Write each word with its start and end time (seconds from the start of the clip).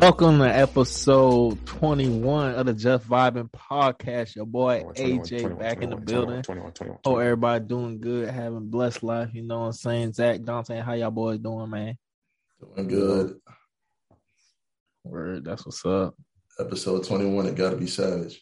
Welcome 0.00 0.38
to 0.38 0.44
episode 0.44 1.66
21 1.66 2.54
of 2.54 2.66
the 2.66 2.72
Just 2.72 3.08
Vibing 3.08 3.50
podcast. 3.50 4.36
Your 4.36 4.46
boy 4.46 4.82
21, 4.82 5.18
AJ 5.18 5.40
21, 5.40 5.58
back 5.58 5.82
in 5.82 5.90
the 5.90 5.96
21, 5.96 6.04
building. 6.04 6.42
21, 6.42 6.72
21, 6.72 6.98
Hope 7.04 7.18
everybody 7.18 7.64
doing 7.64 8.00
good, 8.00 8.28
having 8.28 8.68
blessed 8.68 9.02
life. 9.02 9.30
You 9.34 9.42
know 9.42 9.58
what 9.58 9.66
I'm 9.66 9.72
saying? 9.72 10.12
Zach, 10.12 10.40
Dante, 10.42 10.78
how 10.78 10.92
y'all 10.92 11.10
boys 11.10 11.40
doing, 11.40 11.68
man? 11.68 11.98
Doing 12.60 12.86
good. 12.86 13.40
Word, 15.02 15.44
that's 15.44 15.66
what's 15.66 15.84
up. 15.84 16.14
Episode 16.60 17.04
21, 17.04 17.46
it 17.46 17.56
gotta 17.56 17.76
be 17.76 17.88
savage. 17.88 18.40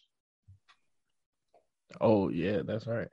Oh, 1.98 2.28
yeah, 2.28 2.60
that's 2.66 2.86
right. 2.86 3.08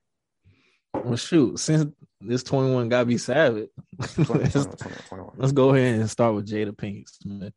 Well, 0.93 1.15
shoot, 1.15 1.59
since 1.59 1.93
this 2.19 2.43
21 2.43 2.89
gotta 2.89 3.05
be 3.05 3.17
savage, 3.17 3.69
21, 4.01 4.39
let's, 4.41 4.53
21, 4.53 4.77
21. 5.07 5.31
let's 5.37 5.53
go 5.53 5.73
ahead 5.73 6.01
and 6.01 6.09
start 6.09 6.35
with 6.35 6.49
Jada 6.49 6.75
Pinkett 6.75 7.07
Smith. 7.07 7.53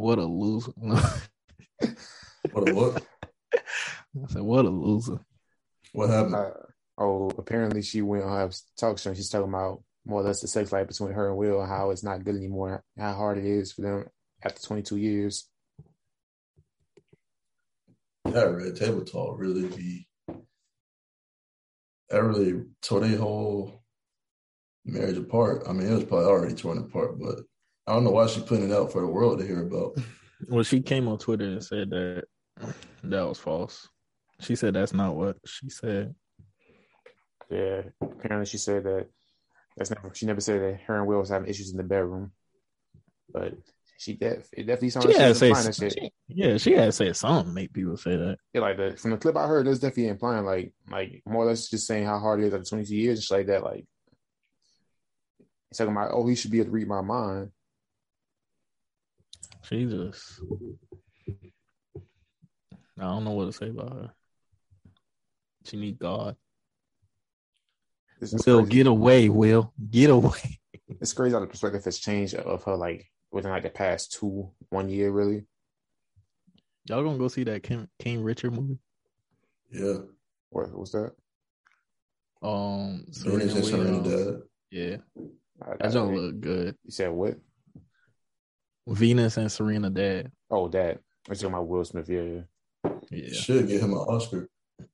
What 0.00 0.18
a 0.18 0.24
loser. 0.24 0.72
What 2.52 2.68
a 2.68 2.74
what? 2.74 3.02
I 3.54 4.26
said, 4.28 4.40
what 4.40 4.64
a 4.64 4.70
loser. 4.70 5.20
What 5.92 6.08
happened? 6.08 6.34
Uh, 6.36 6.50
oh, 6.96 7.30
apparently 7.36 7.82
she 7.82 8.00
went 8.00 8.24
on 8.24 8.30
her 8.30 8.50
talk 8.78 8.98
show. 8.98 9.10
and 9.10 9.16
She's 9.16 9.28
talking 9.28 9.50
about 9.50 9.82
more 10.06 10.22
or 10.22 10.24
less 10.24 10.40
the 10.40 10.48
sex 10.48 10.72
life 10.72 10.88
between 10.88 11.12
her 11.12 11.28
and 11.28 11.36
Will, 11.36 11.64
how 11.64 11.90
it's 11.90 12.02
not 12.02 12.24
good 12.24 12.34
anymore, 12.34 12.82
how 12.98 13.12
hard 13.12 13.36
it 13.36 13.44
is 13.44 13.72
for 13.72 13.82
them 13.82 14.06
after 14.42 14.62
22 14.62 14.96
years. 14.96 15.48
that 18.24 18.44
red 18.44 18.76
table 18.76 19.04
talk 19.04 19.38
really 19.38 19.68
be 19.68 20.06
that 22.08 22.22
really 22.22 22.64
tore 22.80 23.00
their 23.00 23.18
whole 23.18 23.82
marriage 24.84 25.18
apart. 25.18 25.64
I 25.68 25.72
mean, 25.72 25.86
it 25.86 25.94
was 25.94 26.04
probably 26.04 26.26
already 26.26 26.54
torn 26.54 26.78
apart, 26.78 27.20
but 27.20 27.40
I 27.90 27.94
don't 27.94 28.04
know 28.04 28.12
why 28.12 28.28
she 28.28 28.40
putting 28.40 28.70
it 28.70 28.72
out 28.72 28.92
for 28.92 29.00
the 29.00 29.08
world 29.08 29.40
to 29.40 29.46
hear 29.46 29.66
about. 29.66 29.96
Well, 30.48 30.62
she 30.62 30.80
came 30.80 31.06
on 31.06 31.18
Twitter 31.18 31.44
and 31.44 31.62
said 31.62 31.90
that 31.90 32.24
that 33.04 33.28
was 33.28 33.38
false. 33.38 33.86
She 34.40 34.56
said 34.56 34.72
that's 34.72 34.94
not 34.94 35.14
what 35.14 35.36
she 35.44 35.68
said. 35.68 36.14
Yeah, 37.50 37.82
apparently 38.00 38.46
she 38.46 38.56
said 38.56 38.84
that 38.84 39.08
that's 39.76 39.90
never. 39.90 40.14
She 40.14 40.24
never 40.24 40.40
said 40.40 40.62
that 40.62 40.80
her 40.86 40.96
and 40.96 41.06
Will 41.06 41.18
was 41.18 41.28
having 41.28 41.46
issues 41.50 41.72
in 41.72 41.76
the 41.76 41.82
bedroom, 41.82 42.32
but 43.30 43.52
she 43.98 44.14
def 44.14 44.48
it 44.54 44.62
definitely 44.66 44.88
sounded 44.88 45.12
She 45.12 45.18
like 45.18 45.26
had 45.26 45.26
she 45.26 45.32
to 45.32 45.38
say, 45.38 45.48
implying 45.48 45.66
that 45.66 45.74
shit. 45.74 45.92
she- 45.92 46.12
yeah, 46.28 46.56
she 46.56 46.72
had 46.72 46.86
to 46.86 46.92
say 46.92 47.12
something 47.12 47.50
to 47.50 47.54
make 47.54 47.74
people 47.74 47.98
say 47.98 48.16
that. 48.16 48.38
Yeah, 48.54 48.62
like 48.62 48.78
the 48.78 48.96
from 48.96 49.10
the 49.10 49.18
clip 49.18 49.36
I 49.36 49.46
heard, 49.46 49.66
that's 49.66 49.80
definitely 49.80 50.08
implying 50.08 50.46
like 50.46 50.72
like 50.90 51.20
more 51.26 51.44
or 51.44 51.48
less 51.48 51.68
just 51.68 51.86
saying 51.86 52.06
how 52.06 52.18
hard 52.18 52.40
it 52.40 52.46
is 52.46 52.54
after 52.54 52.64
22 52.64 52.96
years 52.96 53.18
and 53.18 53.24
shit 53.24 53.36
like 53.36 53.46
that. 53.48 53.62
Like 53.62 53.84
he's 55.68 55.76
talking 55.76 55.92
about, 55.92 56.12
oh, 56.14 56.26
he 56.26 56.34
should 56.34 56.50
be 56.50 56.60
able 56.60 56.68
to 56.68 56.72
read 56.72 56.88
my 56.88 57.02
mind. 57.02 57.50
She 59.62 59.84
just, 59.86 60.40
I 62.98 63.02
don't 63.02 63.24
know 63.24 63.32
what 63.32 63.46
to 63.46 63.52
say 63.52 63.68
about 63.68 63.92
her. 63.92 64.10
She 65.64 65.76
need 65.76 65.98
God. 65.98 66.36
It's, 68.20 68.32
it's 68.32 68.46
Will 68.46 68.60
crazy. 68.62 68.70
get 68.72 68.86
away. 68.86 69.28
Will 69.28 69.72
get 69.90 70.10
away. 70.10 70.58
it's 71.00 71.12
crazy 71.12 71.34
how 71.34 71.40
the 71.40 71.46
perspective 71.46 71.84
has 71.84 71.98
changed 71.98 72.34
of 72.34 72.64
her 72.64 72.76
like 72.76 73.10
within 73.30 73.50
like 73.50 73.62
the 73.62 73.70
past 73.70 74.12
two 74.12 74.50
one 74.70 74.88
year 74.88 75.10
really. 75.10 75.44
Y'all 76.86 77.04
gonna 77.04 77.18
go 77.18 77.28
see 77.28 77.44
that 77.44 77.62
King, 77.62 77.88
King 77.98 78.22
Richard 78.24 78.52
movie? 78.54 78.78
Yeah. 79.70 79.98
What 80.48 80.72
was 80.76 80.92
that? 80.92 81.12
Um, 82.42 83.04
Serena 83.12 83.44
Williams. 83.54 84.42
Yeah, 84.70 84.96
I- 85.62 85.76
that 85.78 85.92
don't 85.92 86.16
look 86.16 86.40
good. 86.40 86.76
You 86.84 86.90
said 86.90 87.10
what? 87.10 87.36
Venus 88.90 89.36
and 89.36 89.50
Serena 89.50 89.88
dad. 89.90 90.30
Oh, 90.50 90.68
that. 90.68 90.98
I 91.26 91.30
was 91.30 91.40
talking 91.40 91.54
about 91.54 91.68
Will 91.68 91.84
Smith. 91.84 92.08
Yeah, 92.08 92.22
yeah. 92.22 92.40
Yeah, 93.10 93.32
Should 93.32 93.68
get 93.68 93.80
him 93.80 93.92
an 93.92 93.98
Oscar. 93.98 94.48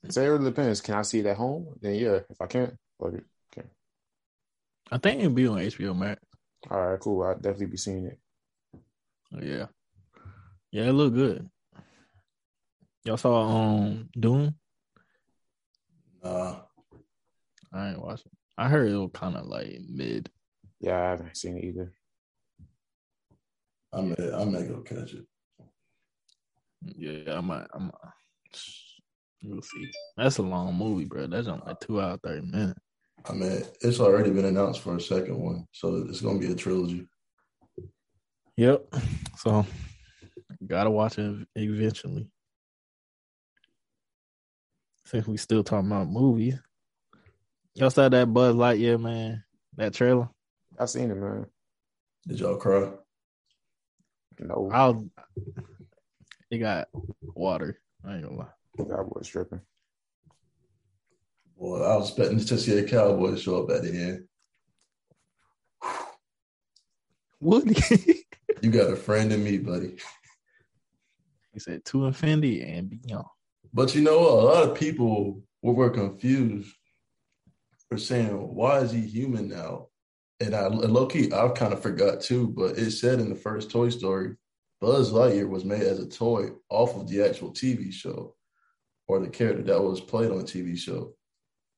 So 0.08 0.22
it 0.22 0.26
really 0.26 0.44
depends. 0.44 0.80
Can 0.80 0.94
I 0.94 1.02
see 1.02 1.20
it 1.20 1.26
at 1.26 1.36
home? 1.36 1.66
Then 1.80 1.94
yeah. 1.94 2.20
If 2.28 2.40
I 2.40 2.46
can't, 2.46 2.74
fuck 3.00 3.14
it. 3.14 3.24
Okay. 3.56 3.66
I 4.90 4.98
think 4.98 5.20
it'll 5.20 5.32
be 5.32 5.46
on 5.46 5.58
HBO 5.58 5.96
Max. 5.96 6.20
All 6.70 6.80
right, 6.80 7.00
cool. 7.00 7.22
I'll 7.22 7.34
definitely 7.34 7.66
be 7.66 7.76
seeing 7.76 8.06
it. 8.06 8.18
Yeah. 9.30 9.66
Yeah, 10.72 10.84
it 10.84 10.92
looked 10.92 11.14
good. 11.14 11.48
Y'all 13.04 13.16
saw 13.16 13.48
um 13.48 14.08
Dune? 14.18 14.54
Nah. 16.22 16.56
I 17.72 17.90
ain't 17.90 18.02
watching. 18.02 18.32
I 18.58 18.68
heard 18.68 18.90
it 18.90 18.96
was 18.96 19.10
kind 19.12 19.36
of 19.36 19.46
like 19.46 19.78
mid. 19.88 20.30
Yeah, 20.80 20.98
I 20.98 21.10
haven't 21.10 21.36
seen 21.36 21.56
it 21.58 21.64
either. 21.64 21.92
I 23.92 24.00
may 24.02 24.32
I 24.34 24.44
may 24.44 24.66
go 24.66 24.80
catch 24.80 25.14
it. 25.14 25.24
Yeah, 26.82 27.38
I 27.38 27.40
might. 27.40 27.66
I 27.74 27.78
might. 27.78 27.92
We'll 29.42 29.62
see. 29.62 29.90
That's 30.16 30.38
a 30.38 30.42
long 30.42 30.74
movie, 30.74 31.04
bro. 31.04 31.26
That's 31.26 31.48
only 31.48 31.62
like 31.66 31.80
two 31.80 32.00
hours 32.00 32.18
thirty 32.24 32.46
minutes. 32.46 32.80
I 33.28 33.32
mean, 33.32 33.62
it's 33.80 34.00
already 34.00 34.30
been 34.30 34.44
announced 34.44 34.80
for 34.80 34.96
a 34.96 35.00
second 35.00 35.38
one, 35.38 35.66
so 35.72 35.96
it's 36.08 36.20
gonna 36.20 36.38
be 36.38 36.52
a 36.52 36.54
trilogy. 36.54 37.06
Yep. 38.56 38.94
So 39.38 39.66
gotta 40.66 40.90
watch 40.90 41.18
it 41.18 41.46
eventually. 41.54 42.28
Since 45.04 45.26
we 45.26 45.36
still 45.36 45.62
talking 45.62 45.90
about 45.90 46.08
movies, 46.08 46.58
y'all 47.74 47.90
saw 47.90 48.08
that 48.08 48.32
Buzz 48.32 48.54
Lightyear 48.54 49.00
man, 49.00 49.44
that 49.76 49.94
trailer. 49.94 50.28
I 50.78 50.86
seen 50.86 51.10
it, 51.10 51.16
man. 51.16 51.46
Did 52.26 52.40
y'all 52.40 52.56
cry? 52.56 52.90
No, 54.38 54.70
I'll. 54.72 55.08
It 56.50 56.58
got 56.58 56.88
water. 57.22 57.80
I 58.04 58.14
ain't 58.14 58.24
gonna 58.24 58.36
lie. 58.36 58.46
that 58.76 58.86
was 59.08 59.26
tripping. 59.28 59.60
Well, 61.56 61.84
I 61.84 61.96
was 61.96 62.08
expecting 62.10 62.38
to 62.40 62.58
see 62.58 62.78
a 62.78 62.84
cowboy 62.84 63.36
show 63.36 63.64
up 63.64 63.70
at 63.70 63.82
the 63.82 63.90
end. 63.90 64.24
Woody. 67.40 67.76
You 68.62 68.70
got 68.70 68.90
a 68.90 68.96
friend 68.96 69.30
in 69.32 69.44
me, 69.44 69.58
buddy. 69.58 69.96
he 71.52 71.60
said 71.60 71.84
to 71.84 72.06
infinity 72.06 72.62
and 72.62 72.88
beyond. 72.88 73.26
But 73.74 73.94
you 73.94 74.00
know 74.00 74.18
what? 74.20 74.30
A 74.30 74.46
lot 74.46 74.68
of 74.70 74.78
people 74.78 75.42
were, 75.60 75.74
were 75.74 75.90
confused 75.90 76.74
for 77.88 77.98
saying, 77.98 78.30
why 78.30 78.78
is 78.78 78.92
he 78.92 79.02
human 79.02 79.48
now? 79.48 79.88
And 80.40 80.54
I 80.54 80.66
low 80.66 81.06
key, 81.06 81.32
I've 81.32 81.54
kind 81.54 81.72
of 81.72 81.80
forgot 81.80 82.20
too, 82.20 82.48
but 82.48 82.76
it 82.78 82.90
said 82.90 83.20
in 83.20 83.30
the 83.30 83.34
first 83.36 83.70
Toy 83.70 83.88
Story, 83.88 84.36
Buzz 84.80 85.10
Lightyear 85.10 85.48
was 85.48 85.64
made 85.64 85.82
as 85.82 85.98
a 85.98 86.06
toy 86.08 86.50
off 86.68 86.94
of 86.94 87.08
the 87.08 87.22
actual 87.22 87.52
TV 87.52 87.90
show 87.90 88.34
or 89.08 89.18
the 89.20 89.30
character 89.30 89.62
that 89.62 89.82
was 89.82 90.00
played 90.00 90.30
on 90.30 90.38
the 90.38 90.44
TV 90.44 90.76
show. 90.76 91.14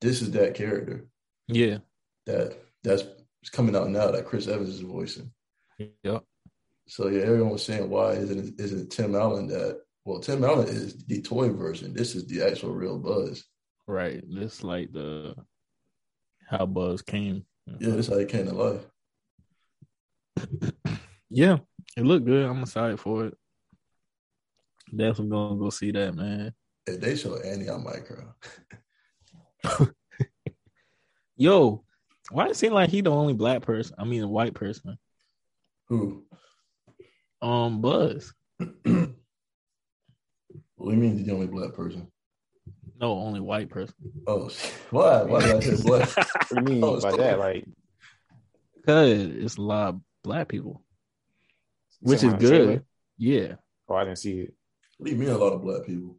This 0.00 0.22
is 0.22 0.32
that 0.32 0.54
character 0.54 1.06
Yeah. 1.46 1.78
that 2.26 2.58
that's 2.82 3.04
coming 3.52 3.76
out 3.76 3.90
now 3.90 4.10
that 4.10 4.24
Chris 4.26 4.48
Evans 4.48 4.70
is 4.70 4.80
voicing. 4.80 5.30
Yep. 6.02 6.24
So 6.88 7.08
yeah, 7.08 7.22
everyone 7.22 7.52
was 7.52 7.64
saying 7.64 7.88
why 7.88 8.12
isn't 8.14 8.58
isn't 8.58 8.90
Tim 8.90 9.14
Allen 9.14 9.46
that? 9.48 9.82
Well, 10.04 10.20
Tim 10.20 10.42
Allen 10.42 10.66
is 10.68 11.04
the 11.06 11.20
toy 11.22 11.50
version. 11.50 11.92
This 11.94 12.16
is 12.16 12.26
the 12.26 12.42
actual 12.42 12.72
real 12.72 12.98
Buzz. 12.98 13.44
Right. 13.86 14.22
This 14.28 14.64
like 14.64 14.90
the 14.92 15.36
how 16.48 16.66
Buzz 16.66 17.02
came. 17.02 17.44
Yeah, 17.78 17.90
this 17.90 18.06
is 18.06 18.12
how 18.12 18.18
it 18.18 18.28
came 18.28 18.46
to 18.46 18.54
life. 18.54 18.86
Yeah. 21.30 21.58
It 21.94 22.04
looked 22.06 22.24
good. 22.24 22.46
I'm 22.46 22.62
excited 22.62 22.98
for 22.98 23.26
it. 23.26 23.34
Definitely 24.88 25.28
gonna 25.28 25.58
go 25.58 25.68
see 25.68 25.90
that, 25.90 26.14
man. 26.14 26.54
If 26.86 27.00
they 27.00 27.16
show 27.16 27.36
Andy 27.36 27.68
on 27.68 27.84
micro, 27.84 28.34
Yo, 31.36 31.84
why 32.30 32.48
does 32.48 32.56
it 32.56 32.60
seem 32.60 32.72
like 32.72 32.88
he 32.88 33.02
the 33.02 33.10
only 33.10 33.34
black 33.34 33.60
person? 33.62 33.94
I 33.98 34.04
mean, 34.04 34.22
a 34.22 34.28
white 34.28 34.54
person. 34.54 34.98
who? 35.88 36.24
Um, 37.42 37.80
Buzz. 37.80 38.32
what 38.58 38.70
do 38.84 39.14
you 40.86 40.96
mean 40.96 41.24
the 41.26 41.32
only 41.32 41.46
black 41.46 41.74
person? 41.74 42.10
No, 43.00 43.12
only 43.12 43.40
white 43.40 43.70
person. 43.70 43.94
Oh, 44.26 44.50
why? 44.90 45.22
Why 45.22 45.40
did 45.40 45.56
I 45.56 45.60
say 45.60 45.82
black? 45.82 46.16
What 46.16 46.48
do 46.48 46.54
you 46.56 46.62
mean 46.62 46.84
Oh, 46.84 47.00
by 47.00 47.16
that? 47.16 47.38
Like, 47.38 47.64
Cause 48.84 49.08
it's 49.10 49.56
a 49.56 49.62
lot 49.62 49.88
of 49.90 50.00
black 50.24 50.48
people, 50.48 50.82
which 52.00 52.24
is 52.24 52.32
good. 52.34 52.84
Yeah. 53.18 53.54
Oh, 53.88 53.94
I 53.96 54.04
didn't 54.04 54.18
see 54.18 54.40
it. 54.40 54.54
what 54.96 55.06
do 55.06 55.12
you 55.12 55.18
mean 55.18 55.28
a 55.28 55.38
lot 55.38 55.52
of 55.52 55.62
black 55.62 55.84
people? 55.86 56.18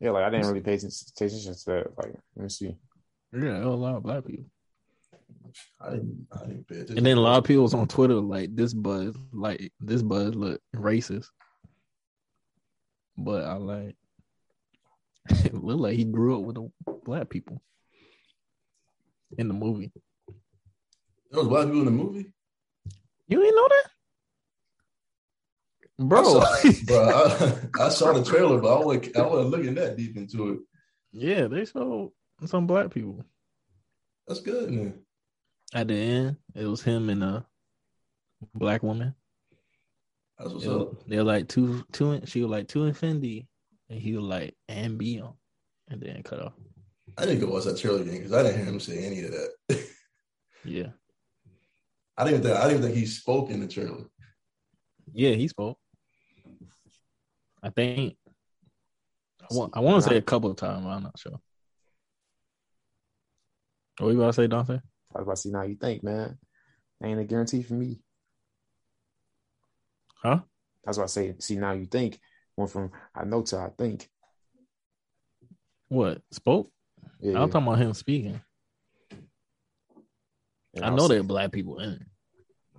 Yeah, 0.00 0.10
like 0.10 0.24
I 0.24 0.30
didn't 0.30 0.46
really 0.46 0.60
pay 0.60 0.74
attention 0.74 1.06
pay 1.18 1.26
attention 1.26 1.54
to 1.54 1.64
that. 1.66 1.86
Like, 1.98 2.14
let 2.36 2.42
me 2.42 2.48
see. 2.48 2.76
Yeah, 3.32 3.64
a 3.64 3.68
lot 3.68 3.96
of 3.96 4.02
black 4.02 4.24
people. 4.26 4.44
I 5.80 5.90
didn't. 5.90 6.26
I 6.32 6.46
didn't 6.46 6.68
pay 6.68 6.74
attention. 6.76 6.98
And 6.98 7.06
then 7.06 7.16
a 7.16 7.20
lot 7.20 7.38
of 7.38 7.44
people 7.44 7.62
was 7.64 7.74
on 7.74 7.88
Twitter 7.88 8.14
like 8.14 8.54
this 8.54 8.72
buzz, 8.74 9.16
like 9.32 9.72
this 9.80 10.02
buzz 10.02 10.34
look 10.34 10.60
racist. 10.76 11.26
But 13.16 13.44
I 13.44 13.54
like 13.54 13.96
it 15.44 15.54
looked 15.54 15.80
like 15.80 15.96
he 15.96 16.04
grew 16.04 16.38
up 16.38 16.44
with 16.44 16.56
the 16.56 16.70
black 17.04 17.28
people 17.28 17.62
in 19.38 19.48
the 19.48 19.54
movie. 19.54 19.92
There 21.30 21.40
was 21.40 21.48
black 21.48 21.66
people 21.66 21.80
in 21.80 21.84
the 21.84 21.90
movie. 21.90 22.32
You 23.28 23.42
ain't 23.44 23.54
know 23.54 23.68
that, 23.68 23.90
bro? 26.08 26.40
I 26.40 26.60
saw, 26.62 26.82
bro, 26.86 27.08
I, 27.08 27.84
I 27.86 27.88
saw 27.90 28.12
the 28.12 28.24
trailer, 28.24 28.60
but 28.60 28.76
I 28.76 28.84
wasn't, 28.84 29.16
I 29.16 29.26
wasn't 29.26 29.50
looking 29.50 29.74
that 29.76 29.96
deep 29.96 30.16
into 30.16 30.52
it. 30.52 30.58
yeah, 31.12 31.46
they 31.46 31.64
showed 31.64 32.10
some 32.46 32.66
black 32.66 32.90
people 32.90 33.24
That's 34.26 34.40
good, 34.40 34.70
man. 34.70 34.94
at 35.74 35.86
the 35.88 35.94
end. 35.94 36.36
It 36.56 36.64
was 36.64 36.82
him 36.82 37.08
and 37.08 37.22
a 37.22 37.46
black 38.54 38.82
woman. 38.82 39.14
That's 40.38 40.52
what's 40.52 40.66
were, 40.66 40.80
up. 40.80 41.06
they 41.06 41.18
were 41.18 41.22
like 41.22 41.48
two, 41.48 41.84
two. 41.92 42.20
She 42.24 42.40
was 42.40 42.50
like 42.50 42.66
two 42.66 42.84
infinity, 42.86 43.46
and 43.90 44.00
he 44.00 44.16
was 44.16 44.24
like 44.24 44.54
and 44.68 44.96
beyond, 44.96 45.34
and 45.88 46.00
then 46.00 46.22
cut 46.22 46.40
off. 46.40 46.54
I 47.18 47.26
think 47.26 47.42
it 47.42 47.44
was 47.44 47.66
watch 47.66 47.74
that 47.74 47.80
trailer 47.80 48.00
again 48.00 48.16
because 48.16 48.32
I 48.32 48.42
didn't 48.44 48.58
hear 48.58 48.64
him 48.66 48.80
say 48.80 49.04
any 49.04 49.24
of 49.24 49.32
that. 49.32 49.84
Yeah, 50.62 50.88
I 52.18 52.24
didn't 52.24 52.42
think 52.42 52.54
I 52.54 52.68
didn't 52.68 52.80
even 52.80 52.82
think 52.82 52.98
he 52.98 53.06
spoke 53.06 53.48
in 53.48 53.60
the 53.60 53.66
trailer. 53.66 54.04
yeah, 55.14 55.30
he 55.30 55.48
spoke. 55.48 55.78
I 57.62 57.70
think. 57.70 58.18
I 59.42 59.54
want. 59.54 59.72
I 59.74 59.80
want 59.80 60.02
to 60.04 60.10
say 60.10 60.18
a 60.18 60.22
couple 60.22 60.50
of 60.50 60.58
times. 60.58 60.84
but 60.84 60.90
I'm 60.90 61.02
not 61.02 61.18
sure. 61.18 61.40
What 63.98 64.10
you 64.10 64.20
about 64.20 64.26
to 64.26 64.32
say, 64.34 64.46
Dante? 64.48 64.74
I 64.74 65.18
was 65.18 65.22
about 65.22 65.36
to 65.36 65.40
see 65.40 65.50
now 65.50 65.62
you 65.62 65.76
think, 65.76 66.04
man. 66.04 66.36
Ain't 67.02 67.20
a 67.20 67.24
guarantee 67.24 67.62
for 67.62 67.74
me. 67.74 68.00
Huh? 70.22 70.40
That's 70.84 70.98
why 70.98 71.04
I 71.04 71.06
say, 71.06 71.34
see 71.38 71.56
now 71.56 71.72
you 71.72 71.86
think. 71.86 72.20
Went 72.60 72.72
from 72.72 72.92
I 73.14 73.24
know 73.24 73.40
to 73.42 73.56
I 73.56 73.70
think. 73.70 74.06
What 75.88 76.20
spoke? 76.30 76.70
Yeah. 77.20 77.40
I'm 77.40 77.50
talking 77.50 77.66
about 77.66 77.78
him 77.78 77.94
speaking. 77.94 78.40
And 80.74 80.84
I 80.84 80.90
know 80.90 81.08
there 81.08 81.20
are 81.20 81.24
black 81.24 81.52
people 81.52 81.78
in 81.80 81.94
it. 81.94 82.02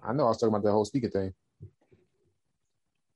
I 0.03 0.13
know 0.13 0.25
I 0.25 0.27
was 0.27 0.37
talking 0.37 0.53
about 0.53 0.63
that 0.63 0.71
whole 0.71 0.85
speaker 0.85 1.09
thing. 1.09 1.33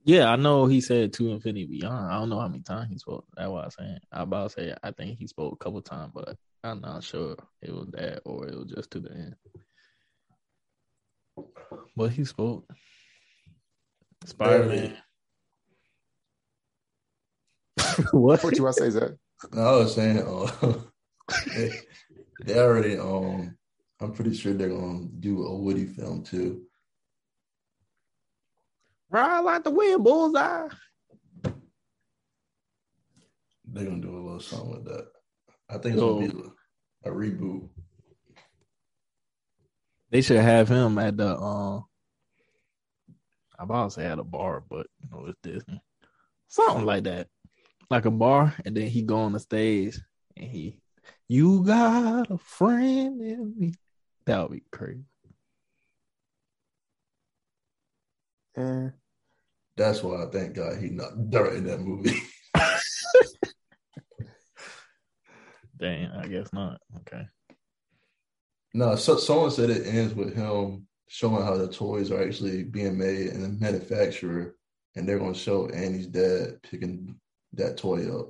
Yeah, 0.03 0.31
I 0.31 0.35
know 0.35 0.65
he 0.65 0.81
said 0.81 1.13
to 1.13 1.29
infinity 1.29 1.65
beyond. 1.65 2.11
I 2.11 2.19
don't 2.19 2.29
know 2.29 2.39
how 2.39 2.47
many 2.47 2.63
times 2.63 2.89
he 2.89 2.97
spoke. 2.97 3.25
That's 3.35 3.49
what 3.49 3.63
I'm 3.63 3.71
saying. 3.71 3.99
I 4.11 4.23
about 4.23 4.49
to 4.49 4.55
say 4.55 4.75
I 4.83 4.91
think 4.91 5.17
he 5.19 5.27
spoke 5.27 5.53
a 5.53 5.63
couple 5.63 5.81
times, 5.81 6.11
but 6.13 6.35
I'm 6.63 6.81
not 6.81 7.03
sure 7.03 7.35
it 7.61 7.71
was 7.71 7.89
that 7.93 8.21
or 8.25 8.47
it 8.47 8.55
was 8.55 8.71
just 8.75 8.91
to 8.91 8.99
the 8.99 9.11
end. 9.11 9.35
But 11.95 12.11
he 12.11 12.25
spoke. 12.25 12.67
Spider 14.25 14.65
Man. 14.65 14.97
what? 18.11 18.43
What 18.43 18.57
you 18.57 18.63
want 18.63 18.75
to 18.77 18.83
say, 18.83 18.89
Zach? 18.89 19.11
No, 19.53 19.61
I 19.61 19.77
was 19.77 19.95
saying, 19.95 20.19
uh, 20.19 20.73
they, 21.55 21.71
they 22.43 22.59
already. 22.59 22.97
Um, 22.97 23.57
I'm 23.99 24.13
pretty 24.13 24.35
sure 24.35 24.53
they're 24.53 24.69
gonna 24.69 25.07
do 25.19 25.45
a 25.45 25.55
Woody 25.55 25.85
film 25.85 26.23
too. 26.23 26.63
Ride 29.09 29.39
like 29.41 29.63
the 29.63 29.71
wind, 29.71 30.03
bullseye. 30.03 30.67
They're 33.65 33.85
gonna 33.85 34.01
do 34.01 34.15
a 34.15 34.19
little 34.19 34.39
something 34.39 34.71
with 34.71 34.85
that. 34.85 35.07
I 35.69 35.77
think 35.77 35.95
it's 35.95 36.01
gonna 36.01 36.27
be 36.27 36.49
a, 37.05 37.11
a 37.11 37.13
reboot. 37.13 37.69
They 40.11 40.21
should 40.21 40.37
have 40.37 40.69
him 40.69 40.97
at 40.97 41.17
the 41.17 41.35
uh 41.35 41.79
I 43.57 43.63
about 43.63 43.85
to 43.85 43.91
say 43.91 44.05
at 44.05 44.19
a 44.19 44.23
bar, 44.23 44.63
but 44.69 44.87
you 44.99 45.09
know 45.11 45.25
it's 45.27 45.39
Disney. 45.41 45.81
Something 46.47 46.85
like 46.85 47.05
that. 47.05 47.27
Like 47.89 48.05
a 48.05 48.11
bar, 48.11 48.53
and 48.65 48.75
then 48.75 48.87
he 48.87 49.03
go 49.03 49.17
on 49.17 49.33
the 49.33 49.39
stage 49.39 49.99
and 50.35 50.49
he 50.49 50.79
you 51.27 51.63
got 51.63 52.29
a 52.31 52.37
friend 52.37 53.21
in 53.21 53.53
me. 53.57 53.73
That 54.25 54.41
would 54.41 54.51
be 54.51 54.63
crazy. 54.71 55.05
Eh, 58.57 58.89
That's 59.75 60.01
why 60.03 60.23
I 60.23 60.27
thank 60.31 60.55
God 60.55 60.77
he 60.81 60.89
not 60.89 61.29
directing 61.29 61.65
that 61.65 61.81
movie. 61.81 62.21
Dang, 65.77 66.07
I 66.07 66.27
guess 66.27 66.53
not. 66.53 66.79
Okay. 67.01 67.27
no, 68.73 68.95
so, 68.95 69.17
someone 69.17 69.51
said 69.51 69.69
it 69.69 69.85
ends 69.85 70.13
with 70.13 70.33
him 70.35 70.87
showing 71.07 71.43
how 71.43 71.57
the 71.57 71.67
toys 71.67 72.11
are 72.11 72.23
actually 72.23 72.63
being 72.63 72.97
made 72.97 73.27
and 73.27 73.43
the 73.43 73.49
manufacturer, 73.49 74.55
and 74.95 75.07
they're 75.07 75.19
gonna 75.19 75.33
show 75.33 75.67
Andy's 75.69 76.07
dad 76.07 76.61
picking 76.63 77.19
that 77.55 77.77
toy 77.77 78.07
up. 78.19 78.27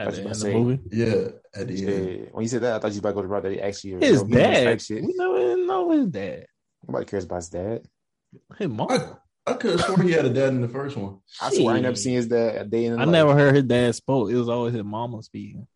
At 0.00 0.12
the 0.14 0.20
end 0.22 0.30
of 0.30 0.38
the 0.40 0.52
movie. 0.52 0.80
Yeah, 0.92 1.28
at 1.54 1.66
the 1.68 1.86
end. 1.86 2.28
When 2.32 2.42
you 2.42 2.48
said 2.48 2.62
that, 2.62 2.76
I 2.76 2.78
thought 2.78 2.86
you 2.88 2.90
was 2.90 2.98
about 2.98 3.08
to 3.10 3.14
go 3.16 3.22
to 3.22 3.28
brother. 3.28 3.50
They 3.50 3.60
actually 3.60 4.06
His 4.06 4.22
no, 4.22 4.26
he 4.28 4.32
didn't 4.34 4.52
dad. 4.52 4.64
type 4.64 4.80
Shit. 4.80 5.02
We 5.02 5.14
never 5.16 5.56
know 5.66 5.90
his 5.90 6.06
dad. 6.06 6.46
Nobody 6.86 7.04
cares 7.06 7.24
about 7.24 7.36
his 7.36 7.48
dad. 7.48 7.82
His 8.58 8.68
mom. 8.68 8.86
I, 8.90 9.50
I 9.50 9.54
could 9.54 9.72
have 9.72 9.80
sworn 9.80 10.06
he 10.06 10.12
had 10.12 10.24
a 10.26 10.30
dad 10.30 10.50
in 10.50 10.60
the 10.60 10.68
first 10.68 10.96
one. 10.96 11.18
I 11.40 11.50
swear 11.52 11.74
I 11.74 11.80
never 11.80 11.96
seen 11.96 12.14
his 12.14 12.28
dad 12.28 12.56
a 12.56 12.64
day 12.64 12.84
in 12.84 12.92
his 12.92 13.00
I 13.00 13.04
life. 13.04 13.12
never 13.12 13.34
heard 13.34 13.54
his 13.56 13.64
dad 13.64 13.94
spoke. 13.94 14.30
It 14.30 14.36
was 14.36 14.48
always 14.48 14.74
his 14.74 14.84
mama 14.84 15.22
speaking. 15.22 15.66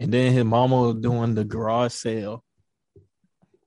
And 0.00 0.12
then 0.12 0.32
his 0.32 0.44
mama 0.44 0.80
was 0.80 0.94
doing 0.96 1.34
the 1.36 1.44
garage 1.44 1.92
sale. 1.92 2.42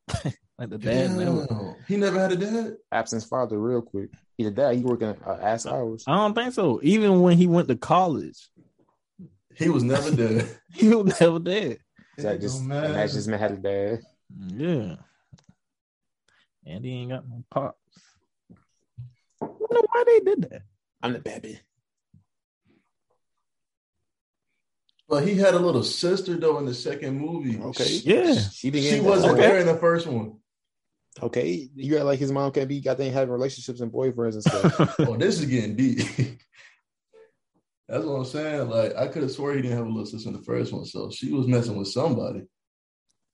like 0.58 0.70
the 0.70 0.78
dad 0.78 1.12
never. 1.18 1.76
He 1.88 1.98
never 1.98 2.20
had 2.20 2.32
a 2.32 2.36
dad. 2.38 2.78
absence 2.92 3.26
father 3.26 3.60
real 3.60 3.82
quick. 3.82 4.10
Either 4.38 4.50
that, 4.52 4.76
he 4.76 4.82
working 4.82 5.16
uh, 5.26 5.38
ass 5.42 5.66
hours. 5.66 6.04
I 6.08 6.16
don't 6.16 6.34
think 6.34 6.54
so. 6.54 6.80
Even 6.84 7.22
when 7.22 7.38
he 7.38 7.48
went 7.48 7.68
to 7.70 7.76
college, 7.76 8.50
He 9.56 9.70
was 9.70 9.84
never 9.84 10.12
dead. 10.12 10.48
he 10.74 10.90
was 10.90 11.20
never 11.20 11.40
dead. 11.40 11.78
Zach 12.20 12.36
It 12.36 12.42
just 12.42 12.60
don't 12.60 12.68
matter. 12.68 12.88
and 12.88 12.96
that 12.96 13.12
just 13.12 13.28
man 13.28 13.40
had 13.40 13.52
a 13.52 13.58
dad. 13.58 14.00
Yeah. 14.48 14.96
And 16.66 16.84
he 16.84 16.92
ain't 16.92 17.12
got 17.12 17.28
no 17.30 17.44
pops. 17.50 17.78
I 19.42 19.46
wonder 19.46 19.88
why 19.92 20.04
they 20.06 20.20
did 20.22 20.42
that. 20.50 20.62
I'm 21.04 21.14
the 21.14 21.20
baby. 21.20 21.60
But 25.08 25.28
he 25.28 25.36
had 25.36 25.54
a 25.54 25.60
little 25.60 25.84
sister 25.84 26.36
though 26.38 26.58
in 26.58 26.66
the 26.66 26.74
second 26.74 27.20
movie. 27.20 27.60
Okay. 27.62 28.00
Yeah. 28.04 28.34
She 28.52 28.72
didn't 28.72 28.90
She 28.92 29.00
wasn't 29.02 29.34
Okay. 29.34 29.42
there 29.42 29.60
in 29.60 29.68
the 29.68 29.78
first 29.78 30.08
one. 30.08 30.38
Okay, 31.24 31.70
you 31.76 31.96
got 31.96 32.06
like 32.06 32.20
his 32.20 32.32
mom 32.32 32.52
can't 32.52 32.68
be 32.68 32.82
goddamn 32.82 33.14
having 33.14 33.30
relationships 33.34 33.80
and 33.80 33.92
boyfriends 33.92 34.34
and 34.34 34.44
stuff. 34.44 34.96
Oh, 35.00 35.16
this 35.16 35.40
is 35.40 35.46
getting 35.46 35.76
deep. 35.76 36.00
That's 37.88 38.04
what 38.04 38.16
I'm 38.16 38.26
saying. 38.26 38.70
Like 38.70 38.96
I 38.96 39.08
could 39.08 39.22
have 39.22 39.32
swore 39.32 39.54
he 39.54 39.62
didn't 39.62 39.78
have 39.78 39.86
a 39.86 39.90
little 39.90 40.06
sister 40.06 40.28
in 40.30 40.36
the 40.36 40.42
first 40.44 40.74
one, 40.74 40.86
so 40.86 41.10
she 41.12 41.32
was 41.32 41.48
messing 41.48 41.78
with 41.78 41.88
somebody. 41.88 42.42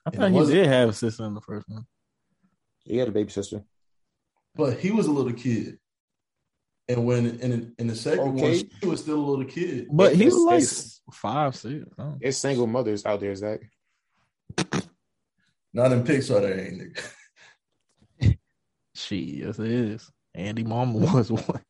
I 0.06 0.10
And 0.10 0.16
thought 0.16 0.30
he 0.32 0.36
wasn't- 0.36 0.56
did 0.58 0.68
have 0.68 0.90
a 0.90 0.94
sister 0.94 1.26
in 1.26 1.34
the 1.34 1.42
first 1.42 1.68
one. 1.70 1.86
he 2.84 2.98
had 2.98 3.08
a 3.08 3.12
baby 3.12 3.32
sister. 3.32 3.64
But 4.56 4.78
he 4.80 4.92
was 4.92 5.08
a 5.08 5.12
little 5.12 5.34
kid. 5.34 5.78
And 6.90 7.06
when 7.06 7.26
in 7.40 7.74
in 7.80 7.88
the 7.88 7.96
second 7.96 8.34
one, 8.36 8.44
Okay. 8.44 8.64
she 8.82 8.86
was 8.88 9.00
still 9.02 9.20
a 9.20 9.26
little 9.28 9.46
kid. 9.46 9.88
But 9.92 10.16
he 10.16 10.26
was 10.26 10.36
like 10.36 10.58
it's- 10.58 11.02
five, 11.14 11.56
six. 11.56 11.86
It's 12.20 12.38
single 12.38 12.68
mothers 12.68 13.06
out 13.06 13.22
there, 13.22 13.34
Zach. 13.36 13.62
Not 15.74 15.94
in 15.94 16.04
Pixar, 16.04 16.42
there 16.42 16.60
ain't 16.60 16.82
nigga. 16.82 17.12
She, 19.02 19.42
yes, 19.44 19.58
it 19.60 19.68
is. 19.72 20.12
Andy 20.36 20.64
Mama 20.64 21.00
was 21.14 21.32
one. 21.32 21.62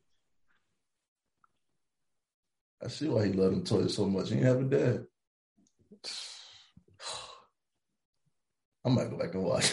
I 2.84 2.88
see 2.88 3.08
why 3.08 3.28
he 3.28 3.34
loved 3.34 3.54
him 3.54 3.64
toys 3.64 3.96
so 3.96 4.06
much. 4.06 4.30
He 4.30 4.36
didn't 4.36 4.48
have 4.48 4.60
a 4.60 4.64
dad. 4.64 5.06
I 8.86 8.90
might 8.90 9.10
go 9.12 9.18
back 9.18 9.34
and 9.36 9.44
watch. 9.44 9.72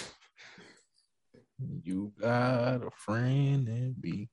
You 1.82 2.12
got 2.20 2.84
a 2.84 2.90
friend 2.94 3.66
in 3.68 3.96
me. 4.00 4.28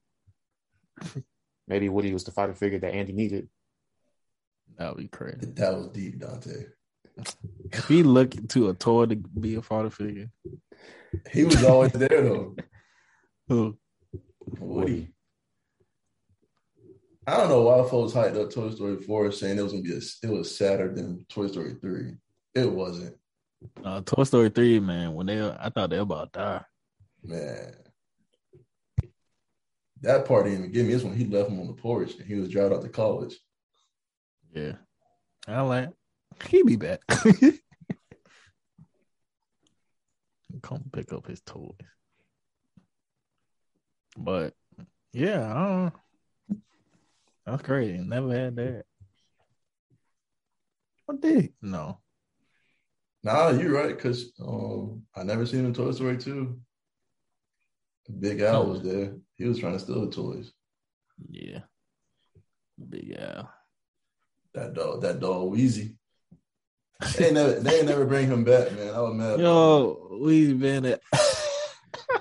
Maybe 1.67 1.89
Woody 1.89 2.13
was 2.13 2.23
the 2.25 2.31
father 2.31 2.53
figure 2.53 2.79
that 2.79 2.93
Andy 2.93 3.13
needed. 3.13 3.47
That 4.77 4.93
would 4.93 5.01
be 5.01 5.07
crazy. 5.07 5.37
That 5.53 5.75
was 5.75 5.87
deep, 5.87 6.19
Dante. 6.19 6.65
If 7.71 7.87
he 7.87 8.03
looking 8.03 8.47
to 8.49 8.69
a 8.69 8.73
toy 8.73 9.05
to 9.07 9.15
be 9.15 9.55
a 9.55 9.61
father 9.61 9.89
figure, 9.89 10.29
He 11.31 11.45
was 11.45 11.63
always 11.63 11.93
there 11.93 12.09
though. 12.09 12.55
Who? 13.47 13.77
Woody. 14.59 15.11
I 17.27 17.37
don't 17.37 17.49
know 17.49 17.63
why 17.63 17.89
folks 17.89 18.13
hyped 18.13 18.39
up 18.39 18.51
Toy 18.51 18.69
Story 18.71 18.97
4 19.01 19.31
saying 19.31 19.57
it 19.57 19.61
was 19.63 19.71
gonna 19.71 19.83
be 19.83 19.93
a, 19.93 19.97
it 19.97 20.29
was 20.29 20.55
sadder 20.55 20.93
than 20.93 21.25
Toy 21.27 21.47
Story 21.47 21.75
3. 21.81 22.13
It 22.53 22.71
wasn't, 22.71 23.17
Uh, 23.83 24.01
Toy 24.01 24.23
Story 24.23 24.49
three, 24.49 24.79
man. 24.79 25.13
When 25.15 25.25
they, 25.25 25.41
I 25.41 25.69
thought 25.69 25.89
they 25.89 25.97
were 25.97 26.03
about 26.03 26.31
to 26.33 26.39
die. 26.39 26.63
man. 27.23 27.73
That 30.01 30.25
part 30.25 30.45
didn't 30.45 30.59
even 30.59 30.71
get 30.71 30.85
me. 30.85 30.93
It's 30.93 31.03
when 31.03 31.15
he 31.17 31.25
left 31.25 31.49
him 31.49 31.59
on 31.59 31.65
the 31.67 31.73
porch 31.73 32.13
and 32.15 32.25
he 32.27 32.35
was 32.35 32.49
driving 32.49 32.77
out 32.77 32.83
to 32.83 32.89
college. 32.89 33.35
Yeah, 34.53 34.73
I 35.47 35.61
like. 35.61 35.89
He 36.47 36.61
be 36.63 36.75
back. 36.75 37.01
Come 40.61 40.83
pick 40.93 41.11
up 41.11 41.25
his 41.27 41.41
toys. 41.41 41.73
But 44.17 44.53
yeah, 45.13 45.51
I 45.53 45.67
don't. 45.67 45.93
That's 47.45 47.61
crazy. 47.61 47.97
Never 47.97 48.33
had 48.33 48.55
that. 48.55 48.85
What 51.05 51.21
did? 51.21 51.53
No. 51.61 51.99
Nah, 53.23 53.49
you're 53.51 53.73
right, 53.73 53.95
because 53.95 54.31
um, 54.39 55.03
I 55.15 55.23
never 55.23 55.45
seen 55.45 55.61
him 55.61 55.67
in 55.67 55.73
Toy 55.73 55.91
Story 55.91 56.17
2. 56.17 56.59
Big 58.19 58.41
Al 58.41 58.67
was 58.67 58.83
there. 58.83 59.15
He 59.35 59.45
was 59.45 59.59
trying 59.59 59.73
to 59.73 59.79
steal 59.79 60.05
the 60.05 60.11
toys. 60.11 60.51
Yeah. 61.29 61.61
Big 62.89 63.15
Al. 63.19 63.51
That 64.53 64.73
dog, 64.73 65.01
that 65.01 65.19
dog 65.19 65.49
Wheezy. 65.51 65.97
They 67.17 67.25
ain't 67.25 67.33
never, 67.33 67.59
they 67.59 67.79
ain't 67.79 67.87
never 67.87 68.05
bring 68.05 68.27
him 68.27 68.43
back, 68.43 68.71
man. 68.73 68.93
I 68.93 69.01
was 69.01 69.13
mad. 69.13 69.39
Yo, 69.39 70.17
we 70.21 70.53
been 70.53 70.85
at 70.85 71.01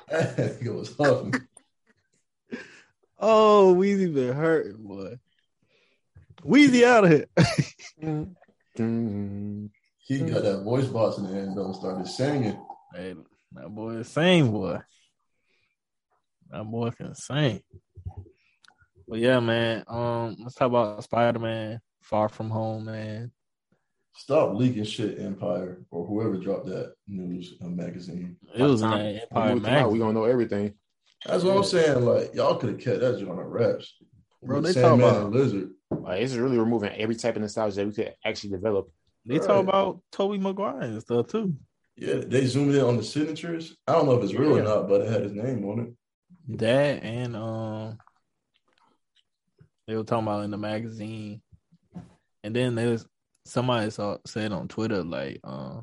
it 0.09 0.73
was 0.73 0.97
huffing. 0.97 1.35
Oh, 3.19 3.73
Wheezy 3.75 4.09
been 4.09 4.33
hurting, 4.35 4.77
boy. 4.83 5.19
Wheezy 6.43 6.85
out 6.85 7.05
of 7.05 7.11
here. 7.11 7.27
He 10.07 10.19
got 10.19 10.43
that 10.43 10.63
voice 10.65 10.87
box 10.87 11.17
in 11.17 11.25
the 11.31 11.39
end 11.39 11.57
though 11.57 11.67
and 11.67 11.75
started 11.77 12.07
singing. 12.07 12.59
hey, 12.95 13.15
that 13.53 13.69
boy 13.71 13.93
is 13.93 14.09
sing, 14.09 14.51
boy. 14.51 14.79
That 16.51 16.65
boy 16.65 16.91
can 16.91 17.15
sing. 17.15 17.63
But 19.09 19.21
yeah, 19.21 19.41
man. 19.41 19.85
Um, 19.89 20.37
let's 20.41 20.55
talk 20.57 20.67
about 20.69 21.03
Spider 21.05 21.39
Man 21.39 21.81
Far 22.03 22.29
From 22.29 22.51
Home, 22.51 22.85
man. 22.87 23.33
Stop 24.17 24.55
leaking 24.55 24.85
shit, 24.85 25.19
Empire, 25.19 25.79
or 25.91 26.07
whoever 26.07 26.37
dropped 26.37 26.67
that 26.67 26.95
news 27.09 27.55
uh, 27.65 27.69
magazine. 27.69 28.37
It 28.55 28.63
was 28.63 28.83
in 28.83 28.91
By 28.91 28.99
that 28.99 29.03
the 29.15 29.23
Empire 29.23 29.47
time 29.49 29.55
we 29.55 29.61
come 29.61 29.69
out, 29.69 29.73
magazine. 29.73 29.93
we 29.93 29.99
gonna 30.01 30.13
know 30.13 30.25
everything. 30.25 30.75
That's 31.27 31.43
what 31.45 31.57
I'm 31.57 31.65
saying. 31.65 32.05
Like 32.05 32.35
y'all 32.35 32.57
could 32.57 32.71
have 32.71 32.81
kept 32.81 33.01
that 33.01 33.19
joint 33.19 33.31
on 33.31 33.39
wraps. 33.39 33.95
Bro, 34.43 34.61
they 34.61 34.75
talk 34.75 34.99
about- 34.99 35.23
and 35.23 35.35
Lizard. 35.35 35.71
Like, 35.91 36.21
this 36.21 36.33
is 36.33 36.39
really 36.39 36.59
removing 36.59 36.91
every 36.91 37.15
type 37.15 37.37
of 37.37 37.43
nostalgia 37.43 37.77
that 37.77 37.87
we 37.87 37.93
could 37.93 38.15
actually 38.25 38.51
develop. 38.51 38.91
They 39.25 39.39
talk 39.39 39.63
about 39.63 40.01
Tobey 40.13 40.39
Maguire 40.39 40.81
and 40.83 41.01
stuff 41.01 41.29
too. 41.29 41.55
Yeah, 41.97 42.17
they 42.17 42.45
zoomed 42.47 42.75
in 42.75 42.83
on 42.83 42.97
the 42.97 43.05
signatures. 43.05 43.77
I 43.87 43.93
don't 43.93 44.07
know 44.07 44.15
if 44.19 44.25
it's 44.25 44.35
real 44.35 44.59
or 44.59 44.63
not, 44.63 44.89
but 44.89 45.01
it 45.03 45.09
had 45.11 45.23
his 45.23 45.33
name 45.33 45.65
on 45.65 45.81
it. 45.81 46.59
That 46.59 47.03
and 47.05 47.37
um, 47.37 47.99
they 49.87 49.97
were 49.97 50.03
talking 50.05 50.27
about 50.27 50.45
in 50.45 50.51
the 50.51 50.59
magazine, 50.59 51.41
and 52.43 52.55
then 52.55 52.75
there's 52.75 53.07
somebody 53.47 53.91
saw 53.91 54.19
said 54.27 54.53
on 54.53 54.69
Twitter 54.69 55.03
like, 55.05 55.41
uh, 55.45 55.81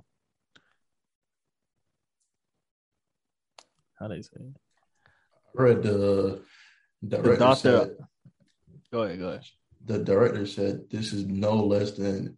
how 3.99 4.07
they 4.07 4.21
say? 4.21 4.29
it? 4.35 4.55
I 5.57 5.61
read 5.61 5.83
the 5.83 6.41
director 7.07 7.35
doctor- 7.37 7.59
said 7.87 7.97
Go 8.91 9.03
ahead, 9.03 9.19
go 9.19 9.27
ahead. 9.29 9.43
the 9.85 9.99
director 9.99 10.45
said 10.45 10.89
this 10.89 11.13
is 11.13 11.25
no 11.25 11.55
less 11.55 11.91
than 11.91 12.37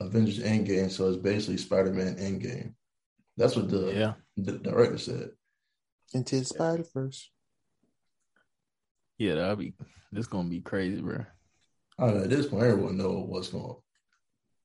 Avengers 0.00 0.38
Endgame, 0.40 0.90
so 0.90 1.08
it's 1.08 1.16
basically 1.16 1.56
Spider-Man 1.56 2.16
Endgame. 2.16 2.74
That's 3.36 3.56
what 3.56 3.68
the, 3.70 3.92
Yeah, 3.94 4.14
the 4.36 4.52
director 4.58 4.98
said. 4.98 5.30
Into 6.14 6.38
the 6.40 6.44
Spider 6.44 6.84
Verse. 6.94 7.30
yeah, 9.18 9.34
that'll 9.34 9.56
be. 9.56 9.74
This 10.12 10.26
gonna 10.26 10.48
be 10.48 10.60
crazy, 10.60 11.00
bro. 11.00 11.24
I 11.98 12.06
don't 12.06 12.16
know, 12.18 12.22
at 12.24 12.30
this 12.30 12.46
point, 12.46 12.64
everyone 12.64 12.96
know 12.96 13.24
what's 13.26 13.48
going. 13.48 13.76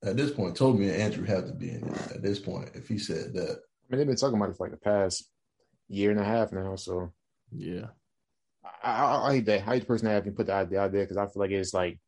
At 0.03 0.15
this 0.17 0.31
point, 0.31 0.55
Tobey 0.55 0.89
and 0.89 1.01
Andrew 1.01 1.25
have 1.25 1.47
to 1.47 1.53
be 1.53 1.71
in 1.71 1.83
it. 1.87 2.11
At 2.11 2.21
this 2.21 2.39
point, 2.39 2.69
if 2.75 2.87
he 2.87 2.97
said 2.97 3.33
that, 3.33 3.49
I 3.49 3.55
mean, 3.89 3.97
they've 3.99 4.07
been 4.07 4.15
talking 4.15 4.37
about 4.37 4.49
it 4.49 4.57
for 4.57 4.65
like 4.67 4.71
the 4.71 4.77
past 4.85 5.29
year 5.87 6.11
and 6.11 6.19
a 6.19 6.23
half 6.25 6.51
now. 6.51 6.75
So 6.75 7.11
Yeah, 7.55 7.87
I, 8.83 8.91
I, 8.91 9.27
I 9.27 9.33
hate 9.35 9.45
that. 9.45 9.61
I 9.61 9.73
hate 9.73 9.79
the 9.81 9.85
person 9.85 10.07
that 10.07 10.21
even 10.21 10.35
put 10.35 10.47
the 10.47 10.53
idea 10.53 10.81
out 10.81 10.91
there 10.91 11.03
because 11.03 11.17
I 11.17 11.27
feel 11.27 11.41
like 11.41 11.51
it's 11.51 11.73
like 11.73 11.99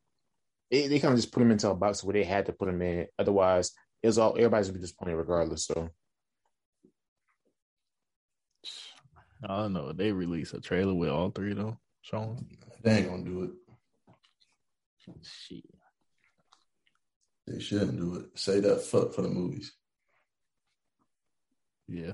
it, 0.70 0.90
they 0.90 1.00
kind 1.00 1.14
of 1.14 1.20
just 1.20 1.32
put 1.32 1.40
them 1.40 1.52
into 1.52 1.70
a 1.70 1.76
box 1.76 2.04
where 2.04 2.14
they 2.14 2.24
had 2.24 2.46
to 2.48 2.54
put 2.54 2.66
them 2.66 2.82
in. 2.82 3.08
Otherwise, 3.20 3.72
it's 4.02 4.18
all 4.18 4.36
everybody's 4.38 4.68
gonna 4.68 4.80
be 4.80 4.82
disappointed 4.82 5.16
regardless. 5.16 5.66
So 5.66 5.90
I 9.48 9.58
don't 9.58 9.74
know. 9.74 9.92
They 9.92 10.12
release 10.12 10.54
a 10.54 10.62
trailer 10.62 10.94
with 10.94 11.10
all 11.10 11.30
three 11.30 11.52
of 11.52 11.58
them 11.58 11.78
showing. 12.02 12.46
they 12.84 12.98
ain't 12.98 13.10
gonna 13.10 13.24
do 13.24 13.44
it. 13.44 13.52
Shit. 15.22 15.64
They 17.48 17.60
shouldn't 17.60 18.00
do 18.00 18.16
it. 18.16 18.40
Say 18.40 18.60
that 18.60 18.82
fuck 18.82 19.14
for 19.14 19.22
the 19.22 19.30
movies. 19.30 19.72
Yeah. 21.88 22.14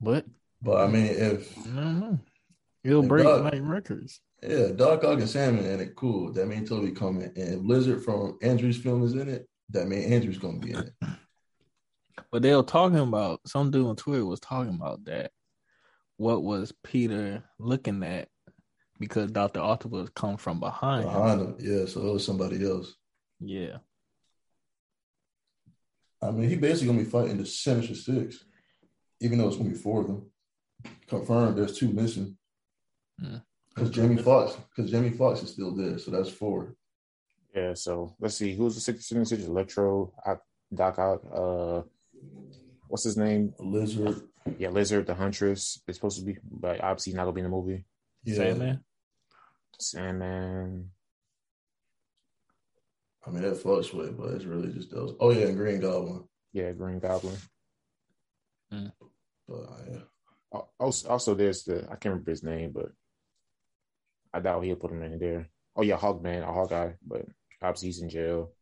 But 0.00 0.24
But 0.62 0.80
I 0.80 0.86
mean, 0.88 1.06
if 1.06 1.56
I. 1.76 2.18
It'll 2.82 3.02
break 3.02 3.24
dog. 3.24 3.44
like 3.44 3.60
records. 3.62 4.20
yeah, 4.42 4.68
Doc 4.74 5.04
Ock 5.04 5.18
and 5.18 5.28
Sandman 5.28 5.66
in 5.66 5.80
it, 5.80 5.94
cool. 5.96 6.32
That 6.32 6.48
means 6.48 6.68
Tobey 6.68 6.92
coming. 6.92 7.30
And 7.36 7.54
if 7.54 7.60
Lizard 7.62 8.02
from 8.02 8.38
Andrew's 8.42 8.78
film 8.78 9.02
is 9.04 9.12
in 9.12 9.28
it, 9.28 9.46
that 9.70 9.86
means 9.86 10.10
Andrew's 10.10 10.38
gonna 10.38 10.58
be 10.58 10.72
in 10.72 10.78
it. 10.78 10.92
But 12.30 12.42
they 12.42 12.54
were 12.54 12.62
talking 12.62 12.98
about 12.98 13.40
some 13.46 13.70
dude 13.70 13.86
on 13.86 13.96
Twitter 13.96 14.24
was 14.24 14.40
talking 14.40 14.74
about 14.74 15.04
that. 15.06 15.32
What 16.16 16.44
was 16.44 16.72
Peter 16.84 17.42
looking 17.58 18.02
at? 18.04 18.28
Because 19.00 19.32
Doctor 19.32 19.60
Octopus 19.60 20.10
come 20.14 20.36
from 20.36 20.60
behind. 20.60 21.04
him. 21.04 21.12
Behind 21.12 21.40
him, 21.40 21.56
yeah. 21.58 21.86
So 21.86 22.06
it 22.06 22.12
was 22.12 22.24
somebody 22.24 22.64
else. 22.64 22.94
Yeah. 23.40 23.78
I 26.22 26.30
mean, 26.30 26.48
he 26.48 26.56
basically 26.56 26.88
gonna 26.88 27.04
be 27.04 27.10
fighting 27.10 27.38
the 27.38 27.46
Sinister 27.46 27.94
Six, 27.94 28.44
even 29.20 29.38
though 29.38 29.48
it's 29.48 29.56
gonna 29.56 29.70
be 29.70 29.74
four 29.74 30.02
of 30.02 30.06
them. 30.06 30.30
Confirmed, 31.10 31.58
there's 31.58 31.76
two 31.76 31.88
missing. 31.88 32.36
Mm. 33.22 33.42
Because 33.74 33.90
Jamie 33.90 34.16
Foxx, 34.22 34.56
because 34.74 34.90
Jamie 34.90 35.10
Foxx 35.10 35.42
is 35.42 35.50
still 35.50 35.74
there, 35.74 35.98
so 35.98 36.10
that's 36.10 36.30
four. 36.30 36.74
yeah. 37.54 37.74
So 37.74 38.14
let's 38.20 38.36
see 38.36 38.54
who's 38.54 38.74
the 38.76 38.80
sixth 38.80 39.02
six 39.04 39.18
six 39.28 39.28
six 39.30 39.44
Electro, 39.48 40.12
Ock- 40.24 40.42
Doc 40.74 40.98
Ock, 40.98 41.22
uh, 41.34 41.82
what's 42.88 43.04
his 43.04 43.16
name? 43.16 43.52
Lizard, 43.58 44.22
Yeah, 44.58 44.70
Lizard, 44.70 45.06
the 45.06 45.14
Huntress. 45.14 45.80
It's 45.88 45.98
supposed 45.98 46.18
to 46.20 46.24
be, 46.24 46.38
but 46.50 46.80
obviously 46.82 47.12
not 47.12 47.24
gonna 47.24 47.32
be 47.32 47.40
in 47.40 47.50
the 47.50 47.50
movie. 47.50 47.84
yeah. 48.24 48.36
Sandman. 48.36 48.84
Sandman. 49.80 50.90
I 53.26 53.30
mean, 53.30 53.42
that 53.42 53.56
fluctuates, 53.56 54.14
but 54.16 54.32
it's 54.34 54.44
really 54.44 54.72
just 54.72 54.90
those. 54.90 55.14
Oh 55.20 55.30
yeah, 55.32 55.46
and 55.46 55.56
Green 55.56 55.80
Goblin. 55.80 56.24
Yeah, 56.52 56.72
Green 56.72 56.98
Goblin. 57.00 57.36
But 58.70 59.54
uh, 59.54 59.76
yeah, 59.90 59.96
Al- 59.96 60.09
Oh, 60.52 60.68
also, 60.78 61.08
also 61.08 61.34
there's 61.34 61.62
the 61.64 61.84
I 61.84 61.96
can't 61.96 62.06
remember 62.06 62.30
his 62.30 62.42
name, 62.42 62.72
but 62.72 62.90
I 64.32 64.40
doubt 64.40 64.64
he'll 64.64 64.76
put 64.76 64.90
him 64.90 65.02
in 65.02 65.18
there. 65.18 65.48
Oh 65.76 65.82
yeah, 65.82 65.96
Hawkman, 65.96 66.46
or 66.46 66.52
Hawkeye, 66.52 66.92
but 67.06 67.24
obviously 67.62 67.88
he's 67.88 68.00
in 68.02 68.08
jail. 68.10 68.52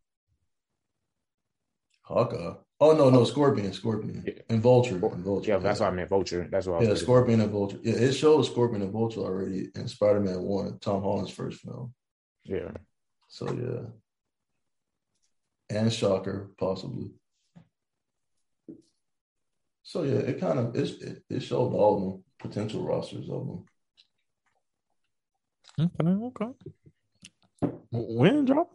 Hawkeye. 2.03 2.55
Oh 2.81 2.93
no, 2.93 3.11
no, 3.11 3.25
Scorpion, 3.25 3.73
Scorpion, 3.73 4.23
Yeah. 4.27 4.35
and 4.49 4.63
Vulture, 4.63 4.95
and 4.95 5.25
Vulture. 5.25 5.51
Yeah, 5.51 5.59
that's 5.59 5.81
what 5.81 5.89
I 5.93 5.95
meant 5.95 6.09
Vulture. 6.09 6.47
That's 6.51 6.67
what 6.67 6.77
I 6.77 6.79
was 6.81 6.89
Yeah. 6.89 6.95
Scorpion 6.95 7.41
and 7.41 7.51
Vulture. 7.51 7.79
Yeah, 7.83 7.95
it 7.95 8.13
shows 8.13 8.49
Scorpion 8.51 8.83
and 8.83 8.93
Vulture 8.93 9.21
already 9.21 9.71
in 9.75 9.89
Spider-Man 9.89 10.43
One, 10.43 10.79
Tom 10.79 11.03
Holland's 11.03 11.33
first 11.33 11.61
film. 11.61 11.93
Yeah, 12.45 12.71
So 13.29 13.53
yeah, 13.53 13.91
and 15.77 15.93
Shocker 15.93 16.51
possibly. 16.57 17.11
So 19.89 20.03
yeah, 20.03 20.19
it 20.19 20.39
kind 20.39 20.59
of 20.59 20.77
it, 20.77 21.01
it, 21.01 21.23
it 21.31 21.41
showed 21.41 21.73
all 21.73 21.97
of 21.97 22.03
them 22.03 22.25
potential 22.39 22.85
rosters 22.85 23.31
of 23.31 23.47
them. 23.47 23.65
Okay, 25.81 26.11
okay. 26.11 26.53
When 27.91 28.45
drop? 28.45 28.69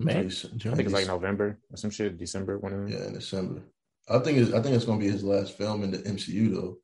May? 0.00 0.24
Nice. 0.24 0.42
June? 0.56 0.72
I 0.72 0.74
think 0.74 0.86
it's 0.86 0.94
like 0.94 1.06
November 1.06 1.60
or 1.70 1.76
some 1.76 1.90
shit, 1.90 2.18
December, 2.18 2.58
one 2.58 2.72
of 2.72 2.78
them. 2.80 2.88
Yeah, 2.88 3.06
in 3.06 3.12
December. 3.12 3.62
I 4.08 4.18
think 4.18 4.38
it's 4.38 4.52
I 4.52 4.60
think 4.60 4.74
it's 4.74 4.84
gonna 4.84 4.98
be 4.98 5.08
his 5.08 5.22
last 5.22 5.56
film 5.56 5.84
in 5.84 5.92
the 5.92 5.98
MCU 5.98 6.52
though. 6.52 6.78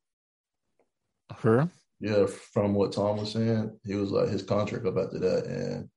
For 1.37 1.57
real? 1.57 1.71
Yeah, 1.99 2.27
from 2.27 2.73
what 2.75 2.93
Tom 2.93 3.17
was 3.17 3.33
saying, 3.33 3.77
he 3.85 3.97
was 3.97 4.13
like 4.13 4.29
his 4.29 4.45
contract 4.45 4.87
up 4.87 4.97
after 4.97 5.19
that, 5.19 5.47
and 5.47 5.89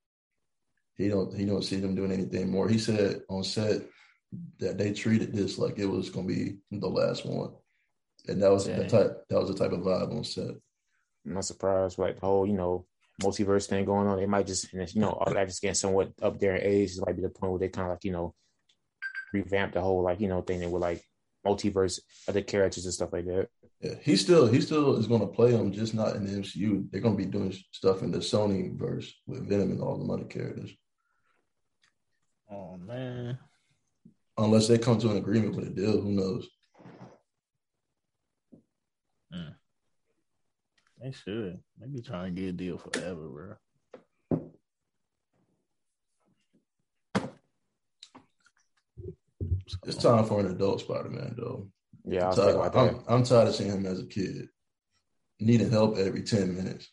he 0.96 1.08
don't 1.08 1.38
he 1.38 1.46
don't 1.46 1.64
see 1.64 1.76
them 1.76 1.94
doing 1.94 2.12
anything 2.12 2.50
more. 2.50 2.68
He 2.68 2.80
said 2.80 3.22
on 3.30 3.44
set 3.44 3.84
that 4.60 4.78
they 4.78 4.94
treated 4.94 5.34
this 5.34 5.58
like 5.58 5.80
it 5.80 5.86
was 5.86 6.10
gonna 6.10 6.28
be 6.28 6.58
the 6.72 6.88
last 6.88 7.26
one, 7.26 7.52
and 8.28 8.42
that 8.42 8.52
was 8.52 8.66
the 8.66 8.88
type 8.88 9.24
that 9.30 9.40
was 9.40 9.50
the 9.50 9.56
type 9.56 9.72
of 9.72 9.80
vibe 9.80 10.16
on 10.16 10.24
set. 10.24 10.52
I'm 11.26 11.34
not 11.34 11.46
surprised. 11.46 11.98
Like 11.98 12.20
the 12.20 12.26
whole, 12.26 12.48
you 12.48 12.54
know, 12.54 12.86
multiverse 13.22 13.68
thing 13.68 13.86
going 13.86 14.08
on. 14.08 14.18
They 14.18 14.26
might 14.26 14.48
just, 14.48 14.72
you 14.74 15.02
know, 15.02 15.10
all 15.10 15.34
that 15.34 15.48
just 15.48 15.62
getting 15.62 15.76
somewhat 15.76 16.12
up 16.22 16.40
there 16.40 16.56
in 16.56 16.64
age. 16.64 16.98
It 16.98 17.04
might 17.06 17.16
be 17.16 17.22
the 17.22 17.30
point 17.30 17.52
where 17.52 17.60
they 17.60 17.70
kind 17.70 17.88
of 17.88 17.94
like, 17.94 18.04
you 18.04 18.12
know, 18.12 18.34
revamp 19.34 19.74
the 19.74 19.82
whole 19.82 20.04
like, 20.04 20.22
you 20.22 20.28
know, 20.28 20.42
thing 20.42 20.70
with 20.72 20.82
like 20.82 21.04
multiverse, 21.46 22.00
other 22.28 22.42
characters 22.42 22.86
and 22.86 22.94
stuff 22.94 23.14
like 23.14 23.26
that. 23.26 23.48
Yeah, 23.82 23.96
he 24.02 24.16
still 24.16 24.48
he 24.48 24.60
still 24.62 24.96
is 24.98 25.08
gonna 25.08 25.28
play 25.28 25.52
them, 25.52 25.72
just 25.72 25.94
not 25.94 26.16
in 26.16 26.26
the 26.26 26.40
MCU. 26.40 26.90
They're 26.90 27.02
gonna 27.02 27.16
be 27.16 27.26
doing 27.26 27.56
stuff 27.72 28.02
in 28.02 28.12
the 28.12 28.20
Sony 28.20 28.78
verse 28.78 29.14
with 29.28 29.48
Venom 29.48 29.72
and 29.72 29.82
all 29.82 29.98
the 29.98 30.14
other 30.14 30.24
characters, 30.24 30.72
Oh 32.50 32.78
man. 32.78 33.38
Unless 34.38 34.68
they 34.68 34.78
come 34.78 35.00
to 35.00 35.10
an 35.10 35.18
agreement 35.18 35.56
with 35.56 35.68
a 35.68 35.70
deal. 35.70 36.00
Who 36.02 36.12
knows? 36.12 36.48
Mm. 39.34 39.56
They 41.02 41.12
should. 41.12 41.60
They 41.80 41.88
be 41.88 42.02
trying 42.02 42.36
to 42.36 42.42
get 42.42 42.50
a 42.50 42.54
deal 42.54 42.78
forever, 42.78 43.28
bro. 43.28 43.56
It's 49.86 49.98
time 49.98 50.26
for 50.26 50.40
an 50.40 50.48
adult 50.48 50.82
Spider-Man 50.82 51.36
though. 51.38 51.68
Yeah, 52.06 52.28
I 52.28 52.30
I'm 52.30 52.36
tired, 52.36 52.56
about. 52.56 52.76
I'm, 52.76 53.04
I'm 53.08 53.24
tired 53.24 53.50
of 53.50 53.56
seeing 53.56 53.72
him 53.72 53.86
as 53.86 54.00
a 54.00 54.06
kid. 54.06 54.48
needing 55.40 55.70
help 55.70 55.98
every 55.98 56.24
10 56.24 56.56
minutes. 56.56 56.90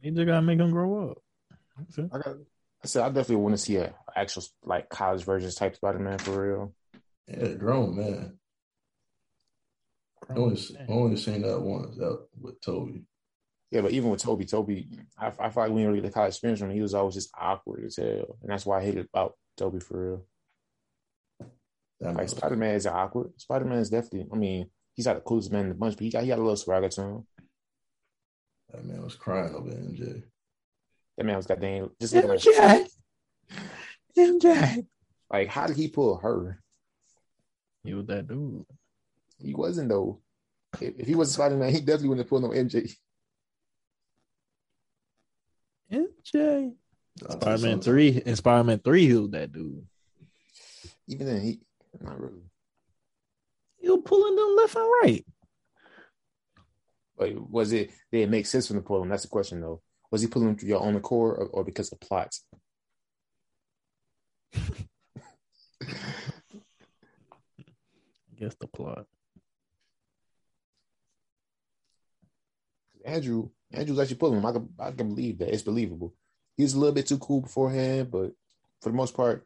You 0.00 0.12
just 0.12 0.26
gotta 0.26 0.42
make 0.42 0.60
him 0.60 0.70
grow 0.70 1.10
up. 1.10 1.18
I 2.12 2.18
got. 2.18 2.36
I 2.84 2.86
said 2.86 3.02
I 3.02 3.08
definitely 3.08 3.36
want 3.36 3.54
to 3.54 3.58
see 3.62 3.76
a 3.76 3.94
actual 4.14 4.42
like 4.62 4.90
college 4.90 5.24
versions 5.24 5.54
type 5.54 5.74
Spider 5.74 5.98
Man 5.98 6.18
for 6.18 6.46
real. 6.46 6.74
Yeah, 7.26 7.54
grown 7.54 7.96
man. 7.96 8.38
I 10.28 10.34
only, 10.34 10.60
I 10.78 10.92
only 10.92 11.16
seen 11.16 11.42
that 11.42 11.60
once 11.60 11.96
that 11.96 12.26
with 12.38 12.60
Tobey. 12.60 13.06
Yeah, 13.70 13.80
but 13.80 13.92
even 13.92 14.10
with 14.10 14.22
Tobey, 14.22 14.44
Tobey, 14.44 15.00
I, 15.18 15.28
I 15.28 15.48
feel 15.48 15.62
like 15.62 15.70
when 15.70 15.78
you 15.78 15.88
really 15.88 16.00
the 16.00 16.10
college 16.10 16.34
experience 16.34 16.60
from 16.60 16.70
him, 16.70 16.76
he 16.76 16.82
was 16.82 16.94
always 16.94 17.14
just 17.14 17.30
awkward 17.38 17.84
as 17.86 17.96
hell, 17.96 18.36
and 18.42 18.50
that's 18.50 18.66
why 18.66 18.78
I 18.78 18.84
hated 18.84 19.08
about 19.12 19.34
Tobey 19.56 19.80
for 19.80 20.10
real. 20.10 20.26
That 22.00 22.16
Like 22.16 22.28
Spider 22.28 22.56
Man 22.56 22.74
is 22.74 22.86
awkward. 22.86 23.32
Spider 23.38 23.64
Man 23.64 23.78
is 23.78 23.88
definitely. 23.88 24.28
I 24.30 24.36
mean, 24.36 24.68
he's 24.92 25.06
not 25.06 25.14
the 25.14 25.22
coolest 25.22 25.50
man 25.50 25.62
in 25.62 25.68
the 25.70 25.74
bunch, 25.74 25.96
but 25.96 26.04
he 26.04 26.10
got 26.10 26.22
he 26.22 26.28
got 26.28 26.38
a 26.38 26.42
little 26.42 26.56
swagger 26.56 26.90
to 26.90 27.00
him. 27.00 27.26
that 28.70 28.84
man 28.84 29.02
was 29.02 29.14
crying 29.14 29.54
over 29.54 29.70
MJ. 29.70 30.24
That 31.16 31.24
man 31.24 31.36
was 31.36 31.46
goddamn 31.46 31.90
just 32.00 32.14
looking 32.14 32.30
like 32.30 32.40
MJ. 32.40 32.88
MJ. 34.16 34.86
like 35.30 35.48
how 35.48 35.66
did 35.66 35.76
he 35.76 35.88
pull 35.88 36.16
her? 36.16 36.60
He 37.84 37.94
was 37.94 38.06
that 38.06 38.26
dude. 38.26 38.64
He 39.38 39.54
wasn't 39.54 39.90
though. 39.90 40.20
If, 40.80 40.98
if 40.98 41.06
he 41.06 41.14
was 41.14 41.32
Spider 41.32 41.56
Man, 41.56 41.72
he 41.72 41.80
definitely 41.80 42.08
wouldn't 42.08 42.26
have 42.26 42.30
pulled 42.30 42.42
no 42.42 42.50
MJ. 42.50 42.92
MJ. 45.92 46.72
I'll 47.28 47.38
tell 47.38 47.52
you 47.52 47.58
Spider 47.58 47.62
Man 47.62 47.80
three. 47.80 48.22
In 48.24 48.36
Spider 48.36 48.64
Man 48.64 48.78
three, 48.80 49.06
he 49.06 49.14
was 49.14 49.30
that 49.30 49.52
dude. 49.52 49.86
Even 51.06 51.26
then, 51.26 51.42
he 51.42 51.60
not 52.00 52.20
really. 52.20 52.42
He 53.78 53.88
was 53.88 54.00
pulling 54.04 54.34
them 54.34 54.56
left 54.56 54.76
and 54.76 54.90
right. 55.02 55.26
But 57.16 57.50
was 57.50 57.72
it? 57.72 57.90
Did 58.10 58.22
it 58.22 58.30
make 58.30 58.46
sense 58.46 58.66
from 58.66 58.76
the 58.76 58.82
pull 58.82 59.02
him? 59.02 59.08
That's 59.08 59.22
the 59.22 59.28
question 59.28 59.60
though. 59.60 59.82
Was 60.14 60.22
he 60.22 60.28
pulling 60.28 60.54
through 60.54 60.68
your 60.68 60.80
own 60.80 60.94
accord 60.94 61.38
or, 61.40 61.46
or 61.46 61.64
because 61.64 61.90
of 61.90 61.98
plots? 61.98 62.44
I 64.54 64.60
guess 68.38 68.54
the 68.60 68.68
plot. 68.68 69.06
Andrew, 73.04 73.48
Andrew's 73.72 73.98
actually 73.98 74.14
pulling 74.14 74.38
him. 74.38 74.46
I 74.46 74.52
can, 74.52 74.68
I 74.78 74.90
can 74.92 75.08
believe 75.08 75.38
that. 75.38 75.52
It's 75.52 75.64
believable. 75.64 76.14
He 76.56 76.62
was 76.62 76.74
a 76.74 76.78
little 76.78 76.94
bit 76.94 77.08
too 77.08 77.18
cool 77.18 77.40
beforehand, 77.40 78.12
but 78.12 78.30
for 78.82 78.90
the 78.90 78.96
most 78.96 79.16
part, 79.16 79.44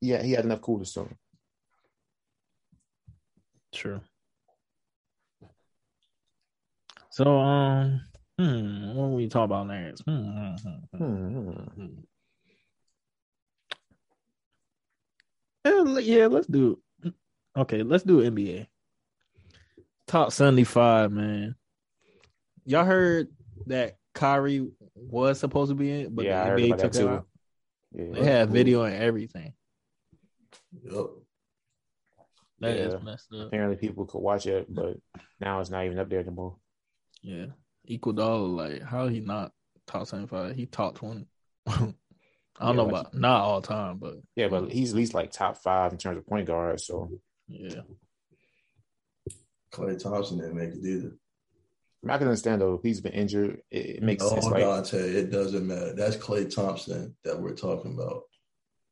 yeah, 0.00 0.22
he 0.22 0.30
had 0.30 0.44
enough 0.44 0.60
coolness 0.60 0.92
to 0.92 1.00
him. 1.00 1.16
True. 3.72 4.00
So, 7.10 7.40
um, 7.40 8.02
hmm, 8.38 8.94
what 8.94 9.10
we 9.10 9.28
talk 9.28 9.44
about 9.44 9.66
next? 9.66 10.02
Hmm, 10.02 10.16
hmm, 10.16 10.54
hmm, 10.56 10.96
hmm, 10.96 11.04
Hmm. 11.04 11.62
hmm. 11.80 11.86
Yeah, 15.64 15.98
yeah, 15.98 16.26
let's 16.26 16.46
do. 16.46 16.78
Okay, 17.56 17.82
let's 17.82 18.04
do 18.04 18.20
NBA. 18.20 18.66
Top 20.06 20.32
seventy-five, 20.32 21.10
man. 21.10 21.56
Y'all 22.64 22.84
heard 22.84 23.28
that 23.66 23.96
Kyrie 24.14 24.68
was 24.94 25.40
supposed 25.40 25.70
to 25.70 25.74
be 25.74 25.90
in, 25.90 26.14
but 26.14 26.24
yeah, 26.24 26.44
the 26.56 26.62
NBA 26.62 26.78
took 26.78 26.94
it 26.94 27.06
out. 27.06 27.26
Yeah, 27.92 28.12
They 28.12 28.24
had 28.24 28.50
video 28.50 28.82
and 28.84 28.94
everything. 28.94 29.54
Yep. 30.82 31.06
That 32.60 32.76
is 32.76 32.92
Yeah. 32.92 32.98
messed 33.00 33.32
up. 33.32 33.48
Apparently, 33.48 33.76
people 33.76 34.06
could 34.06 34.20
watch 34.20 34.46
it, 34.46 34.72
but 34.72 34.96
now 35.40 35.60
it's 35.60 35.70
not 35.70 35.84
even 35.84 35.98
up 35.98 36.08
there 36.08 36.20
anymore. 36.20 36.56
Yeah. 37.22 37.46
Equal 37.86 38.12
dollar, 38.12 38.48
like 38.48 38.82
how 38.82 39.08
he 39.08 39.20
not 39.20 39.52
top 39.86 40.06
seventy 40.06 40.28
five? 40.28 40.56
He 40.56 40.66
top 40.66 40.94
twenty. 40.96 41.26
I 41.66 41.72
don't 41.74 41.94
Yeah, 42.60 42.72
know 42.72 42.84
like- 42.84 42.90
about 43.02 43.14
not 43.14 43.40
all 43.42 43.62
time, 43.62 43.98
but 43.98 44.14
Yeah, 44.34 44.48
but 44.48 44.70
he's 44.72 44.90
at 44.90 44.96
least 44.96 45.14
like 45.14 45.30
top 45.30 45.56
five 45.58 45.92
in 45.92 45.98
terms 45.98 46.18
of 46.18 46.26
point 46.26 46.46
guard. 46.46 46.80
So 46.80 47.10
yeah. 47.48 47.80
Klay 49.72 50.00
Thompson 50.02 50.38
didn't 50.38 50.56
make 50.56 50.70
it 50.70 50.84
either. 50.84 51.08
I, 52.02 52.06
mean, 52.06 52.14
I 52.14 52.18
can 52.18 52.28
understand 52.28 52.60
though. 52.60 52.80
He's 52.82 53.00
been 53.00 53.12
injured, 53.12 53.60
it, 53.70 53.86
it 53.96 54.02
makes 54.02 54.22
No, 54.22 54.30
sense. 54.30 54.44
Like 54.46 54.62
Dante, 54.62 54.98
it 54.98 55.30
doesn't 55.30 55.66
matter. 55.66 55.92
That's 55.94 56.16
Klay 56.16 56.52
Thompson 56.52 57.16
that 57.24 57.38
we're 57.40 57.54
talking 57.54 57.92
about. 57.94 58.22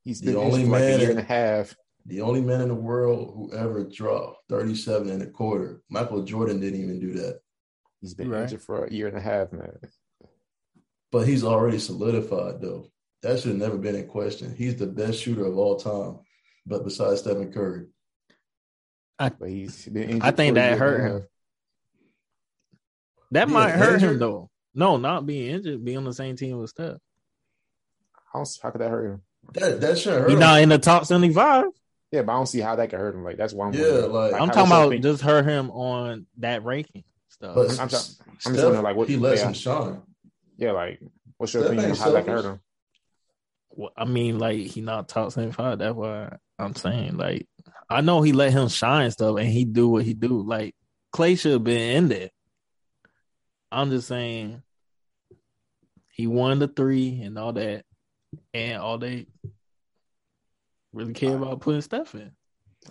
he's 0.05 0.21
the 0.21 0.33
been 0.33 0.37
only 0.37 0.63
injured 0.63 0.67
for 0.67 0.73
like 0.73 0.83
a 0.83 0.87
man 0.89 1.01
year 1.01 1.11
in- 1.11 1.19
and 1.19 1.27
a 1.27 1.29
half. 1.33 1.75
The 2.07 2.21
only 2.21 2.43
man 2.43 2.61
in 2.61 2.69
the 2.69 2.75
world 2.75 3.33
who 3.35 3.57
ever 3.57 3.83
dropped 3.85 4.41
37 4.51 5.09
and 5.09 5.23
a 5.23 5.27
quarter. 5.27 5.81
Michael 5.89 6.23
Jordan 6.23 6.61
didn't 6.61 6.81
even 6.83 7.01
do 7.01 7.15
that. 7.15 7.41
He's 8.05 8.13
been 8.13 8.29
Right. 8.29 8.43
injured 8.43 8.61
for 8.61 8.85
a 8.85 8.93
year 8.93 9.09
and 9.09 9.17
a 9.17 9.21
half, 9.21 9.51
man. 9.51 9.79
But 11.11 11.27
he's 11.27 11.43
already 11.43 11.79
solidified 11.79 12.61
though. 12.61 12.91
That 13.23 13.39
should 13.41 13.53
have 13.53 13.59
never 13.61 13.79
been 13.79 13.95
in 13.95 14.07
question. 14.09 14.55
He's 14.55 14.77
the 14.77 14.87
best 14.87 15.21
shooter 15.21 15.47
of 15.47 15.57
all 15.57 15.77
time, 15.79 16.19
but 16.67 16.85
besides 16.85 17.21
Stephen 17.21 17.51
Curry. 17.51 17.87
But 19.17 19.33
he's 19.49 19.87
been 19.87 20.03
injured 20.11 20.23
I 20.23 20.33
think 20.33 20.57
that 20.57 20.65
year 20.65 20.71
and 20.73 20.81
hurt 20.81 21.01
half. 21.01 21.11
him. 21.23 21.29
That 23.31 23.45
Being 23.47 23.55
might 23.55 23.71
hurt 23.71 24.03
him 24.03 24.19
though. 24.19 24.51
No, 24.75 24.99
not 24.99 25.25
being 25.25 25.51
injured, 25.51 25.83
being 25.83 25.97
on 25.97 26.05
the 26.05 26.13
same 26.13 26.37
team 26.37 26.59
with 26.59 26.69
Steph. 26.69 26.99
How, 28.35 28.45
how 28.63 28.71
could 28.71 28.83
that 28.83 28.91
hurt 28.91 29.13
him? 29.13 29.23
That 29.55 29.81
that 29.81 29.99
should 29.99 30.13
hurt. 30.13 30.29
He's 30.29 30.35
him. 30.35 30.41
not 30.41 30.61
in 30.61 30.69
the 30.69 30.79
top 30.79 31.07
seventy 31.07 31.33
five. 31.33 31.65
Yeah, 32.11 32.21
but 32.23 32.33
I 32.33 32.37
don't 32.37 32.47
see 32.49 32.61
how 32.61 32.77
that 32.77 32.91
could 32.91 32.99
hurt 32.99 33.15
him. 33.15 33.25
Like 33.25 33.39
that's 33.39 33.55
why 33.55 33.67
I'm. 33.69 33.73
Yeah, 33.73 33.81
wondering. 34.03 34.13
like- 34.13 34.35
I'm 34.35 34.49
talking 34.49 34.67
about 34.67 34.91
that 34.91 35.01
just 35.01 35.23
hurt 35.23 35.47
him 35.47 35.71
on 35.71 36.27
that 36.37 36.65
ranking 36.65 37.05
stuff. 37.45 37.55
But 37.55 37.71
I'm 37.71 37.77
try- 37.77 37.85
I'm 37.85 37.89
just 37.91 38.19
Steph, 38.41 38.57
wondering, 38.57 38.83
like, 38.83 38.97
what- 38.97 39.09
he 39.09 39.17
lets 39.17 39.41
yeah. 39.41 39.49
him 39.49 39.55
shine. 39.55 40.03
Yeah, 40.57 40.73
like 40.73 41.01
what's 41.37 41.53
your 41.55 41.63
Steph 41.65 41.73
opinion 41.73 41.91
on 41.93 41.97
how 41.97 42.11
that 42.13 42.27
hurt 42.27 42.45
him? 42.45 42.61
Well, 43.71 43.93
I 43.97 44.05
mean, 44.05 44.39
like 44.39 44.59
he 44.59 44.81
not 44.81 45.09
top 45.09 45.33
seventy 45.33 45.53
five. 45.53 45.79
That's 45.79 45.95
why 45.95 46.37
I'm 46.59 46.75
saying, 46.77 47.17
like, 47.17 47.49
I 47.91 48.01
know 48.03 48.23
he 48.23 48.33
let 48.33 48.53
him 48.53 48.69
shine 48.69 49.11
stuff, 49.11 49.37
and 49.39 49.49
he 49.49 49.65
do 49.65 49.89
what 49.89 50.05
he 50.05 50.15
do. 50.15 50.43
Like 50.43 50.75
Klay 51.13 51.39
should 51.39 51.53
have 51.53 51.65
been 51.65 51.97
in 51.97 52.09
there. 52.09 52.31
I'm 53.73 53.91
just 53.91 54.07
saying, 54.07 54.63
he 56.13 56.29
won 56.29 56.61
the 56.61 56.69
three 56.69 57.21
and 57.23 57.37
all 57.37 57.53
that, 57.55 57.85
and 58.53 58.81
all 58.81 58.99
they 58.99 59.27
really 60.93 61.13
care 61.13 61.37
about 61.37 61.61
putting 61.61 61.81
Steph 61.81 62.15
in. 62.15 62.31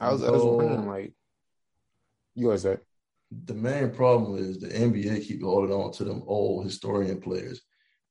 I 0.02 0.12
was, 0.12 0.22
I 0.24 0.32
was 0.32 0.44
wondering, 0.44 0.88
like, 0.88 1.14
you 2.36 2.50
guys 2.50 2.64
that 2.64 2.82
The 3.46 3.54
main 3.54 3.92
problem 3.92 4.38
is 4.38 4.60
the 4.60 4.68
NBA 4.70 5.26
keep 5.26 5.42
holding 5.42 5.74
on 5.76 5.92
to 5.94 6.04
them 6.04 6.24
old 6.28 6.66
historian 6.66 7.20
players. 7.22 7.62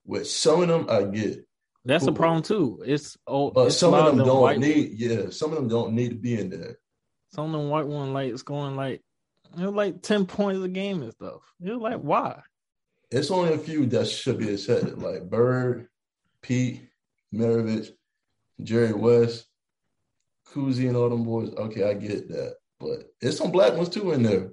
Which 0.04 0.26
some 0.28 0.62
of 0.62 0.68
them 0.68 0.86
I 0.90 1.04
get, 1.04 1.46
That's 1.84 2.04
Cool. 2.04 2.14
problem 2.14 2.42
too. 2.42 2.82
It's 2.84 3.16
old. 3.26 3.54
but 3.54 3.70
some 3.70 3.94
of 3.94 4.04
them 4.06 4.16
them 4.18 4.26
don't 4.26 4.58
need. 4.58 4.92
Yeah, 4.98 5.30
some 5.30 5.50
of 5.50 5.56
them 5.56 5.68
don't 5.68 5.92
need 5.94 6.08
to 6.10 6.16
be 6.16 6.34
in 6.38 6.50
there. 6.50 6.76
Some 7.32 7.46
of 7.46 7.60
them 7.60 7.70
white 7.70 7.86
one 7.86 8.12
like 8.12 8.32
it's 8.32 8.42
going 8.42 8.74
like 8.76 9.00
you 9.56 9.64
know, 9.64 9.70
like 9.70 10.02
ten 10.02 10.26
points 10.26 10.62
a 10.64 10.68
game 10.68 11.02
and 11.02 11.12
stuff. 11.12 11.42
You're 11.60 11.76
like, 11.76 12.00
why? 12.00 12.40
It's 13.10 13.30
only 13.30 13.52
a 13.52 13.58
few 13.58 13.86
that 13.86 14.06
should 14.08 14.38
be 14.38 14.52
accepted, 14.54 14.98
like 15.02 15.28
Bird, 15.28 15.88
Pete, 16.40 16.88
Maravich, 17.32 17.90
Jerry 18.62 18.92
West, 18.94 19.46
Cousy, 20.48 20.88
and 20.88 20.96
all 20.96 21.10
them 21.10 21.24
boys. 21.24 21.52
Okay, 21.54 21.88
I 21.88 21.94
get 21.94 22.28
that, 22.28 22.54
but 22.80 23.04
it's 23.20 23.36
some 23.36 23.50
black 23.52 23.74
ones 23.76 23.88
too 23.90 24.12
in 24.12 24.22
there. 24.22 24.52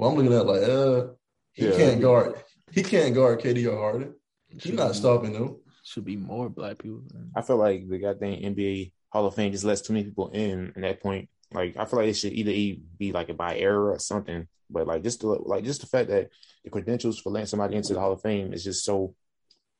Who 0.00 0.06
I'm 0.06 0.16
looking 0.16 0.32
at 0.32 0.46
like, 0.46 0.62
uh, 0.62 1.12
he 1.52 1.66
Yeah. 1.66 1.76
can't 1.76 2.00
guard. 2.00 2.42
He 2.72 2.82
can't 2.82 3.14
guard 3.14 3.40
KD 3.40 3.66
or 3.70 3.76
Harden. 3.76 4.14
He's 4.48 4.72
not 4.72 4.88
be- 4.92 4.94
stopping 4.94 5.32
them. 5.32 5.56
Should 5.84 6.04
be 6.04 6.16
more 6.16 6.48
black 6.48 6.78
people. 6.78 7.02
Than, 7.08 7.30
I 7.34 7.42
feel 7.42 7.56
like 7.56 7.88
the 7.88 7.98
goddamn 7.98 8.54
NBA 8.54 8.92
Hall 9.12 9.26
of 9.26 9.34
Fame 9.34 9.50
just 9.52 9.64
lets 9.64 9.80
too 9.80 9.92
many 9.92 10.04
people 10.04 10.30
in 10.30 10.68
at 10.76 10.82
that 10.82 11.00
point. 11.02 11.28
Like 11.52 11.76
I 11.76 11.84
feel 11.84 11.98
like 11.98 12.08
it 12.08 12.14
should 12.14 12.32
either 12.32 12.80
be 12.98 13.12
like 13.12 13.28
a 13.28 13.34
by 13.34 13.56
error 13.56 13.90
or 13.90 13.98
something. 13.98 14.46
But 14.70 14.86
like 14.86 15.02
just 15.02 15.20
the 15.20 15.26
like 15.28 15.64
just 15.64 15.80
the 15.80 15.86
fact 15.88 16.08
that 16.10 16.30
the 16.62 16.70
credentials 16.70 17.18
for 17.18 17.30
letting 17.30 17.46
somebody 17.46 17.74
into 17.76 17.92
the 17.94 18.00
Hall 18.00 18.12
of 18.12 18.20
Fame 18.22 18.52
is 18.52 18.62
just 18.62 18.84
so 18.84 19.14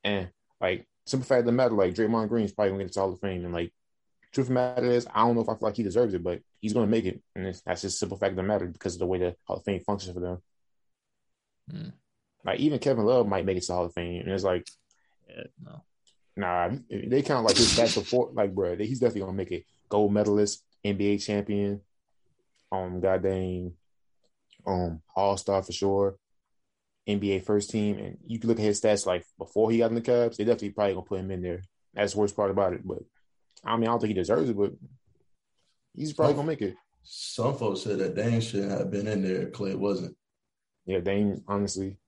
and 0.03 0.31
like 0.61 0.87
simple 1.07 1.27
fact 1.27 1.41
of 1.41 1.47
the 1.47 1.53
matter, 1.53 1.75
like 1.75 1.95
Draymond 1.95 2.29
Green's 2.29 2.53
probably 2.53 2.71
gonna 2.71 2.79
get 2.85 2.89
into 2.89 2.95
the 2.95 3.01
Hall 3.01 3.13
of 3.13 3.21
Fame 3.21 3.45
and 3.45 3.55
like 3.55 3.73
truth 4.33 4.47
of 4.47 4.49
the 4.49 4.55
matter 4.55 4.91
is 4.91 5.07
I 5.15 5.21
don't 5.25 5.37
know 5.37 5.43
if 5.43 5.49
I 5.49 5.55
feel 5.55 5.69
like 5.69 5.77
he 5.77 5.83
deserves 5.85 6.13
it, 6.15 6.25
but 6.25 6.41
he's 6.61 6.73
gonna 6.73 6.87
make 6.87 7.05
it. 7.05 7.23
And 7.35 7.47
it's, 7.47 7.61
that's 7.63 7.83
just 7.83 7.99
simple 7.99 8.19
fact 8.19 8.33
of 8.33 8.37
the 8.37 8.43
matter 8.43 8.67
because 8.67 8.95
of 8.95 9.01
the 9.01 9.07
way 9.07 9.19
the 9.19 9.37
Hall 9.45 9.57
of 9.57 9.65
Fame 9.65 9.81
functions 9.81 10.15
for 10.15 10.21
them. 10.21 10.39
Hmm. 11.71 11.89
Like 12.45 12.61
even 12.61 12.79
Kevin 12.79 13.05
Love 13.05 13.27
might 13.27 13.45
make 13.45 13.57
it 13.57 13.63
to 13.63 13.67
the 13.69 13.75
Hall 13.75 13.85
of 13.87 13.95
Fame. 13.95 14.23
And 14.23 14.31
it's 14.31 14.45
like 14.45 14.67
yeah, 15.29 15.45
no. 15.65 15.83
Nah, 16.37 16.71
they 16.89 17.23
count 17.23 17.45
like 17.45 17.57
his 17.57 17.69
stats 17.69 17.97
before. 17.97 18.31
Like, 18.33 18.55
bro, 18.55 18.77
he's 18.77 19.01
definitely 19.01 19.23
gonna 19.23 19.33
make 19.33 19.53
it. 19.53 19.65
Gold 19.89 20.13
medalist, 20.13 20.63
NBA 20.85 21.23
champion, 21.23 21.81
um, 22.73 23.01
goddamn, 23.01 23.75
um, 24.67 25.03
All 25.15 25.37
Star 25.37 25.63
for 25.63 25.73
sure, 25.73 26.17
NBA 27.09 27.45
first 27.45 27.71
team, 27.71 27.99
and 27.99 28.19
you 28.27 28.39
can 28.39 28.49
look 28.49 28.59
at 28.59 28.65
his 28.65 28.81
stats 28.81 29.07
like 29.07 29.27
before 29.39 29.71
he 29.71 29.79
got 29.79 29.91
in 29.91 29.97
the 29.97 30.01
Cavs. 30.01 30.37
They 30.37 30.45
definitely 30.45 30.71
probably 30.71 30.95
gonna 30.95 31.07
put 31.07 31.21
him 31.21 31.31
in 31.31 31.43
there. 31.43 31.63
That's 31.95 32.15
the 32.15 32.21
worst 32.21 32.37
part 32.37 32.51
about 32.51 32.73
it. 32.73 32.87
But 32.87 33.01
I 33.65 33.77
mean, 33.77 33.89
I 33.89 33.93
don't 33.93 34.01
think 34.01 34.09
he 34.09 34.15
deserves 34.15 34.49
it, 34.49 34.57
but 34.57 34.73
he's 35.95 36.13
probably 36.13 36.35
gonna 36.35 36.47
make 36.47 36.63
it. 36.63 36.77
some 37.03 37.57
folks 37.57 37.83
said 37.83 37.99
that 37.99 38.15
Dame 38.15 38.41
shouldn't 38.41 38.71
have 38.73 38.91
been 38.91 39.07
in 39.07 39.23
there. 39.23 39.47
Klay 39.47 39.77
wasn't. 39.77 40.17
Yeah, 40.87 41.01
Dame, 41.01 41.43
honestly, 41.47 41.99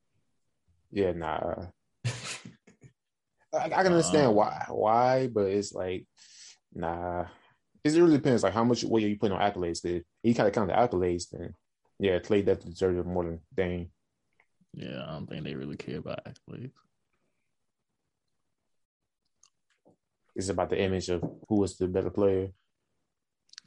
yeah, 0.92 1.12
nah. 1.12 1.66
I, 3.54 3.64
I 3.64 3.68
can 3.68 3.86
understand 3.86 4.34
why, 4.34 4.64
why, 4.68 5.26
but 5.26 5.46
it's 5.46 5.72
like, 5.72 6.06
nah. 6.74 7.24
It 7.84 7.94
really 7.94 8.16
depends, 8.16 8.44
like 8.44 8.52
how 8.52 8.62
much 8.62 8.84
weight 8.84 9.04
are 9.04 9.08
you 9.08 9.18
putting 9.18 9.36
on 9.36 9.50
accolades. 9.50 9.82
Did 9.82 10.04
he 10.22 10.34
kind 10.34 10.46
of 10.46 10.54
count 10.54 10.68
the 10.68 10.74
accolades? 10.74 11.30
Then, 11.30 11.54
yeah, 11.98 12.18
Klay 12.18 12.44
definitely 12.44 12.72
deserves 12.72 12.98
it 12.98 13.06
more 13.06 13.24
than 13.24 13.40
Dame. 13.56 13.90
Yeah, 14.74 15.02
I 15.04 15.12
don't 15.12 15.26
think 15.26 15.44
they 15.44 15.54
really 15.54 15.76
care 15.76 15.98
about 15.98 16.24
accolades. 16.24 16.72
It's 20.36 20.48
about 20.48 20.70
the 20.70 20.80
image 20.80 21.08
of 21.08 21.22
who 21.48 21.56
was 21.56 21.76
the 21.76 21.88
better 21.88 22.10
player. 22.10 22.48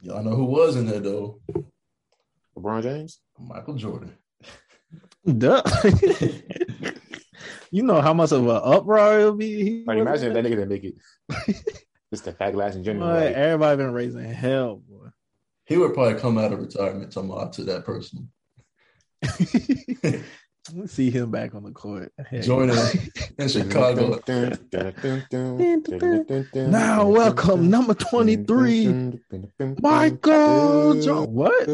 Y'all 0.02 0.22
know 0.22 0.34
who 0.34 0.44
was 0.44 0.76
in 0.76 0.86
there 0.86 1.00
though? 1.00 1.40
LeBron 2.56 2.82
James, 2.82 3.20
Michael 3.38 3.74
Jordan. 3.74 4.16
Duh. 5.26 5.62
you 7.70 7.82
know 7.82 8.00
how 8.00 8.14
much 8.14 8.32
of 8.32 8.46
an 8.46 8.60
uproar 8.62 9.20
it'll 9.20 9.34
be. 9.34 9.64
he 9.64 9.84
like 9.86 9.98
imagine 9.98 10.28
if 10.28 10.34
that 10.34 10.44
nigga 10.44 10.56
didn't 10.56 10.68
make 10.68 10.84
it. 10.84 10.94
Just 12.12 12.24
the 12.24 12.32
fact 12.32 12.54
last 12.54 12.76
in 12.76 12.82
there? 12.82 12.94
general. 12.94 13.12
Boy, 13.12 13.26
like, 13.26 13.34
everybody 13.34 13.76
been 13.78 13.92
raising 13.92 14.24
hell, 14.24 14.82
boy. 14.88 15.08
He 15.64 15.76
would 15.76 15.94
probably 15.94 16.20
come 16.20 16.38
out 16.38 16.52
of 16.52 16.60
retirement 16.60 17.12
talking 17.12 17.30
about 17.30 17.52
to 17.54 17.64
that 17.64 17.84
person. 17.84 18.30
Let's 20.74 20.92
see 20.92 21.10
him 21.10 21.30
back 21.30 21.54
on 21.54 21.62
the 21.62 21.70
court. 21.70 22.12
Heck. 22.18 22.42
Jordan 22.44 22.76
in 23.38 23.48
Chicago. 23.48 24.20
Now 26.54 27.06
welcome 27.08 27.70
number 27.70 27.94
23, 27.94 29.20
Michael 29.80 31.00
Jordan. 31.00 31.32
What? 31.34 31.68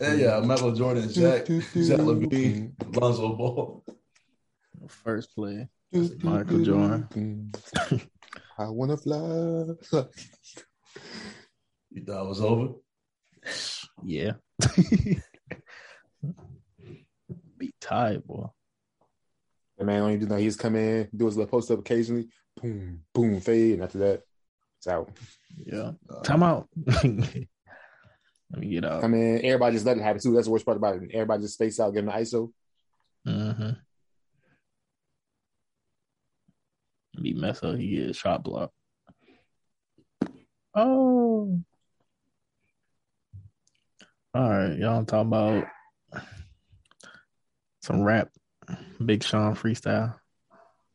Yeah, 0.00 0.14
yeah, 0.14 0.40
Michael 0.40 0.72
Jordan, 0.72 1.08
Zach, 1.08 1.46
Zach 1.46 2.00
LaVine, 2.00 2.72
Lonzo 2.96 3.34
Ball. 3.36 3.84
First 4.88 5.34
play. 5.34 5.68
Michael 5.92 6.58
Jordan. 6.64 7.52
I 8.58 8.68
wanna 8.68 8.96
fly. 8.96 9.16
You 11.90 12.04
thought 12.04 12.24
it 12.24 12.28
was 12.28 12.40
over? 12.40 12.72
Yeah. 14.02 14.32
Be 17.64 17.72
tired, 17.80 18.26
boy. 18.26 18.46
The 19.78 19.86
man 19.86 20.02
only 20.02 20.18
do 20.18 20.26
know 20.26 20.36
he's 20.36 20.54
come 20.54 20.76
in, 20.76 21.08
do 21.16 21.24
his 21.24 21.38
little 21.38 21.50
post 21.50 21.70
up 21.70 21.78
occasionally, 21.78 22.28
boom, 22.60 23.00
boom, 23.14 23.40
fade, 23.40 23.72
and 23.74 23.84
after 23.84 23.98
that, 24.00 24.22
it's 24.76 24.86
out. 24.86 25.10
Yeah. 25.56 25.92
Uh, 26.10 26.20
Time 26.20 26.42
out. 26.42 26.68
Let 26.86 27.04
me 27.04 28.68
get 28.68 28.84
out. 28.84 29.00
Come 29.00 29.14
in, 29.14 29.42
everybody 29.42 29.76
just 29.76 29.86
let 29.86 29.96
it 29.96 30.02
happen 30.02 30.20
too. 30.20 30.34
That's 30.34 30.46
the 30.46 30.52
worst 30.52 30.66
part 30.66 30.76
about 30.76 30.96
it. 30.96 31.10
Everybody 31.14 31.40
just 31.40 31.58
face 31.58 31.80
out, 31.80 31.94
give 31.94 32.04
him 32.04 32.12
the 32.12 32.12
ISO. 32.12 32.52
Mm-hmm. 33.26 33.70
Be 37.22 37.32
mess 37.32 37.62
up. 37.62 37.76
He 37.76 37.96
get 37.96 38.10
a 38.10 38.12
shot 38.12 38.44
block. 38.44 38.72
Oh. 40.74 41.62
All 44.34 44.50
right, 44.50 44.76
y'all 44.76 45.02
talk 45.06 45.26
about 45.26 45.64
some 47.84 48.02
rap. 48.02 48.30
Big 49.04 49.22
Sean 49.22 49.54
freestyle. 49.54 50.14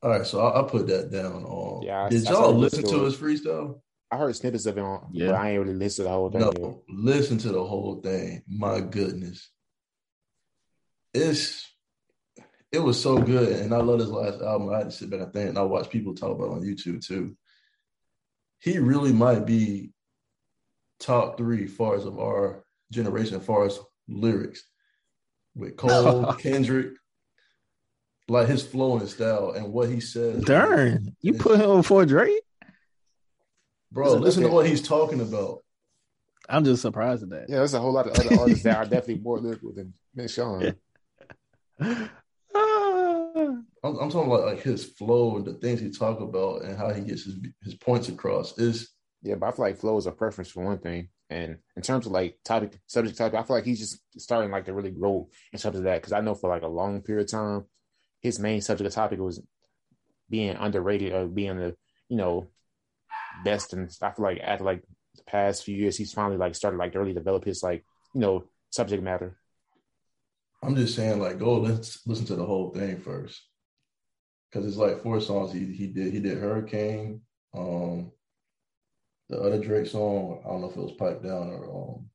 All 0.01 0.09
right, 0.09 0.25
so 0.25 0.39
I, 0.39 0.61
I 0.61 0.67
put 0.67 0.87
that 0.87 1.11
down. 1.11 1.43
On 1.45 1.83
Yeah, 1.83 2.05
I- 2.05 2.09
did 2.09 2.25
I 2.27 2.31
y'all 2.31 2.41
saw 2.43 2.49
listen 2.49 2.83
to 2.87 3.03
his 3.03 3.15
freestyle? 3.15 3.81
I 4.11 4.17
heard 4.17 4.35
snippets 4.35 4.65
of 4.65 4.75
it 4.77 4.81
on, 4.81 5.09
Yeah. 5.11 5.27
but 5.27 5.35
I 5.35 5.51
ain't 5.51 5.61
really 5.61 5.75
listened 5.77 6.05
to 6.07 6.09
the 6.09 6.15
whole 6.15 6.31
thing. 6.31 6.41
yet. 6.41 6.57
No, 6.59 6.83
listen 6.89 7.37
to 7.39 7.49
the 7.49 7.63
whole 7.63 8.01
thing. 8.01 8.41
My 8.47 8.79
goodness, 8.81 9.51
it's 11.13 11.65
it 12.71 12.79
was 12.79 13.01
so 13.01 13.17
good, 13.19 13.51
and 13.59 13.73
I 13.73 13.77
love 13.77 13.99
his 13.99 14.09
last 14.09 14.41
album. 14.41 14.69
I 14.73 14.77
had 14.79 14.89
to 14.89 14.91
sit 14.91 15.09
back 15.11 15.21
and 15.21 15.33
think, 15.33 15.49
and 15.49 15.57
I 15.59 15.61
watch 15.63 15.89
people 15.89 16.15
talk 16.15 16.31
about 16.35 16.45
it 16.45 16.51
on 16.53 16.61
YouTube 16.63 17.05
too. 17.05 17.35
He 18.59 18.79
really 18.79 19.13
might 19.13 19.45
be 19.45 19.91
top 20.99 21.37
three 21.37 21.65
far 21.67 21.95
as 21.95 22.05
of 22.05 22.19
our 22.19 22.63
generation, 22.91 23.37
as 23.39 23.45
far 23.45 23.65
as 23.65 23.79
lyrics, 24.07 24.63
with 25.59 25.77
Cole, 25.77 26.33
Kendrick, 26.39 26.93
like 28.27 28.47
his 28.47 28.65
flow 28.65 28.97
and 28.97 29.09
style, 29.09 29.51
and 29.51 29.71
what 29.71 29.89
he 29.89 29.99
says. 29.99 30.43
Darn, 30.43 31.15
you 31.21 31.33
put 31.33 31.59
him 31.59 31.77
before 31.77 32.05
Drake? 32.05 32.41
bro. 33.91 34.13
Listen 34.13 34.43
to 34.43 34.49
what 34.49 34.67
he's 34.67 34.81
talking 34.81 35.21
about. 35.21 35.63
I'm 36.47 36.63
just 36.63 36.81
surprised 36.81 37.23
at 37.23 37.29
that. 37.29 37.45
Yeah, 37.49 37.57
there's 37.57 37.73
a 37.73 37.79
whole 37.79 37.93
lot 37.93 38.07
of 38.07 38.13
other 38.13 38.39
artists 38.39 38.63
that 38.63 38.77
are 38.77 38.83
definitely 38.89 39.19
more 39.19 39.39
lyrical 39.39 39.71
than, 39.73 39.93
than 40.13 40.27
Sean. 40.27 40.75
Ah. 42.55 43.35
I'm, 43.35 43.63
I'm 43.83 44.09
talking 44.09 44.25
about 44.25 44.45
like 44.45 44.61
his 44.63 44.83
flow 44.83 45.37
and 45.37 45.45
the 45.45 45.53
things 45.53 45.79
he 45.79 45.91
talk 45.91 46.19
about 46.19 46.63
and 46.63 46.75
how 46.75 46.91
he 46.91 47.01
gets 47.01 47.23
his 47.23 47.35
his 47.63 47.75
points 47.75 48.09
across. 48.09 48.57
Is 48.57 48.89
Yeah, 49.21 49.35
but 49.35 49.47
I 49.47 49.51
feel 49.51 49.65
like 49.65 49.77
flow 49.77 49.95
is 49.97 50.07
a 50.07 50.11
preference 50.11 50.49
for 50.49 50.65
one 50.65 50.79
thing. 50.79 51.09
And 51.29 51.57
in 51.75 51.81
terms 51.81 52.05
of 52.05 52.11
like 52.11 52.39
topic, 52.43 52.79
subject 52.87 53.17
topic, 53.17 53.39
I 53.39 53.43
feel 53.43 53.55
like 53.55 53.65
he's 53.65 53.79
just 53.79 53.99
starting 54.17 54.51
like 54.51 54.65
to 54.65 54.73
really 54.73 54.91
grow 54.91 55.29
in 55.53 55.59
terms 55.59 55.77
of 55.77 55.83
that. 55.83 56.01
Cause 56.01 56.11
I 56.11 56.21
know 56.21 56.33
for 56.33 56.49
like 56.49 56.63
a 56.63 56.67
long 56.67 57.01
period 57.01 57.25
of 57.25 57.31
time, 57.31 57.65
his 58.21 58.39
main 58.39 58.61
subject 58.61 58.87
of 58.87 58.93
topic 58.93 59.19
was 59.19 59.41
being 60.29 60.55
underrated 60.55 61.13
or 61.13 61.27
being 61.27 61.57
the, 61.57 61.75
you 62.09 62.17
know, 62.17 62.47
best. 63.43 63.73
And 63.73 63.89
I 64.01 64.11
feel 64.11 64.25
like 64.25 64.39
after 64.41 64.63
like 64.63 64.83
the 65.15 65.23
past 65.23 65.63
few 65.63 65.75
years, 65.75 65.97
he's 65.97 66.13
finally 66.13 66.37
like 66.37 66.55
started 66.55 66.77
like 66.77 66.93
to 66.93 66.99
really 66.99 67.13
develop 67.13 67.45
his 67.45 67.61
like, 67.61 67.85
you 68.13 68.21
know, 68.21 68.45
subject 68.71 69.03
matter. 69.03 69.37
I'm 70.61 70.75
just 70.75 70.95
saying 70.95 71.19
like 71.19 71.39
go 71.39 71.57
let's 71.59 72.05
listen 72.05 72.25
to 72.27 72.35
the 72.35 72.45
whole 72.45 72.71
thing 72.71 72.99
first 72.99 73.41
because 74.49 74.67
it's 74.67 74.77
like 74.77 75.03
four 75.03 75.21
songs 75.21 75.53
he 75.53 75.65
he 75.73 75.87
did. 75.87 76.11
He 76.11 76.19
did 76.19 76.37
Hurricane, 76.37 77.21
um, 77.55 78.11
the 79.29 79.37
other 79.39 79.59
Drake 79.61 79.87
song. 79.87 80.41
I 80.45 80.49
don't 80.49 80.61
know 80.61 80.69
if 80.69 80.75
it 80.77 80.81
was 80.81 80.91
Pipe 80.93 81.21
Down 81.23 81.49
or 81.49 81.63
um. 81.65 82.09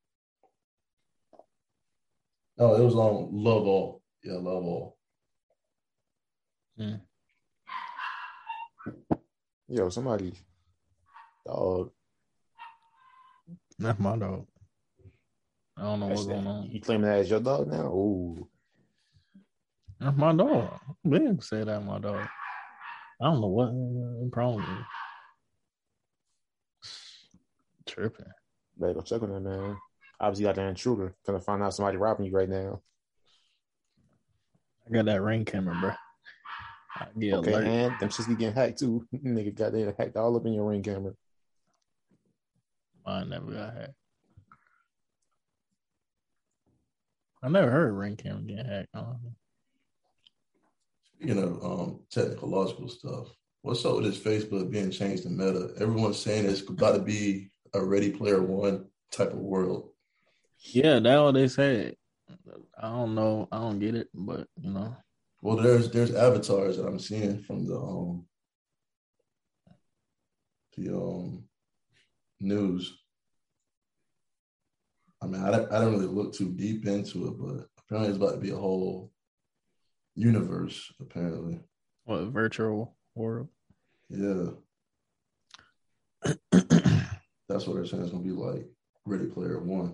No, 2.57 2.75
it 2.75 2.81
was 2.83 2.95
on 2.95 3.29
Love 3.31 3.67
All. 3.67 4.01
Yeah, 4.23 4.33
Love 4.33 4.63
All. 4.63 4.97
Yo, 9.67 9.89
somebody, 9.89 10.31
dog, 11.45 11.89
That's 13.79 13.99
my 13.99 14.15
dog. 14.17 14.45
I 15.77 15.81
don't 15.81 15.99
know 15.99 16.07
what's 16.07 16.25
that's- 16.25 16.43
going 16.43 16.47
on. 16.57 16.69
you 16.71 16.79
claiming 16.81 17.07
that 17.07 17.19
as 17.19 17.29
your 17.29 17.39
dog 17.39 17.67
now? 17.67 17.87
Ooh. 17.87 18.47
That's 19.99 20.15
my 20.17 20.33
dog. 20.33 20.79
Big 21.09 21.41
say 21.43 21.63
that 21.63 21.83
my 21.83 21.99
dog. 21.99 22.27
I 23.21 23.25
don't 23.25 23.41
know 23.41 23.47
what 23.47 23.69
uh, 23.69 24.29
problem 24.31 24.61
is. 24.61 24.85
Tripping. 27.95 28.25
Better 28.77 28.95
go 28.95 29.01
check 29.01 29.23
on 29.23 29.31
that, 29.31 29.39
man. 29.39 29.77
Obviously, 30.19 30.43
got 30.43 30.55
there 30.55 30.67
intruder. 30.67 31.15
Gonna 31.25 31.39
find 31.39 31.63
out 31.63 31.73
somebody 31.73 31.95
robbing 31.95 32.25
you 32.25 32.33
right 32.33 32.49
now. 32.49 32.81
I 34.85 34.93
got 34.93 35.05
that 35.05 35.21
ring 35.21 35.45
camera, 35.45 35.77
bro. 35.79 35.91
I 36.97 37.07
get 37.17 37.33
okay, 37.35 37.53
alert. 37.53 37.65
and 37.65 37.99
them 37.99 38.09
shits 38.09 38.27
be 38.27 38.35
getting 38.35 38.53
hacked 38.53 38.79
too. 38.79 39.07
Nigga 39.15 39.55
got 39.55 39.71
they 39.71 39.83
hacked 39.97 40.17
all 40.17 40.35
up 40.35 40.45
in 40.45 40.53
your 40.53 40.69
ring 40.69 40.83
camera. 40.83 41.13
Mine 43.05 43.29
never 43.29 43.51
got 43.51 43.73
hacked. 43.73 43.93
I 47.41 47.47
never 47.47 47.71
heard 47.71 47.93
ring 47.93 48.17
camera 48.17 48.41
getting 48.41 48.65
hacked. 48.65 48.89
honestly. 48.93 49.31
Speaking 51.15 51.41
of 51.41 51.63
um 51.63 51.99
technological 52.09 52.89
stuff, 52.89 53.27
what's 53.61 53.85
up 53.85 53.95
with 53.95 54.05
this 54.05 54.19
Facebook 54.19 54.69
being 54.69 54.91
changed 54.91 55.23
to 55.23 55.29
Meta? 55.29 55.71
Everyone's 55.79 56.19
saying 56.19 56.45
it's 56.45 56.59
about 56.61 56.95
to 56.95 57.01
be 57.01 57.51
a 57.75 57.83
Ready 57.83 58.11
Player 58.11 58.41
One 58.41 58.85
type 59.11 59.31
of 59.31 59.39
world. 59.39 59.89
Yeah, 60.59 60.99
that's 60.99 61.21
what 61.21 61.33
they 61.33 61.47
said. 61.47 61.95
I 62.81 62.89
don't 62.89 63.15
know. 63.15 63.47
I 63.51 63.59
don't 63.59 63.79
get 63.79 63.95
it, 63.95 64.09
but 64.13 64.47
you 64.59 64.71
know, 64.71 64.95
Well, 65.41 65.57
there's 65.57 65.91
there's 65.91 66.13
avatars 66.15 66.77
that 66.77 66.87
I'm 66.87 66.99
seeing 66.99 67.39
from 67.41 67.65
the 67.67 67.77
um 67.77 68.25
the 70.75 70.93
um 70.95 71.43
news. 72.39 72.97
I 75.21 75.27
mean, 75.27 75.41
I 75.41 75.51
don't, 75.51 75.71
I 75.71 75.79
don't 75.79 75.93
really 75.93 76.07
look 76.07 76.33
too 76.33 76.51
deep 76.51 76.85
into 76.85 77.27
it, 77.27 77.39
but 77.39 77.67
apparently 77.79 78.09
it's 78.09 78.17
about 78.17 78.33
to 78.35 78.39
be 78.41 78.51
a 78.51 78.57
whole 78.57 79.11
universe. 80.15 80.91
Apparently, 80.99 81.59
what 82.05 82.25
virtual 82.25 82.95
world? 83.15 83.47
yeah, 84.09 84.49
that's 87.47 87.67
what 87.67 87.75
they're 87.75 87.85
saying. 87.85 88.03
It's 88.03 88.11
gonna 88.11 88.23
be 88.23 88.31
like 88.31 88.65
Ready 89.05 89.27
Player 89.27 89.59
One. 89.59 89.93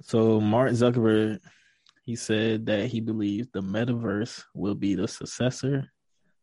So 0.00 0.40
Mark 0.40 0.72
Zuckerberg, 0.72 1.40
he 2.04 2.16
said 2.16 2.66
that 2.66 2.86
he 2.86 3.00
believes 3.00 3.48
the 3.52 3.62
metaverse 3.62 4.44
will 4.54 4.74
be 4.74 4.94
the 4.94 5.08
successor 5.08 5.90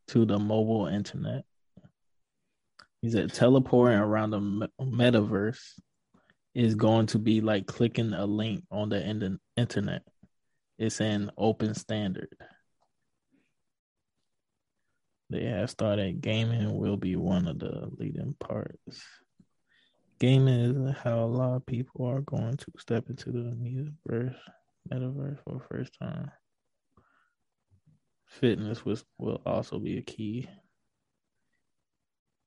to 0.09 0.25
the 0.25 0.37
mobile 0.37 0.87
internet. 0.87 1.45
He 3.01 3.09
said 3.09 3.33
teleporting 3.33 3.99
around 3.99 4.31
the 4.31 4.69
metaverse 4.81 5.61
is 6.53 6.75
going 6.75 7.07
to 7.07 7.19
be 7.19 7.41
like 7.41 7.65
clicking 7.65 8.13
a 8.13 8.25
link 8.25 8.63
on 8.71 8.89
the 8.89 9.39
internet. 9.57 10.03
It's 10.77 11.01
an 11.01 11.31
open 11.37 11.73
standard. 11.73 12.29
They 15.29 15.45
have 15.45 15.69
started 15.69 16.21
gaming 16.21 16.77
will 16.77 16.97
be 16.97 17.15
one 17.15 17.47
of 17.47 17.59
the 17.59 17.89
leading 17.97 18.35
parts. 18.39 19.03
Gaming 20.23 20.87
is 20.87 20.95
how 21.03 21.19
a 21.19 21.25
lot 21.25 21.55
of 21.57 21.65
people 21.65 22.05
are 22.05 22.21
going 22.21 22.55
to 22.55 22.71
step 22.77 23.09
into 23.09 23.29
the 23.29 23.39
metaverse, 23.59 24.33
metaverse 24.89 25.43
for 25.43 25.55
the 25.55 25.65
first 25.69 25.99
time. 25.99 26.31
Fitness 28.27 28.85
was, 28.85 29.03
will 29.17 29.41
also 29.45 29.79
be 29.79 29.97
a 29.97 30.01
key. 30.01 30.47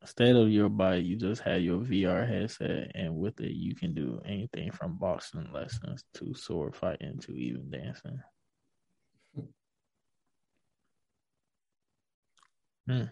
Instead 0.01 0.37
of 0.37 0.49
your 0.49 0.71
body, 0.71 1.03
you 1.03 1.17
just 1.17 1.43
have 1.43 1.61
your 1.61 1.81
VR 1.81 2.27
headset, 2.27 2.93
and 2.95 3.15
with 3.15 3.39
it, 3.43 3.53
you 3.53 3.75
can 3.75 3.93
do 3.93 4.23
anything 4.25 4.73
from 4.73 4.97
boxing 4.97 5.47
lessons 5.53 6.03
to 6.15 6.33
sword 6.33 6.75
fighting 6.75 7.19
to 7.19 7.33
even 7.33 7.69
dancing. 7.69 8.19
Hmm. 12.89 13.03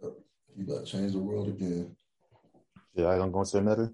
You 0.00 0.14
about 0.60 0.86
to 0.86 0.92
change 0.92 1.12
the 1.12 1.18
world 1.18 1.48
again. 1.48 1.94
Yeah, 2.94 3.08
I 3.08 3.16
don't 3.16 3.32
going 3.32 3.46
to 3.46 3.52
the 3.52 3.62
meta. 3.62 3.92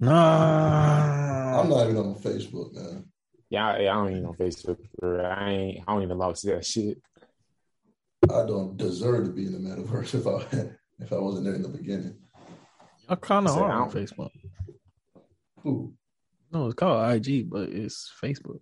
Nah, 0.00 1.60
I'm 1.60 1.68
not 1.68 1.84
even 1.84 1.96
on 1.98 2.14
Facebook, 2.16 2.74
man. 2.74 3.04
Yeah, 3.50 3.68
I, 3.68 3.74
I 3.80 3.84
don't 3.84 4.10
even 4.12 4.26
on 4.26 4.34
Facebook. 4.34 4.78
I 5.02 5.50
ain't. 5.50 5.84
I 5.86 5.92
don't 5.92 6.02
even 6.02 6.18
log 6.18 6.34
to 6.36 6.46
that 6.48 6.64
shit. 6.64 6.98
I 8.30 8.46
don't 8.46 8.76
deserve 8.76 9.26
to 9.26 9.30
be 9.32 9.46
in 9.46 9.52
the 9.52 9.58
metaverse 9.58 10.14
if 10.18 10.26
I 10.26 10.70
if 11.00 11.12
I 11.12 11.16
wasn't 11.18 11.44
there 11.44 11.54
in 11.54 11.62
the 11.62 11.68
beginning. 11.68 12.16
I 13.08 13.14
kind 13.16 13.46
of 13.46 13.56
are 13.56 13.70
on 13.70 13.90
don't- 13.90 14.02
Facebook. 14.06 14.30
Who? 15.62 15.92
No, 16.52 16.66
it's 16.66 16.74
called 16.74 17.14
IG, 17.14 17.48
but 17.48 17.68
it's 17.70 18.12
Facebook. 18.22 18.60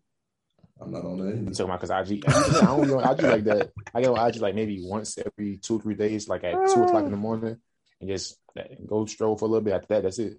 I'm 0.80 0.92
not 0.92 1.04
on 1.04 1.18
there 1.18 1.34
You 1.34 1.42
either. 1.42 1.50
talking 1.50 1.64
about 1.66 1.80
because 1.80 2.10
IG? 2.10 2.24
I 2.26 2.64
don't 2.64 2.86
go 2.86 3.00
on 3.00 3.14
IG 3.14 3.22
like 3.22 3.44
that. 3.44 3.70
I 3.94 4.02
go 4.02 4.14
on 4.16 4.28
IG 4.28 4.36
like 4.40 4.54
maybe 4.54 4.80
once 4.82 5.18
every 5.18 5.56
two 5.58 5.76
or 5.78 5.80
three 5.82 5.94
days, 5.94 6.28
like 6.28 6.44
at 6.44 6.54
two 6.74 6.84
o'clock 6.84 7.04
in 7.04 7.10
the 7.10 7.16
morning, 7.16 7.56
and 8.00 8.08
just 8.08 8.38
go 8.86 9.06
stroll 9.06 9.36
for 9.36 9.44
a 9.44 9.48
little 9.48 9.64
bit. 9.64 9.74
After 9.74 9.86
that, 9.94 10.02
that's 10.04 10.18
it. 10.18 10.38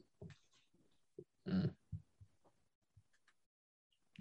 Mm. 1.48 1.72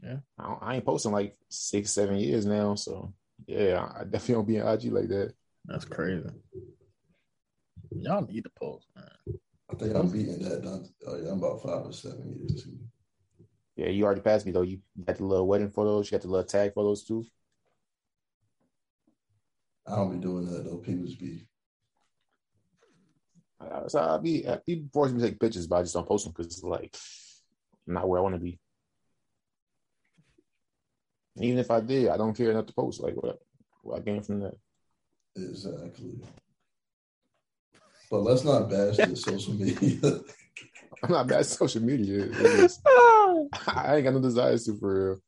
Yeah. 0.03 0.17
I, 0.39 0.43
don't- 0.45 0.63
I 0.63 0.75
ain't 0.77 0.85
posting 0.85 1.13
like 1.13 1.37
six, 1.49 1.91
seven 1.93 2.17
years 2.17 2.47
now, 2.47 2.75
so 2.75 3.13
yeah, 3.47 3.87
I 3.95 4.05
definitely 4.05 4.35
don't 4.35 4.47
be 4.49 4.57
in 4.57 4.67
IG 4.67 4.93
like 4.93 5.09
that. 5.09 5.35
That's 5.67 5.85
crazy. 5.85 6.29
Y'all 7.93 8.27
need 8.27 8.45
to 8.45 8.51
post, 8.51 8.87
man. 8.97 9.39
I 9.71 9.75
think 9.77 9.95
I'm 9.95 10.09
beating 10.09 10.43
that. 10.43 10.63
Done. 10.63 10.89
Oh, 11.07 11.17
yeah, 11.17 11.31
I'm 11.31 11.39
about 11.39 11.63
five 11.63 11.87
or 11.87 11.93
seven 11.93 12.35
years. 12.39 12.67
Yeah, 13.77 13.89
you 13.89 14.05
already 14.05 14.21
passed 14.21 14.47
me 14.47 14.53
though. 14.53 14.63
You 14.63 14.81
got 15.05 15.17
the 15.17 15.25
little 15.25 15.47
wedding 15.47 15.71
photos, 15.71 16.07
you 16.11 16.17
got 16.17 16.23
the 16.23 16.29
little 16.29 16.45
tag 16.47 16.73
photos 16.75 17.05
too. 17.05 17.25
I 19.87 19.97
don't 19.97 20.13
be 20.13 20.19
doing 20.19 20.47
that 20.47 20.65
though. 20.65 20.79
People 20.79 21.07
just 21.07 21.21
be. 21.21 21.47
Uh, 23.61 23.89
So 23.89 24.01
I 24.01 24.19
be 24.19 24.47
I 24.49 24.59
be 24.67 24.85
forcing 24.93 25.17
me 25.17 25.23
to 25.23 25.29
take 25.31 25.41
pictures, 25.41 25.67
but 25.67 25.77
I 25.77 25.83
just 25.83 25.95
don't 25.95 26.07
post 26.09 26.25
them 26.25 26.33
because 26.37 26.47
it's 26.47 26.63
like 26.65 26.97
not 27.87 28.09
where 28.09 28.19
I 28.19 28.23
want 28.23 28.35
to 28.35 28.41
be. 28.41 28.59
Even 31.39 31.59
if 31.59 31.71
I 31.71 31.81
did, 31.81 32.09
I 32.09 32.17
don't 32.17 32.37
care 32.37 32.51
enough 32.51 32.67
to 32.67 32.73
post. 32.75 33.01
Like 33.01 33.15
what? 33.15 33.39
What 33.83 33.97
I 33.99 34.01
gain 34.01 34.23
from 34.23 34.41
that? 34.41 34.55
Exactly. 35.37 36.21
But 38.11 38.23
let's 38.23 38.45
not 38.45 38.69
bash 38.69 38.97
the 38.97 39.15
social 39.17 39.55
media. 39.55 40.21
I'm 41.03 41.13
not 41.13 41.29
bad 41.29 41.47
social 41.47 41.83
media. 41.83 42.27
Just- 42.33 42.81
I 43.67 43.97
ain't 43.97 44.05
got 44.05 44.15
no 44.15 44.21
desires 44.21 44.65
to 44.65 44.77
for 44.77 45.11
real. 45.11 45.21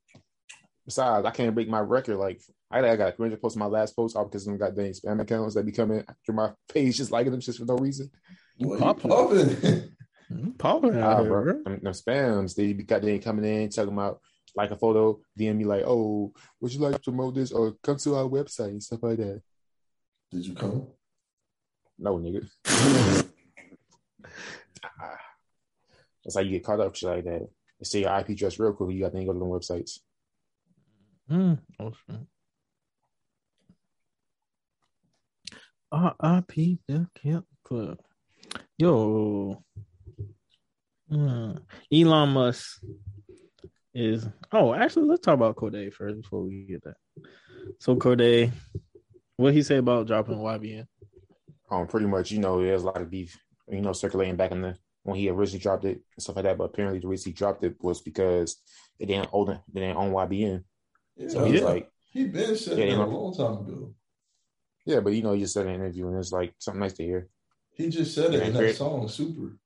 Besides, 0.85 1.25
I 1.27 1.31
can't 1.31 1.55
break 1.55 1.68
my 1.68 1.81
record. 1.81 2.16
Like 2.16 2.40
I, 2.71 2.79
I 2.81 2.97
got 2.97 3.16
300 3.16 3.40
posts 3.40 3.57
on 3.57 3.61
my 3.61 3.66
last 3.66 3.95
post 3.95 4.16
all 4.16 4.25
because 4.25 4.47
of 4.47 4.53
them 4.53 4.59
goddamn 4.59 4.92
spam 4.92 5.21
accounts 5.21 5.55
that 5.55 5.64
be 5.66 5.73
coming 5.73 6.03
after 6.09 6.33
my 6.33 6.51
page, 6.73 6.97
just 6.97 7.11
liking 7.12 7.31
them 7.33 7.40
just 7.40 7.59
for 7.59 7.64
no 7.64 7.77
reason. 7.77 8.11
Boy, 8.59 8.75
you 8.75 8.81
popping. 8.81 9.11
popping. 9.11 9.88
You 10.31 10.55
popping 10.57 10.97
out 10.99 11.18
Ah, 11.18 11.21
here, 11.21 11.29
bro. 11.31 11.45
bro. 11.45 11.62
Them, 11.64 11.81
them 11.83 11.92
spams, 11.92 12.55
they 12.55 12.73
be 12.73 12.85
goddamn 12.85 13.21
coming 13.21 13.45
in 13.45 13.68
talking 13.68 13.92
about 13.92 14.18
like 14.57 14.71
a 14.71 14.77
photo, 14.79 15.21
DM 15.38 15.57
me 15.57 15.64
like, 15.66 15.85
oh, 15.87 16.33
would 16.59 16.73
you 16.73 16.81
like 16.81 16.95
to 16.95 17.01
promote 17.01 17.35
this 17.35 17.53
or 17.53 17.75
come 17.83 17.97
to 17.99 18.14
our 18.16 18.25
website 18.25 18.68
and 18.71 18.83
stuff 18.83 19.03
like 19.03 19.18
that. 19.18 19.42
Did 20.31 20.47
you 20.47 20.55
come? 20.55 20.87
No, 21.99 22.18
nigga. 22.18 22.49
That's 26.25 26.35
how 26.37 26.40
you 26.40 26.51
get 26.51 26.64
caught 26.64 26.81
up 26.81 26.95
shit 26.95 27.09
like 27.11 27.25
that. 27.25 27.49
They 27.81 27.85
say 27.85 28.01
your 28.01 28.18
IP 28.18 28.31
address 28.31 28.59
real 28.59 28.73
quick. 28.73 28.90
You 28.95 29.01
got 29.01 29.12
to 29.12 29.25
go 29.25 29.33
to 29.33 29.38
them 29.38 29.49
websites. 29.49 29.99
Mm. 31.33 31.59
R.I.P. 35.90 36.79
the 36.87 37.07
Camp 37.23 37.47
Club. 37.64 37.99
Yo. 38.77 39.64
Mm. 41.11 41.62
Elon 41.90 42.29
Musk 42.29 42.83
is. 43.95 44.29
Oh, 44.53 44.75
actually, 44.75 45.07
let's 45.07 45.23
talk 45.23 45.33
about 45.35 45.57
Cordae 45.57 45.90
first 45.90 46.21
before 46.21 46.42
we 46.42 46.66
get 46.66 46.85
that. 46.85 46.97
So, 47.79 47.97
Cordae, 47.97 48.53
what 49.37 49.55
he 49.55 49.62
say 49.62 49.79
about 49.79 50.07
dropping 50.07 50.37
YBN? 50.37 50.87
Um, 51.71 51.87
pretty 51.87 52.07
much, 52.07 52.31
you 52.31 52.40
know, 52.40 52.62
there's 52.62 52.83
a 52.83 52.87
lot 52.87 53.01
of 53.01 53.11
beef, 53.11 53.38
you 53.68 53.81
know, 53.81 53.95
circulating 53.95 54.37
back 54.37 54.51
in 54.51 54.61
the 54.61 54.77
when 55.05 55.16
he 55.16 55.31
originally 55.31 55.62
dropped 55.62 55.87
it 55.87 56.03
and 56.14 56.23
stuff 56.23 56.37
like 56.37 56.45
that. 56.45 56.59
But 56.59 56.64
apparently, 56.64 57.01
the 57.01 57.09
reason 57.09 57.31
he 57.31 57.35
dropped 57.35 57.64
it 57.64 57.77
was 57.81 58.03
because 58.03 58.59
they 59.01 59.07
didn't 59.07 59.31
own 59.33 59.49
it, 59.49 59.61
they 59.73 59.81
didn't 59.81 59.97
own 59.97 60.12
YBN. 60.12 60.64
Yeah, 61.22 61.28
So 61.28 61.44
he's 61.44 61.61
Yeah. 61.61 61.66
like, 61.66 61.90
he 62.12 62.24
been 62.26 62.56
said 62.56 62.78
Yeah, 62.78 62.85
that 62.85 62.90
you 62.90 63.02
a 63.02 63.06
long 63.06 63.35
time 63.35 63.58
ago. 63.66 63.94
yeah, 64.85 65.00
but 65.00 65.12
you 65.14 65.22
know, 65.22 65.32
you 65.32 65.40
just 65.40 65.54
said 65.54 65.66
in 65.66 65.74
an 65.74 65.80
interview 65.80 66.08
and 66.08 66.18
it's 66.18 66.32
like 66.32 66.54
something 66.58 66.80
nice 66.80 66.92
to 66.94 67.04
hear. 67.04 67.28
He 67.74 67.88
just 67.88 68.14
said 68.14 68.35
it 68.35 68.40
Yeah, 68.40 68.46
in 68.46 68.52
that 68.54 68.74
song, 68.74 69.08
Super. 69.08 69.56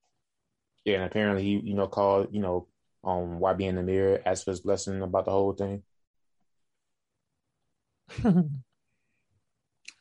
Yeah, 0.84 0.96
and 0.96 1.04
apparently 1.04 1.42
he, 1.42 1.60
you 1.64 1.74
know, 1.74 1.88
called, 1.88 2.28
you 2.30 2.40
know, 2.40 2.68
um 3.02 3.40
YBN 3.40 3.74
Nahmir, 3.76 4.22
asked 4.26 4.44
for 4.44 4.50
his 4.50 4.60
blessing 4.60 5.00
about 5.02 5.24
the 5.24 5.30
whole 5.30 5.52
thing. 5.52 5.82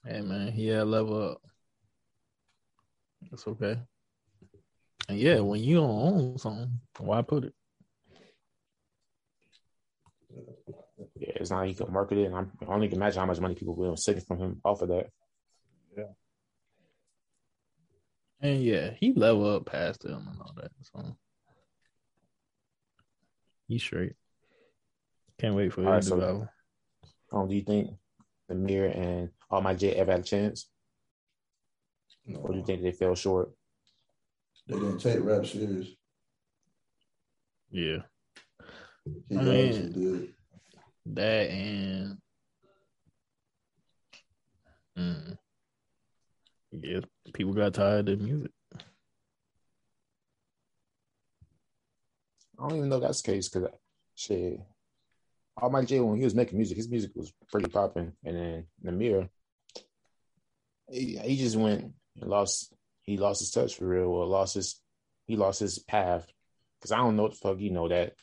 hey, 0.03 0.21
man, 0.21 0.51
he 0.51 0.67
had 0.67 0.87
level 0.87 1.31
up. 1.31 1.41
That's 3.31 3.47
okay. 3.47 3.79
And 5.09 5.17
yeah, 5.19 5.39
when 5.39 5.59
you 5.61 5.77
don't 5.77 5.89
own 5.89 6.37
something, 6.37 6.79
why 6.99 7.21
put 7.21 7.45
it? 7.45 7.53
Yeah, 10.97 11.31
it's 11.35 11.49
not 11.49 11.59
like 11.59 11.69
he 11.69 11.73
could 11.75 11.89
market 11.89 12.17
it, 12.19 12.25
and 12.25 12.35
I'm, 12.35 12.51
I 12.61 12.73
only 12.73 12.87
can 12.87 12.97
imagine 12.97 13.19
how 13.19 13.25
much 13.25 13.39
money 13.39 13.55
people 13.55 13.75
will 13.75 13.97
sitting 13.97 14.23
from 14.23 14.37
him 14.37 14.61
off 14.63 14.81
of 14.81 14.89
that. 14.89 15.07
Yeah. 15.97 16.03
And 18.41 18.63
yeah, 18.63 18.91
he 18.99 19.13
level 19.13 19.55
up 19.55 19.65
past 19.65 20.01
them 20.01 20.27
and 20.31 20.41
all 20.41 20.53
that. 20.57 20.71
So 20.81 21.15
he's 23.67 23.81
straight. 23.83 24.13
Can't 25.39 25.55
wait 25.55 25.73
for 25.73 25.81
him 25.81 25.87
All 25.87 25.93
right, 25.93 26.01
to 26.01 26.07
so- 26.07 26.15
level. 26.15 26.49
Um, 27.31 27.47
do 27.49 27.55
you 27.55 27.63
think 27.63 27.89
Nahmir 28.49 28.95
and 28.95 29.29
Almighty 29.51 29.79
Jay 29.89 29.95
ever 29.95 30.11
had 30.11 30.21
a 30.21 30.23
chance, 30.23 30.69
No, 32.25 32.39
or 32.39 32.51
do 32.51 32.59
you 32.59 32.63
think 32.65 32.81
they 32.83 32.91
fell 32.91 33.15
short? 33.15 33.51
they 34.67 34.75
didn't 34.75 34.99
take 34.99 35.19
rap 35.23 35.45
serious. 35.45 35.87
Yeah, 37.71 37.97
He 39.27 39.37
I 39.37 39.41
mean- 39.41 39.91
did. 39.91 40.34
That 41.07 41.49
and 41.51 42.17
mm, 44.97 45.37
yeah, 46.71 46.99
people 47.33 47.53
got 47.53 47.75
tired 47.75 48.09
of 48.09 48.19
music. 48.19 48.51
I 52.57 52.67
don't 52.67 52.77
even 52.77 52.89
know 52.89 52.99
that's 52.99 53.21
the 53.21 53.31
case 53.33 53.49
because 53.49 53.69
shit, 54.15 54.59
Almighty 55.61 55.87
Jay 55.87 55.99
when 55.99 56.17
he 56.17 56.23
was 56.23 56.35
making 56.35 56.57
music, 56.57 56.77
his 56.77 56.89
music 56.89 57.11
was 57.15 57.31
pretty 57.51 57.69
popping, 57.69 58.13
and 58.23 58.35
then 58.35 58.65
Nahmir, 58.83 59.29
he, 60.89 61.17
he 61.17 61.37
just 61.37 61.55
went 61.55 61.93
and 62.19 62.29
lost. 62.29 62.73
He 63.01 63.17
lost 63.17 63.41
his 63.41 63.51
touch 63.51 63.75
for 63.75 63.85
real, 63.87 64.07
or 64.07 64.25
lost 64.25 64.55
his 64.55 64.81
he 65.27 65.35
lost 65.35 65.59
his 65.59 65.79
path. 65.79 66.25
Because 66.79 66.91
I 66.91 66.97
don't 66.97 67.15
know 67.15 67.23
what 67.23 67.31
the 67.33 67.37
fuck 67.37 67.59
you 67.59 67.71
know 67.71 67.87
that 67.89 68.13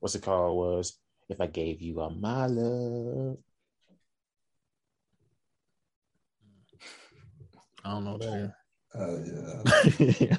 what's 0.00 0.14
it 0.14 0.22
called 0.22 0.56
was 0.56 0.98
if 1.32 1.40
I 1.40 1.46
gave 1.46 1.80
you 1.80 2.00
all 2.00 2.10
my 2.10 2.46
love. 2.46 3.38
I 7.84 7.90
don't 7.90 8.04
know 8.04 8.18
that. 8.18 8.54
Uh, 8.94 9.18
yeah. 9.98 10.36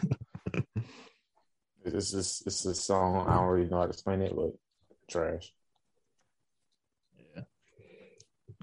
It's 1.86 2.12
just 2.12 2.48
it's 2.48 2.66
a 2.66 2.74
song 2.74 3.28
I 3.28 3.36
don't 3.36 3.48
really 3.48 3.70
know 3.70 3.78
how 3.78 3.84
to 3.84 3.90
explain 3.90 4.22
it, 4.22 4.34
but 4.36 4.52
trash. 5.10 5.54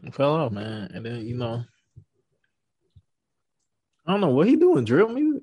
It 0.03 0.15
fell 0.15 0.37
off, 0.37 0.53
man. 0.53 0.91
And 0.95 1.05
then 1.05 1.27
you 1.27 1.37
know, 1.37 1.63
I 4.07 4.13
don't 4.13 4.23
know 4.23 4.29
what 4.29 4.49
he 4.49 4.57
doing. 4.57 4.85
Drill 4.85 5.11
music. 5.11 5.43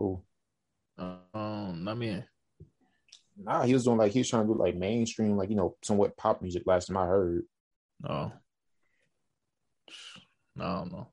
Ooh. 0.00 0.20
Um, 0.98 1.88
I 1.88 1.94
mean, 1.94 2.24
Nah, 3.40 3.62
he 3.62 3.72
was 3.72 3.84
doing 3.84 3.98
like 3.98 4.12
he 4.12 4.20
was 4.20 4.28
trying 4.28 4.46
to 4.46 4.52
do 4.52 4.58
like 4.58 4.74
mainstream, 4.74 5.36
like 5.36 5.50
you 5.50 5.56
know, 5.56 5.76
somewhat 5.82 6.16
pop 6.16 6.42
music. 6.42 6.64
Last 6.66 6.86
time 6.86 6.96
I 6.96 7.06
heard, 7.06 7.44
no, 8.02 8.32
no, 10.56 10.64
I 10.64 10.74
don't 10.78 10.92
know. 10.92 11.08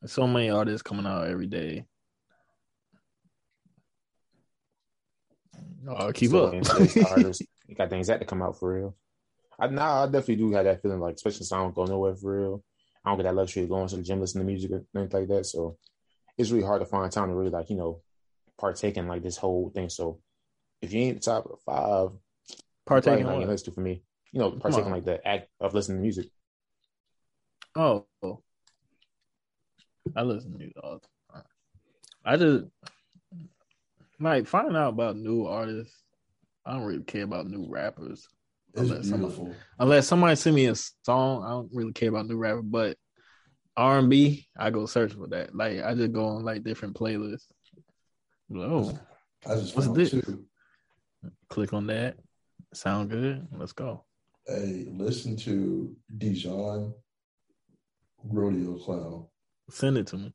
There's 0.00 0.12
so 0.12 0.26
many 0.26 0.50
artists 0.50 0.82
coming 0.82 1.06
out 1.06 1.28
every 1.28 1.46
day. 1.46 1.86
Oh, 5.88 6.12
keep 6.12 6.30
So, 6.30 6.46
up. 6.46 6.54
artists, 7.10 7.46
you 7.68 7.74
got 7.76 7.90
things 7.90 8.08
that 8.08 8.18
to 8.18 8.26
come 8.26 8.42
out 8.42 8.58
for 8.58 8.74
real. 8.74 8.96
I 9.58 9.68
nah, 9.68 10.02
I 10.02 10.06
definitely 10.06 10.36
do 10.36 10.52
have 10.52 10.64
that 10.64 10.82
feeling, 10.82 11.00
like 11.00 11.14
especially 11.14 11.38
since 11.38 11.52
I 11.52 11.58
don't 11.58 11.74
go 11.74 11.84
nowhere 11.84 12.16
for 12.16 12.38
real. 12.38 12.64
I 13.04 13.10
don't 13.10 13.18
get 13.18 13.22
that 13.24 13.36
luxury 13.36 13.62
of 13.62 13.68
going 13.68 13.86
to 13.88 13.96
the 13.96 14.02
gym, 14.02 14.20
listening 14.20 14.46
to 14.46 14.52
music 14.52 14.70
or 14.72 14.84
anything 14.96 15.20
like 15.20 15.28
that. 15.28 15.46
So 15.46 15.78
it's 16.36 16.50
really 16.50 16.66
hard 16.66 16.80
to 16.80 16.86
find 16.86 17.10
time 17.10 17.28
to 17.28 17.34
really 17.34 17.50
like 17.50 17.70
you 17.70 17.76
know 17.76 18.02
partake 18.58 18.96
in 18.96 19.06
like 19.06 19.22
this 19.22 19.36
whole 19.36 19.70
thing. 19.70 19.88
So 19.88 20.18
if 20.82 20.92
you 20.92 21.00
ain't 21.00 21.20
the 21.22 21.30
top 21.30 21.46
of 21.46 21.60
five, 21.64 22.10
Partaking 22.86 23.18
Partaking 23.18 23.20
in 23.20 23.26
on 23.26 23.32
what? 23.34 23.40
your 23.40 23.50
list 23.50 23.72
for 23.74 23.80
me. 23.80 24.02
You 24.32 24.40
know, 24.40 24.50
partaking 24.52 24.86
on. 24.86 24.92
like 24.92 25.04
the 25.04 25.26
act 25.26 25.48
of 25.60 25.74
listening 25.74 25.98
to 25.98 26.02
music. 26.02 26.26
Oh, 27.74 28.06
I 30.14 30.22
listen 30.22 30.52
to 30.52 30.58
music 30.58 30.76
all 30.82 31.00
the 31.00 31.34
time. 31.34 31.44
I 32.24 32.36
just 32.36 32.64
like 34.20 34.46
finding 34.46 34.76
out 34.76 34.90
about 34.90 35.16
new 35.16 35.46
artists. 35.46 35.94
I 36.64 36.72
don't 36.74 36.84
really 36.84 37.04
care 37.04 37.22
about 37.24 37.46
new 37.46 37.66
rappers 37.68 38.26
It's 38.74 38.82
Unless 38.90 39.08
somebody- 39.08 39.54
unless 39.78 40.06
somebody 40.08 40.36
send 40.36 40.56
me 40.56 40.66
a 40.66 40.74
song. 40.74 41.44
I 41.44 41.50
don't 41.50 41.70
really 41.72 41.92
care 41.92 42.08
about 42.08 42.26
new 42.26 42.36
rapper, 42.36 42.62
but 42.62 42.96
R 43.76 43.98
and 43.98 44.08
B, 44.10 44.48
I 44.58 44.70
go 44.70 44.86
search 44.86 45.12
for 45.12 45.26
that. 45.28 45.54
Like 45.54 45.82
I 45.82 45.94
just 45.94 46.12
go 46.12 46.26
on 46.26 46.44
like 46.44 46.62
different 46.64 46.94
playlists. 46.96 47.46
Like, 48.48 48.68
oh, 48.70 48.98
I 49.46 49.54
just 49.56 49.74
What's 49.76 49.86
found 49.86 49.96
this? 49.96 50.10
two. 50.10 50.44
Click 51.48 51.72
on 51.72 51.86
that. 51.88 52.16
Sound 52.74 53.10
good? 53.10 53.46
Let's 53.52 53.72
go. 53.72 54.04
Hey, 54.46 54.86
listen 54.90 55.36
to 55.38 55.96
Dijon 56.18 56.94
Rodeo 58.24 58.78
Clown. 58.78 59.26
Send 59.70 59.98
it 59.98 60.06
to 60.08 60.16
me. 60.18 60.32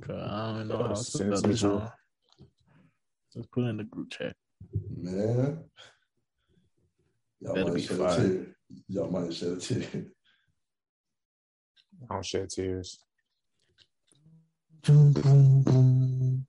'Cause 0.00 0.16
I 0.30 0.52
don't 0.52 0.68
know 0.68 0.76
how 0.78 0.88
to 0.88 0.96
Send 0.96 1.32
it 1.32 1.36
spell 1.36 1.42
to 1.42 1.48
me 1.48 1.52
this 1.52 1.60
too. 1.62 1.82
Just 3.34 3.50
put 3.50 3.64
it 3.64 3.68
in 3.68 3.76
the 3.78 3.84
group 3.84 4.10
chat. 4.10 4.36
Man. 4.96 5.64
Y'all 7.40 7.54
Better 7.54 7.66
might 7.66 7.74
be 7.74 7.82
shed 7.82 8.00
a 8.00 8.04
fire. 8.04 8.16
tear. 8.28 8.56
Y'all 8.88 9.10
might 9.10 9.32
shed 9.34 9.48
a 9.52 9.56
tear. 9.60 10.06
I 12.10 12.14
don't 12.14 12.24
shed 12.24 12.48
tears. 12.50 13.04
Boom, 14.82 15.12
boom, 15.12 15.62
boom. 15.62 16.46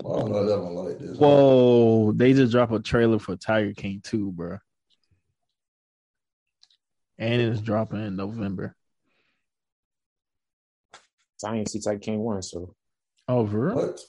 I 0.00 0.02
don't 0.18 0.30
know 0.32 0.46
that 0.46 0.58
one 0.60 0.74
like 0.74 0.98
this. 0.98 1.18
Whoa, 1.18 2.12
they 2.12 2.32
just 2.32 2.52
dropped 2.52 2.72
a 2.72 2.80
trailer 2.80 3.18
for 3.18 3.36
Tiger 3.36 3.72
King 3.74 4.00
2, 4.02 4.32
bro. 4.32 4.58
And 7.18 7.40
it's 7.42 7.60
dropping 7.60 8.04
in 8.06 8.16
November. 8.16 8.74
So 11.36 11.48
I 11.48 11.56
ain't 11.56 11.68
see 11.70 11.80
Tiger 11.80 11.98
King 11.98 12.20
one, 12.20 12.42
so 12.42 12.74
Oh, 13.28 13.46
for 13.46 13.66
real? 13.66 13.76
What? 13.76 14.00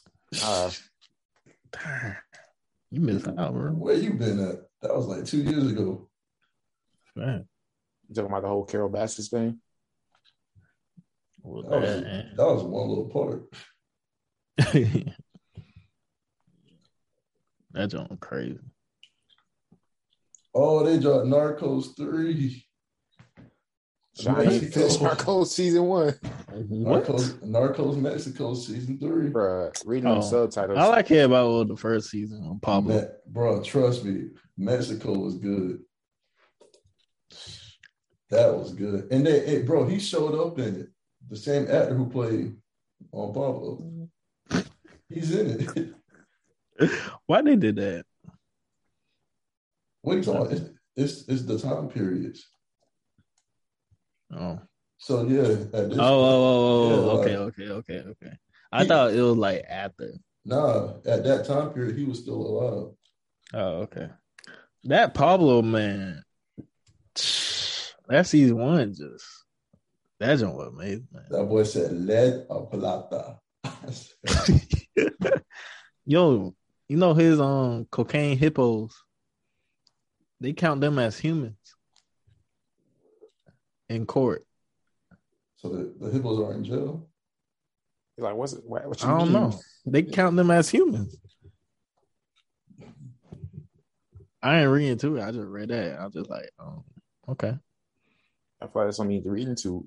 uh, 0.44 0.72
Darn. 1.72 2.18
You 2.90 3.02
missed 3.02 3.28
out, 3.28 3.54
bro. 3.54 3.72
Where 3.72 3.96
you 3.96 4.14
been 4.14 4.40
at? 4.40 4.56
That 4.82 4.96
was 4.96 5.08
like 5.08 5.26
two 5.26 5.42
years 5.44 5.68
ago. 5.72 6.10
Man. 7.16 7.46
you 8.10 8.16
talking 8.16 8.30
about 8.32 8.42
the 8.44 8.48
whole 8.48 8.66
Carole 8.66 8.90
Baskins 8.90 9.30
thing. 9.30 9.60
Well, 11.44 11.64
That 11.64 11.80
was, 11.82 12.02
that- 12.02 12.36
that 12.38 12.46
was 12.46 12.64
one 12.64 12.88
little 12.88 13.10
part. 13.10 13.44
that 17.74 17.90
joint 17.90 18.20
crazy. 18.20 18.60
Oh, 20.54 20.84
they 20.84 21.00
dropped 21.00 21.28
Narcos 21.28 21.96
3. 21.96 22.66
I 24.28 24.44
ain't 24.44 24.74
finished 24.74 25.00
Narcos 25.00 25.48
season 25.48 25.84
one, 25.86 26.10
mm-hmm. 26.10 26.84
What? 26.84 27.06
Narcos, 27.06 27.40
Narcos 27.50 27.98
Mexico 27.98 28.54
season 28.54 29.00
3. 29.00 29.30
Bruh, 29.30 29.82
Reading 29.86 30.10
Oh. 30.10 30.16
the 30.16 30.22
subtitles. 30.22 30.78
All 30.78 30.92
I 30.92 31.02
care 31.02 31.26
about 31.26 31.50
was 31.50 31.68
the 31.70 31.78
first 31.78 32.10
season 32.10 32.44
on 32.44 32.60
Pablo. 32.60 33.00
Me- 33.02 33.08
bro, 33.28 33.64
trust 33.64 34.04
me, 34.04 34.32
Mexico 34.58 35.18
was 35.18 35.36
good. 35.36 35.80
That 38.30 38.54
was 38.54 38.74
good. 38.74 39.08
And 39.12 39.26
they, 39.26 39.46
hey, 39.46 39.62
bro, 39.62 39.88
he 39.88 40.00
showed 40.00 40.36
up 40.36 40.60
in 40.60 40.82
it. 40.82 40.88
The 41.30 41.38
same 41.38 41.64
actor 41.64 41.96
who 41.96 42.10
played 42.10 42.56
on 43.14 43.34
Pablo. 43.34 43.78
Mm-hmm. 43.82 44.60
He's 45.10 45.34
in 45.34 45.62
it. 45.76 45.94
Why 47.26 47.42
they 47.42 47.56
did 47.56 47.76
that? 47.78 48.06
What 50.02 50.14
are 50.14 50.18
you 50.18 50.24
talking 50.24 50.42
about? 50.42 50.54
It's, 50.54 50.70
it's, 50.96 51.28
it's 51.28 51.44
the 51.44 51.60
time 51.60 51.90
periods. 51.90 52.48
Oh. 54.34 54.60
So, 54.98 55.24
yeah. 55.28 55.42
This 55.44 55.72
Oh, 55.74 55.98
oh, 56.00 56.00
oh, 56.00 56.86
oh, 56.86 56.90
Yeah, 56.90 56.96
oh, 56.96 57.16
like- 57.16 57.28
okay, 57.28 57.38
okay, 57.38 57.70
okay, 57.70 58.00
okay. 58.10 58.34
I 58.72 58.84
He- 58.84 58.88
thought 58.88 59.14
it 59.14 59.22
was 59.22 59.38
like 59.38 59.64
after. 59.70 60.14
Nah, 60.46 60.96
at 61.06 61.24
that 61.24 61.46
time 61.46 61.72
period, 61.72 61.98
he 61.98 62.04
was 62.04 62.20
still 62.20 62.36
alive. 62.36 62.94
Oh, 63.54 63.82
okay. 63.82 64.10
That 64.86 65.14
Pablo 65.14 65.62
man, 65.62 66.24
that 67.14 68.26
season 68.26 68.58
one 68.58 68.96
just 68.96 69.26
that 70.20 70.40
joint 70.40 70.56
was 70.56 70.70
amazing, 70.70 71.08
man. 71.12 71.26
That 71.30 71.46
boy 71.46 71.64
said, 71.64 71.92
lead 71.94 72.46
or 72.50 72.68
plata. 72.70 73.38
Yo, 76.06 76.56
you 76.92 76.98
know 76.98 77.14
his 77.14 77.40
um 77.40 77.88
cocaine 77.90 78.38
hippos. 78.38 79.02
They 80.42 80.52
count 80.52 80.82
them 80.82 81.00
as 81.00 81.18
humans 81.18 81.56
in 83.88 84.06
court. 84.06 84.46
so 85.56 85.70
the, 85.70 85.94
the 86.02 86.12
hippos 86.12 86.42
are 86.42 86.54
in 86.54 86.66
jail. 86.66 87.08
You're 88.18 88.28
like, 88.28 88.36
what's 88.36 88.52
it? 88.52 88.64
What, 88.66 88.86
what 88.90 89.02
you 89.02 89.08
I 89.08 89.20
don't 89.20 89.32
mean? 89.32 89.42
know. 89.42 89.60
They 89.86 90.04
count 90.04 90.36
them 90.36 90.52
as 90.52 90.70
humans. 90.70 91.16
I 94.44 94.60
ain't 94.60 94.70
reading 94.70 94.98
to 94.98 95.16
it. 95.16 95.24
I 95.24 95.32
just 95.32 95.48
read 95.48 95.70
that. 95.70 95.98
I 95.98 96.04
was 96.04 96.14
just 96.14 96.30
like, 96.30 96.50
um, 96.60 96.84
okay. 97.30 97.58
I 98.60 98.66
thought 98.66 98.76
like 98.76 98.88
that's 98.88 98.98
something 98.98 99.16
you 99.16 99.20
need 99.20 99.24
to 99.24 99.32
read 99.32 99.48
into. 99.48 99.86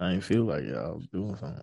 I 0.00 0.14
ain't 0.14 0.24
feel 0.24 0.46
like 0.46 0.64
y'all 0.64 0.96
was 0.96 1.06
doing 1.12 1.36
something. 1.36 1.62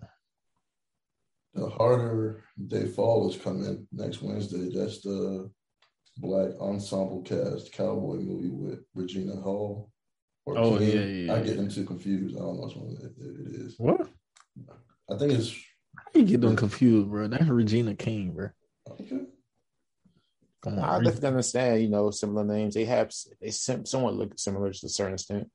The 1.58 1.68
harder 1.68 2.44
they 2.56 2.86
fall 2.86 3.28
is 3.28 3.36
coming 3.36 3.86
next 3.92 4.22
Wednesday. 4.22 4.70
That's 4.72 5.00
the 5.00 5.50
Black 6.18 6.50
Ensemble 6.60 7.22
Cast 7.22 7.72
Cowboy 7.72 8.16
movie 8.16 8.50
with 8.50 8.84
Regina 8.94 9.34
Hall. 9.40 9.90
Or 10.46 10.56
Oh, 10.56 10.78
King. 10.78 10.88
yeah, 10.88 11.04
yeah, 11.04 11.34
I 11.34 11.42
get 11.42 11.56
them 11.56 11.68
too 11.68 11.84
confused. 11.84 12.36
I 12.36 12.38
don't 12.38 12.56
know 12.56 12.66
which 12.66 12.76
one 12.76 12.96
it, 13.02 13.12
it 13.20 13.60
is. 13.66 13.74
What? 13.78 14.08
I 15.10 15.18
think 15.18 15.32
it's 15.32 15.52
How 15.96 16.04
you 16.20 16.24
get 16.24 16.40
them 16.40 16.54
confused, 16.56 17.08
bro? 17.10 17.26
That's 17.26 17.44
Regina 17.48 17.94
King, 17.96 18.32
bro. 18.32 18.50
okay. 18.92 19.20
Come 20.62 20.78
I 20.78 20.96
on. 20.96 21.04
definitely 21.04 21.28
understand, 21.28 21.82
you 21.82 21.88
know, 21.88 22.10
similar 22.10 22.44
names. 22.44 22.74
They 22.74 22.84
have 22.84 23.12
they 23.40 23.50
sim- 23.50 23.84
somewhat 23.84 24.14
look 24.14 24.38
similar 24.38 24.72
to 24.72 24.86
a 24.86 24.88
certain 24.88 25.14
extent. 25.14 25.50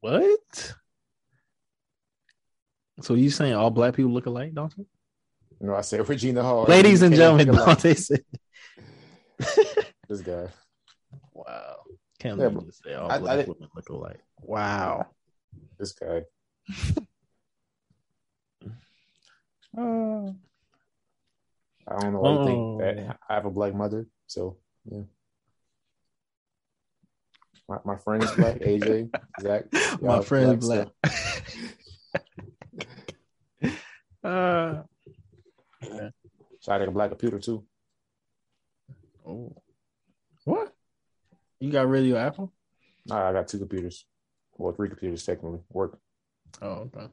What? 0.00 0.74
So 3.02 3.14
you 3.14 3.30
saying 3.30 3.54
all 3.54 3.70
black 3.70 3.94
people 3.94 4.10
look 4.12 4.26
alike, 4.26 4.52
you? 4.76 4.86
You 5.60 5.66
I 5.76 5.80
said 5.82 6.08
Regina 6.08 6.42
Hall. 6.42 6.64
Ladies 6.64 7.02
and 7.02 7.14
gentlemen. 7.14 7.48
Dante 7.54 7.94
said. 7.94 8.24
This 10.08 10.22
guy. 10.22 10.48
wow. 11.32 11.76
Can't 12.18 12.38
Yeah, 12.40 12.48
believe 12.48 12.74
say 12.74 12.94
all 12.94 13.10
I- 13.10 13.14
I 13.14 13.18
black 13.18 13.36
didn't- 13.38 13.48
women 13.60 13.68
look 13.76 13.88
alike. 13.90 14.20
Wow. 14.40 15.06
This 15.78 15.92
guy. 15.92 16.24
Uh, 19.78 20.32
I 21.86 22.00
don't 22.00 22.12
know 22.12 22.20
think 22.44 22.58
Oh. 22.58 22.78
that 22.80 23.18
I 23.28 23.34
have 23.34 23.44
a 23.46 23.50
black 23.52 23.72
mother. 23.72 24.04
So 24.26 24.56
yeah. 24.90 25.02
My, 27.68 27.78
my 27.84 27.96
friend 27.96 28.24
is 28.24 28.32
black, 28.32 28.56
AJ, 28.56 29.10
Zach. 29.40 29.66
my 30.02 30.14
y'all 30.16 30.22
black 30.56 30.58
black. 30.58 30.88
Uh, 34.24 34.82
So 36.60 36.72
I 36.72 36.78
got 36.78 36.88
a 36.88 36.90
black 36.90 37.10
computer 37.10 37.38
too. 37.38 37.64
oh. 39.26 39.54
What? 40.44 40.72
You 41.60 41.70
got 41.70 41.88
radio 41.88 42.16
Apple? 42.16 42.52
Nah, 43.06 43.28
I 43.28 43.32
got 43.32 43.48
two 43.48 43.58
computers. 43.58 44.04
Well, 44.56 44.72
three 44.72 44.88
computers 44.88 45.24
technically. 45.24 45.60
Work. 45.70 45.98
Oh, 46.62 46.88
okay. 46.94 47.06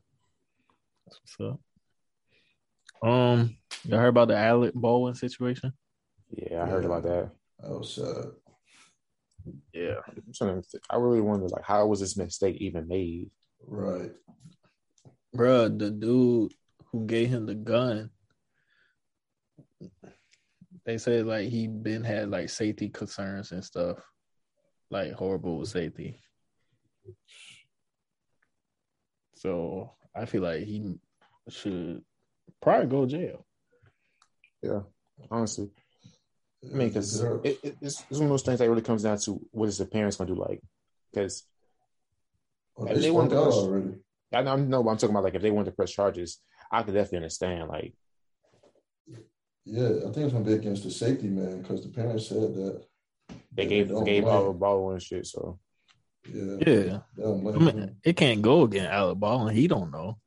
That's 1.06 1.20
what's 1.38 1.54
up. 3.02 3.08
Um, 3.08 3.58
you 3.84 3.96
heard 3.96 4.08
about 4.08 4.30
the 4.30 4.38
Alec 4.38 4.74
Baldwin 4.74 5.16
situation? 5.16 5.74
Yeah, 6.32 6.64
I 6.64 6.66
heard 6.66 6.86
about 6.86 7.04
that. 7.04 7.30
I 7.64 7.70
was 7.70 7.94
sad. 7.94 8.32
Yeah. 9.74 9.96
I'm 10.08 10.34
trying 10.34 10.62
to, 10.62 10.80
I 10.90 10.98
really 10.98 11.22
wonder 11.22 11.48
like 11.48 11.64
how 11.64 11.86
was 11.86 12.00
this 12.00 12.18
mistake 12.18 12.58
even 12.60 12.88
made? 12.88 13.30
Right. 13.66 14.12
Bruh, 15.36 15.78
the 15.78 15.92
dude 15.92 16.54
who 16.92 17.06
gave 17.06 17.30
him 17.30 17.46
the 17.46 17.56
gun 17.56 18.10
they 20.88 20.98
said 20.98 21.26
like 21.26 21.50
he 21.50 21.68
been 21.68 22.04
had 22.04 22.30
like 22.30 22.50
safety 22.50 22.88
concerns 22.88 23.52
and 23.52 23.64
stuff, 23.64 23.98
like 24.90 25.12
horrible 25.12 25.60
with 25.60 25.68
safety. 25.68 26.22
So 29.36 29.92
I 30.16 30.26
feel 30.26 30.44
like 30.44 30.64
he 30.64 30.96
should 31.50 32.04
probably 32.62 32.88
go 32.88 33.06
to 33.06 33.12
jail. 33.12 33.46
Yeah, 34.64 34.80
honestly. 35.30 35.70
I 36.64 36.76
mean, 36.76 36.88
because 36.88 37.22
it, 37.22 37.60
it, 37.64 37.78
it's, 37.82 38.04
it's 38.10 38.20
one 38.20 38.24
of 38.24 38.30
those 38.30 38.44
things 38.44 38.60
that 38.60 38.70
really 38.70 38.82
comes 38.82 39.04
down 39.04 39.18
to 39.20 39.42
what 39.52 39.68
is 39.68 39.78
the 39.78 39.86
parents 39.86 40.16
gonna 40.16 40.34
do, 40.34 40.40
like, 40.40 40.62
because 41.12 41.44
Well, 42.78 42.88
if 42.88 42.96
they 42.96 43.02
they 43.02 43.12
want 43.12 43.30
to 43.30 43.40
out 43.40 43.54
already. 43.54 43.96
I 44.34 44.42
know, 44.42 44.54
I 44.54 44.56
know, 44.56 44.84
but 44.84 44.92
I'm 44.92 44.98
talking 44.98 45.14
about 45.14 45.26
like 45.26 45.36
if 45.36 45.42
they 45.42 45.52
want 45.52 45.66
to 45.66 45.74
press 45.74 45.92
charges, 45.92 46.40
I 46.72 46.84
could 46.84 46.94
definitely 46.94 47.20
understand. 47.20 47.70
Like, 47.70 47.94
Yeah, 49.66 49.88
I 49.88 50.12
think 50.12 50.18
it's 50.18 50.34
gonna 50.34 50.46
be 50.46 50.54
against 50.54 50.84
the 50.84 50.92
safety 50.92 51.28
man 51.28 51.62
because 51.62 51.84
the 51.84 51.90
parents 51.90 52.28
said 52.28 52.54
that 52.56 52.86
they 53.54 53.66
gave 53.66 53.90
don't 53.90 54.04
gave 54.06 54.24
blame- 54.24 54.36
all 54.36 54.48
the 54.54 54.58
ball 54.58 54.92
and 54.92 55.02
shit. 55.02 55.26
So 55.26 55.60
Yeah, 56.32 56.58
Yeah, 56.66 57.00
I 57.18 57.58
mean, 57.58 57.96
it 58.04 58.18
can't 58.18 58.42
go 58.42 58.64
against 58.64 58.90
Alec 58.90 59.20
Baldwin. 59.20 59.56
He 59.56 59.68
don't 59.68 59.92
know. 59.92 60.18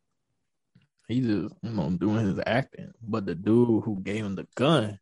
He 1.09 1.21
just 1.21 1.55
you 1.63 1.71
know 1.71 1.91
doing 1.91 2.27
his 2.27 2.41
acting. 2.47 2.93
But 3.03 3.27
the 3.27 3.35
dude 3.35 3.85
who 3.85 4.01
gave 4.01 4.25
him 4.25 4.35
the 4.37 4.47
gun, 4.55 4.99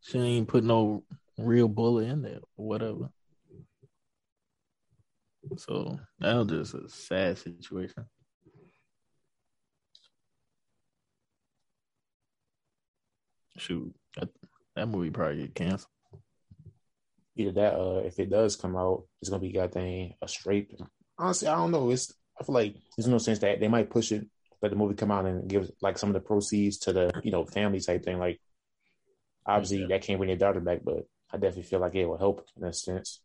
she 0.00 0.18
ain't 0.18 0.48
put 0.48 0.64
no 0.64 1.04
real 1.38 1.68
bullet 1.68 2.08
in 2.08 2.22
there 2.22 2.40
or 2.56 2.66
whatever. 2.66 3.10
So 5.56 5.98
that 6.20 6.34
was 6.36 6.48
just 6.48 6.74
a 6.74 6.88
sad 6.88 7.38
situation. 7.38 8.06
Shoot, 13.56 13.94
that, 14.16 14.28
that 14.76 14.88
movie 14.88 15.10
probably 15.10 15.42
get 15.42 15.54
canceled. 15.54 15.88
either 17.36 17.52
that, 17.52 17.74
uh, 17.74 18.02
if 18.04 18.18
it 18.18 18.30
does 18.30 18.56
come 18.56 18.76
out, 18.76 19.04
it's 19.20 19.30
gonna 19.30 19.40
be 19.40 19.52
goddamn 19.52 20.12
a 20.22 20.28
straight. 20.28 20.78
Honestly, 21.18 21.48
I 21.48 21.54
don't 21.56 21.70
know. 21.70 21.90
It's 21.90 22.12
I 22.40 22.44
feel 22.44 22.54
like 22.54 22.76
there's 22.96 23.08
no 23.08 23.18
sense 23.18 23.38
that 23.40 23.60
they 23.60 23.68
might 23.68 23.90
push 23.90 24.10
it, 24.12 24.26
let 24.62 24.70
the 24.70 24.76
movie 24.76 24.94
come 24.94 25.10
out 25.10 25.26
and 25.26 25.48
give 25.48 25.70
like 25.80 25.98
some 25.98 26.08
of 26.08 26.14
the 26.14 26.20
proceeds 26.20 26.78
to 26.78 26.92
the 26.92 27.20
you 27.22 27.30
know 27.30 27.44
family 27.44 27.80
type 27.80 28.04
thing. 28.04 28.18
Like, 28.18 28.40
obviously 29.46 29.80
Yeah. 29.80 29.86
that 29.88 30.02
can't 30.02 30.18
bring 30.18 30.30
your 30.30 30.38
daughter 30.38 30.60
back, 30.60 30.80
but 30.82 31.06
I 31.30 31.36
definitely 31.36 31.64
feel 31.64 31.80
like 31.80 31.94
it 31.94 32.06
will 32.06 32.18
help 32.18 32.46
in 32.56 32.64
a 32.64 32.72
sense 32.72 33.20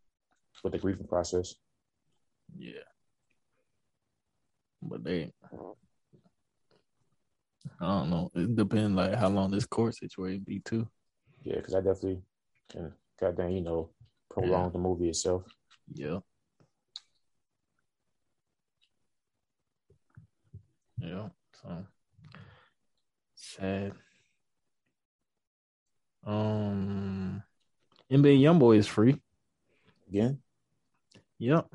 with 0.63 0.73
the 0.73 0.79
grieving 0.79 1.07
process. 1.07 1.55
Yeah. 2.57 2.83
But 4.81 5.03
they 5.03 5.31
I 7.79 7.85
don't 7.85 8.09
know. 8.09 8.31
It 8.35 8.55
depends 8.55 8.95
like 8.95 9.13
how 9.13 9.29
long 9.29 9.51
this 9.51 9.65
court 9.65 9.95
situation 9.95 10.43
be 10.45 10.59
too. 10.59 10.87
Yeah, 11.43 11.57
because 11.57 11.75
I 11.75 11.81
definitely 11.81 12.21
can 12.69 12.93
goddamn 13.19 13.51
you 13.51 13.61
know 13.61 13.89
prolong 14.29 14.65
Yeah. 14.65 14.69
the 14.71 14.79
movie 14.79 15.09
itself. 15.09 15.43
Yeah. 15.93 16.19
Yeah. 20.99 21.29
So 21.61 21.85
sad. 23.35 23.93
Um 26.25 27.43
NBA 28.11 28.39
Youngboy 28.39 28.77
is 28.77 28.87
free. 28.87 29.21
Again, 30.09 30.39
Yep. 31.39 31.67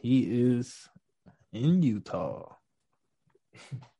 He 0.00 0.22
is 0.24 0.88
in 1.52 1.82
Utah. 1.82 2.56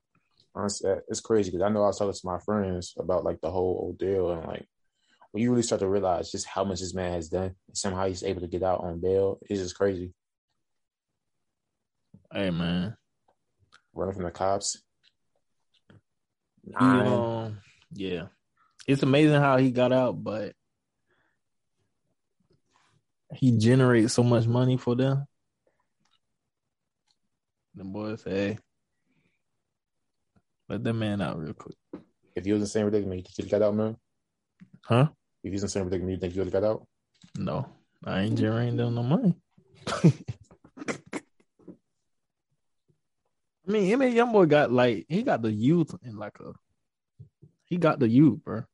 honestly, 0.55 0.91
it's 1.09 1.21
crazy 1.21 1.51
because 1.51 1.65
I 1.65 1.69
know 1.69 1.83
I 1.83 1.89
was 1.89 1.99
talking 1.99 2.13
to 2.13 2.27
my 2.27 2.39
friends 2.39 2.95
about 2.99 3.25
like 3.25 3.41
the 3.41 3.51
whole 3.51 3.87
ordeal 3.87 4.33
and 4.33 4.47
like 4.47 4.67
when 5.33 5.43
you 5.43 5.51
really 5.51 5.63
start 5.63 5.81
to 5.81 5.89
realize 5.89 6.31
just 6.31 6.47
how 6.47 6.63
much 6.63 6.81
this 6.81 6.95
man 6.95 7.13
has 7.13 7.29
done, 7.29 7.57
and 7.67 7.77
somehow 7.77 8.07
he's 8.07 8.23
able 8.23 8.41
to 8.43 8.47
get 8.47 8.63
out 8.63 8.85
on 8.85 9.01
bail. 9.01 9.39
It's 9.49 9.61
just 9.61 9.77
crazy. 9.77 10.13
Hey 12.33 12.51
man. 12.51 12.97
Running 13.93 14.15
from 14.15 14.25
the 14.25 14.31
cops. 14.31 14.81
Nine. 16.65 17.07
um, 17.07 17.59
yeah, 17.93 18.27
it's 18.87 19.03
amazing 19.03 19.41
how 19.41 19.57
he 19.59 19.71
got 19.71 19.93
out, 19.93 20.23
but 20.23 20.55
he 23.35 23.59
generates 23.59 24.15
so 24.15 24.23
much 24.23 24.47
money 24.47 24.77
for 24.77 24.95
them. 24.95 25.27
The 27.75 27.85
boys 27.85 28.23
say, 28.23 28.31
hey, 28.31 28.59
let 30.69 30.85
that 30.85 30.95
man 30.95 31.21
out 31.21 31.39
real 31.39 31.55
quick. 31.55 31.77
If 32.35 32.45
he 32.45 32.53
was 32.53 32.59
in 32.59 32.65
the 32.65 32.67
same 32.67 32.85
predicament, 32.89 33.19
you 33.19 33.23
think 33.25 33.49
he'd 33.49 33.51
got 33.51 33.63
out, 33.63 33.75
man? 33.75 33.97
Huh? 34.85 35.09
If 35.43 35.53
he's 35.53 35.63
in 35.63 35.67
the 35.67 35.71
same 35.71 35.83
predicament, 35.85 36.13
you 36.13 36.21
think 36.21 36.35
have 36.35 36.53
got 36.53 36.65
out? 36.65 36.87
No, 37.37 37.67
I 38.05 38.23
ain't 38.23 38.39
generating 38.39 38.77
them 38.77 38.95
no 38.95 39.03
money. 39.03 39.35
I 43.67 43.71
mean, 43.71 43.87
him 43.87 44.03
and 44.03 44.15
Youngboy 44.15 44.49
got 44.49 44.73
like 44.73 45.07
he 45.09 45.23
got 45.23 45.43
the 45.43 45.53
youth 45.53 45.95
in 46.03 46.17
like 46.17 46.39
a 46.41 46.53
he 47.65 47.77
got 47.77 47.99
the 47.99 48.09
youth, 48.09 48.43
bro. 48.45 48.65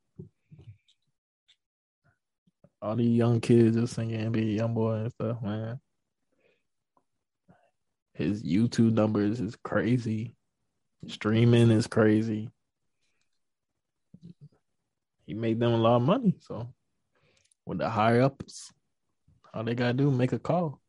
All 2.83 2.97
these 2.97 3.17
young 3.17 3.41
kids 3.41 3.77
just 3.77 3.95
singing 3.95 4.33
NBA 4.33 4.59
Youngboy 4.59 5.03
and 5.03 5.13
stuff, 5.13 5.43
man. 5.43 5.81
His 8.15 8.43
YouTube 8.43 8.93
numbers 8.93 9.41
is 9.41 9.57
crazy. 9.57 10.35
Streaming 11.07 11.71
is 11.71 11.87
crazy. 11.87 12.51
He 15.27 15.35
made 15.35 15.61
them 15.61 15.73
a 15.73 15.77
lot 15.77 15.97
of 15.97 16.03
money, 16.03 16.37
so 16.41 16.69
with 17.65 17.79
the 17.79 17.89
higher 17.89 18.23
ups, 18.23 18.73
all 19.55 19.65
they 19.65 19.75
gotta 19.75 19.95
do 19.95 20.11
make 20.11 20.33
a 20.33 20.39
call, 20.39 20.81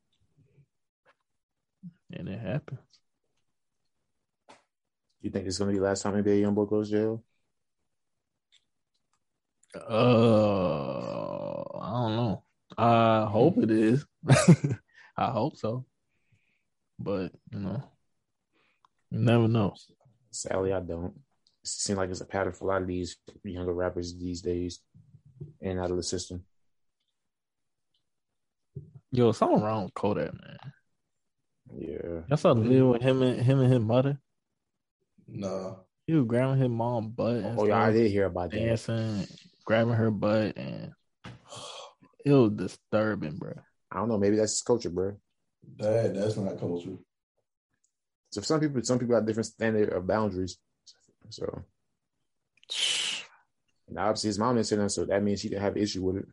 and 2.12 2.28
it 2.28 2.40
happens. 2.40 2.80
You 5.22 5.30
think 5.30 5.46
this 5.46 5.56
is 5.56 5.60
gonna 5.60 5.72
be 5.72 5.78
the 5.78 5.84
last 5.84 6.02
time 6.02 6.16
NBA 6.16 6.42
young 6.42 6.56
boy 6.56 6.66
goes 6.66 6.90
to 6.90 6.96
jail? 6.96 7.24
Uh, 9.76 11.62
I 11.80 11.92
don't 11.92 12.16
know. 12.16 12.44
I 12.78 13.26
hope 13.30 13.58
it 13.60 13.72
is. 13.72 14.06
I 15.18 15.30
hope 15.30 15.56
so, 15.56 15.86
but 17.00 17.32
you 17.52 17.60
know, 17.60 17.84
you 19.12 19.20
never 19.20 19.48
know. 19.48 19.76
Sadly, 20.32 20.74
I 20.74 20.80
don't. 20.80 21.14
It 21.64 21.68
seems 21.68 21.98
like 21.98 22.10
it's 22.10 22.22
a 22.22 22.26
pattern 22.26 22.54
for 22.54 22.66
a 22.66 22.68
lot 22.68 22.82
of 22.82 22.88
these 22.88 23.18
younger 23.44 23.74
rappers 23.74 24.16
these 24.18 24.42
days, 24.42 24.80
and 25.62 25.80
out 25.80 25.92
of 25.92 25.98
the 25.98 26.04
system. 26.04 26.44
Yo, 29.12 29.32
something 29.34 29.62
wrong 29.62 29.84
with 29.86 29.94
Kodak, 29.94 30.34
man. 30.34 30.58
Yeah, 31.78 32.22
I 32.30 32.36
saw 32.36 32.54
the 32.54 32.62
video 32.62 32.92
with 32.92 33.02
him 33.02 33.22
and 33.22 33.42
him 33.42 33.60
and 33.60 33.72
his 33.72 33.82
mother. 33.82 34.18
No. 35.28 35.82
He 36.08 36.14
was 36.14 36.26
grabbing 36.26 36.60
his 36.60 36.70
mom 36.70 37.12
butt 37.12 37.36
and 37.38 37.60
Oh 37.60 37.66
yeah, 37.66 37.84
I 37.84 37.92
did 37.92 38.12
hear 38.12 38.26
about 38.26 38.52
that. 38.52 38.58
dancing, 38.58 39.28
grabbing 39.66 39.94
her 39.94 40.12
butt, 40.12 40.58
and 40.58 40.92
it 42.26 42.32
was 42.32 42.52
disturbing, 42.52 43.38
bro. 43.38 43.54
I 43.92 43.98
don't 43.98 44.10
know. 44.10 44.18
Maybe 44.18 44.38
that's 44.38 44.54
his 44.54 44.62
culture, 44.62 44.90
bro. 44.90 45.18
that 45.78 46.14
that's 46.16 46.38
not 46.38 46.60
culture. 46.60 46.98
So 48.32 48.42
some 48.42 48.60
people, 48.60 48.82
some 48.84 49.00
people 49.00 49.16
have 49.16 49.26
different 49.26 49.48
standard 49.48 49.92
of 49.92 50.08
boundaries. 50.08 50.58
So 51.30 51.64
and 53.88 54.00
obviously 54.00 54.30
his 54.30 54.40
mom 54.40 54.56
didn't 54.56 54.68
say 54.68 54.78
that, 54.78 54.90
so 54.92 55.06
that 55.06 55.22
means 55.22 55.42
she 55.42 55.50
didn't 55.50 55.64
have 55.64 55.76
an 55.76 55.82
issue 55.82 56.02
with 56.02 56.18
it. 56.18 56.28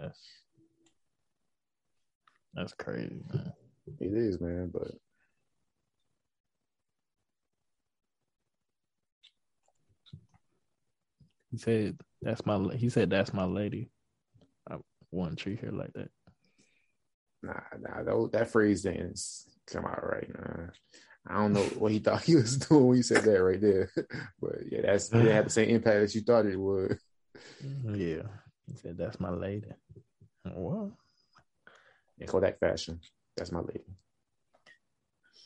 That's 0.00 0.20
that's 2.54 2.74
crazy, 2.74 3.20
man. 3.32 3.52
It 4.00 4.12
is, 4.12 4.40
man. 4.40 4.70
But 4.72 4.90
He 11.50 11.58
said 11.58 11.98
that's 12.22 12.44
my. 12.46 12.74
He 12.74 12.88
said 12.88 13.10
that's 13.10 13.34
my 13.34 13.44
lady. 13.44 13.90
I 14.70 14.76
wouldn't 15.10 15.38
treat 15.38 15.60
her 15.60 15.72
like 15.72 15.92
that. 15.94 16.08
Nah, 17.42 17.60
nah, 17.78 18.02
that, 18.02 18.30
that 18.32 18.50
phrase 18.50 18.82
didn't 18.82 19.20
come 19.66 19.84
out 19.84 20.02
right. 20.02 20.28
Nah. 20.28 20.66
I 21.26 21.34
don't 21.34 21.52
know 21.52 21.62
what 21.78 21.92
he 21.92 21.98
thought 21.98 22.22
he 22.24 22.36
was 22.36 22.56
doing 22.56 22.86
when 22.86 22.96
he 22.96 23.02
said 23.02 23.24
that 23.24 23.42
right 23.42 23.60
there. 23.60 23.90
But 24.40 24.70
yeah, 24.70 24.82
that's 24.82 25.12
it 25.12 25.18
didn't 25.18 25.44
the 25.44 25.50
same 25.50 25.68
impact 25.70 25.96
as 25.96 26.14
you 26.14 26.22
thought 26.22 26.46
it 26.46 26.58
would. 26.58 26.98
Yeah, 27.62 28.22
he 28.66 28.76
said 28.76 28.98
that's 28.98 29.18
my 29.18 29.30
lady. 29.30 29.68
What? 30.44 30.90
In 32.18 32.26
Kodak 32.26 32.58
fashion. 32.58 33.00
That's 33.36 33.52
my 33.52 33.60
lady. 33.60 33.84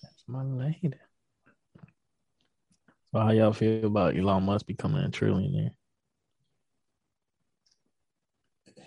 That's 0.03 0.25
my 0.27 0.43
lady. 0.43 0.95
So 3.13 3.21
how 3.21 3.31
y'all 3.31 3.53
feel 3.53 3.87
about 3.87 4.17
Elon 4.17 4.43
Musk 4.43 4.67
becoming 4.67 5.05
a 5.05 5.09
trillionaire? 5.09 5.71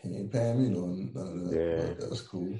He 0.04 0.18
ain't 0.18 0.32
paying 0.32 0.64
me 0.64 0.70
no 0.70 0.88
none 0.88 1.46
of 1.46 1.50
that. 1.50 1.56
Yeah. 1.56 1.94
That's 2.00 2.22
cool. 2.22 2.58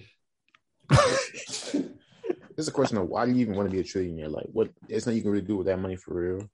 It's 0.90 2.68
a 2.68 2.72
question 2.72 2.98
of 2.98 3.08
why 3.08 3.26
do 3.26 3.32
you 3.34 3.42
even 3.42 3.56
want 3.56 3.70
to 3.70 3.72
be 3.72 3.80
a 3.82 3.84
trillionaire? 3.84 4.32
Like, 4.32 4.48
what? 4.52 4.70
There's 4.88 5.06
nothing 5.06 5.18
you 5.18 5.22
can 5.22 5.32
really 5.32 5.46
do 5.46 5.58
with 5.58 5.68
that 5.68 5.78
money 5.80 5.96
for 5.96 6.14
real. 6.16 6.50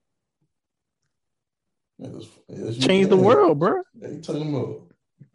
Yeah, 1.98 2.08
it's- 2.08 2.28
it's- 2.48 2.76
Change 2.78 3.08
the 3.08 3.16
world, 3.16 3.58
bro. 3.58 3.82
Yeah, 3.94 4.08
you 4.08 4.20
talking 4.20 4.54
about 4.54 4.82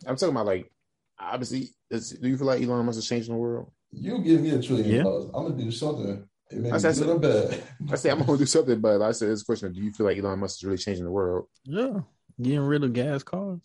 I'm 0.06 0.16
talking 0.16 0.36
about 0.36 0.46
like 0.46 0.72
obviously. 1.18 1.70
Does, 1.90 2.12
do 2.12 2.28
you 2.28 2.38
feel 2.38 2.46
like 2.46 2.62
Elon 2.62 2.86
Musk 2.86 3.00
is 3.00 3.08
changing 3.08 3.34
the 3.34 3.40
world? 3.40 3.72
you 3.92 4.20
give 4.24 4.42
me 4.42 4.52
a 4.52 4.62
trillion 4.62 4.88
Yeah. 4.88 5.02
dollars, 5.04 5.26
I'm 5.34 5.44
gonna 5.50 5.58
do 5.64 5.72
something. 5.72 6.30
It 6.52 6.58
may 6.60 6.70
I 6.70 6.74
be 6.74 6.80
said- 6.80 6.96
good 6.98 7.10
or 7.10 7.20
bad. 7.20 7.64
I 7.92 7.96
say 7.96 8.12
I'm 8.12 8.20
gonna 8.24 8.38
do 8.38 8.46
something, 8.46 8.80
but 8.80 9.02
I 9.02 9.12
said 9.14 9.30
this 9.30 9.42
question: 9.42 9.74
Do 9.74 9.82
you 9.82 9.92
feel 9.92 10.06
like 10.06 10.20
Elon 10.20 10.38
Musk 10.40 10.60
is 10.60 10.64
really 10.66 10.78
changing 10.78 11.06
the 11.06 11.12
world? 11.12 11.48
Yeah, 11.64 12.02
getting 12.40 12.60
rid 12.60 12.84
of 12.84 12.94
gas 12.94 13.24
cars, 13.24 13.62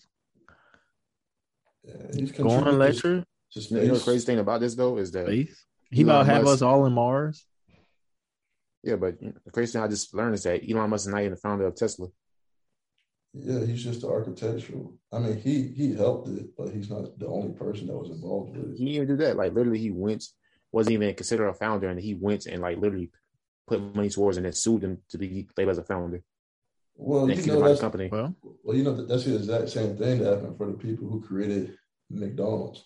Yeah, 1.82 1.92
he's 2.16 2.32
going 2.32 2.48
contributing 2.48 2.74
electric, 2.74 3.24
to 3.54 3.60
You 3.74 3.88
know 3.88 3.94
the 3.96 4.04
crazy 4.04 4.26
thing 4.26 4.38
about 4.38 4.60
this 4.60 4.74
though 4.74 4.98
is 4.98 5.10
that 5.12 5.26
space. 5.26 5.64
He 5.90 6.02
Elon 6.02 6.10
about 6.10 6.26
have 6.26 6.42
Musk- 6.44 6.54
us 6.54 6.62
all 6.62 6.86
in 6.86 6.92
Mars. 6.92 7.46
yeah, 8.82 8.96
but 8.96 9.18
the 9.20 9.50
crazy 9.52 9.72
thing 9.72 9.82
I 9.82 9.88
just 9.88 10.12
learned 10.14 10.34
is 10.34 10.42
that 10.44 10.62
Elon 10.68 10.90
Musk 10.90 11.06
is 11.06 11.12
not 11.12 11.20
even 11.20 11.32
the 11.32 11.36
founder 11.36 11.66
of 11.66 11.74
Tesla. 11.76 12.08
Yeah, 13.36 13.64
he's 13.64 13.82
just 13.82 14.02
the 14.02 14.08
architectural. 14.08 14.94
I 15.12 15.18
mean, 15.18 15.36
he 15.38 15.68
he 15.68 15.94
helped 15.94 16.28
it, 16.28 16.56
but 16.56 16.68
he's 16.72 16.88
not 16.90 17.18
the 17.18 17.26
only 17.26 17.52
person 17.52 17.88
that 17.88 17.96
was 17.96 18.10
involved 18.10 18.56
with 18.56 18.66
He 18.66 18.70
it. 18.72 18.76
didn't 18.78 18.88
even 18.94 19.08
do 19.08 19.16
that. 19.24 19.36
Like 19.36 19.54
literally, 19.54 19.78
he 19.80 19.90
went 19.90 20.24
wasn't 20.72 20.94
even 20.94 21.14
considered 21.14 21.48
a 21.48 21.54
founder, 21.54 21.88
and 21.88 22.00
he 22.00 22.14
went 22.14 22.46
and 22.46 22.62
like 22.62 22.78
literally 22.78 23.10
put 23.66 23.80
money 23.94 24.08
towards 24.10 24.36
and 24.36 24.44
then 24.46 24.52
sued 24.52 24.82
them 24.82 24.98
to 25.08 25.18
be 25.18 25.48
labeled 25.56 25.72
as 25.72 25.78
a 25.78 25.84
founder. 25.84 26.22
Well, 26.96 27.28
you 27.28 27.34
know 27.34 27.42
him 27.42 27.50
out 27.50 27.62
of 27.62 27.64
that's 27.70 27.80
company. 27.80 28.08
Well, 28.12 28.34
well, 28.62 28.76
you 28.76 28.84
know 28.84 29.04
that's 29.04 29.24
the 29.24 29.34
exact 29.36 29.68
same 29.70 29.96
thing 29.96 30.20
that 30.20 30.32
happened 30.34 30.56
for 30.56 30.66
the 30.66 30.74
people 30.74 31.08
who 31.08 31.20
created 31.20 31.76
McDonald's. 32.10 32.84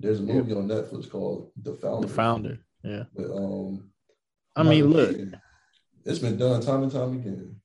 There's 0.00 0.20
a 0.20 0.22
Yeah. 0.22 0.34
movie 0.34 0.54
on 0.54 0.68
Netflix 0.68 1.10
called 1.10 1.50
The 1.60 1.74
Founder. 1.74 2.06
the 2.06 2.12
founder. 2.12 2.58
Yeah, 2.84 3.04
With, 3.12 3.30
um, 3.32 3.90
I 4.54 4.62
mean, 4.62 4.86
look, 4.90 5.10
Keaton. 5.10 5.36
it's 6.04 6.20
been 6.20 6.36
done 6.38 6.60
time 6.62 6.84
and 6.84 6.92
time 6.92 7.14
again. 7.18 7.60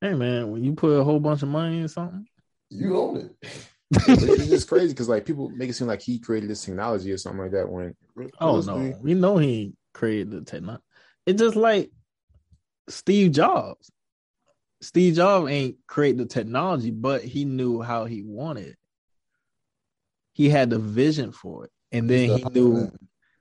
hey 0.00 0.14
man, 0.14 0.50
when 0.50 0.64
you 0.64 0.74
put 0.74 0.88
a 0.98 1.04
whole 1.04 1.20
bunch 1.20 1.42
of 1.42 1.48
money 1.48 1.78
in 1.78 1.88
something, 1.88 2.26
You 2.70 2.96
own 2.98 3.16
it. 3.18 3.36
it's 3.92 4.48
just 4.48 4.68
crazy 4.68 4.88
because 4.88 5.08
like 5.08 5.24
people 5.24 5.50
make 5.50 5.70
it 5.70 5.74
seem 5.74 5.86
like 5.86 6.02
he 6.02 6.18
created 6.18 6.50
this 6.50 6.64
technology 6.64 7.12
or 7.12 7.18
something 7.18 7.42
like 7.42 7.52
that. 7.52 7.68
When 7.68 7.94
oh 8.40 8.54
realistically, 8.54 8.90
no, 8.90 8.98
we 9.00 9.14
know 9.14 9.36
he 9.38 9.74
created 9.94 10.30
the 10.32 10.40
technology. 10.42 10.82
It's 11.26 11.40
just 11.40 11.56
like 11.56 11.90
Steve 12.88 13.30
Jobs. 13.32 13.90
Steve 14.80 15.14
Jobs 15.14 15.48
ain't 15.48 15.76
create 15.86 16.16
the 16.18 16.26
technology, 16.26 16.90
but 16.90 17.22
he 17.22 17.44
knew 17.44 17.80
how 17.80 18.04
he 18.06 18.22
wanted. 18.22 18.76
It. 20.34 20.42
He 20.42 20.48
had 20.48 20.70
the 20.70 20.78
vision 20.78 21.32
for 21.32 21.64
it, 21.66 21.70
and 21.90 22.08
then 22.08 22.38
he 22.38 22.44
knew, 22.44 22.90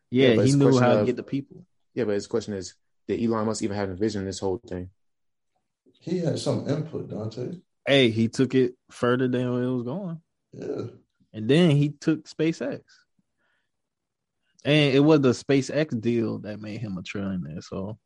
yeah, 0.10 0.34
Yeah, 0.34 0.44
he 0.44 0.52
knew 0.54 0.70
question 0.70 0.84
how 0.84 1.00
to 1.00 1.06
get 1.06 1.16
the 1.16 1.24
people. 1.24 1.66
yeah, 1.94 2.04
but 2.06 2.14
his 2.14 2.28
question 2.28 2.54
is, 2.54 2.76
did 3.08 3.22
Elon 3.24 3.46
Musk 3.46 3.64
even 3.64 3.76
have 3.78 3.90
a 3.90 3.96
vision 3.96 4.22
in 4.22 4.28
this 4.28 4.40
whole 4.40 4.58
thing? 4.68 4.90
He 6.00 6.20
had 6.20 6.40
some 6.40 6.68
input, 6.68 7.10
Dante. 7.10 7.60
Hey, 7.86 8.10
he 8.10 8.28
took 8.28 8.56
it 8.56 8.76
further 8.90 9.28
than 9.28 9.42
it 9.42 9.70
was 9.72 9.84
going. 9.84 10.22
Yeah. 10.54 10.88
And 11.34 11.50
then 11.50 11.72
he 11.72 11.90
took 11.90 12.28
SpaceX. 12.28 12.82
And 14.64 14.94
it 14.96 15.00
was 15.00 15.22
the 15.22 15.30
SpaceX 15.32 16.00
deal 16.00 16.40
that 16.40 16.60
made 16.60 16.80
him 16.82 16.98
a 16.98 17.02
trillionaire. 17.02 17.64
So 17.64 17.98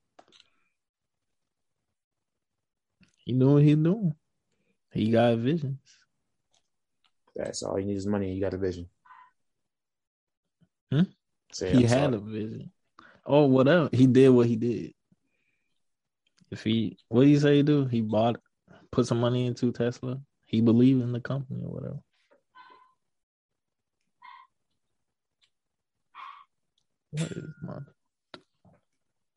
he 3.18 3.34
knew 3.34 3.54
what 3.56 3.64
he 3.64 3.76
was 3.76 3.84
doing. 3.84 4.16
He 4.92 5.12
got 5.12 5.38
visions. 5.38 5.80
That's 7.36 7.64
all 7.64 7.80
you 7.80 7.86
need 7.86 7.98
is 7.98 8.08
money. 8.08 8.28
and 8.28 8.36
You 8.36 8.42
got 8.42 8.54
a 8.54 8.58
vision. 8.58 8.88
Hmm? 10.92 11.02
Say, 11.52 11.72
he 11.72 11.84
I'm 11.84 11.90
had 11.90 12.12
sorry. 12.12 12.16
a 12.16 12.20
vision. 12.20 12.72
Oh, 13.26 13.46
whatever. 13.46 13.90
He 13.92 14.08
did 14.08 14.30
what 14.30 14.48
he 14.48 14.56
did. 14.56 14.94
If 16.52 16.64
he, 16.64 16.98
what 17.10 17.24
do 17.24 17.28
you 17.28 17.40
say 17.40 17.58
he 17.58 17.64
do? 17.64 17.86
He 17.86 18.02
bought, 18.02 18.38
put 18.92 19.08
some 19.08 19.20
money 19.20 19.48
into 19.48 19.72
Tesla. 19.72 20.20
He 20.46 20.62
believed 20.62 21.02
in 21.02 21.12
the 21.12 21.20
company 21.20 21.62
or 21.64 21.74
whatever. 21.74 22.00
What 27.12 27.32
is 27.32 27.44
my 27.64 27.80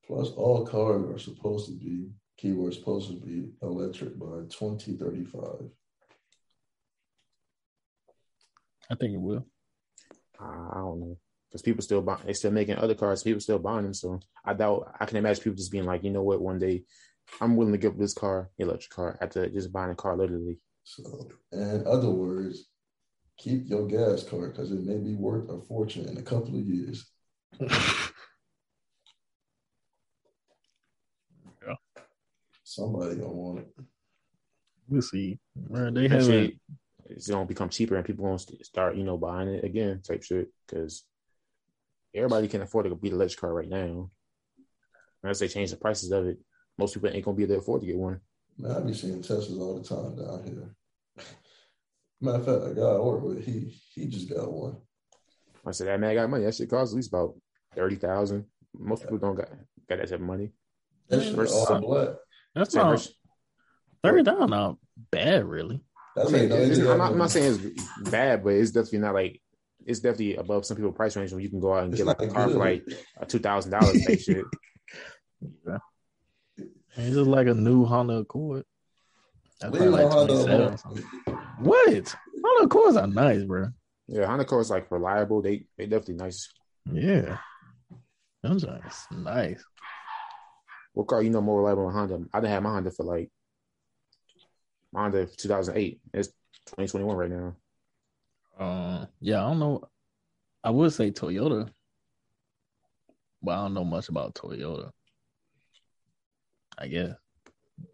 Plus, 0.06 0.30
all 0.30 0.64
cars 0.64 1.04
are 1.10 1.18
supposed 1.18 1.66
to 1.66 1.72
be 1.72 2.08
keyword 2.38 2.72
supposed 2.72 3.08
to 3.10 3.16
be 3.16 3.50
electric 3.62 4.18
by 4.18 4.26
2035. 4.48 5.68
I 8.90 8.94
think 8.94 9.14
it 9.14 9.20
will. 9.20 9.46
I 10.40 10.74
don't 10.76 11.00
know 11.00 11.18
because 11.48 11.62
people 11.62 11.82
still 11.82 12.02
buy. 12.02 12.18
They 12.24 12.32
still 12.32 12.50
making 12.50 12.76
other 12.76 12.94
cars. 12.94 13.22
People 13.22 13.40
still 13.40 13.58
buying 13.58 13.84
them. 13.84 13.94
So 13.94 14.20
I 14.44 14.54
doubt. 14.54 14.94
I 15.00 15.06
can 15.06 15.16
imagine 15.16 15.42
people 15.42 15.56
just 15.56 15.72
being 15.72 15.84
like, 15.84 16.04
you 16.04 16.10
know 16.10 16.22
what? 16.22 16.40
One 16.40 16.58
day, 16.58 16.84
I'm 17.40 17.56
willing 17.56 17.72
to 17.72 17.78
give 17.78 17.92
up 17.92 17.98
this 17.98 18.14
car, 18.14 18.50
electric 18.58 18.90
car, 18.90 19.18
after 19.20 19.48
just 19.48 19.72
buying 19.72 19.90
a 19.90 19.94
car 19.94 20.16
literally. 20.16 20.58
So, 20.84 21.28
in 21.52 21.86
other 21.86 22.10
words, 22.10 22.68
keep 23.36 23.68
your 23.68 23.86
gas 23.86 24.22
car 24.22 24.48
because 24.48 24.72
it 24.72 24.82
may 24.84 24.98
be 24.98 25.14
worth 25.14 25.48
a 25.50 25.60
fortune 25.60 26.08
in 26.08 26.16
a 26.18 26.22
couple 26.22 26.58
of 26.58 26.66
years. 26.66 27.10
yeah. 27.60 27.68
Somebody 32.64 33.16
gonna 33.16 33.32
want 33.32 33.60
it. 33.60 33.68
We'll 34.88 35.02
see. 35.02 35.38
Man, 35.68 35.94
they 35.94 36.08
haven't. 36.08 36.58
Eventually, 37.08 37.16
it's 37.16 37.28
gonna 37.28 37.46
become 37.46 37.68
cheaper, 37.68 37.96
and 37.96 38.04
people 38.04 38.24
gonna 38.24 38.38
start, 38.62 38.96
you 38.96 39.04
know, 39.04 39.16
buying 39.16 39.48
it 39.48 39.64
again, 39.64 40.02
type 40.02 40.22
shit. 40.22 40.48
Because 40.66 41.04
everybody 42.14 42.48
can 42.48 42.62
afford 42.62 42.86
to 42.86 42.94
beat 42.94 43.12
an 43.12 43.16
electric 43.18 43.40
car 43.40 43.54
right 43.54 43.68
now. 43.68 44.10
Unless 45.22 45.40
they 45.40 45.48
change 45.48 45.70
the 45.70 45.76
prices 45.76 46.12
of 46.12 46.26
it, 46.26 46.38
most 46.76 46.94
people 46.94 47.10
ain't 47.10 47.24
gonna 47.24 47.36
be 47.36 47.44
able 47.44 47.54
to 47.54 47.60
afford 47.60 47.80
to 47.80 47.86
get 47.86 47.96
one. 47.96 48.20
Man, 48.58 48.72
I 48.72 48.80
be 48.80 48.92
seeing 48.94 49.22
Teslas 49.22 49.58
all 49.58 49.78
the 49.80 49.84
time 49.88 50.16
down 50.16 50.44
here. 50.44 50.74
Matter 52.20 52.38
of 52.38 52.44
fact, 52.44 52.72
a 52.72 52.74
guy 52.74 52.82
I 52.86 52.98
work 52.98 53.22
with, 53.22 53.44
he 53.44 53.74
he 53.92 54.06
just 54.06 54.28
got 54.28 54.50
one. 54.52 54.76
I 55.66 55.70
said 55.72 55.86
that 55.88 56.00
man 56.00 56.14
got 56.14 56.30
money. 56.30 56.44
That 56.44 56.54
shit 56.54 56.70
costs 56.70 56.92
at 56.92 56.96
least 56.96 57.08
about 57.08 57.34
thirty 57.74 57.96
thousand. 57.96 58.44
Most 58.76 59.02
people 59.02 59.18
don't 59.18 59.34
got 59.36 59.48
got 59.88 59.98
that 59.98 60.08
type 60.08 60.12
of 60.12 60.20
money. 60.20 60.50
That's 61.08 61.24
shit 61.24 61.34
Versus 61.34 61.56
all 61.56 61.66
some- 61.66 61.80
black. 61.82 62.10
That's 62.54 62.72
Same 62.72 62.82
not 62.82 62.90
versus- 62.90 63.14
thirty 64.02 64.22
down. 64.22 64.50
Not 64.50 64.78
bad, 65.10 65.44
really. 65.44 65.82
That's 66.18 66.28
I 66.28 66.32
mean, 66.32 66.40
ain't 66.42 66.50
no 66.50 66.56
it's- 66.56 66.78
I'm, 66.78 66.98
not, 66.98 67.12
I'm 67.12 67.18
not 67.18 67.30
saying 67.30 67.60
it's 67.76 68.10
bad, 68.10 68.42
but 68.44 68.50
it's 68.54 68.70
definitely 68.70 68.98
not 69.00 69.14
like 69.14 69.40
it's 69.86 70.00
definitely 70.00 70.36
above 70.36 70.66
some 70.66 70.76
people's 70.76 70.96
price 70.96 71.16
range 71.16 71.32
when 71.32 71.42
you 71.42 71.48
can 71.48 71.60
go 71.60 71.74
out 71.74 71.84
and 71.84 71.92
It's 71.94 72.02
get 72.02 72.06
like 72.06 72.20
a 72.22 72.26
not 72.26 72.34
car 72.34 72.48
for 72.50 72.58
like 72.58 72.84
a 73.18 73.26
two 73.26 73.38
thousand 73.38 73.70
dollars 73.72 74.04
type 74.06 74.20
shit. 74.26 74.44
Yeah. 75.66 75.78
It's 76.96 77.14
just 77.14 77.28
like 77.30 77.46
a 77.46 77.54
new 77.54 77.84
Honda 77.84 78.14
Accord. 78.18 78.64
That's 79.60 79.74
Leave 79.74 79.90
like 79.90 80.08
Honda 80.10 80.32
27 80.34 80.50
or 80.60 80.64
alone. 80.64 80.78
something. 80.78 81.04
What? 81.60 82.14
Honda 82.44 82.64
Accords 82.64 82.96
are 82.96 83.06
nice, 83.06 83.42
bro. 83.44 83.68
Yeah, 84.08 84.26
Honda 84.26 84.44
cars 84.44 84.70
like 84.70 84.90
reliable. 84.90 85.42
They 85.42 85.66
they 85.76 85.86
definitely 85.86 86.14
nice. 86.16 86.48
Yeah. 86.92 87.38
Those 88.42 88.64
are 88.64 88.78
nice. 88.80 89.06
nice. 89.10 89.64
What 90.94 91.06
car 91.08 91.22
you 91.22 91.30
know 91.30 91.40
more 91.40 91.58
reliable 91.60 91.86
than 91.86 91.94
Honda? 91.96 92.28
I 92.32 92.40
didn't 92.40 92.52
have 92.52 92.62
my 92.62 92.70
Honda 92.70 92.90
for 92.90 93.04
like 93.04 93.30
my 93.30 93.37
Honda 94.94 95.26
2008. 95.26 96.00
It's 96.14 96.28
2021 96.66 97.16
right 97.16 97.30
now. 97.30 97.56
Uh, 98.58 99.06
yeah, 99.20 99.44
I 99.44 99.48
don't 99.50 99.58
know. 99.60 99.82
I 100.64 100.70
would 100.70 100.92
say 100.92 101.10
Toyota, 101.10 101.70
but 103.42 103.52
I 103.52 103.56
don't 103.62 103.74
know 103.74 103.84
much 103.84 104.08
about 104.08 104.34
Toyota. 104.34 104.90
I 106.76 106.88
guess 106.88 107.14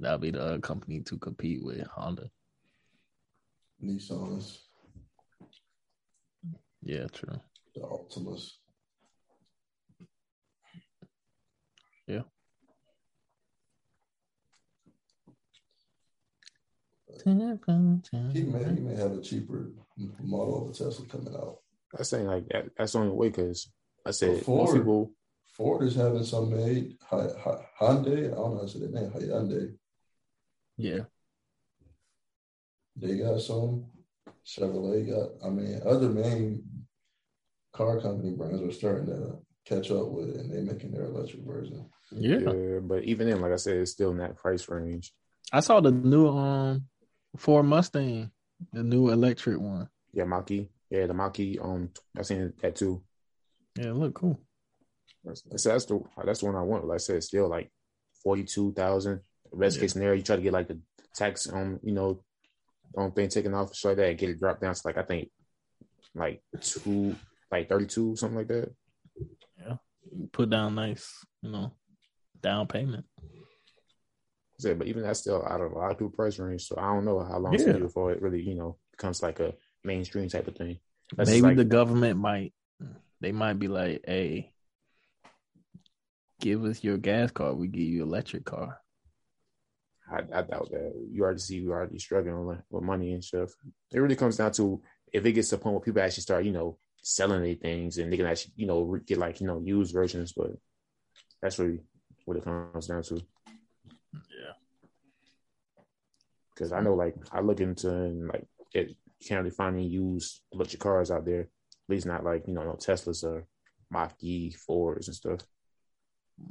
that'll 0.00 0.18
be 0.18 0.30
the 0.30 0.40
other 0.42 0.58
company 0.60 1.00
to 1.00 1.18
compete 1.18 1.62
with 1.62 1.86
Honda. 1.88 2.30
Nissans, 3.82 4.58
Yeah, 6.82 7.06
true. 7.12 7.40
the 7.74 7.80
Altimas. 7.82 8.52
He 17.22 18.42
may 18.42 18.64
he 18.64 18.80
may 18.80 18.96
have 18.96 19.12
a 19.12 19.20
cheaper 19.20 19.70
model 20.20 20.64
of 20.64 20.70
a 20.70 20.72
Tesla 20.72 21.06
coming 21.06 21.34
out. 21.34 21.58
I'm 21.96 22.04
saying 22.04 22.26
like 22.26 22.48
that, 22.48 22.70
that's 22.76 22.92
the 22.92 22.98
only 22.98 23.14
way 23.14 23.28
because 23.28 23.70
I 24.04 24.10
said 24.10 24.38
Before- 24.38 24.64
most 24.66 24.74
people. 24.76 25.12
Ford 25.46 25.84
is 25.86 25.94
having 25.94 26.24
some 26.24 26.50
made. 26.50 26.96
Hy- 27.02 27.30
Hy- 27.38 27.64
Hyundai, 27.80 28.32
I 28.32 28.34
don't 28.34 28.54
know 28.54 28.56
how 28.56 28.62
to 28.62 28.68
say 28.68 28.80
their 28.80 28.88
name. 28.88 29.10
Hyundai. 29.12 29.72
Yeah, 30.76 31.04
They 32.96 33.18
got 33.18 33.40
some. 33.40 33.86
Chevrolet 34.44 35.08
got. 35.08 35.46
I 35.46 35.50
mean, 35.50 35.80
other 35.86 36.08
main 36.08 36.64
car 37.72 38.00
company 38.00 38.32
brands 38.32 38.62
are 38.62 38.72
starting 38.72 39.06
to 39.06 39.38
catch 39.64 39.90
up 39.92 40.08
with 40.08 40.30
it, 40.30 40.36
and 40.40 40.50
they're 40.52 40.62
making 40.74 40.90
their 40.90 41.04
electric 41.04 41.42
version. 41.44 41.86
yeah. 42.10 42.38
Yeah, 42.38 42.80
but 42.80 43.04
even 43.04 43.28
then, 43.28 43.40
like 43.40 43.52
I 43.52 43.56
said, 43.56 43.76
it's 43.76 43.92
still 43.92 44.10
in 44.10 44.18
that 44.18 44.36
price 44.36 44.68
range. 44.68 45.12
I 45.52 45.60
saw 45.60 45.80
the 45.80 45.92
new 45.92 46.28
um 46.28 46.86
Ford 47.36 47.66
Mustang, 47.66 48.30
the 48.72 48.82
new 48.82 49.10
electric 49.10 49.58
one. 49.60 49.88
Yeah, 50.12 50.24
Mach-E. 50.24 50.68
Yeah, 50.90 51.06
the 51.06 51.14
Mach-E. 51.14 51.58
Um, 51.60 51.90
I 52.16 52.22
seen 52.22 52.52
that 52.62 52.76
too. 52.76 53.02
Yeah, 53.76 53.86
it 53.86 53.94
look 53.94 54.14
cool. 54.14 54.40
That's, 55.24 55.42
that's 55.42 55.64
the 55.86 56.00
that's 56.24 56.40
the 56.40 56.46
one 56.46 56.54
I 56.54 56.62
want. 56.62 56.86
Like 56.86 56.96
I 56.96 56.98
said, 56.98 57.22
still 57.24 57.48
like 57.48 57.70
forty 58.22 58.44
two 58.44 58.72
thousand. 58.72 59.20
Best 59.52 59.76
Yeah. 59.76 59.82
case 59.82 59.92
scenario, 59.92 60.14
you 60.16 60.22
try 60.22 60.36
to 60.36 60.42
get 60.42 60.52
like 60.52 60.68
the 60.68 60.78
tax 61.14 61.46
on 61.48 61.80
you 61.82 61.92
know 61.92 62.22
on 62.96 63.10
thing 63.12 63.28
taken 63.28 63.54
off 63.54 63.74
so 63.74 63.88
like 63.88 63.96
that, 63.96 64.18
get 64.18 64.30
it 64.30 64.38
dropped 64.38 64.60
down 64.60 64.74
to 64.74 64.82
like 64.84 64.98
I 64.98 65.02
think 65.02 65.30
like 66.14 66.42
two, 66.60 67.16
like 67.50 67.68
thirty 67.68 67.86
two, 67.86 68.14
something 68.16 68.36
like 68.38 68.48
that. 68.48 68.72
Yeah, 69.58 69.76
put 70.32 70.50
down 70.50 70.74
nice, 70.74 71.24
you 71.42 71.50
know, 71.50 71.72
down 72.40 72.66
payment. 72.66 73.06
Yeah, 74.58 74.74
but 74.74 74.86
even 74.86 75.02
that's 75.02 75.20
still 75.20 75.44
out 75.44 75.60
of 75.60 75.72
a 75.72 75.78
lot 75.78 75.90
of 75.90 75.98
people's 75.98 76.14
price 76.14 76.38
range. 76.38 76.66
So 76.66 76.76
I 76.78 76.92
don't 76.94 77.04
know 77.04 77.20
how 77.24 77.38
long 77.38 77.54
Yeah. 77.54 77.66
gonna 77.66 77.80
before 77.80 78.12
it 78.12 78.22
really, 78.22 78.40
you 78.42 78.54
know, 78.54 78.78
becomes 78.92 79.22
like 79.22 79.40
a 79.40 79.54
mainstream 79.82 80.28
type 80.28 80.46
of 80.48 80.56
thing. 80.56 80.78
That's 81.16 81.28
Maybe 81.28 81.42
like- 81.42 81.56
the 81.56 81.64
government 81.64 82.18
might 82.18 82.54
they 83.20 83.32
might 83.32 83.54
be 83.54 83.68
like, 83.68 84.04
hey, 84.06 84.52
give 86.40 86.64
us 86.64 86.84
your 86.84 86.98
gas 86.98 87.30
car, 87.30 87.54
we 87.54 87.68
give 87.68 87.80
you 87.82 88.02
electric 88.02 88.44
car. 88.44 88.80
I, 90.10 90.18
I 90.18 90.42
doubt 90.42 90.68
that. 90.70 90.92
You 91.10 91.22
already 91.22 91.38
see 91.38 91.62
we 91.62 91.70
already 91.70 91.98
struggling 91.98 92.44
with, 92.44 92.58
with 92.70 92.82
money 92.82 93.14
and 93.14 93.24
stuff. 93.24 93.50
It 93.92 93.98
really 94.00 94.16
comes 94.16 94.36
down 94.36 94.52
to 94.52 94.82
if 95.12 95.24
it 95.24 95.32
gets 95.32 95.48
to 95.50 95.54
a 95.54 95.58
point 95.58 95.74
where 95.74 95.80
people 95.80 96.02
actually 96.02 96.22
start, 96.22 96.44
you 96.44 96.52
know, 96.52 96.78
selling 97.02 97.42
their 97.42 97.54
things 97.54 97.96
and 97.98 98.12
they 98.12 98.16
can 98.18 98.26
actually, 98.26 98.52
you 98.56 98.66
know, 98.66 98.98
get 99.06 99.16
like, 99.18 99.40
you 99.40 99.46
know, 99.46 99.60
used 99.64 99.94
versions. 99.94 100.32
But 100.36 100.50
that's 101.40 101.58
really 101.58 101.80
what 102.26 102.36
it 102.36 102.44
comes 102.44 102.86
down 102.86 103.02
to. 103.04 103.22
Yeah. 104.12 104.52
Because 106.54 106.72
I 106.72 106.80
know, 106.80 106.94
like, 106.94 107.14
I 107.32 107.40
look 107.40 107.60
into 107.60 107.90
and 107.90 108.28
like 108.28 108.46
it, 108.72 108.90
you 108.90 109.26
can't 109.26 109.40
really 109.42 109.50
find 109.54 109.76
any 109.76 109.86
used 109.86 110.40
electric 110.52 110.80
cars 110.80 111.10
out 111.10 111.24
there. 111.24 111.40
At 111.40 111.48
least 111.88 112.06
not 112.06 112.24
like 112.24 112.46
you 112.46 112.54
know, 112.54 112.62
no 112.62 112.72
Teslas 112.74 113.24
or 113.24 113.46
Mach 113.90 114.12
E 114.22 114.50
Fords 114.52 115.08
and 115.08 115.16
stuff. 115.16 115.40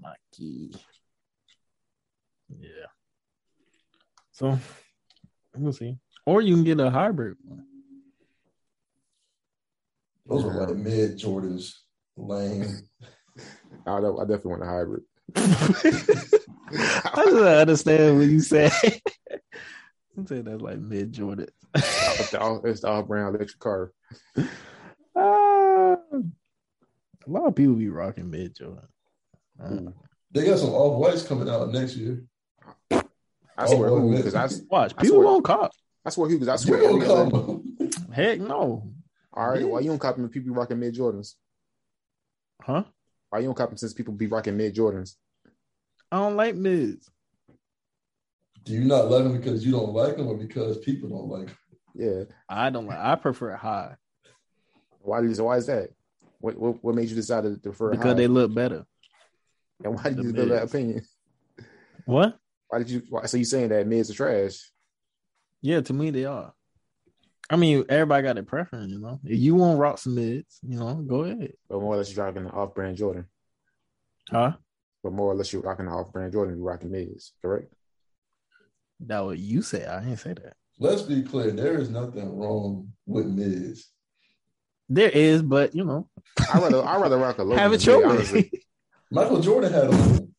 Mikey. 0.01 0.73
Yeah. 2.59 2.87
So 4.31 4.57
we'll 5.55 5.73
see. 5.73 5.97
Or 6.25 6.41
you 6.41 6.55
can 6.55 6.63
get 6.63 6.79
a 6.79 6.89
hybrid 6.89 7.37
one. 7.43 7.65
Those 10.25 10.45
are 10.45 10.67
like 10.67 10.75
mid 10.77 11.17
Jordans, 11.19 11.73
lame. 12.15 12.65
I, 13.85 13.99
don't- 13.99 14.19
I 14.19 14.23
definitely 14.23 14.51
want 14.51 14.63
a 14.63 14.65
hybrid. 14.65 15.03
I 15.35 17.23
just 17.25 17.35
don't 17.35 17.47
understand 17.47 18.17
what 18.17 18.27
you 18.27 18.39
say. 18.39 18.69
I 20.21 20.25
say 20.25 20.41
that's 20.41 20.61
like 20.61 20.79
mid 20.79 21.11
Jordan. 21.11 21.47
It's 21.75 22.31
the 22.31 22.39
all, 22.39 22.61
it's 22.65 22.81
the 22.81 22.89
all 22.89 23.03
brown 23.03 23.35
electric 23.35 23.59
car. 23.59 23.91
Ah, 25.15 25.95
a 25.95 27.27
lot 27.29 27.45
of 27.45 27.55
people 27.55 27.75
be 27.75 27.87
rocking 27.87 28.29
mid 28.31 28.55
Jordan. 28.55 28.87
Uh, 29.63 29.91
They 30.31 30.43
got 30.45 30.57
some 30.57 30.71
off 30.71 30.97
whites 30.99 31.21
coming 31.21 31.47
out 31.47 31.71
next 31.71 31.95
year. 31.95 32.23
I 32.91 33.67
swear, 33.67 33.89
Oh, 33.89 33.99
who? 33.99 34.09
man. 34.09 34.17
Because 34.23 34.33
I, 34.33 34.49
watch, 34.71 34.93
I 34.97 35.01
people 35.03 35.17
swear- 35.17 35.25
won't 35.27 35.45
cop. 35.45 35.71
I 36.03 36.09
swear, 36.09 36.27
who? 36.29 36.39
Because 36.39 36.47
I 36.49 36.55
swear, 36.55 36.81
gonna 36.81 36.95
every 37.05 37.07
other. 37.07 37.59
Heck 38.11 38.39
no. 38.39 38.91
all 39.33 39.49
right. 39.49 39.67
Why 39.67 39.81
you 39.81 39.89
don't 39.89 39.99
cop 39.99 40.15
copy 40.15 40.27
people 40.29 40.55
rocking 40.55 40.79
mid 40.79 40.95
Jordans? 40.95 41.35
Huh? 42.63 42.83
Why 43.29 43.39
you 43.39 43.45
don't 43.45 43.55
copy 43.55 43.77
since 43.77 43.93
people 43.93 44.15
be 44.15 44.25
rocking 44.27 44.57
mid 44.57 44.75
Jordans? 44.75 45.15
I 46.11 46.17
don't 46.17 46.35
like 46.35 46.55
mids. 46.55 47.09
Do 48.63 48.73
you 48.73 48.85
not 48.85 49.09
like 49.09 49.23
them 49.23 49.37
because 49.37 49.65
you 49.65 49.71
don't 49.71 49.93
like 49.93 50.17
them, 50.17 50.27
or 50.27 50.37
because 50.37 50.77
people 50.79 51.09
don't 51.09 51.27
like 51.27 51.47
them? 51.47 51.57
Yeah. 51.95 52.23
I 52.49 52.69
don't 52.69 52.87
like. 52.87 52.97
I 52.97 53.15
prefer 53.15 53.55
high 53.55 53.95
Why? 55.01 55.19
Is 55.19 55.41
why 55.41 55.57
is 55.57 55.67
that? 55.67 55.89
What 56.39 56.57
what, 56.57 56.83
what 56.83 56.95
made 56.95 57.09
you 57.09 57.15
decide 57.15 57.43
to 57.43 57.57
prefer 57.57 57.91
because 57.91 58.05
high? 58.05 58.13
they 58.13 58.27
look 58.27 58.53
better. 58.53 58.85
and 59.83 59.95
why 59.95 60.03
did 60.03 60.17
the 60.17 60.23
you 60.23 60.33
feel 60.33 60.47
that 60.47 60.63
opinion? 60.63 61.05
What? 62.05 62.37
Why 62.69 62.79
did 62.79 62.89
you? 62.89 63.03
Why, 63.09 63.25
so 63.25 63.37
you 63.37 63.45
saying 63.45 63.69
that 63.69 63.87
mids 63.87 64.09
are 64.09 64.13
trash? 64.13 64.71
Yeah, 65.61 65.81
to 65.81 65.93
me 65.93 66.09
they 66.09 66.25
are. 66.25 66.53
I 67.49 67.55
mean, 67.55 67.85
everybody 67.89 68.23
got 68.23 68.35
their 68.35 68.43
preference, 68.43 68.91
you 68.91 68.99
know. 68.99 69.19
If 69.23 69.39
you 69.39 69.55
want 69.55 69.79
rock 69.79 69.97
some 69.97 70.15
mids, 70.15 70.59
you 70.67 70.79
know, 70.79 70.95
go 70.95 71.23
ahead. 71.23 71.53
But 71.69 71.81
more 71.81 71.93
or 71.93 71.97
less, 71.97 72.13
you're 72.13 72.25
rocking 72.25 72.45
the 72.45 72.49
off-brand 72.51 72.97
Jordan. 72.97 73.25
Huh? 74.29 74.53
But 75.03 75.13
more 75.13 75.31
or 75.31 75.35
less, 75.35 75.51
you're 75.51 75.61
rocking 75.61 75.85
the 75.85 75.91
off-brand 75.91 76.31
Jordan. 76.31 76.55
You're 76.55 76.65
rocking 76.65 76.91
mids, 76.91 77.33
correct? 77.41 77.71
That 79.07 79.25
what 79.25 79.37
you 79.39 79.61
say. 79.61 79.85
I 79.85 79.99
didn't 80.01 80.17
say 80.17 80.33
that. 80.33 80.53
Let's 80.79 81.01
be 81.03 81.21
clear. 81.23 81.51
There 81.51 81.77
is 81.79 81.89
nothing 81.89 82.35
wrong 82.37 82.93
with 83.05 83.25
mids. 83.27 83.89
There 84.89 85.09
is, 85.09 85.41
but 85.41 85.75
you 85.75 85.85
know, 85.85 86.09
I 86.53 86.59
rather 86.59 86.83
I 86.83 86.97
rather 86.97 87.17
rock 87.17 87.37
a 87.37 87.43
low. 87.49 87.55
have 87.55 87.73
it 87.73 87.85
a 87.87 87.91
mid, 87.99 88.29
your 88.31 88.33
way. 88.41 88.51
Michael 89.11 89.39
Jordan 89.41 89.71
had 89.73 89.91
them. 89.91 90.33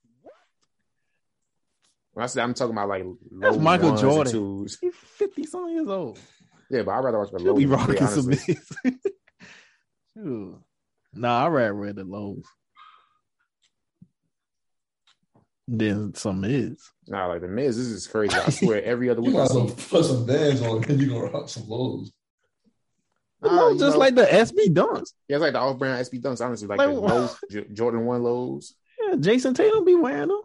When 2.12 2.22
I 2.24 2.26
say 2.26 2.42
I'm 2.42 2.54
talking 2.54 2.72
about 2.74 2.88
like 2.88 3.04
low 3.04 3.16
That's 3.40 3.56
Michael 3.56 3.96
Jordan. 3.96 4.32
twos. 4.32 4.78
He's 4.80 4.94
fifty 4.94 5.44
something 5.44 5.74
years 5.74 5.88
old. 5.88 6.18
Yeah, 6.70 6.82
but 6.82 6.92
I'd 6.92 7.04
rather 7.04 7.18
rock 7.18 7.32
a 7.32 7.36
low. 7.38 7.54
be 7.54 7.64
than 7.64 7.74
a 7.74 7.86
mid, 7.88 8.00
rocking 8.00 8.06
some 8.06 8.26
honestly. 8.26 8.58
Nah, 11.16 11.44
I 11.44 11.48
rather 11.48 11.74
wear 11.74 11.92
the 11.92 12.04
lows. 12.04 12.44
Then 15.66 16.14
some 16.14 16.40
mids. 16.42 16.92
Nah, 17.08 17.26
like 17.26 17.40
the 17.40 17.48
Miz, 17.48 17.76
this 17.76 17.86
is 17.86 18.06
crazy. 18.06 18.36
I 18.36 18.50
swear, 18.50 18.82
every 18.84 19.08
other 19.08 19.22
week 19.22 19.32
might 19.34 19.40
I 19.40 19.44
as 19.44 19.52
well 19.54 19.68
see. 19.68 19.88
put 19.90 20.04
some 20.04 20.26
bands 20.26 20.60
on 20.62 20.84
and 20.84 21.00
you're 21.00 21.18
gonna 21.18 21.32
rock 21.32 21.48
some 21.48 21.66
lows. 21.68 22.12
The 23.40 23.48
Nah, 23.50 23.70
just 23.72 23.94
know- 23.94 23.98
like 23.98 24.14
the 24.14 24.24
SB 24.26 24.68
dunks. 24.74 25.12
Yeah, 25.28 25.36
it's 25.36 25.42
like 25.42 25.52
the 25.54 25.60
off-brand 25.60 26.06
SB 26.06 26.20
dunks. 26.20 26.44
Honestly, 26.44 26.66
like 26.68 26.78
Like, 26.78 26.88
the 26.88 27.00
what? 27.00 27.14
lows, 27.14 27.36
J- 27.50 27.66
Jordan 27.72 28.04
One 28.06 28.22
lows. 28.22 28.74
Yeah, 29.00 29.16
Jayson 29.16 29.54
Tatum 29.54 29.84
be 29.84 29.94
wearing 29.94 30.28
them. 30.28 30.42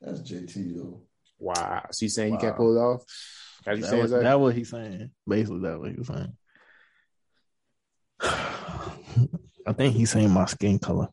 That's 0.00 0.20
JT 0.20 0.76
though. 0.76 1.00
Wow. 1.38 1.86
So 1.90 2.04
you 2.04 2.10
saying 2.10 2.32
you 2.34 2.38
can't 2.38 2.56
pull 2.56 2.76
it 2.76 2.80
off? 2.80 3.02
That's 3.64 3.80
That 3.80 3.86
saying 3.90 4.02
was, 4.02 4.10
Zach? 4.12 4.22
that 4.22 4.40
what 4.40 4.54
he's 4.54 4.70
saying. 4.70 5.10
Basically, 5.26 5.60
that 5.60 5.78
what 5.80 5.90
he 5.90 5.96
was 5.96 6.06
saying. 6.06 6.36
I 9.66 9.72
think 9.72 9.94
he's 9.96 10.10
saying 10.10 10.30
my 10.30 10.46
skin 10.46 10.78
color. 10.78 11.08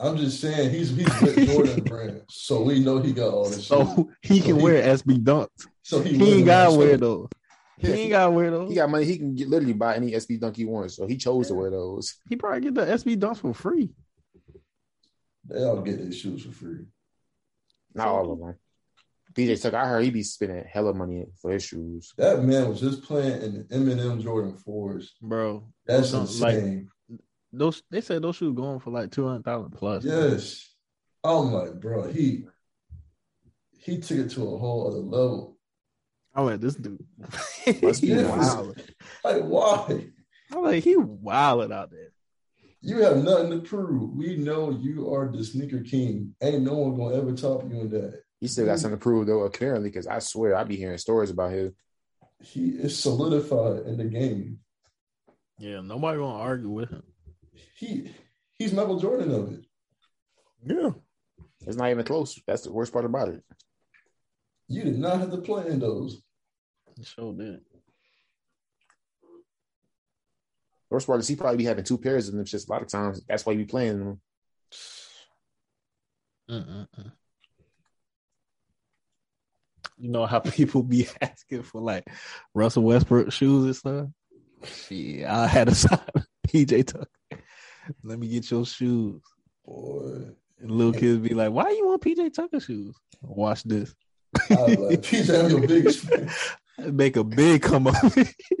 I'm 0.00 0.16
just 0.16 0.40
saying 0.40 0.70
he's 0.70 0.90
he's 0.96 1.20
with 1.20 1.46
Jordan 1.52 1.84
brand, 1.84 2.22
so 2.30 2.62
we 2.62 2.80
know 2.80 2.98
he 3.00 3.12
got 3.12 3.32
all 3.34 3.44
this 3.44 3.58
shit. 3.58 3.64
So 3.66 4.08
he 4.22 4.40
can 4.40 4.56
he- 4.56 4.62
wear 4.62 4.82
SB 4.96 5.18
dunks. 5.22 5.66
So 5.82 6.00
he, 6.00 6.16
He 6.16 6.32
ain't 6.38 6.46
gotta 6.46 6.76
wear 6.76 6.96
those. 6.96 7.28
He 7.78 7.88
Yeah, 7.88 7.94
ain't 7.94 8.10
gotta 8.10 8.30
wear 8.30 8.50
those. 8.50 8.68
He 8.70 8.76
got 8.76 8.90
money. 8.90 9.04
He 9.04 9.18
can 9.18 9.34
get, 9.34 9.48
literally 9.48 9.72
buy 9.74 9.96
any 9.96 10.12
SB 10.12 10.40
dunk 10.40 10.56
he 10.56 10.64
wants. 10.64 10.96
So 10.96 11.06
he 11.06 11.16
chose 11.16 11.48
to 11.48 11.54
wear 11.54 11.70
those. 11.70 12.16
He 12.28 12.36
probably 12.36 12.60
get 12.62 12.74
the 12.74 12.86
SB 12.86 13.16
dunks 13.18 13.38
for 13.38 13.52
free. 13.54 13.90
They 15.46 15.62
all 15.64 15.80
get 15.80 15.98
their 15.98 16.12
shoes 16.12 16.44
for 16.44 16.52
free. 16.52 16.84
Not 17.94 18.08
all 18.08 18.32
of 18.32 18.38
them. 18.38 18.54
PJ 19.34 19.62
Tucker, 19.62 19.76
I 19.76 19.86
heard 19.86 20.04
he 20.04 20.10
be 20.10 20.22
spending 20.22 20.64
hella 20.70 20.92
money 20.92 21.24
for 21.40 21.50
his 21.52 21.64
shoes. 21.64 22.12
That 22.18 22.42
man 22.44 22.68
was 22.68 22.80
just 22.80 23.02
playing 23.04 23.42
in 23.42 23.54
the 23.58 23.64
Eminem 23.74 24.20
Jordan 24.22 24.56
fours. 24.56 25.12
Bro, 25.22 25.64
That's 25.86 26.10
those 26.12 26.38
don't- 26.40 26.48
like 26.48 26.54
insane. 26.56 26.88
Those 27.52 27.82
they 27.90 28.00
said 28.00 28.22
those 28.22 28.36
shoes 28.36 28.54
going 28.54 28.80
for 28.80 28.90
like 28.90 29.10
two 29.10 29.26
hundred 29.26 29.44
thousand 29.44 29.70
plus. 29.72 30.04
yes. 30.04 30.66
I'm 31.22 31.52
like, 31.52 31.80
bro, 31.80 32.10
he 32.10 32.44
he 33.78 33.98
took 33.98 34.18
it 34.18 34.30
to 34.32 34.42
a 34.42 34.58
whole 34.58 34.86
other 34.88 34.98
level. 34.98 35.56
I'm 36.34 36.46
like 36.46 36.60
this 36.60 36.74
dude. 36.76 37.04
Must 37.82 38.00
be 38.02 38.08
Yes. 38.08 38.28
wild. 38.38 38.80
Like, 39.24 39.42
why? 39.42 40.04
I'm 40.52 40.62
like 40.62 40.84
he 40.84 40.96
wilding 40.96 41.72
out 41.72 41.90
there. 41.90 42.12
You 42.82 43.02
have 43.02 43.18
nothing 43.22 43.50
to 43.50 43.58
prove. 43.60 44.14
We 44.16 44.36
know 44.38 44.70
you 44.70 45.12
are 45.12 45.30
the 45.30 45.44
sneaker 45.44 45.80
king. 45.80 46.34
Ain't 46.42 46.62
no 46.62 46.74
one 46.74 46.96
gonna 46.96 47.16
ever 47.16 47.32
top 47.32 47.64
you 47.70 47.80
in 47.80 47.90
that. 47.90 48.22
He 48.40 48.46
still 48.46 48.64
got 48.64 48.78
something 48.78 48.98
to 48.98 49.02
prove 49.02 49.26
though, 49.26 49.42
apparently, 49.42 49.90
because 49.90 50.06
I 50.06 50.18
swear 50.20 50.56
I 50.56 50.64
be 50.64 50.76
hearing 50.76 50.96
stories 50.96 51.30
about 51.30 51.52
him. 51.52 51.74
He 52.42 52.70
is 52.70 52.98
solidified 52.98 53.82
in 53.86 53.98
the 53.98 54.04
game. 54.04 54.60
Yeah, 55.58 55.82
nobody 55.82 56.18
gonna 56.18 56.38
argue 56.38 56.70
with 56.70 56.88
him. 56.88 57.02
He 57.76 58.14
he's 58.58 58.72
Michael 58.72 58.98
Jordan 58.98 59.32
of 59.32 59.52
it. 59.52 59.64
Yeah. 60.64 60.90
It's 61.66 61.76
not 61.76 61.90
even 61.90 62.04
close. 62.04 62.40
That's 62.46 62.62
the 62.62 62.72
worst 62.72 62.92
part 62.92 63.04
about 63.04 63.28
it. 63.28 63.42
You 64.68 64.84
did 64.84 64.98
not 64.98 65.18
have 65.18 65.30
to 65.30 65.38
play 65.38 65.66
in 65.66 65.80
those. 65.80 66.22
He 66.96 67.04
sure 67.04 67.32
did. 67.34 67.60
Worst 70.88 71.06
part 71.06 71.20
is 71.20 71.28
he 71.28 71.36
probably 71.36 71.58
be 71.58 71.64
having 71.64 71.84
two 71.84 71.98
pairs 71.98 72.28
of 72.28 72.34
them. 72.34 72.44
Just 72.44 72.68
a 72.68 72.72
lot 72.72 72.82
of 72.82 72.88
times. 72.88 73.22
That's 73.28 73.44
why 73.46 73.52
you 73.52 73.58
be 73.58 73.64
playing 73.64 73.98
them. 73.98 74.20
Mm-mm-mm. 76.50 77.12
You 79.98 80.08
know 80.08 80.26
how 80.26 80.38
people 80.40 80.82
be 80.82 81.06
asking 81.20 81.62
for 81.62 81.80
like 81.80 82.04
Russell 82.54 82.82
Westbrook 82.82 83.30
shoes 83.30 83.64
and 83.64 83.76
stuff? 83.76 84.06
Yeah, 84.90 85.40
I 85.40 85.46
had 85.46 85.68
a 85.68 85.74
sign 85.74 86.00
PJ 86.48 86.86
Tucker. 86.86 87.06
Let 88.02 88.18
me 88.18 88.28
get 88.28 88.50
your 88.50 88.66
shoes. 88.66 89.20
Boy. 89.64 90.28
And 90.60 90.70
little 90.70 90.92
kids 90.92 91.18
be 91.26 91.34
like, 91.34 91.50
why 91.52 91.70
you 91.70 91.86
want 91.86 92.02
PJ 92.02 92.32
Tucker 92.34 92.60
shoes? 92.60 92.94
Watch 93.22 93.62
this. 93.64 93.94
I 94.50 94.54
was 94.54 94.76
like, 94.76 95.00
PJ, 95.02 95.44
I'm 95.44 95.50
your 95.50 95.66
biggest 95.66 96.00
fan. 96.00 96.30
Make 96.94 97.16
a 97.16 97.24
big 97.24 97.62
come 97.62 97.86
up. 97.88 97.94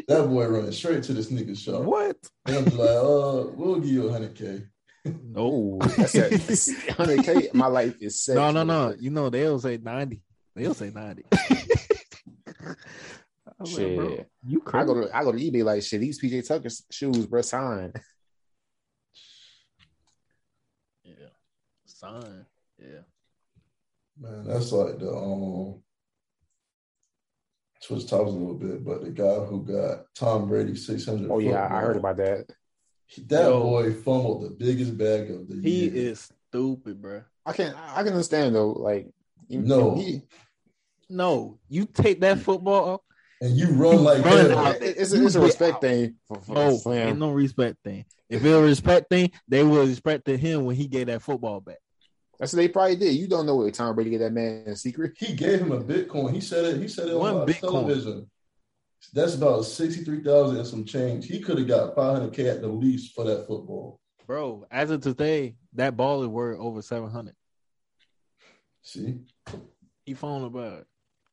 That 0.08 0.26
boy 0.26 0.46
running 0.48 0.72
straight 0.72 1.04
to 1.04 1.12
the 1.12 1.22
sneaker 1.22 1.54
shop. 1.54 1.82
what? 1.82 2.16
And 2.46 2.56
I'm 2.56 2.64
like, 2.76 2.88
uh, 2.88 3.46
we'll 3.54 3.76
give 3.76 3.90
you 3.90 4.10
hundred 4.10 4.34
K. 4.34 4.64
No, 5.04 5.78
that's 5.96 6.14
at 6.16 6.32
100K. 6.32 7.54
My 7.54 7.66
life 7.66 7.94
is 8.00 8.20
set. 8.20 8.34
No, 8.36 8.50
no, 8.50 8.64
no. 8.64 8.94
You 8.98 9.10
know, 9.10 9.30
they'll 9.30 9.58
say 9.60 9.78
90. 9.78 10.20
They'll 10.56 10.74
say 10.74 10.90
90. 10.90 11.24
I 11.32 12.74
was 13.58 13.70
Shit. 13.70 13.96
like, 13.98 14.08
bro, 14.08 14.26
you 14.46 14.62
I 14.72 14.84
go 14.84 14.94
to 14.94 15.16
I 15.16 15.22
go 15.22 15.32
to 15.32 15.38
eBay 15.38 15.64
like 15.64 15.82
shit. 15.82 16.00
These 16.00 16.20
PJ 16.20 16.46
Tucker 16.46 16.68
shoes, 16.90 17.26
bro, 17.26 17.42
sign. 17.42 17.92
Sign. 22.00 22.46
Yeah, 22.78 23.02
Man, 24.18 24.44
that's 24.46 24.72
like 24.72 24.98
the 24.98 25.10
um 25.12 25.82
switch 27.80 28.06
topics 28.08 28.30
a 28.30 28.34
little 28.34 28.54
bit, 28.54 28.84
but 28.84 29.02
the 29.02 29.10
guy 29.10 29.34
who 29.44 29.62
got 29.64 30.06
Tom 30.14 30.48
Brady 30.48 30.76
six 30.76 31.04
hundred. 31.04 31.30
Oh 31.30 31.38
yeah, 31.38 31.66
I, 31.66 31.78
I 31.78 31.80
heard 31.80 31.96
about 31.96 32.16
that. 32.16 32.46
that. 33.28 33.42
Yo. 33.44 33.60
boy 33.62 33.92
fumbled 33.92 34.44
the 34.44 34.50
biggest 34.50 34.96
bag 34.96 35.30
of 35.30 35.48
the 35.48 35.60
he 35.62 35.70
year. 35.84 35.90
He 35.90 35.98
is 36.06 36.30
stupid, 36.48 37.02
bro. 37.02 37.22
I 37.44 37.52
can 37.52 37.74
I 37.74 38.02
can 38.02 38.12
understand 38.12 38.54
though. 38.54 38.72
Like 38.72 39.10
No. 39.50 39.96
he, 39.96 40.22
No, 41.08 41.58
you 41.68 41.84
take 41.86 42.20
that 42.20 42.38
football. 42.38 43.04
and 43.42 43.56
you 43.56 43.68
run 43.72 44.04
like 44.04 44.24
Run 44.24 44.50
hell. 44.50 44.58
out. 44.58 44.76
it's, 44.80 45.12
a, 45.12 45.24
it's 45.24 45.34
a 45.34 45.40
respect 45.40 45.74
out. 45.76 45.80
thing 45.80 46.16
for, 46.28 46.40
for, 46.40 46.54
No, 46.54 46.80
ain't 46.92 47.18
no 47.18 47.30
respect 47.32 47.76
thing. 47.84 48.04
If 48.28 48.44
it 48.44 48.48
was 48.48 48.58
a 48.58 48.62
respect 48.62 49.10
thing, 49.10 49.32
they 49.48 49.64
would 49.64 49.88
respect 49.88 50.24
to 50.26 50.36
him 50.36 50.64
when 50.64 50.76
he 50.76 50.86
gave 50.86 51.08
that 51.08 51.20
football 51.22 51.60
back. 51.60 51.78
That's 52.40 52.54
what 52.54 52.56
they 52.56 52.68
probably 52.68 52.96
did. 52.96 53.12
You 53.14 53.28
don't 53.28 53.44
know 53.44 53.54
what 53.56 53.72
Tom 53.74 53.94
Brady 53.94 54.10
get 54.10 54.18
that 54.20 54.32
man 54.32 54.64
in 54.66 54.74
secret. 54.74 55.12
He 55.18 55.34
gave 55.34 55.60
him 55.60 55.72
a 55.72 55.80
Bitcoin. 55.80 56.32
He 56.32 56.40
said 56.40 56.64
it. 56.64 56.80
He 56.80 56.88
said 56.88 57.08
it 57.08 57.12
on 57.12 57.18
One 57.20 57.34
live 57.36 57.48
Bitcoin. 57.48 57.60
television. 57.60 58.30
That's 59.12 59.34
about 59.34 59.62
sixty 59.66 60.04
three 60.04 60.22
thousand 60.24 60.56
and 60.56 60.66
some 60.66 60.84
change. 60.86 61.26
He 61.26 61.40
could 61.40 61.58
have 61.58 61.68
got 61.68 61.94
five 61.94 62.16
hundred 62.16 62.32
k 62.32 62.48
at 62.48 62.62
the 62.62 62.68
least 62.68 63.14
for 63.14 63.24
that 63.24 63.46
football. 63.46 64.00
Bro, 64.26 64.64
as 64.70 64.90
of 64.90 65.02
today, 65.02 65.56
that 65.74 65.96
ball 65.98 66.22
is 66.22 66.28
worth 66.28 66.58
over 66.58 66.80
seven 66.80 67.10
hundred. 67.10 67.34
See, 68.82 69.18
He 70.06 70.14
phoned 70.14 70.46
about 70.46 70.78
it. 70.80 70.86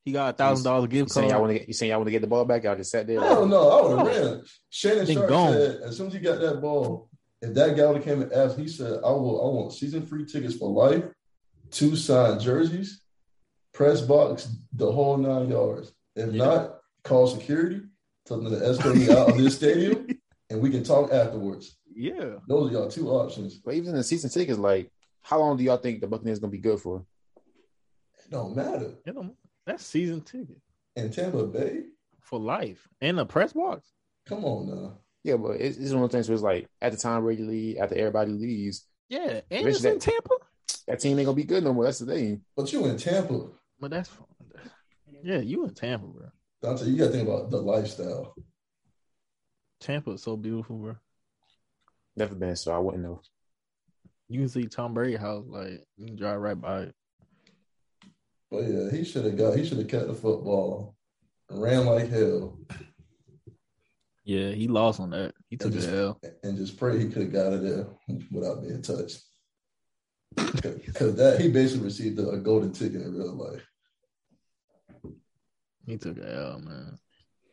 He 0.04 0.12
got 0.12 0.34
a 0.34 0.38
thousand 0.38 0.66
dollar 0.66 0.88
gift 0.88 1.12
saying 1.12 1.30
y'all 1.30 1.38
card. 1.40 1.42
want 1.48 1.54
to 1.54 1.60
get 1.60 1.68
you 1.70 1.74
saying 1.74 1.90
y'all 1.90 2.00
want 2.00 2.08
to 2.08 2.12
get 2.12 2.22
the 2.22 2.28
ball 2.28 2.46
back? 2.46 2.64
Y'all 2.64 2.76
just 2.76 2.92
sat 2.92 3.08
there. 3.08 3.22
I 3.24 3.30
don't 3.30 3.50
know. 3.50 3.70
I 3.70 3.82
would 3.82 3.98
have 3.98 4.06
No. 4.08 4.12
Oh, 4.12 4.32
ran. 4.36 4.44
Shannon 4.70 5.06
Been 5.06 5.16
Sharpe 5.16 5.30
gone. 5.30 5.54
said 5.54 5.82
as 5.84 5.98
soon 5.98 6.08
as 6.08 6.14
he 6.14 6.20
got 6.20 6.40
that 6.42 6.62
ball, 6.62 7.10
if 7.42 7.54
that 7.54 7.76
guy 7.78 7.86
would 7.88 7.98
have 7.98 8.06
came 8.06 8.22
and 8.22 8.32
asked, 8.34 8.58
he 8.58 8.68
said, 8.68 9.00
"I 9.04 9.12
will. 9.12 9.42
I 9.42 9.54
want 9.56 9.74
season 9.74 10.06
free 10.06 10.26
tickets 10.26 10.56
for 10.56 10.70
life, 10.70 11.06
two 11.72 11.96
signed 11.96 12.42
jerseys, 12.42 13.02
press 13.74 14.02
box, 14.02 14.50
the 14.74 14.92
whole 14.92 15.18
nine 15.18 15.50
yards. 15.50 15.94
If 16.16 16.34
Yeah. 16.34 16.46
not, 16.46 16.80
call 17.04 17.28
security, 17.28 17.82
tell 18.26 18.42
them 18.42 18.52
to 18.52 18.66
escort 18.66 18.96
me 18.98 19.10
out 19.10 19.30
of 19.32 19.38
this 19.38 19.56
stadium, 19.56 20.08
and 20.50 20.62
we 20.62 20.70
can 20.72 20.84
talk 20.84 21.12
afterwards. 21.12 21.78
Yeah. 21.94 22.38
Those 22.48 22.70
are 22.70 22.74
y'all 22.74 22.90
two 22.90 23.10
options. 23.10 23.56
But 23.60 23.76
even 23.76 23.94
the 23.96 24.04
season 24.04 24.30
tickets, 24.30 24.58
like, 24.60 24.92
how 25.22 25.40
long 25.40 25.58
do 25.58 25.64
y'all 25.64 25.78
think 25.78 26.02
the 26.02 26.08
Buccaneers 26.08 26.40
gonna 26.40 26.52
be 26.52 26.58
good 26.58 26.80
for? 26.80 27.06
It 28.26 28.32
don't 28.32 28.56
matter 28.56 28.96
You 29.06 29.14
know, 29.14 29.36
that's 29.66 29.86
season 29.86 30.22
ticket 30.22 30.58
in 30.96 31.12
Tampa 31.12 31.46
Bay. 31.46 31.84
for 32.22 32.40
life. 32.40 32.88
And 33.02 33.20
a 33.20 33.26
press 33.26 33.54
box. 33.54 33.92
Come 34.26 34.44
on 34.44 34.68
now. 34.68 34.98
Yeah, 35.28 35.36
but 35.36 35.60
it's, 35.60 35.78
it's 35.78 35.92
one 35.92 36.04
of 36.04 36.10
those 36.10 36.16
things 36.16 36.30
where 36.30 36.36
it's 36.36 36.42
like 36.44 36.68
at 36.82 36.94
the 36.94 36.98
time 36.98 37.22
Brady 37.24 37.44
leave, 37.44 37.78
after 37.80 37.96
everybody 37.96 38.32
leaves, 38.32 38.86
Yeah. 39.10 39.42
And 39.52 39.66
Rich 39.66 39.76
it's 39.76 39.84
in 39.84 39.94
that- 39.96 40.02
Tampa. 40.02 40.36
that 40.88 41.00
team 41.02 41.20
ain't 41.20 41.26
gonna 41.26 41.36
be 41.36 41.44
good 41.44 41.66
no 41.66 41.74
more. 41.74 41.84
That's 41.84 42.00
the 42.00 42.06
thing. 42.06 42.42
But 42.56 42.72
you 42.72 42.86
in 42.86 42.98
Tampa, 42.98 43.48
But 43.78 43.92
that's 43.92 44.08
fine. 44.08 44.26
yeah, 45.24 45.40
you 45.40 45.66
in 45.66 45.74
Tampa, 45.74 46.08
bro. 46.08 46.28
Dante. 46.62 46.86
You 46.86 46.98
got 46.98 47.06
to 47.08 47.12
think 47.12 47.28
about 47.28 47.52
the 47.52 47.58
lifestyle. 47.62 48.34
Tampa 49.82 50.12
is 50.12 50.24
so 50.24 50.38
beautiful, 50.38 50.78
bro. 50.78 50.96
Never 52.16 52.34
been, 52.36 52.56
so 52.56 52.72
I 52.72 52.80
wouldn't 52.80 53.04
know. 53.04 53.22
You 54.30 54.40
can 54.40 54.50
see 54.50 54.64
Tom 54.66 54.94
Brady 54.94 55.18
house, 55.18 55.46
like 55.48 55.86
you 55.98 56.06
can 56.08 56.16
drive 56.16 56.40
right 56.40 56.60
by 56.60 56.82
it. 56.84 56.96
But 58.50 58.64
yeah, 58.64 58.90
he 58.92 59.04
should 59.04 59.26
have 59.26 59.38
got. 59.38 59.58
He 59.58 59.66
should 59.66 59.78
have 59.78 59.88
kept 59.90 60.08
the 60.08 60.14
football. 60.14 60.96
Ran 61.50 61.86
like 61.86 62.10
hell. 62.10 62.58
Yeah, 64.28 64.50
he 64.52 64.68
lost 64.68 65.00
on 65.00 65.12
that. 65.12 65.34
He 65.50 65.56
took 65.56 65.68
And 65.68 65.76
just, 65.76 65.90
the 65.90 65.98
L. 65.98 66.20
and 66.44 66.58
just 66.58 66.78
pray 66.78 67.00
he 67.00 67.08
could 67.08 67.22
have 67.22 67.32
got 67.32 67.54
it 67.54 67.64
there 67.64 67.88
without 68.30 68.62
being 68.62 68.82
touched. 68.82 69.22
Because 70.36 71.16
that 71.16 71.40
he 71.40 71.48
basically 71.50 71.86
received 71.86 72.20
a, 72.20 72.32
a 72.32 72.38
golden 72.38 72.74
ticket 72.74 73.04
in 73.04 73.16
real 73.18 73.34
life. 73.34 73.66
He 75.86 75.96
took 75.98 76.16
the 76.18 76.30
L, 76.30 76.60
man. 76.60 76.98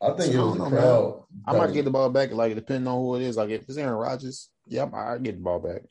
I 0.02 0.10
think 0.14 0.34
it 0.34 0.38
I 0.40 0.42
was 0.42 0.56
don't 0.56 0.70
the 0.70 0.76
crowd. 0.76 1.22
I 1.46 1.52
might 1.52 1.66
was- 1.66 1.72
get 1.74 1.84
the 1.84 1.92
ball 1.92 2.10
back, 2.10 2.32
like 2.32 2.56
depending 2.56 2.88
on 2.88 2.98
who 2.98 3.14
it 3.14 3.22
is. 3.22 3.36
Like 3.36 3.50
if 3.50 3.62
it's 3.68 3.76
Aaron 3.78 3.94
Rodgers, 3.94 4.50
yeah, 4.66 4.90
I 4.92 5.18
get 5.18 5.36
the 5.36 5.42
ball 5.42 5.60
back. 5.60 5.82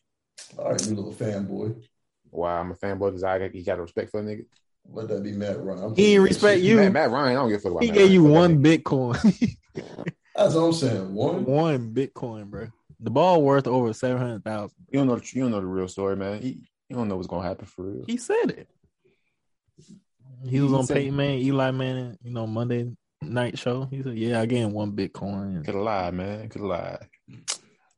All 0.58 0.70
right, 0.74 0.86
you 0.86 0.96
little 0.96 1.14
fanboy. 1.14 1.82
Wow, 2.30 2.60
I'm 2.60 2.72
a 2.72 2.76
fanboy 2.76 3.12
because 3.12 3.24
I 3.24 3.40
got, 3.40 3.56
you 3.56 3.64
got 3.64 3.80
respect 3.80 4.12
for 4.12 4.20
a 4.20 4.24
nigga. 4.24 4.46
Let 4.92 5.08
that 5.08 5.24
be 5.24 5.32
Matt 5.32 5.64
Ryan. 5.64 5.84
I'm 5.84 5.90
He 5.92 5.96
taking 5.96 6.14
ain't 6.16 6.24
respect. 6.24 6.62
You- 6.62 6.76
Matt, 6.76 6.92
Matt 6.92 7.10
Ryan, 7.12 7.32
I 7.32 7.34
don't 7.36 7.50
give 7.50 7.60
a 7.60 7.62
fuck 7.62 7.72
about. 7.72 7.84
He 7.84 7.90
Matt 7.92 7.98
gave 7.98 8.08
Ryan. 8.10 8.14
you 8.14 8.24
one. 8.26 8.62
Bitcoin. 8.64 9.56
That's 10.36 10.56
what 10.56 10.62
I'm 10.64 10.74
saying. 10.74 11.14
One. 11.14 11.46
one 11.46 11.94
Bitcoin, 11.94 12.46
bro. 12.46 12.68
The 13.00 13.10
ball 13.12 13.42
worth 13.44 13.68
over 13.68 13.94
seven 13.94 14.18
hundred 14.18 14.44
thousand. 14.44 14.76
You 14.92 15.00
don't 15.00 15.08
know. 15.08 15.16
The, 15.18 15.30
you 15.34 15.42
don't 15.44 15.52
know 15.52 15.60
the 15.62 15.66
real 15.68 15.88
story, 15.88 16.16
man. 16.16 16.42
You, 16.42 16.56
you 16.90 16.96
don't 16.96 17.08
know 17.08 17.16
what's 17.18 17.28
gonna 17.28 17.48
happen 17.48 17.66
for 17.66 17.84
real. 17.84 18.06
He 18.08 18.18
said 18.18 18.52
it. 18.52 18.68
He 20.48 20.60
was 20.62 20.72
He 20.72 20.78
on 20.78 20.86
said- 20.86 20.98
Peyton 20.98 21.16
Man, 21.16 21.38
Eli 21.40 21.72
Manning, 21.72 22.18
you 22.24 22.32
know, 22.32 22.48
Monday 22.48 22.92
night 23.22 23.58
show. 23.60 23.86
He 23.86 24.02
said, 24.04 24.18
"Yeah, 24.18 24.42
I 24.42 24.46
gave 24.46 24.66
him 24.66 24.72
one 24.74 24.94
Bitcoin." 24.94 25.66
Could 25.66 25.76
have 25.76 25.84
lied, 25.84 26.14
man. 26.14 26.50
Could 26.50 26.62
have 26.62 26.70
lied. 26.70 27.08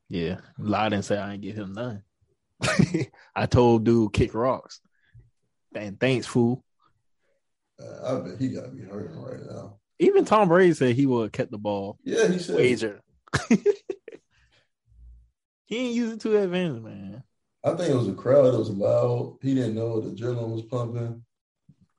Yeah, 0.09 0.37
lied 0.59 0.93
and 0.93 1.03
said 1.05 1.19
I 1.19 1.33
ain't 1.33 1.41
get 1.41 1.55
him 1.55 1.73
none. 1.73 2.03
I 3.35 3.45
told 3.47 3.83
dude 3.83 4.13
kick 4.13 4.33
rocks. 4.33 4.79
And 5.75 5.99
thanks, 5.99 6.25
fool. 6.25 6.63
Uh, 7.81 8.17
I 8.17 8.21
bet 8.29 8.39
he 8.39 8.49
got 8.49 8.65
to 8.65 8.69
be 8.69 8.83
hurting 8.83 9.19
right 9.19 9.41
now. 9.49 9.77
Even 9.99 10.25
Tom 10.25 10.49
Brady 10.49 10.73
said 10.73 10.95
he 10.95 11.05
would 11.05 11.23
have 11.23 11.31
kept 11.31 11.51
the 11.51 11.57
ball. 11.57 11.97
Yeah, 12.03 12.27
he 12.27 12.39
said. 12.39 12.57
Wager. 12.57 13.01
he 15.65 15.77
ain't 15.77 15.95
use 15.95 16.11
it 16.11 16.19
to 16.21 16.37
advantage, 16.37 16.81
man. 16.83 17.23
I 17.63 17.73
think 17.75 17.89
it 17.89 17.95
was 17.95 18.07
a 18.07 18.13
crowd. 18.13 18.53
It 18.53 18.57
was 18.57 18.69
loud. 18.69 19.37
He 19.41 19.55
didn't 19.55 19.75
know 19.75 20.01
the 20.01 20.11
adrenaline 20.11 20.51
was 20.51 20.63
pumping. 20.63 21.23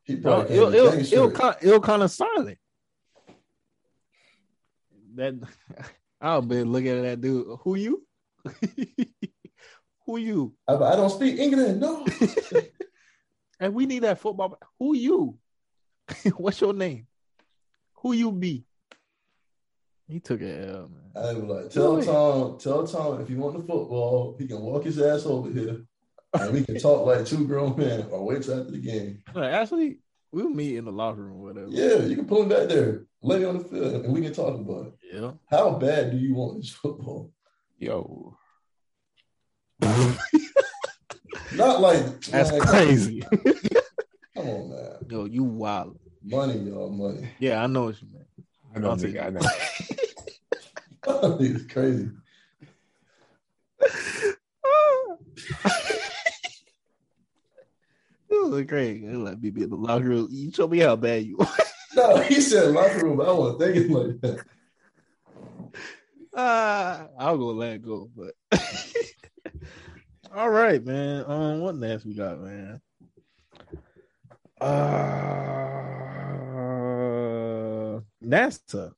He 0.05 0.15
No, 0.15 0.21
probably 0.21 0.57
it'll, 0.57 0.75
it'll, 0.75 0.93
it'll, 0.99 1.31
kind, 1.31 1.57
it'll 1.61 1.81
kind 1.81 2.03
of 2.03 2.11
silent. 2.11 2.59
That 5.15 5.35
I'll 6.21 6.43
be 6.43 6.63
looking 6.63 6.99
at 6.99 7.03
that 7.03 7.21
dude. 7.21 7.59
Who 7.63 7.75
you? 7.75 8.07
Who 10.07 10.19
you? 10.19 10.55
I, 10.69 10.75
I 10.75 10.97
don't 10.97 11.11
speak 11.11 11.39
English. 11.39 11.77
No. 11.77 12.07
And 13.59 13.75
we 13.75 13.87
need 13.87 14.01
that 14.01 14.21
football. 14.21 14.59
Who 14.79 14.95
you? 14.95 15.39
What's 16.37 16.61
your 16.61 16.75
name? 16.75 17.07
Who 17.99 18.13
you 18.13 18.33
be? 18.33 18.65
He 20.09 20.21
took 20.21 20.41
it 20.41 20.69
L, 20.69 20.89
man. 20.89 21.11
I 21.17 21.33
was 21.33 21.45
like, 21.45 21.71
tell 21.71 21.95
Really? 21.97 22.07
Tom, 22.07 22.59
tell 22.59 22.87
Tom 22.87 23.21
if 23.21 23.29
he 23.29 23.35
want 23.35 23.55
the 23.55 23.61
football, 23.61 24.37
he 24.39 24.47
can 24.47 24.61
walk 24.61 24.85
his 24.85 25.01
ass 25.01 25.27
over 25.27 25.51
here, 25.51 25.81
and 26.35 26.53
we 26.53 26.65
can 26.65 26.79
talk 26.79 27.07
like 27.07 27.27
two 27.27 27.47
grown 27.47 27.77
men, 27.77 28.07
or 28.11 28.25
wait 28.25 28.43
till 28.43 28.61
after 28.61 28.71
the 28.71 28.79
game. 28.79 29.23
Like, 29.35 29.53
actually, 29.53 29.99
we'll 30.31 30.51
meet 30.51 30.77
in 30.77 30.85
the 30.85 30.93
locker 30.93 31.23
room, 31.23 31.41
or 31.41 31.43
whatever. 31.43 31.69
Yeah, 31.71 32.07
you 32.07 32.15
can 32.15 32.27
pull 32.27 32.43
him 32.43 32.51
back 32.51 32.69
there, 32.69 33.07
lay 33.23 33.45
on 33.45 33.59
the 33.59 33.65
field, 33.65 34.05
and 34.05 34.15
we 34.15 34.21
can 34.21 34.33
talk 34.33 34.61
about 34.61 34.87
it. 34.87 34.93
Yeah. 35.13 35.33
How 35.51 35.73
bad 35.73 36.13
do 36.13 36.19
you 36.19 36.35
want 36.35 36.59
this 36.59 36.71
football? 36.71 37.33
Yo, 37.79 38.37
Not 39.81 41.81
like 41.81 42.21
That's 42.27 42.51
man, 42.51 42.61
crazy. 42.61 43.21
Come 44.35 44.49
on, 44.49 44.71
man. 44.71 44.93
Yo, 45.09 45.25
you 45.25 45.45
wild. 45.45 45.99
Money, 46.29 46.59
y'all, 46.59 46.91
money. 46.91 47.29
Yeah, 47.39 47.63
I 47.63 47.69
know 47.69 47.85
what 47.85 48.03
you 48.03 48.09
meant. 48.13 48.27
I 48.75 48.79
know, 48.81 48.91
I'll 48.91 48.97
nigga, 48.97 49.23
I 49.23 49.29
it. 49.29 49.35
know. 51.07 51.39
it's 51.41 51.73
crazy. 51.73 52.11
It 58.29 58.51
was 58.51 58.63
great. 58.65 59.03
It 59.03 59.17
let 59.17 59.41
me 59.41 59.51
be 59.51 59.63
in 59.63 59.71
the 59.71 59.77
locker 59.77 60.05
room. 60.05 60.29
You 60.31 60.51
told 60.51 60.71
me 60.73 60.79
how 60.81 60.97
bad 60.97 61.25
you 61.25 61.39
are. 61.39 61.49
No, 61.95 62.19
he 62.19 62.43
said 62.43 62.73
locker 62.73 63.05
room. 63.05 63.17
but 63.17 63.27
I 63.29 63.33
wasn't 63.33 63.61
thinking 63.61 63.91
like 63.93 64.21
that. 64.21 64.45
Uh, 66.35 67.07
I'll 67.19 67.39
go 67.39 67.47
let 67.47 67.81
go. 67.81 68.11
But 68.15 68.35
all 70.35 70.51
right, 70.51 70.85
man. 70.85 71.25
Um, 71.27 71.61
what 71.61 71.75
next 71.77 72.05
we 72.05 72.13
got, 72.13 72.39
man? 72.39 72.83
Uh, 74.61 76.06
NASA. 78.27 78.93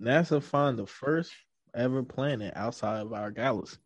NASA 0.00 0.42
found 0.42 0.78
the 0.78 0.86
first 0.86 1.32
ever 1.74 2.02
planet 2.02 2.52
outside 2.56 3.00
of 3.00 3.12
our 3.12 3.30
galaxy. 3.30 3.76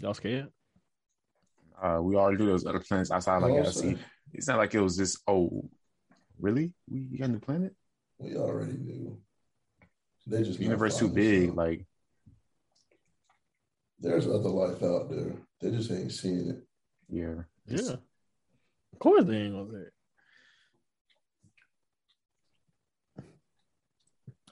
Y'all 0.00 0.14
scared? 0.14 0.48
Uh, 1.82 1.98
we 2.02 2.14
already 2.16 2.38
do 2.38 2.46
those 2.46 2.66
other 2.66 2.80
planets 2.80 3.10
outside 3.10 3.42
like 3.42 3.50
No, 3.52 3.56
galaxy. 3.62 3.94
sir. 3.94 4.00
It's 4.32 4.48
not 4.48 4.58
like 4.58 4.74
it 4.74 4.80
was 4.80 4.96
just 4.96 5.18
oh, 5.26 5.68
really? 6.38 6.72
We 6.88 7.18
got 7.18 7.28
a 7.28 7.32
new 7.32 7.40
planet? 7.40 7.74
We 8.18 8.36
already 8.36 8.72
knew. 8.74 9.18
They 10.26 10.42
just 10.42 10.58
The 10.58 10.64
universe 10.64 10.98
too 10.98 11.08
big. 11.08 11.46
stuff. 11.46 11.56
Like 11.56 11.86
There's 14.00 14.26
other 14.26 14.48
life 14.48 14.82
out 14.82 15.10
there. 15.10 15.32
They 15.60 15.70
just 15.70 15.90
ain't 15.90 16.12
seeing 16.12 16.48
it. 16.50 16.62
yeah, 17.08 17.42
Yeah. 17.66 17.94
Of 18.92 18.98
course 19.00 19.24
they 19.24 19.36
ain't 19.36 19.54
gonna 19.54 19.70
say 19.70 19.78
it. 19.78 19.92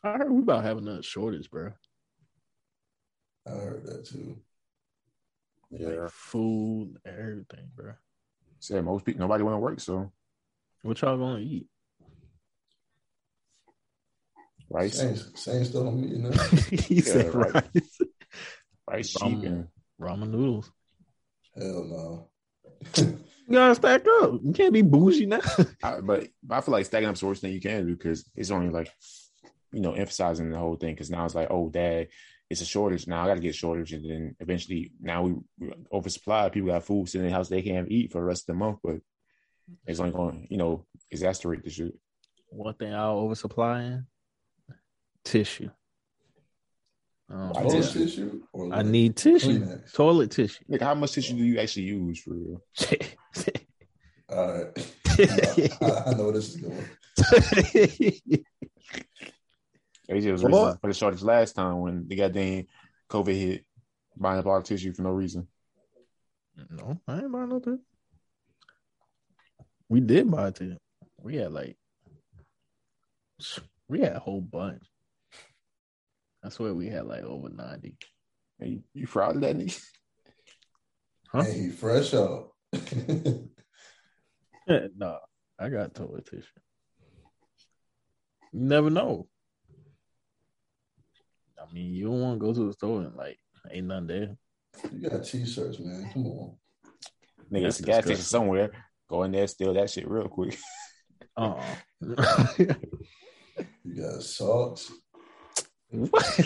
I 0.05 0.13
heard 0.19 0.33
we 0.33 0.43
about 0.43 0.65
having 0.65 0.89
a 0.89 1.03
shortage, 1.03 1.51
bro. 1.51 1.73
I 3.47 3.51
heard 3.51 3.87
that 3.87 4.05
too. 4.07 4.37
Yeah. 5.71 5.89
Like 5.89 6.11
food, 6.11 6.97
everything, 7.07 7.71
bro. 7.75 7.93
Said 8.61 8.85
most 8.85 9.05
people, 9.05 9.21
nobody 9.21 9.43
want 9.43 9.55
to 9.55 9.59
work, 9.59 9.81
so 9.81 10.13
What 10.83 11.01
y'all 11.01 11.17
gonna 11.19 11.41
eat? 11.41 11.67
rice, 14.71 14.97
Same, 14.99 15.17
same 15.35 15.65
stuff 15.65 15.87
I'm 15.87 16.05
eating 16.05 16.23
now. 16.23 16.31
he 16.71 17.01
said 17.01 17.35
right. 17.35 17.55
rice. 17.55 17.99
rice 18.89 19.11
cheap, 19.13 19.39
Ramen. 19.39 19.47
and 19.47 19.69
Ramen 20.01 20.31
noodles. 20.31 20.71
Hell 21.57 21.85
no. 21.85 22.29
You 22.97 23.19
gotta 23.59 23.75
stack 23.75 24.03
up. 24.23 24.41
You 24.43 24.53
can't 24.53 24.73
be 24.73 24.83
bougie 24.83 25.27
now. 25.27 25.41
I, 25.83 26.01
but 26.01 26.29
I 26.49 26.61
feel 26.61 26.73
like 26.73 26.87
stacking 26.87 27.09
up's 27.09 27.21
the 27.21 27.27
worst 27.27 27.43
thing 27.43 27.53
you 27.53 27.61
can 27.61 27.87
do 27.87 27.97
because 27.97 28.25
it's 28.35 28.51
only 28.51 28.71
like, 28.71 28.91
you 29.73 29.81
know, 29.81 29.93
emphasizing 29.93 30.51
the 30.51 30.59
whole 30.59 30.77
thing. 30.77 30.95
Because 30.95 31.11
now 31.11 31.25
it's 31.25 31.35
like, 31.35 31.49
oh, 31.51 31.69
dad, 31.69 32.09
it's 32.51 32.61
a 32.61 32.67
shortage. 32.67 33.07
Now 33.07 33.23
I 33.23 33.27
got 33.29 33.35
to 33.35 33.41
get 33.41 33.55
shortage, 33.55 33.93
and 33.93 34.09
then 34.09 34.37
eventually, 34.41 34.93
now 35.01 35.23
we, 35.23 35.35
we 35.59 35.73
oversupply. 35.93 36.49
People 36.51 36.71
got 36.71 36.85
food 36.85 37.09
sitting 37.09 37.27
in 37.27 37.31
the 37.33 37.37
house 37.37 37.49
they 37.49 37.63
can't 37.63 37.91
eat 37.91 38.13
for 38.13 38.19
the 38.19 38.25
rest 38.25 38.43
of 38.43 38.55
the 38.55 38.59
month, 38.59 38.79
but 38.83 38.97
it's 39.87 40.01
only 40.01 40.13
going, 40.13 40.47
you 40.51 40.59
know, 40.59 40.87
exacerbate 41.15 41.65
the 41.65 41.71
shit. 41.71 41.95
One 42.49 42.75
thing 42.75 42.93
I'll 42.93 43.19
oversupply 43.19 43.83
in 43.83 44.07
tissue. 45.25 45.71
Um, 47.31 47.53
I 47.57 47.63
Toilet 47.63 47.77
just- 47.77 47.93
tissue 47.95 48.43
or 48.53 48.75
I 48.75 48.83
need 48.83 49.17
tissue. 49.17 49.65
Kleenex? 49.65 49.95
Toilet 49.95 50.31
tissue. 50.31 50.65
Like, 50.69 50.83
how 50.83 50.95
much 50.95 51.13
tissue 51.13 51.35
do 51.35 51.45
you 51.45 51.59
actually 51.59 51.85
use 51.85 52.21
for 52.21 52.35
real? 52.35 52.63
All 54.29 54.53
right. 54.53 54.95
I, 55.81 56.11
I 56.11 56.15
know 56.15 56.31
this 56.31 56.55
is 56.55 56.57
going. 56.57 56.85
AJ 60.13 60.33
was 60.33 60.43
What? 60.43 60.53
reason 60.53 60.79
for 60.81 60.89
the 60.89 60.95
shortage 60.95 61.23
last 61.23 61.55
time 61.55 61.81
when 61.81 62.07
the 62.09 62.17
goddamn 62.17 62.67
COVID 63.11 63.35
hit, 63.35 63.65
buying 64.17 64.39
up 64.39 64.47
all 64.47 64.59
the 64.61 64.65
tissue 64.67 64.93
for 64.93 65.03
no 65.03 65.11
reason. 65.11 65.49
no, 66.71 67.01
I 67.09 67.19
ain't 67.19 67.33
buying 67.33 67.49
no 67.49 67.59
tissue. 67.59 67.79
We 69.89 70.01
did 70.01 70.31
buy 70.31 70.51
tissue. 70.51 70.77
We 71.19 71.37
had 71.37 71.53
like, 71.53 71.77
we 73.89 74.01
had 74.01 74.17
a 74.17 74.21
whole 74.21 74.41
bunch. 74.41 74.83
I 76.45 76.49
swear 76.49 76.75
we 76.75 76.89
had 76.89 77.07
like 77.07 77.23
over 77.23 77.49
90. 77.49 77.97
Hey, 78.59 78.69
you, 78.69 78.83
you 78.95 79.07
proud 79.07 79.37
of 79.37 79.43
that 79.43 79.57
nigga? 79.57 79.81
Huh? 81.31 81.43
Hey, 81.45 81.53
he 81.63 81.69
fresh 81.71 82.13
out. 82.15 82.51
no, 84.67 85.19
I 85.59 85.69
got 85.69 85.95
toilet 85.95 86.27
tissue. 86.27 86.47
You 88.53 88.61
never 88.61 88.91
know. 88.91 89.29
I 91.63 91.73
mean, 91.73 91.95
you 91.95 92.07
don't 92.07 92.21
want 92.21 92.41
to 92.41 92.47
go 92.47 92.53
to 92.53 92.67
the 92.67 92.73
store 92.73 93.03
and 93.03 93.15
like 93.15 93.39
ain't 93.71 93.87
nothing 93.87 94.07
there. 94.07 94.37
you 94.93 95.09
got 95.09 95.25
t-shirts, 95.25 95.79
man. 95.79 96.11
Come 96.13 96.27
on. 96.27 96.57
Nigga, 97.53 97.63
That's 97.65 97.79
it's 97.79 97.81
a 97.81 97.91
gas 97.91 98.05
station 98.05 98.23
somewhere. 98.23 98.71
Go 99.09 99.23
in 99.25 99.33
there, 99.33 99.47
steal 99.47 99.75
that 99.75 99.91
shit 99.91 100.09
real 100.09 100.29
quick. 100.29 100.59
Uh 101.37 101.63
You 103.85 104.01
got 104.01 104.23
socks. 104.23 104.93
what? 105.91 106.39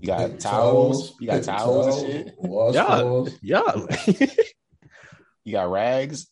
You 0.00 0.06
got 0.06 0.18
paper 0.30 0.36
towels. 0.38 1.14
You 1.20 1.26
got 1.26 1.40
paper 1.40 1.46
towels 1.46 2.02
and 2.02 2.12
shit. 2.12 2.38
Washcloths. 2.42 3.38
Y'all, 3.42 3.88
You 5.44 5.52
got 5.52 5.70
rags. 5.70 6.28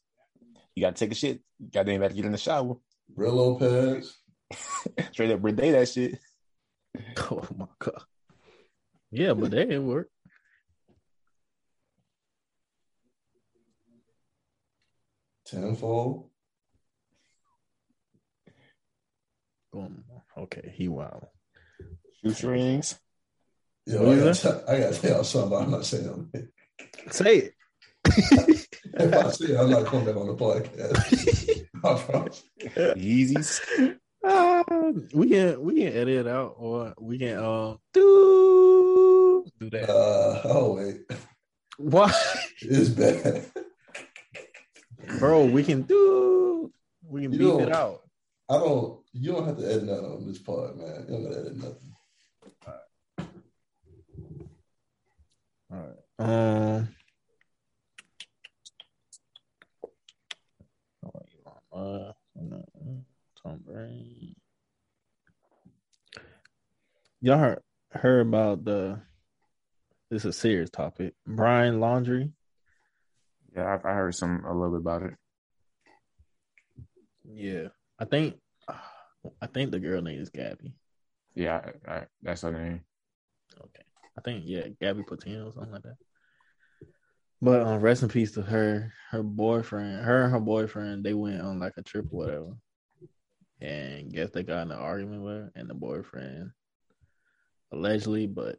You 0.75 0.83
got 0.83 0.97
to 0.97 1.05
take 1.05 1.13
a 1.13 1.15
shit. 1.15 1.41
Goddamn, 1.73 2.03
have 2.03 2.11
to 2.13 2.17
get 2.17 2.25
in 2.25 2.33
the 2.33 2.39
shower. 2.39 2.77
Brillo 3.17 3.59
pads. 3.59 4.17
Straight 5.13 5.31
up 5.33 5.43
day 5.57 5.73
that 5.73 5.89
shit. 5.89 6.19
oh 7.31 7.47
my 7.57 7.67
god. 7.79 8.03
Yeah, 9.11 9.35
but 9.35 9.51
that 9.53 9.69
didn't 9.69 9.87
work. 9.87 10.09
Tenfold. 15.47 16.29
Um, 19.75 20.05
okay, 20.37 20.73
he 20.75 20.89
wild. 20.89 21.27
Shoestrings. 22.23 22.99
Yo, 23.87 24.03
What 24.05 24.15
I 24.15 24.17
gotta, 24.19 24.25
that? 24.25 24.37
tell, 24.37 24.65
I 24.69 24.81
gotta 24.81 25.01
tell 25.01 25.11
y'all 25.13 25.25
something, 25.25 25.51
but 25.51 25.63
I'm 25.63 25.71
not 25.71 25.87
saying 25.87 26.31
it. 26.35 26.49
Say 27.11 27.37
it. 27.37 27.55
If 28.05 29.15
I 29.15 29.31
say 29.31 29.47
it, 29.55 29.59
I'm 29.59 29.71
not 29.71 29.87
coming 29.87 30.07
back 30.07 30.17
on 30.17 30.27
the 30.27 30.35
podcast. 30.35 31.67
I 31.85 32.03
promise. 32.03 32.43
Yeezys. 32.99 33.61
Uh, 34.29 34.93
we 35.15 35.29
can 35.29 35.61
we 35.63 35.75
can 35.77 35.89
edit 35.93 36.09
it 36.09 36.27
out 36.27 36.55
or 36.59 36.93
we 37.01 37.19
can 37.19 37.39
um 37.39 37.79
do 37.93 39.45
do 39.61 39.71
that. 39.71 39.89
Uh, 39.91 40.41
oh 40.45 40.75
wait, 40.77 41.01
Why, 41.79 42.13
it's 42.61 42.89
bad. 42.91 43.47
bro? 45.19 45.47
We 45.47 45.63
can 45.65 45.83
do. 45.83 46.71
We 47.03 47.23
can 47.23 47.33
You 47.33 47.39
beat 47.39 47.45
know- 47.47 47.61
it 47.61 47.73
out. 47.73 48.01
I 48.51 48.55
don't. 48.55 49.01
You 49.13 49.33
don't 49.33 49.47
have 49.47 49.59
to 49.59 49.65
edit 49.67 49.85
nothing 49.85 50.05
on 50.07 50.27
this 50.27 50.39
part, 50.39 50.77
man. 50.77 51.05
You 51.09 51.15
don't 51.15 51.25
gotta 51.25 51.41
edit 51.41 51.57
nothing. 51.57 51.93
All 55.71 55.79
right. 55.79 55.99
Um. 56.19 56.89
Uh, 61.73 62.13
Tom 63.43 63.61
Brady. 63.65 64.18
Y'all 67.21 67.39
heard, 67.39 67.63
heard 67.91 68.27
about 68.29 68.65
the? 68.65 69.01
This 70.09 70.25
is 70.25 70.37
a 70.37 70.39
serious 70.39 70.71
topic. 70.71 71.15
Brian 71.27 71.81
Laundrie. 71.81 72.33
Yeah, 73.55 73.65
I, 73.85 73.91
I 73.91 73.95
heard 73.95 74.15
some 74.15 74.45
a 74.45 74.55
little 74.55 74.71
bit 74.71 74.81
about 74.81 75.03
it. 75.03 75.15
Yeah, 77.25 77.69
I 77.99 78.05
think. 78.05 78.37
I 79.43 79.49
think 79.49 79.73
the 79.73 79.81
girl 79.81 80.01
name 80.01 80.21
is 80.21 80.31
Gabby. 80.31 80.75
Yeah, 81.35 81.61
I, 81.87 81.93
I, 81.93 82.07
that's 82.23 82.43
her 82.43 82.53
name. 82.53 82.83
Okay. 83.61 83.83
I 84.17 84.21
think 84.21 84.45
yeah, 84.47 84.69
Gabby 84.81 85.03
Petito 85.03 85.49
or 85.49 85.53
something 85.53 85.73
like 85.73 85.83
that. 85.83 85.97
But 87.43 87.63
um, 87.63 87.81
rest 87.81 88.05
in 88.05 88.09
peace 88.09 88.31
to 88.33 88.43
her. 88.43 88.93
Her 89.11 89.25
boyfriend, 89.25 90.05
her 90.05 90.23
and 90.23 90.33
her 90.33 90.41
boyfriend, 90.41 91.05
they 91.05 91.15
went 91.15 91.41
on 91.41 91.59
like 91.59 91.75
a 91.77 91.83
trip 91.83 92.07
or 92.13 92.17
whatever. 92.17 92.57
And 93.61 94.13
guess 94.13 94.31
they 94.31 94.45
got 94.45 94.63
in 94.63 94.71
an 94.71 94.79
argument 94.79 95.23
with 95.23 95.33
her 95.33 95.53
and 95.57 95.69
the 95.69 95.75
boyfriend 95.75 96.53
allegedly, 97.73 98.27
but 98.27 98.59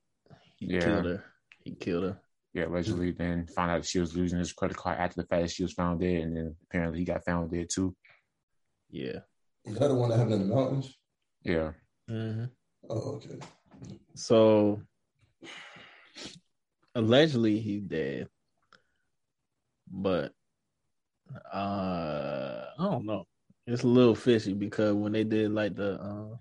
he 0.58 0.68
Yeah. 0.68 0.80
killed 0.86 1.06
her. 1.06 1.24
He 1.64 1.76
killed 1.76 2.04
her. 2.04 2.22
Yeah, 2.54 2.66
allegedly. 2.66 3.12
Then 3.12 3.46
found 3.48 3.72
out 3.72 3.86
she 3.86 4.00
was 4.00 4.16
losing 4.16 4.40
his 4.40 4.54
credit 4.54 4.78
card 4.78 4.98
after 4.98 5.22
the 5.22 5.28
fact 5.28 5.44
that 5.44 5.52
she 5.52 5.64
was 5.64 5.74
found 5.74 6.00
dead, 6.00 6.24
and 6.24 6.36
then 6.36 6.56
apparently 6.64 7.00
he 7.00 7.06
got 7.06 7.24
found 7.26 7.52
dead 7.52 7.70
too. 7.70 7.96
Yeah. 8.90 9.20
Is 9.66 9.78
that 9.78 9.88
the 9.90 9.96
one 9.96 10.10
that 10.10 10.18
happened 10.18 10.42
in 10.42 10.50
the 10.50 10.56
mountains? 10.56 10.98
Yeah, 11.44 11.74
hmm 12.08 12.46
Oh, 12.90 13.16
okay. 13.16 13.40
So 14.16 14.82
allegedly 16.96 17.60
he's 17.60 17.82
dead. 17.82 18.30
But 19.92 20.34
uh 21.54 22.66
I 22.80 22.84
don't 22.84 23.06
know. 23.06 23.26
It's 23.68 23.84
a 23.84 23.88
little 23.88 24.16
fishy 24.16 24.54
because 24.54 24.94
when 24.96 25.12
they 25.12 25.24
did 25.24 25.52
like 25.52 25.76
the 25.76 26.02
uh 26.02 26.38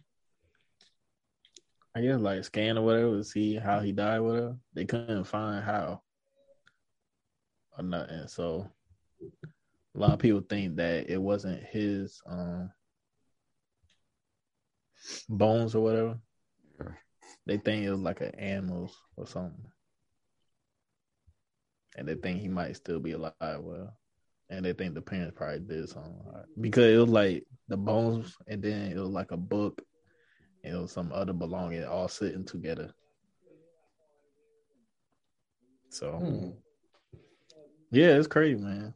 I 1.98 2.00
guess 2.00 2.20
like 2.20 2.44
scan 2.44 2.78
or 2.78 2.82
whatever 2.82 3.16
to 3.16 3.24
see 3.24 3.56
how 3.56 3.80
he 3.80 3.90
died, 3.90 4.20
whatever, 4.20 4.56
they 4.72 4.84
couldn't 4.84 5.24
find 5.24 5.64
how 5.64 6.00
or 7.76 7.82
nothing. 7.82 8.28
So 8.28 8.70
a 9.96 9.98
lot 9.98 10.12
of 10.12 10.20
people 10.20 10.42
think 10.48 10.76
that 10.76 11.10
it 11.10 11.20
wasn't 11.20 11.60
his 11.64 12.20
um 12.24 12.70
bones 15.28 15.74
or 15.74 15.82
whatever. 15.82 16.20
They 17.46 17.56
think 17.56 17.84
it 17.84 17.90
was 17.90 18.00
like 18.00 18.20
an 18.20 18.34
animal's 18.36 18.96
or 19.16 19.26
something. 19.26 19.72
And 21.96 22.06
they 22.06 22.14
think 22.14 22.40
he 22.40 22.48
might 22.48 22.76
still 22.76 23.00
be 23.00 23.12
alive. 23.12 23.32
Well, 23.40 23.92
and 24.50 24.64
they 24.64 24.72
think 24.72 24.94
the 24.94 25.02
parents 25.02 25.34
probably 25.36 25.58
did 25.58 25.88
something 25.88 26.14
because 26.60 26.94
it 26.94 26.98
was 26.98 27.08
like 27.08 27.44
the 27.66 27.76
bones, 27.76 28.36
and 28.46 28.62
then 28.62 28.92
it 28.92 28.96
was 28.98 29.10
like 29.10 29.32
a 29.32 29.36
book, 29.36 29.82
and 30.64 30.72
know, 30.72 30.86
some 30.86 31.12
other 31.12 31.32
belonging 31.32 31.84
all 31.84 32.08
sitting 32.08 32.44
together. 32.44 32.92
So 35.90 36.12
Hmm. 36.12 36.50
yeah, 37.90 38.08
it's 38.16 38.26
crazy, 38.28 38.60
man. 38.60 38.94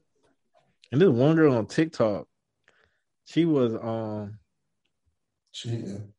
And 0.90 1.00
this 1.00 1.08
one 1.08 1.36
girl 1.36 1.54
on 1.54 1.66
TikTok, 1.66 2.26
she 3.24 3.44
was 3.44 3.74
um 3.74 4.38
Cheating. 5.52 6.12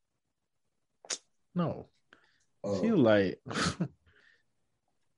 no, 1.56 1.90
Oh, 2.64 2.80
she 2.82 2.92
was 2.92 3.00
like 3.00 3.40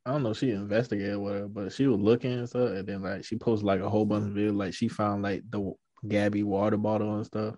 I 0.07 0.11
don't 0.11 0.23
know, 0.23 0.33
she 0.33 0.51
investigated 0.51 1.17
whatever, 1.17 1.47
but 1.47 1.73
she 1.73 1.87
was 1.87 1.99
looking 1.99 2.31
and 2.33 2.47
stuff, 2.47 2.69
and 2.71 2.87
then 2.87 3.01
like 3.01 3.25
she 3.25 3.37
posted 3.37 3.65
like 3.65 3.81
a 3.81 3.89
whole 3.89 4.05
bunch 4.05 4.27
of 4.27 4.33
videos, 4.33 4.55
like 4.55 4.73
she 4.73 4.87
found 4.87 5.23
like 5.23 5.43
the 5.49 5.73
Gabby 6.07 6.43
water 6.43 6.77
bottle 6.77 7.15
and 7.15 7.25
stuff. 7.25 7.55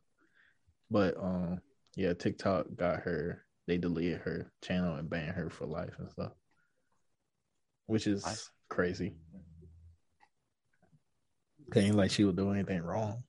But 0.90 1.18
um 1.18 1.62
Yeah, 1.98 2.14
TikTok 2.14 2.68
got 2.76 3.00
her. 3.02 3.44
They 3.66 3.80
deleted 3.80 4.20
her 4.22 4.52
channel 4.64 4.96
and 4.96 5.10
banned 5.10 5.36
her 5.36 5.50
for 5.50 5.66
life 5.66 5.96
and 5.98 6.10
stuff, 6.10 6.32
which 7.88 8.06
is 8.08 8.24
Nice. 8.24 8.50
crazy. 8.70 9.16
Ain't 11.76 11.96
like 11.96 12.12
she 12.12 12.24
would 12.24 12.38
do 12.38 12.52
anything 12.52 12.82
wrong, 12.82 13.24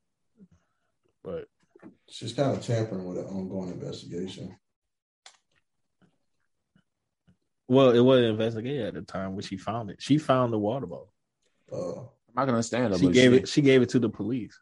but 1.25 1.47
She's 2.09 2.33
kind 2.35 2.57
of 2.57 2.65
tampering 2.65 3.07
with 3.07 3.19
an 3.19 3.25
ongoing 3.25 3.71
investigation. 3.71 4.57
well, 7.69 7.91
it 7.91 8.01
wasn't 8.01 8.29
investigated 8.29 8.87
at 8.87 8.95
the 8.95 9.03
time 9.03 9.35
when 9.35 9.43
she 9.43 9.57
found 9.57 9.91
it. 9.91 10.01
She 10.01 10.19
found 10.19 10.53
the 10.53 10.59
water 10.59 10.87
bottle. 10.87 11.13
Uh, 11.73 12.01
I'm 12.01 12.07
not 12.35 12.45
gonna 12.45 12.53
understand 12.53 12.95
it. 12.95 13.01
She 13.01 13.09
gave 13.11 13.33
shit. 13.33 13.43
it. 13.43 13.49
She 13.49 13.63
gave 13.63 13.83
it 13.83 13.89
to 13.91 13.99
the 13.99 14.09
police. 14.09 14.59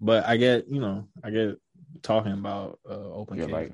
But 0.00 0.24
I 0.24 0.36
get, 0.36 0.68
you 0.68 0.80
know, 0.80 1.08
I 1.22 1.30
get 1.30 1.60
talking 2.02 2.32
about 2.32 2.78
uh, 2.88 3.12
open 3.12 3.38
Yeah, 3.38 3.46
like 3.46 3.72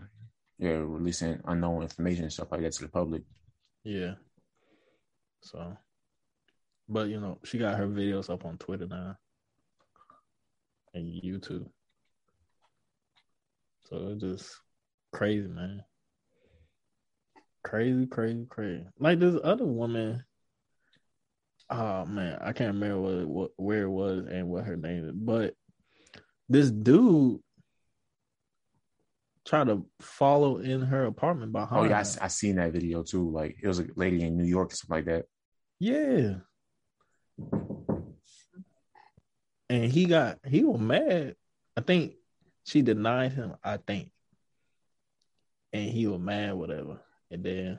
yeah, 0.58 0.72
releasing 0.72 1.40
unknown 1.46 1.82
information 1.82 2.24
and 2.24 2.32
stuff 2.32 2.52
like 2.52 2.60
that 2.62 2.72
to 2.72 2.82
the 2.82 2.88
public. 2.88 3.22
Yeah. 3.84 4.14
So, 5.42 5.76
but 6.88 7.08
you 7.08 7.20
know, 7.20 7.38
she 7.44 7.58
got 7.58 7.78
her 7.78 7.86
videos 7.86 8.28
up 8.28 8.44
on 8.44 8.58
Twitter 8.58 8.86
now 8.86 9.16
and 10.94 11.06
YouTube. 11.06 11.66
So 13.88 14.10
it's 14.10 14.20
just 14.20 14.56
crazy, 15.12 15.48
man. 15.48 15.82
Crazy, 17.64 18.06
crazy, 18.06 18.46
crazy. 18.48 18.84
Like 18.98 19.18
this 19.18 19.36
other 19.42 19.66
woman. 19.66 20.24
Oh 21.68 22.04
man, 22.04 22.38
I 22.40 22.52
can't 22.52 22.74
remember 22.74 23.00
what, 23.00 23.28
what 23.28 23.50
where 23.56 23.82
it 23.82 23.90
was 23.90 24.26
and 24.26 24.48
what 24.48 24.64
her 24.64 24.76
name 24.76 25.08
is, 25.08 25.14
but 25.14 25.54
this 26.48 26.70
dude 26.70 27.40
tried 29.50 29.66
to 29.66 29.84
follow 30.00 30.58
in 30.58 30.80
her 30.80 31.06
apartment 31.06 31.50
behind. 31.50 31.86
Oh 31.86 31.88
yeah, 31.88 31.98
I, 31.98 32.24
I 32.24 32.28
seen 32.28 32.56
that 32.56 32.72
video 32.72 33.02
too. 33.02 33.28
Like 33.30 33.58
it 33.60 33.66
was 33.66 33.80
a 33.80 33.86
lady 33.96 34.22
in 34.22 34.36
New 34.36 34.44
York, 34.44 34.70
and 34.70 34.78
something 34.78 34.96
like 34.96 35.04
that. 35.06 35.26
Yeah. 35.80 36.34
And 39.68 39.90
he 39.90 40.06
got 40.06 40.38
he 40.46 40.62
was 40.62 40.80
mad. 40.80 41.34
I 41.76 41.80
think 41.80 42.14
she 42.64 42.82
denied 42.82 43.32
him, 43.32 43.54
I 43.62 43.78
think. 43.78 44.12
And 45.72 45.90
he 45.90 46.06
was 46.06 46.20
mad, 46.20 46.54
whatever. 46.54 47.00
And 47.30 47.44
then 47.44 47.78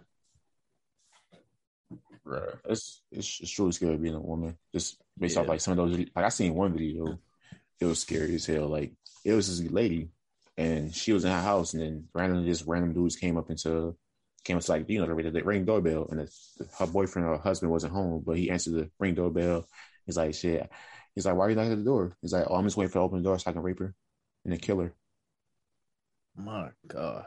Right. 2.23 2.49
It's 2.65 3.01
it's, 3.11 3.39
it's 3.41 3.49
truly 3.49 3.71
scary 3.71 3.97
being 3.97 4.15
a 4.15 4.19
woman. 4.19 4.57
Just 4.73 5.01
based 5.17 5.37
off 5.37 5.47
like 5.47 5.61
some 5.61 5.77
of 5.77 5.89
those. 5.89 5.97
Like 5.97 6.25
I 6.25 6.29
seen 6.29 6.53
one 6.53 6.73
video, 6.73 7.17
it 7.79 7.85
was 7.85 7.99
scary 7.99 8.35
as 8.35 8.45
hell. 8.45 8.67
Like 8.67 8.91
it 9.23 9.33
was 9.33 9.47
this 9.47 9.71
lady, 9.71 10.09
and 10.61 10.95
she 10.95 11.13
was 11.13 11.25
in 11.25 11.31
her 11.31 11.41
house, 11.41 11.73
and 11.73 11.81
then 11.81 12.07
randomly 12.13 12.45
just 12.45 12.67
random 12.67 12.93
dudes 12.93 13.15
came 13.15 13.37
up 13.37 13.49
into 13.49 13.95
came 14.43 14.57
up 14.57 14.63
to 14.63 14.71
like 14.71 14.89
you 14.89 14.99
know 14.99 15.15
the, 15.15 15.31
the 15.31 15.43
ring 15.43 15.65
doorbell, 15.65 16.07
and 16.09 16.19
the, 16.19 16.67
her 16.77 16.87
boyfriend 16.87 17.27
or 17.27 17.37
husband 17.37 17.71
wasn't 17.71 17.93
home, 17.93 18.23
but 18.25 18.37
he 18.37 18.49
answered 18.49 18.73
the 18.73 18.89
ring 18.99 19.15
doorbell. 19.15 19.65
He's 20.05 20.17
like, 20.17 20.33
shit. 20.33 20.69
He's 21.15 21.25
like, 21.25 21.35
why 21.35 21.45
are 21.45 21.49
you 21.49 21.55
knocking 21.55 21.73
at 21.73 21.77
the 21.77 21.83
door? 21.83 22.15
He's 22.21 22.33
like, 22.33 22.45
oh, 22.47 22.55
I'm 22.55 22.63
just 22.63 22.77
waiting 22.77 22.91
for 22.91 22.99
her 22.99 23.01
to 23.01 23.05
open 23.05 23.21
door 23.23 23.37
so 23.37 23.49
I 23.49 23.53
can 23.53 23.61
rape 23.61 23.79
her 23.79 23.93
and 24.43 24.53
then 24.53 24.59
kill 24.59 24.79
her. 24.79 24.93
my 26.37 26.69
gosh. 26.87 27.25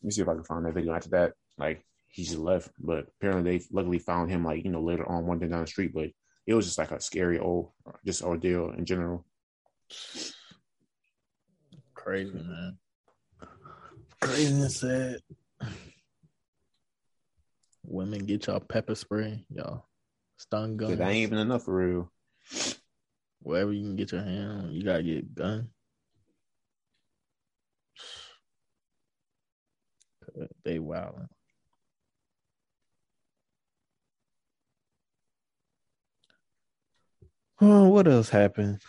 Let 0.00 0.06
me 0.06 0.10
see 0.10 0.22
if 0.22 0.28
I 0.28 0.34
can 0.34 0.44
find 0.44 0.64
that 0.64 0.74
video. 0.74 0.94
After 0.94 1.10
that, 1.10 1.32
like 1.58 1.84
he 2.08 2.24
just 2.24 2.38
left, 2.38 2.70
but 2.78 3.08
apparently 3.18 3.58
they 3.58 3.64
luckily 3.70 3.98
found 3.98 4.30
him 4.30 4.44
like 4.44 4.64
you 4.64 4.70
know 4.70 4.82
later 4.82 5.08
on 5.08 5.26
one 5.26 5.38
day 5.38 5.48
down 5.48 5.62
the 5.62 5.66
street. 5.66 5.92
But 5.92 6.10
it 6.46 6.54
was 6.54 6.66
just 6.66 6.78
like 6.78 6.90
a 6.90 7.00
scary 7.00 7.38
old 7.38 7.70
just 8.04 8.22
ordeal 8.22 8.70
in 8.70 8.84
general. 8.84 9.26
Crazy, 12.10 12.32
man. 12.32 12.76
Crazy 14.20 14.52
and 14.52 14.72
sad. 14.72 15.18
Women 17.84 18.26
get 18.26 18.48
y'all 18.48 18.58
pepper 18.58 18.96
spray, 18.96 19.44
y'all 19.48 19.84
stun 20.36 20.76
But 20.76 20.86
guns. 20.86 20.98
that 20.98 21.06
ain't 21.06 21.18
even 21.18 21.38
enough 21.38 21.66
for 21.66 21.76
real. 21.76 22.10
Wherever 23.42 23.72
you 23.72 23.84
can 23.84 23.94
get 23.94 24.10
your 24.10 24.24
hand 24.24 24.50
on, 24.50 24.72
you 24.72 24.82
gotta 24.82 25.04
get 25.04 25.18
a 25.18 25.22
gun. 25.22 25.68
They 30.64 30.80
wilding. 30.80 31.28
Oh, 37.60 37.88
what 37.88 38.08
else 38.08 38.30
happened? 38.30 38.80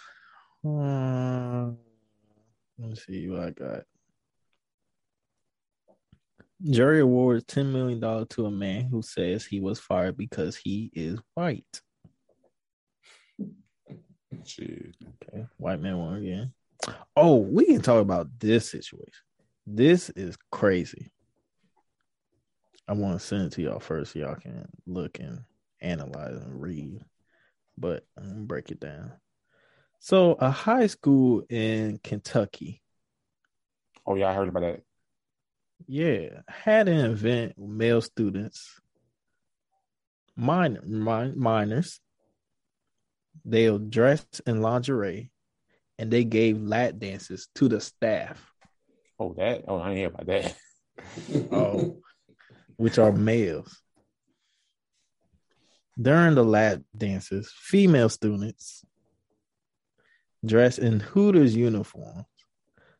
Uh, 0.66 1.72
let 2.82 2.90
me 2.90 2.96
see 2.96 3.30
what 3.30 3.40
I 3.42 3.52
got. 3.52 3.84
Jury 6.64 7.02
awards 7.02 7.46
$10 7.46 7.72
million 7.72 8.28
to 8.28 8.46
a 8.46 8.52
man 8.52 8.86
who 8.86 9.02
says 9.02 9.46
he 9.46 9.60
was 9.60 9.80
fired 9.80 10.18
because 10.18 10.56
he 10.56 10.92
is 10.94 11.20
white. 11.36 11.82
Okay, 14.34 15.46
white 15.58 15.80
man 15.80 15.98
won 15.98 16.16
again. 16.16 16.54
Oh, 17.16 17.38
we 17.38 17.66
can 17.66 17.82
talk 17.82 18.02
about 18.02 18.28
this 18.40 18.70
situation. 18.70 19.24
This 19.68 20.10
is 20.12 20.38
crazy. 20.52 21.12
I 22.88 22.94
want 22.94 23.20
to 23.20 23.26
send 23.26 23.44
it 23.44 23.52
to 23.54 23.62
y'all 23.62 23.80
first 23.80 24.14
so 24.14 24.20
y'all 24.20 24.36
can 24.36 24.68
look 24.88 25.20
and 25.20 25.42
analyze 25.82 26.42
and 26.42 26.60
read. 26.60 27.04
But 27.78 28.06
I'm 28.18 28.28
gonna 28.28 28.42
break 28.42 28.72
it 28.72 28.80
down. 28.80 29.14
So, 30.04 30.34
a 30.34 30.50
high 30.50 30.88
school 30.88 31.44
in 31.48 32.00
Kentucky, 32.04 32.82
Oh 34.06 34.16
yeah, 34.16 34.32
I 34.32 34.34
heard 34.34 34.48
about 34.50 34.62
that. 34.62 34.82
yeah, 35.86 36.42
had 36.50 36.88
an 36.88 37.12
event 37.12 37.54
with 37.56 37.70
male 37.70 38.02
students, 38.02 38.80
minor, 40.36 40.82
min- 40.84 41.38
minors. 41.40 42.00
They'll 43.46 43.78
dress 43.78 44.26
in 44.48 44.62
lingerie, 44.64 45.30
and 46.00 46.10
they 46.10 46.24
gave 46.24 46.60
lap 46.60 46.96
dances 46.98 47.48
to 47.56 47.70
the 47.70 47.80
staff. 47.80 48.44
Oh 49.20 49.36
that. 49.38 49.66
Oh, 49.68 49.80
I 49.80 49.90
didn't 49.90 49.98
hear 49.98 50.08
about 50.08 50.26
that. 50.26 50.56
Oh, 51.52 52.00
which 52.78 52.98
are 52.98 53.12
males. 53.12 53.82
During 56.00 56.34
the 56.36 56.44
lap 56.44 56.82
dances, 56.98 57.52
female 57.56 58.10
students 58.10 58.84
dressed 60.46 60.80
in 60.80 61.00
Hooters 61.00 61.56
uniforms 61.56 62.26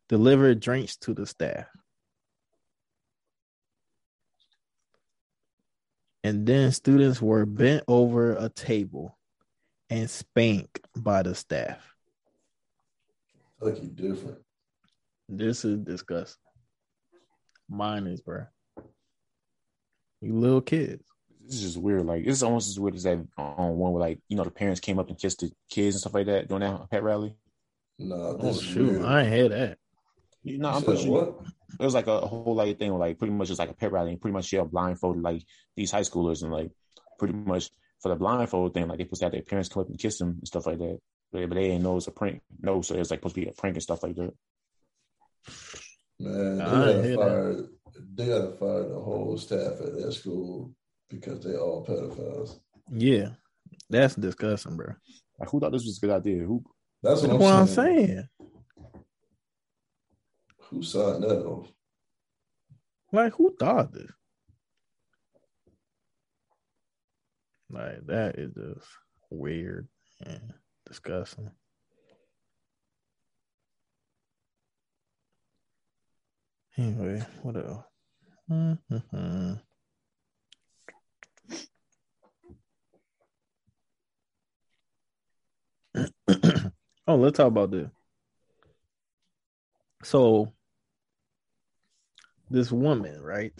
delivered 0.08 0.60
drinks 0.60 0.96
to 0.98 1.14
the 1.14 1.26
staff. 1.26 1.66
And 6.24 6.46
then 6.46 6.70
students 6.70 7.20
were 7.20 7.46
bent 7.46 7.82
over 7.88 8.36
a 8.36 8.48
table 8.48 9.18
and 9.90 10.08
spanked 10.08 10.86
by 10.96 11.22
the 11.22 11.34
staff. 11.34 11.94
Kentucky 13.58 13.88
different. 13.88 14.38
This 15.28 15.64
is 15.64 15.78
disgusting. 15.78 16.42
Mine 17.68 18.06
is, 18.06 18.20
bro. 18.20 18.46
You 20.20 20.34
little 20.34 20.60
kids. 20.60 21.02
This 21.52 21.60
is 21.60 21.74
just 21.74 21.82
weird. 21.84 22.06
Like 22.06 22.24
this 22.24 22.36
is 22.36 22.42
almost 22.42 22.70
as 22.70 22.80
weird 22.80 22.94
as 22.94 23.02
that 23.02 23.18
on 23.36 23.76
one 23.76 23.92
where 23.92 24.00
like 24.00 24.20
you 24.26 24.38
know 24.38 24.44
the 24.44 24.50
parents 24.50 24.80
came 24.80 24.98
up 24.98 25.10
and 25.10 25.18
kissed 25.18 25.40
the 25.40 25.52
kids 25.68 25.94
and 25.94 26.00
stuff 26.00 26.14
like 26.14 26.24
that 26.24 26.48
during 26.48 26.62
that 26.62 26.90
pet 26.90 27.02
rally. 27.02 27.36
No, 27.98 28.14
Oh 28.14 28.36
this 28.38 28.56
is 28.56 28.62
shoot, 28.62 28.90
weird. 28.90 29.04
I 29.04 29.20
ain't 29.20 29.34
hear 29.34 29.48
that. 29.50 29.78
You 30.44 30.56
know, 30.56 30.70
I'm 30.70 30.76
said 30.76 30.84
pretty 30.86 31.02
sure 31.02 31.26
what? 31.26 31.46
it 31.78 31.84
was 31.84 31.92
like 31.92 32.06
a, 32.06 32.20
whole 32.20 32.54
like 32.54 32.78
thing 32.78 32.90
where 32.90 33.00
like 33.00 33.18
pretty 33.18 33.34
much 33.34 33.50
it's 33.50 33.58
like 33.58 33.68
a 33.68 33.74
pet 33.74 33.92
rally 33.92 34.12
and 34.12 34.20
pretty 34.20 34.32
much 34.32 34.50
you're 34.50 34.64
blindfolded 34.64 35.22
like 35.22 35.42
these 35.76 35.90
high 35.90 36.00
schoolers 36.00 36.42
and 36.42 36.50
like 36.50 36.70
pretty 37.18 37.34
much 37.34 37.68
for 38.00 38.08
the 38.08 38.16
blindfold 38.16 38.72
thing 38.72 38.88
like 38.88 38.96
they 38.96 39.04
supposed 39.04 39.20
to 39.20 39.26
have 39.26 39.32
their 39.32 39.42
parents 39.42 39.68
come 39.68 39.82
up 39.82 39.90
and 39.90 39.98
kiss 39.98 40.16
them 40.16 40.30
and 40.38 40.48
stuff 40.48 40.64
like 40.64 40.78
that. 40.78 41.00
But, 41.32 41.50
but 41.50 41.54
they 41.56 41.68
didn't 41.68 41.82
know 41.82 41.92
it 41.92 41.96
was 41.96 42.08
a 42.08 42.12
prank. 42.12 42.40
No, 42.62 42.80
so 42.80 42.94
it 42.94 43.00
was 43.00 43.10
like 43.10 43.18
supposed 43.18 43.34
to 43.34 43.42
be 43.42 43.48
a 43.48 43.52
prank 43.52 43.76
and 43.76 43.82
stuff 43.82 44.02
like 44.02 44.16
that. 44.16 44.32
Man, 46.18 46.56
they 46.56 46.64
gotta 46.64 47.14
fire. 47.14 47.56
They 48.14 48.26
gotta 48.26 48.52
fire 48.52 48.88
the 48.88 49.00
whole 49.00 49.36
staff 49.36 49.82
at 49.82 49.92
that 49.98 50.12
school 50.14 50.72
because 51.12 51.44
they're 51.44 51.60
all 51.60 51.84
pedophiles. 51.84 52.58
Yeah, 52.90 53.28
that's 53.90 54.14
disgusting, 54.16 54.76
bro. 54.76 54.94
Like 55.38 55.48
who 55.50 55.60
thought 55.60 55.72
this 55.72 55.84
was 55.84 55.98
a 55.98 56.06
good 56.06 56.14
idea? 56.16 56.42
Who 56.44 56.64
That's 57.02 57.20
what, 57.22 57.30
That's 57.30 57.34
I'm, 57.34 57.40
what 57.40 57.54
I'm 57.54 57.66
saying. 57.66 58.06
saying. 58.06 58.28
Who 60.70 60.82
signed 60.82 61.22
that 61.24 61.44
off? 61.44 61.68
Like, 63.12 63.34
who 63.34 63.54
thought 63.58 63.92
this? 63.92 64.10
Like, 67.68 68.06
that 68.06 68.38
is 68.38 68.54
just 68.54 68.86
weird 69.30 69.86
and 70.24 70.54
disgusting. 70.86 71.50
Anyway, 76.78 77.22
what 77.42 77.56
else? 77.56 77.84
Mhm. 78.50 79.60
Oh, 87.12 87.16
let's 87.16 87.36
talk 87.36 87.48
about 87.48 87.70
this. 87.70 87.88
So 90.02 90.52
this 92.50 92.72
woman, 92.72 93.20
right? 93.22 93.52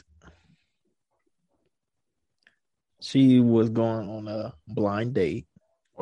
She 3.00 3.40
was 3.40 3.68
going 3.70 4.09
on 4.09 4.28
a 4.28 4.55
blind 4.68 5.14
date 5.14 5.46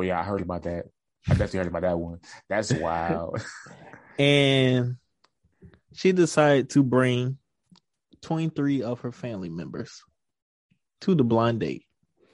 Oh 0.01 0.03
yeah, 0.03 0.21
I 0.21 0.23
heard 0.23 0.41
about 0.41 0.63
that. 0.63 0.87
I 1.29 1.35
definitely 1.35 1.59
heard 1.59 1.67
about 1.67 1.83
that 1.83 1.99
one. 1.99 2.21
That's 2.49 2.73
wild. 2.73 3.43
and 4.19 4.97
she 5.93 6.13
decided 6.13 6.71
to 6.71 6.83
bring 6.83 7.39
23 8.23 8.83
of 8.83 9.01
her 9.01 9.13
family 9.13 9.49
members 9.49 10.03
to 11.03 11.15
the 11.15 11.25
blind 11.25 11.61
date. 11.61 11.85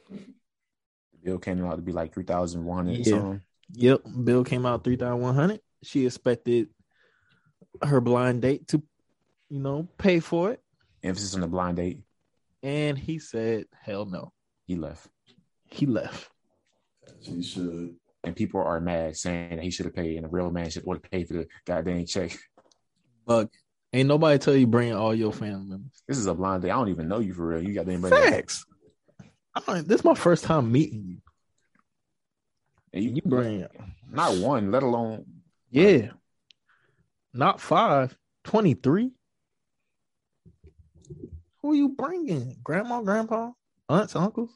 the 0.08 1.18
bill 1.24 1.38
came 1.38 1.64
out 1.64 1.76
to 1.76 1.82
be 1.82 1.92
like 1.92 2.12
three 2.12 2.24
thousand 2.24 2.64
one 2.64 2.88
and 2.88 3.04
Yeah. 3.04 3.36
Something. 3.72 3.84
Yep, 3.84 4.00
bill 4.24 4.44
came 4.44 4.66
out 4.66 4.84
3100. 4.84 5.60
She 5.82 6.06
expected 6.06 6.68
her 7.82 8.00
blind 8.00 8.42
date 8.42 8.68
to 8.68 8.82
you 9.48 9.60
know, 9.60 9.86
pay 9.98 10.18
for 10.18 10.50
it 10.52 10.60
Emphasis 11.04 11.34
on 11.34 11.40
the 11.40 11.46
blind 11.46 11.76
date. 11.76 12.02
and 12.62 12.98
he 12.98 13.18
said 13.18 13.66
hell 13.80 14.04
no. 14.06 14.32
He 14.66 14.74
left, 14.76 15.06
He 15.66 15.86
left. 15.86 16.28
As 17.20 17.26
he 17.26 17.42
should. 17.42 17.94
and 18.24 18.34
people 18.34 18.60
are 18.60 18.80
mad 18.80 19.16
saying 19.16 19.50
that 19.56 19.62
he 19.62 19.70
should 19.70 19.86
have 19.86 19.94
paid, 19.94 20.16
and 20.16 20.26
a 20.26 20.28
real 20.28 20.50
man 20.50 20.68
should 20.70 20.84
would 20.84 20.96
have 21.02 21.10
paid 21.10 21.28
for 21.28 21.34
the 21.34 21.46
goddamn 21.64 22.06
check. 22.06 22.36
But 23.26 23.50
ain't 23.92 24.08
nobody 24.08 24.38
tell 24.38 24.56
you 24.56 24.66
bring 24.66 24.92
all 24.92 25.14
your 25.14 25.32
family 25.32 25.68
members. 25.68 26.02
This 26.08 26.18
is 26.18 26.26
a 26.26 26.34
blind 26.34 26.62
date. 26.62 26.70
I 26.70 26.74
don't 26.76 26.88
even 26.88 27.06
know 27.08 27.20
you 27.20 27.34
for 27.34 27.46
real. 27.46 27.62
You 27.62 27.74
got 27.74 27.86
them 27.86 28.00
bring 28.00 28.10
that- 28.10 28.30
Facts. 28.32 28.64
I 29.54 29.60
don't- 29.66 29.86
this 29.86 30.00
is 30.00 30.04
my 30.04 30.14
first 30.14 30.42
time 30.44 30.72
meeting 30.72 31.04
you. 31.06 31.18
And 32.92 33.04
you, 33.04 33.10
You 33.14 33.22
bring 33.24 33.66
not 34.10 34.36
one, 34.38 34.70
let 34.70 34.82
alone 34.82 35.24
yeah. 35.70 36.08
Not 37.34 37.60
five, 37.60 38.16
23. 38.44 39.12
Who 41.60 41.70
are 41.70 41.74
you 41.74 41.90
bringing? 41.90 42.56
Grandma, 42.62 43.02
grandpa, 43.02 43.50
aunts, 43.88 44.16
uncles? 44.16 44.50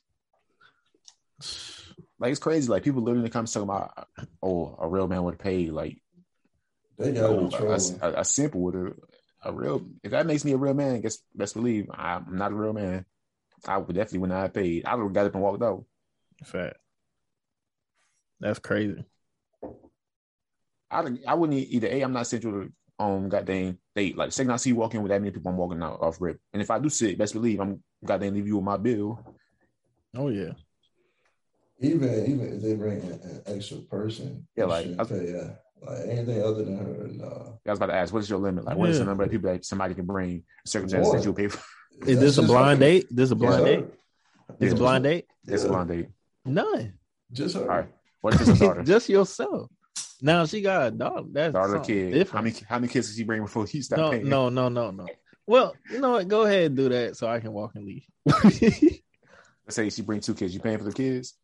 like 2.19 2.31
it's 2.31 2.41
crazy. 2.41 2.69
Like 2.69 2.85
people 2.85 3.03
literally 3.03 3.31
come 3.31 3.47
talking 3.47 3.63
about, 3.63 4.09
oh, 4.43 4.77
a 4.79 4.89
real 4.89 5.09
man 5.09 5.25
would 5.25 5.39
pay. 5.39 5.71
Like 5.71 6.01
They 6.99 7.13
got 7.13 7.31
oh, 7.31 7.49
him 7.49 7.67
a, 7.67 8.07
a, 8.07 8.21
a 8.21 8.25
simple 8.25 8.61
would 8.63 8.75
have. 8.75 8.95
A 9.43 9.53
real, 9.53 9.87
if 10.03 10.11
that 10.11 10.27
makes 10.27 10.45
me 10.45 10.53
a 10.53 10.59
real 10.59 10.75
man, 10.75 11.01
guess 11.01 11.17
best 11.35 11.55
believe 11.55 11.87
I'm 11.91 12.37
not 12.37 12.53
a 12.53 12.55
real 12.55 12.75
man. 12.75 13.07
I 13.67 13.79
would 13.79 13.97
definitely 13.97 14.19
would 14.19 14.31
not 14.31 14.43
have 14.43 14.55
paid. 14.55 14.85
I 14.85 14.95
would 14.95 15.05
have 15.05 15.13
got 15.15 15.27
up 15.27 15.35
and 15.35 15.43
walked 15.43 15.63
out. 15.63 15.85
Fact. 16.45 16.77
That's 18.41 18.59
crazy. 18.59 19.05
I 20.91 21.05
I 21.27 21.35
wouldn't 21.35 21.59
either. 21.59 21.89
A, 21.89 22.01
I'm 22.03 22.13
not 22.13 22.27
central 22.27 22.53
to 22.65 22.73
um 22.99 23.29
goddamn 23.29 23.79
date. 23.95 24.17
Like 24.17 24.33
second 24.33 24.53
I 24.53 24.57
see 24.57 24.71
you 24.71 24.77
walking 24.77 25.03
with 25.03 25.11
that 25.11 25.21
many 25.21 25.31
people, 25.33 25.51
I'm 25.51 25.57
walking 25.57 25.83
out 25.83 26.01
off 26.03 26.21
rip. 26.21 26.39
And 26.53 26.61
if 26.61 26.71
I 26.71 26.79
do 26.79 26.89
sit, 26.89 27.19
best 27.19 27.35
believe 27.35 27.61
I'm 27.61 27.83
goddamn 28.05 28.35
leave 28.35 28.47
you 28.47 28.57
with 28.57 28.65
my 28.65 28.77
bill. 28.77 29.25
Oh 30.17 30.29
yeah. 30.29 30.53
Even 31.81 32.09
even 32.27 32.55
if 32.57 32.63
they 32.63 32.75
bring 32.75 33.01
an, 33.01 33.13
an 33.23 33.43
extra 33.47 33.79
person, 33.79 34.47
Yeah, 34.57 34.65
like, 34.67 34.87
I- 34.99 35.05
pay, 35.05 35.33
yeah, 35.33 35.51
like 35.81 36.09
anything 36.09 36.43
other 36.43 36.63
than 36.65 36.77
her. 36.77 37.09
No. 37.09 37.59
I 37.67 37.71
was 37.71 37.79
about 37.79 37.87
to 37.87 37.95
ask, 37.95 38.13
what 38.13 38.19
is 38.21 38.29
your 38.29 38.39
limit? 38.39 38.65
Like, 38.65 38.77
what 38.77 38.91
is 38.91 38.99
the 38.99 39.05
number 39.07 39.25
of 39.25 39.31
people 39.31 39.51
that 39.51 39.65
somebody 39.65 39.95
can 39.95 40.05
bring 40.05 40.43
circumstances 40.67 41.13
that 41.13 41.25
you'll 41.25 41.35
pay 41.35 41.49
for? 41.49 41.63
Is 42.07 42.19
this 42.19 42.39
a 42.39 42.43
blind 42.43 42.81
just 42.81 42.91
her. 42.91 43.01
date? 43.01 43.07
This 43.11 43.31
a 43.31 43.35
blind 43.35 43.57
Just 43.57 43.65
date? 43.67 43.81
her. 43.81 44.57
It's 44.61 44.73
a 44.73 44.77
blind 44.77 45.05
date? 45.05 45.27
It's 45.47 45.65
a 45.65 45.69
blind 45.69 45.89
date. 45.91 46.09
None. 46.47 46.95
Just 47.31 47.55
her. 47.57 47.61
All 47.61 47.67
right. 47.69 47.89
What 48.21 48.35
if 48.35 48.41
it's 48.43 48.51
a 48.51 48.59
daughter? 48.59 48.83
Just 48.83 49.09
yourself. 49.09 49.71
Now 50.23 50.45
she 50.45 50.61
got 50.61 50.89
a 50.89 50.91
dog. 50.91 51.33
That's 51.33 51.55
daughter, 51.55 51.75
something 51.75 51.95
kid. 51.95 52.13
different. 52.13 52.31
How 52.37 52.43
many 52.43 52.55
how 52.69 52.79
many 52.79 52.93
kids 52.93 53.07
does 53.09 53.17
she 53.17 53.25
bring 53.25 53.43
before 53.43 53.65
he 53.67 53.81
start 53.83 54.01
no, 54.01 54.11
paying? 54.11 54.29
no, 54.29 54.49
no, 54.49 54.69
no, 54.69 54.91
no. 54.91 55.07
Well, 55.47 55.75
you 55.91 56.01
know 56.01 56.13
what? 56.13 56.29
Go 56.29 56.43
ahead 56.43 56.67
and 56.67 56.77
do 56.77 56.89
that 56.91 57.17
so 57.17 57.27
I 57.27 57.41
can 57.41 57.53
walk 57.53 57.73
and 57.75 57.85
leave. 57.85 58.05
Let's 58.27 59.03
say 59.71 59.89
she 59.91 60.03
bring 60.03 60.21
two 60.21 60.35
kids. 60.35 60.53
You 60.55 60.61
paying 60.61 60.79
for 60.79 60.85
the 60.85 60.93
kids? 60.93 61.35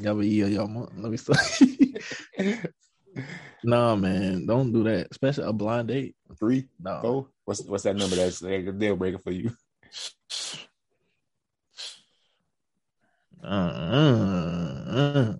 Y'all 0.00 0.14
be 0.14 0.28
yeah, 0.28 0.46
y'all 0.46 0.90
let 0.96 1.10
me 1.10 1.16
stop. 1.16 1.36
nah, 3.64 3.96
man, 3.96 4.46
don't 4.46 4.72
do 4.72 4.84
that. 4.84 5.08
Especially 5.10 5.44
a 5.44 5.52
blind 5.52 5.88
date. 5.88 6.14
Three, 6.38 6.68
No. 6.78 7.00
four. 7.00 7.26
What's 7.46 7.62
what's 7.62 7.84
that 7.84 7.96
number 7.96 8.16
that's 8.16 8.42
like 8.42 8.66
a 8.66 8.72
deal 8.72 8.96
breaker 8.96 9.18
for 9.18 9.30
you? 9.30 9.52
Uh, 13.46 13.48
uh, 13.48 15.34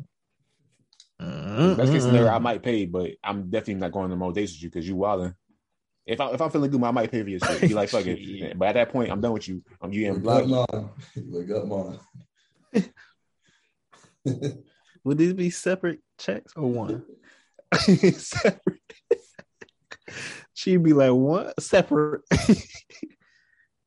uh, 1.21 1.23
uh, 1.25 1.75
Best 1.75 1.93
case 1.93 2.05
scenario. 2.05 2.29
I 2.29 2.39
might 2.39 2.63
pay, 2.63 2.87
but 2.87 3.11
I'm 3.25 3.51
definitely 3.51 3.75
not 3.81 3.91
going 3.93 4.11
to 4.11 4.17
more 4.17 4.33
dates 4.33 4.53
with 4.53 4.63
you 4.63 4.71
because 4.71 4.87
you 4.87 4.95
wilding. 4.97 5.35
If 6.07 6.21
I 6.21 6.31
if 6.31 6.41
I'm 6.41 6.51
feeling 6.51 6.71
good, 6.71 6.83
I 6.85 6.93
might 6.93 7.11
pay 7.11 7.23
for 7.25 7.29
your 7.29 7.41
shit. 7.41 7.63
Be 7.63 7.75
like 7.75 7.89
fuck 7.89 8.07
it. 8.07 8.57
But 8.59 8.69
at 8.69 8.75
that 8.75 8.93
point, 8.93 9.11
I'm 9.11 9.21
done 9.21 9.33
with 9.33 9.49
you. 9.49 9.63
I'm 9.81 9.93
you 9.93 10.13
Look 10.13 10.23
in 10.23 10.29
up 10.29 10.47
blood. 10.47 10.71
mine. 10.73 10.91
Look 11.27 11.51
up 11.51 11.67
mine. 11.67 11.99
Would 15.05 15.19
these 15.19 15.33
be 15.33 15.51
separate 15.51 16.01
checks 16.19 16.53
or 16.57 16.71
one? 16.71 17.05
separate. 17.75 18.81
She'd 20.55 20.83
be 20.83 20.93
like, 20.93 21.13
"What? 21.13 21.61
Separate." 21.61 22.23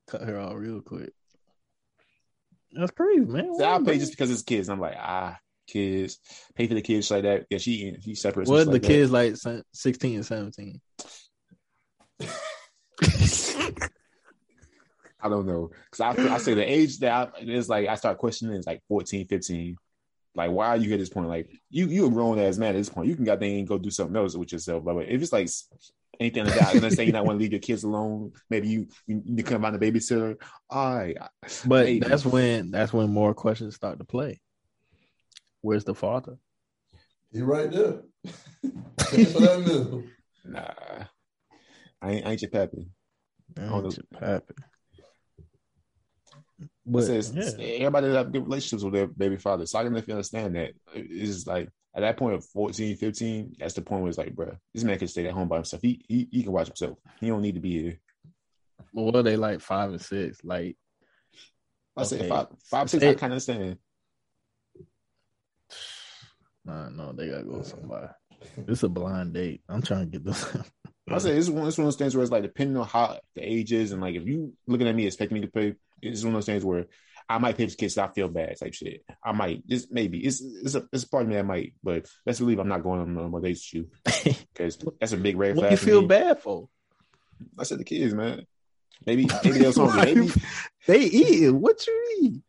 Cut 0.08 0.22
her 0.22 0.40
off 0.40 0.56
real 0.56 0.82
quick. 0.82 1.14
That's 2.72 2.92
crazy, 2.92 3.26
man. 3.26 3.56
So 3.58 3.64
I'll 3.64 3.84
pay 3.84 3.98
just 3.98 4.12
because 4.12 4.32
it's 4.32 4.44
kids. 4.44 4.70
I'm 4.70 4.80
like, 4.80 4.96
ah, 4.98 5.38
kids. 5.68 6.20
Pay 6.56 6.68
for 6.68 6.76
the 6.76 6.82
kids 6.82 7.10
like 7.10 7.24
that. 7.24 7.46
Yeah, 7.50 7.58
she 7.58 7.96
she 8.02 8.16
separate. 8.16 8.48
What 8.48 8.58
What 8.58 8.66
the 8.68 8.72
like 8.74 8.84
kids 8.84 9.12
like 9.12 9.38
se- 9.38 9.64
sixteen 9.74 10.16
and 10.16 10.26
seventeen? 10.26 10.82
I 15.22 15.28
don't 15.28 15.46
know. 15.46 15.72
Because 15.92 16.18
I, 16.18 16.34
I 16.34 16.38
say 16.38 16.54
the 16.54 16.72
age 16.72 17.00
that 17.00 17.12
I, 17.12 17.40
it's 17.40 17.70
like 17.70 17.88
I 17.88 17.96
start 17.96 18.18
questioning 18.18 18.56
is 18.56 18.66
like 18.66 18.82
14, 18.88 19.28
15. 19.28 19.76
Like, 20.36 20.52
why 20.52 20.68
are 20.68 20.78
you 20.78 20.94
at 20.94 21.00
this 21.00 21.10
point? 21.10 21.28
Like, 21.28 21.50
you 21.70 21.88
you 21.88 22.06
a 22.06 22.10
grown 22.10 22.40
ass 22.40 22.58
man 22.58 22.70
at 22.70 22.78
this 22.78 22.90
point. 22.90 23.10
You 23.10 23.16
can 23.16 23.26
goddamn 23.26 23.66
go 23.66 23.78
do 23.78 23.90
something 23.90 24.16
else 24.16 24.36
with 24.36 24.52
yourself. 24.52 24.84
But 24.84 24.96
if 24.98 25.22
it's 25.22 25.34
like 25.34 25.50
anything 26.20 26.46
like 26.46 26.56
that, 26.60 26.76
let's 26.82 26.96
say 26.96 27.06
you 27.06 27.12
not 27.12 27.26
want 27.26 27.38
to 27.38 27.42
leave 27.42 27.52
your 27.54 27.62
kids 27.62 27.84
alone. 27.84 28.34
Maybe 28.50 28.68
you 28.68 28.88
you, 29.08 29.22
you 29.26 29.44
come 29.44 29.62
find 29.62 29.76
a 29.76 29.80
babysitter. 29.80 30.36
All 30.70 30.96
right, 30.98 31.18
But 31.66 31.86
Maybe. 31.86 32.00
that's 32.00 32.26
when 32.26 32.72
that's 32.72 32.94
when 32.94 33.10
more 33.10 33.34
questions 33.34 33.76
start 33.76 34.00
to 34.00 34.06
play. 34.06 34.42
Where's 35.62 35.84
the 35.84 35.96
father? 35.96 36.38
He 37.32 37.42
right 37.42 37.72
there. 37.72 38.02
Pay 39.12 39.26
for 39.26 39.40
that 39.42 39.64
meal. 39.66 40.04
nah, 40.46 40.74
I 42.02 42.12
ain't, 42.12 42.26
I 42.26 42.32
ain't 42.32 42.42
your 42.42 42.52
pappy. 42.52 42.88
I 43.58 43.62
ain't 43.64 43.98
your 43.98 44.20
pappy. 44.20 44.54
But 46.60 46.68
But 46.86 47.04
says 47.04 47.34
yeah. 47.36 47.66
everybody 47.66 48.08
that 48.08 48.18
have 48.18 48.32
good 48.32 48.44
relationships 48.44 48.84
with 48.84 48.94
their 48.94 49.08
baby 49.08 49.38
father. 49.38 49.66
So 49.66 49.78
I 49.80 49.84
can 49.84 49.94
definitely 49.94 50.14
understand 50.16 50.56
that. 50.56 50.72
It's 50.94 51.46
like 51.46 51.70
at 52.00 52.08
that 52.08 52.18
point 52.18 52.36
of 52.36 52.46
14, 52.46 52.96
15, 52.96 53.56
that's 53.60 53.74
the 53.74 53.82
point 53.82 54.02
where 54.02 54.10
it's 54.10 54.18
like, 54.18 54.34
bro, 54.34 54.56
this 54.74 54.86
man 54.86 54.98
can 54.98 55.08
stay 55.10 55.28
at 55.28 55.34
home 55.34 55.50
by 55.50 55.58
himself. 55.58 55.82
He 55.82 56.04
he, 56.08 56.28
he 56.32 56.44
can 56.44 56.54
watch 56.54 56.68
himself. 56.68 56.98
He 57.20 57.28
don't 57.28 57.42
need 57.42 57.56
to 57.56 57.62
be 57.62 57.82
here. 57.82 58.00
Well, 58.94 59.06
what 59.06 59.16
are 59.18 59.24
they 59.24 59.36
like 59.36 59.60
five 59.60 59.90
and 59.92 60.02
six? 60.02 60.40
Like 60.44 60.78
I 61.98 62.04
say 62.04 62.20
Okay. 62.20 62.30
five, 62.30 62.48
five, 62.64 62.90
six. 62.90 63.04
Say- 63.04 63.10
I 63.10 63.14
kind 63.16 63.34
of 63.34 63.36
understand. 63.36 63.78
nah, 66.66 66.90
no, 66.90 67.12
they 67.12 67.28
gotta 67.30 67.44
go 67.44 67.62
somewhere. 67.64 68.16
It's 68.68 68.84
a 68.84 68.90
blind 68.90 69.34
date. 69.34 69.62
I'm 69.68 69.82
trying 69.82 70.10
to 70.10 70.18
get 70.18 70.24
this. 70.24 70.46
I 71.12 71.18
say 71.18 71.32
it's 71.36 71.50
one, 71.50 71.68
it's 71.68 71.78
one 71.78 71.88
of 71.88 71.88
those 71.88 71.96
things 71.98 72.16
where 72.16 72.24
it's 72.24 72.32
like 72.32 72.44
depending 72.44 72.78
on 72.78 72.88
how 72.88 73.20
the 73.36 73.42
age 73.42 73.74
is, 73.74 73.92
and 73.92 74.02
like 74.02 74.16
if 74.16 74.26
you 74.26 74.54
looking 74.68 74.88
at 74.88 74.96
me 74.96 75.06
expecting 75.06 75.36
me 75.36 75.42
to 75.42 75.52
pay, 75.52 75.74
it's 76.02 76.24
one 76.24 76.34
of 76.34 76.38
those 76.38 76.46
things 76.46 76.64
where 76.64 76.86
I 77.30 77.38
might 77.38 77.56
pay 77.56 77.68
for 77.68 77.76
kids. 77.76 77.98
I 77.98 78.08
feel 78.08 78.28
bad 78.28 78.58
type 78.60 78.74
shit. 78.74 79.04
I 79.24 79.32
might 79.34 79.66
just 79.68 79.92
maybe 79.92 80.18
it's 80.26 80.42
it's 80.42 80.74
a 80.74 80.88
it's 80.92 81.04
a 81.04 81.10
part 81.10 81.24
of 81.24 81.30
me 81.30 81.36
that 81.36 81.46
might, 81.46 81.74
but 81.84 82.08
let's 82.26 82.40
believe 82.40 82.58
I'm 82.58 82.68
not 82.68 82.82
going 82.82 83.02
on 83.02 83.14
no 83.14 83.30
more 83.30 83.40
dates 83.40 83.72
with 83.72 83.84
you 83.84 84.34
because 84.54 84.80
that's 85.00 85.14
a 85.14 85.18
big 85.18 85.38
red 85.38 85.54
flag. 85.54 85.58
what 85.58 85.68
flag. 85.70 85.72
you 85.72 85.78
feel 85.78 86.02
me. 86.02 86.08
bad 86.08 86.40
for? 86.40 86.68
I 87.58 87.64
said 87.64 87.80
the 87.80 87.84
kids, 87.84 88.16
man. 88.16 88.48
Maybe 89.06 89.28
maybe 89.44 89.60
they 89.60 89.68
was 89.68 89.78
hungry. 89.78 90.16
Maybe 90.16 90.32
They 90.88 91.00
eating. 91.02 91.62
What 91.62 91.86
you 91.86 92.18
eat? 92.22 92.42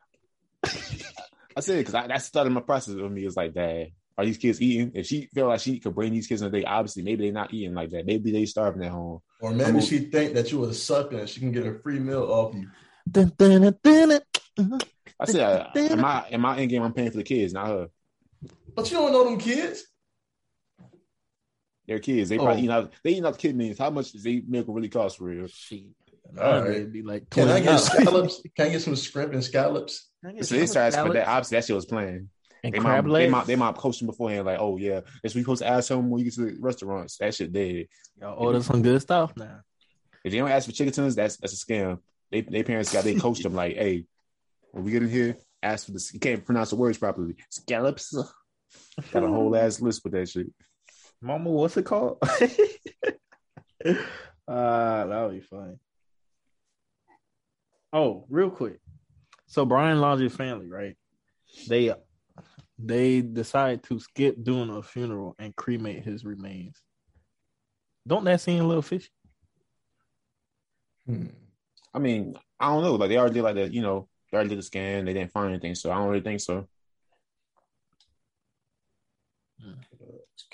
I 1.56 1.60
said 1.60 1.78
because 1.84 1.92
that 1.92 2.22
started 2.22 2.50
my 2.50 2.62
process 2.62 2.94
with 2.94 3.12
me. 3.12 3.24
It's 3.24 3.36
like, 3.36 3.52
dad, 3.52 3.88
are 4.16 4.24
these 4.24 4.38
kids 4.38 4.62
eating? 4.62 4.92
If 4.94 5.06
she 5.06 5.26
feel 5.34 5.48
like 5.48 5.60
she 5.60 5.78
could 5.78 5.94
bring 5.94 6.12
these 6.12 6.26
kids 6.26 6.40
in 6.40 6.50
the 6.50 6.58
day, 6.58 6.64
obviously 6.64 7.02
maybe 7.02 7.24
they're 7.24 7.32
not 7.34 7.52
eating 7.52 7.74
like 7.74 7.90
that. 7.90 8.06
Maybe 8.06 8.32
they 8.32 8.46
starving 8.46 8.82
at 8.82 8.92
home. 8.92 9.20
Or 9.40 9.52
maybe 9.52 9.82
she 9.82 9.98
think 9.98 10.34
that 10.34 10.50
you 10.52 10.64
a 10.64 10.72
sucker 10.72 11.18
and 11.18 11.28
she 11.28 11.40
can 11.40 11.52
get 11.52 11.66
a 11.66 11.78
free 11.80 11.98
meal 11.98 12.22
off 12.22 12.54
you. 12.54 12.68
Dun, 13.10 13.32
dun, 13.36 13.76
dun, 13.82 14.20
dun, 14.60 14.70
dun. 14.78 14.80
I 15.18 15.24
said, 15.26 15.40
uh, 15.40 15.70
am 15.76 16.04
I 16.04 16.26
am 16.30 16.44
I 16.46 16.58
in 16.58 16.68
game? 16.68 16.82
I'm 16.82 16.92
paying 16.92 17.10
for 17.10 17.16
the 17.18 17.24
kids, 17.24 17.52
not 17.52 17.66
her. 17.66 17.88
But 18.74 18.90
you 18.90 18.96
don't 18.96 19.12
know 19.12 19.24
them 19.24 19.38
kids. 19.38 19.84
They're 21.86 21.98
kids. 21.98 22.28
They 22.30 22.36
probably 22.38 22.62
Oh. 22.62 22.64
eat 22.64 22.70
out. 22.70 22.92
They 23.02 23.10
eat 23.12 23.24
out 23.24 23.38
kid 23.38 23.56
meals. 23.56 23.78
How 23.78 23.90
much 23.90 24.12
does 24.12 24.22
they 24.22 24.42
milk 24.46 24.66
really 24.68 24.88
cost 24.88 25.18
for 25.18 25.24
real? 25.24 25.46
Shit. 25.48 25.84
All 26.40 26.62
right. 26.62 26.70
It'd 26.70 26.92
be 26.92 27.02
like 27.02 27.28
Can 27.30 27.48
I 27.48 27.60
get 27.60 27.80
$20. 27.80 28.02
scallops? 28.02 28.42
Can 28.56 28.66
I 28.66 28.70
get 28.70 28.82
some 28.82 28.94
shrimp 28.94 29.32
and 29.32 29.42
scallops? 29.42 30.08
I 30.24 30.32
get 30.32 30.46
So 30.46 30.54
they 30.54 30.66
some 30.66 30.90
started, 30.92 31.08
but 31.08 31.14
that 31.14 31.26
obviously 31.28 31.56
that 31.56 31.64
shit 31.64 31.74
was 31.76 31.86
playing. 31.86 32.28
And 32.62 32.74
They 32.74 32.78
crab 32.78 33.04
might, 33.06 33.08
they 33.08 33.12
legs. 33.24 33.32
might, 33.32 33.46
they 33.46 33.56
might 33.56 33.74
coach 33.74 34.00
him 34.00 34.06
beforehand, 34.06 34.44
like, 34.46 34.58
oh 34.60 34.76
yeah, 34.76 35.00
that's 35.22 35.34
what 35.34 35.36
you 35.36 35.40
supposed 35.42 35.62
to 35.62 35.68
ask 35.68 35.90
him 35.90 36.10
when 36.10 36.18
you 36.18 36.26
get 36.26 36.34
to 36.34 36.42
the 36.42 36.56
restaurants. 36.60 37.16
That 37.16 37.34
shit 37.34 37.52
dead. 37.52 37.86
Y'all 38.20 38.38
order 38.38 38.62
some 38.62 38.82
good 38.82 39.00
stuff 39.00 39.32
now. 39.36 39.60
If 40.22 40.30
they 40.32 40.38
don't 40.38 40.50
ask 40.50 40.66
for 40.66 40.72
chicken 40.72 40.92
tenders, 40.92 41.16
that's 41.16 41.38
that's 41.38 41.54
a 41.54 41.56
scam. 41.66 41.98
They 42.30 42.42
they 42.42 42.62
parents 42.62 42.92
got 42.92 43.02
they 43.04 43.14
coached 43.14 43.42
them 43.42 43.54
like, 43.54 43.76
hey, 43.76 44.04
when 44.72 44.84
we 44.84 44.92
get 44.92 45.02
in 45.02 45.08
here, 45.08 45.36
ask 45.62 45.86
for 45.86 45.92
this. 45.92 46.12
You 46.12 46.20
can't 46.20 46.44
pronounce 46.44 46.70
the 46.70 46.76
words 46.76 46.98
properly. 46.98 47.36
Scallops. 47.50 48.14
Got 49.12 49.24
a 49.24 49.28
whole 49.28 49.56
ass 49.56 49.80
list 49.80 50.02
with 50.04 50.12
that 50.12 50.28
shit. 50.28 50.46
Mama, 51.20 51.50
what's 51.50 51.76
it 51.76 51.84
called? 51.84 52.18
uh, 52.22 52.28
that 54.46 55.22
would 55.22 55.32
be 55.32 55.40
funny. 55.40 55.76
Oh, 57.92 58.24
real 58.28 58.50
quick. 58.50 58.80
So 59.46 59.66
Brian 59.66 60.00
Laundrie's 60.00 60.34
family, 60.34 60.68
right? 60.68 60.96
They 61.68 61.92
they 62.78 63.20
decide 63.20 63.82
to 63.84 63.98
skip 63.98 64.42
doing 64.42 64.70
a 64.70 64.82
funeral 64.82 65.34
and 65.38 65.54
cremate 65.54 66.04
his 66.04 66.24
remains. 66.24 66.80
Don't 68.06 68.24
that 68.24 68.40
seem 68.40 68.64
a 68.64 68.66
little 68.66 68.82
fishy? 68.82 69.10
Hmm. 71.06 71.26
I 71.92 71.98
mean, 71.98 72.36
I 72.58 72.68
don't 72.68 72.82
know. 72.82 72.94
Like 72.94 73.10
they 73.10 73.18
already 73.18 73.34
did 73.34 73.42
like 73.42 73.56
that, 73.56 73.74
you 73.74 73.82
know, 73.82 74.08
already 74.36 74.50
did 74.50 74.58
the 74.58 74.62
scan. 74.62 75.04
They 75.04 75.12
didn't 75.14 75.32
find 75.32 75.50
anything, 75.50 75.74
so 75.74 75.90
I 75.90 75.96
don't 75.96 76.08
really 76.08 76.22
think 76.22 76.40
so. 76.40 76.68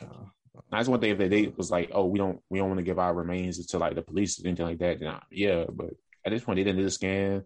Of 0.01 0.65
That's 0.71 0.89
one 0.89 1.01
thing 1.01 1.11
if 1.11 1.19
they, 1.19 1.29
they 1.29 1.49
was 1.49 1.71
like, 1.71 1.91
oh, 1.93 2.07
we 2.07 2.19
don't 2.19 2.41
we 2.51 2.59
don't 2.59 2.69
want 2.69 2.79
to 2.79 2.85
give 2.85 2.99
our 2.99 3.15
remains 3.15 3.65
to 3.67 3.79
like 3.79 3.95
the 3.95 4.03
police 4.03 4.43
or 4.43 4.49
anything 4.49 4.67
like 4.67 4.79
that. 4.79 5.03
I- 5.03 5.23
yeah, 5.31 5.65
but 5.71 5.91
at 6.25 6.33
this 6.33 6.45
point 6.45 6.57
they 6.57 6.65
didn't 6.65 6.79
do 6.79 6.85
the 6.85 6.91
scan. 6.91 7.45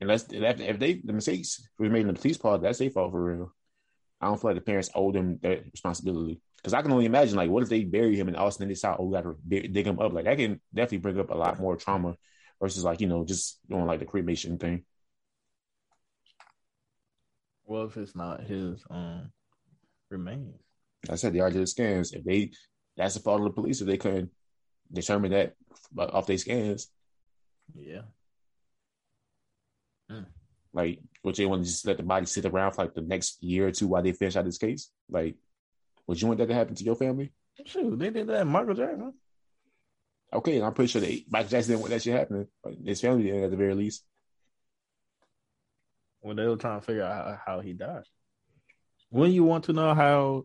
Unless 0.00 0.26
if 0.30 0.78
they 0.78 0.94
the 0.94 1.12
mistakes 1.12 1.68
was 1.78 1.90
made 1.90 2.00
in 2.02 2.06
the 2.08 2.14
police 2.14 2.38
part, 2.38 2.62
that's 2.62 2.78
their 2.78 2.90
fault 2.90 3.12
for 3.12 3.22
real. 3.22 3.54
I 4.20 4.26
don't 4.26 4.40
feel 4.40 4.50
like 4.50 4.58
the 4.58 4.64
parents 4.64 4.90
owe 4.94 5.12
them 5.12 5.38
that 5.42 5.64
responsibility 5.72 6.40
because 6.56 6.74
I 6.74 6.82
can 6.82 6.92
only 6.92 7.06
imagine 7.06 7.36
like 7.36 7.50
what 7.50 7.62
if 7.62 7.68
they 7.68 7.84
bury 7.84 8.16
him 8.16 8.28
and 8.28 8.36
all 8.36 8.46
of 8.46 8.50
a 8.50 8.52
sudden 8.52 8.68
they 8.68 8.74
decide 8.74 8.96
oh 8.98 9.04
we 9.06 9.14
got 9.14 9.22
to 9.22 9.68
dig 9.68 9.86
him 9.86 9.98
up 9.98 10.12
like 10.12 10.24
that 10.26 10.36
can 10.38 10.60
definitely 10.74 10.98
bring 10.98 11.20
up 11.20 11.30
a 11.30 11.34
lot 11.34 11.58
more 11.60 11.76
trauma 11.76 12.16
versus 12.60 12.84
like 12.84 13.00
you 13.00 13.06
know 13.06 13.24
just 13.24 13.58
doing 13.68 13.86
like 13.86 14.00
the 14.00 14.06
cremation 14.06 14.58
thing. 14.58 14.84
Well, 17.70 17.84
if 17.84 17.96
it's 17.96 18.16
not 18.16 18.42
his 18.42 18.82
um 18.90 19.30
remains. 20.10 20.60
I 21.08 21.14
said 21.14 21.32
they 21.32 21.38
already 21.38 21.54
did 21.54 21.62
the 21.62 21.68
scans. 21.68 22.12
If 22.12 22.24
they 22.24 22.50
that's 22.96 23.14
the 23.14 23.20
fault 23.20 23.42
of 23.42 23.44
the 23.44 23.52
police 23.52 23.80
if 23.80 23.86
they 23.86 23.96
couldn't 23.96 24.30
determine 24.92 25.30
that 25.30 25.54
off 25.96 26.26
their 26.26 26.36
scans. 26.36 26.90
Yeah. 27.78 28.02
Like, 30.72 30.98
would 31.22 31.38
you 31.38 31.48
want 31.48 31.62
to 31.62 31.70
just 31.70 31.86
let 31.86 31.96
the 31.96 32.02
body 32.02 32.26
sit 32.26 32.44
around 32.44 32.72
for 32.72 32.82
like 32.82 32.94
the 32.94 33.02
next 33.02 33.40
year 33.40 33.68
or 33.68 33.70
two 33.70 33.86
while 33.86 34.02
they 34.02 34.14
finish 34.14 34.34
out 34.34 34.46
this 34.46 34.58
case? 34.58 34.90
Like, 35.08 35.36
would 36.08 36.20
you 36.20 36.26
want 36.26 36.38
that 36.38 36.48
to 36.48 36.54
happen 36.54 36.74
to 36.74 36.84
your 36.84 36.96
family? 36.96 37.32
Shoot, 37.66 37.96
they 38.00 38.10
did 38.10 38.26
that. 38.26 38.48
Michael 38.48 38.74
Jackson. 38.74 39.14
Okay, 40.32 40.56
and 40.56 40.64
I'm 40.64 40.74
pretty 40.74 40.90
sure 40.90 41.00
that 41.02 41.22
Michael 41.30 41.50
Jackson 41.50 41.70
didn't 41.70 41.82
want 41.82 41.90
that 41.90 42.02
shit 42.02 42.16
happening. 42.16 42.48
His 42.84 43.00
family 43.00 43.30
did 43.30 43.44
at 43.44 43.50
the 43.52 43.56
very 43.56 43.76
least. 43.76 44.04
When 46.20 46.36
they 46.36 46.46
were 46.46 46.56
trying 46.56 46.80
to 46.80 46.86
figure 46.86 47.02
out 47.02 47.12
how, 47.12 47.38
how 47.46 47.60
he 47.60 47.72
died. 47.72 48.02
Wouldn't 49.10 49.34
you 49.34 49.44
want 49.44 49.64
to 49.64 49.72
know 49.72 49.94
how 49.94 50.44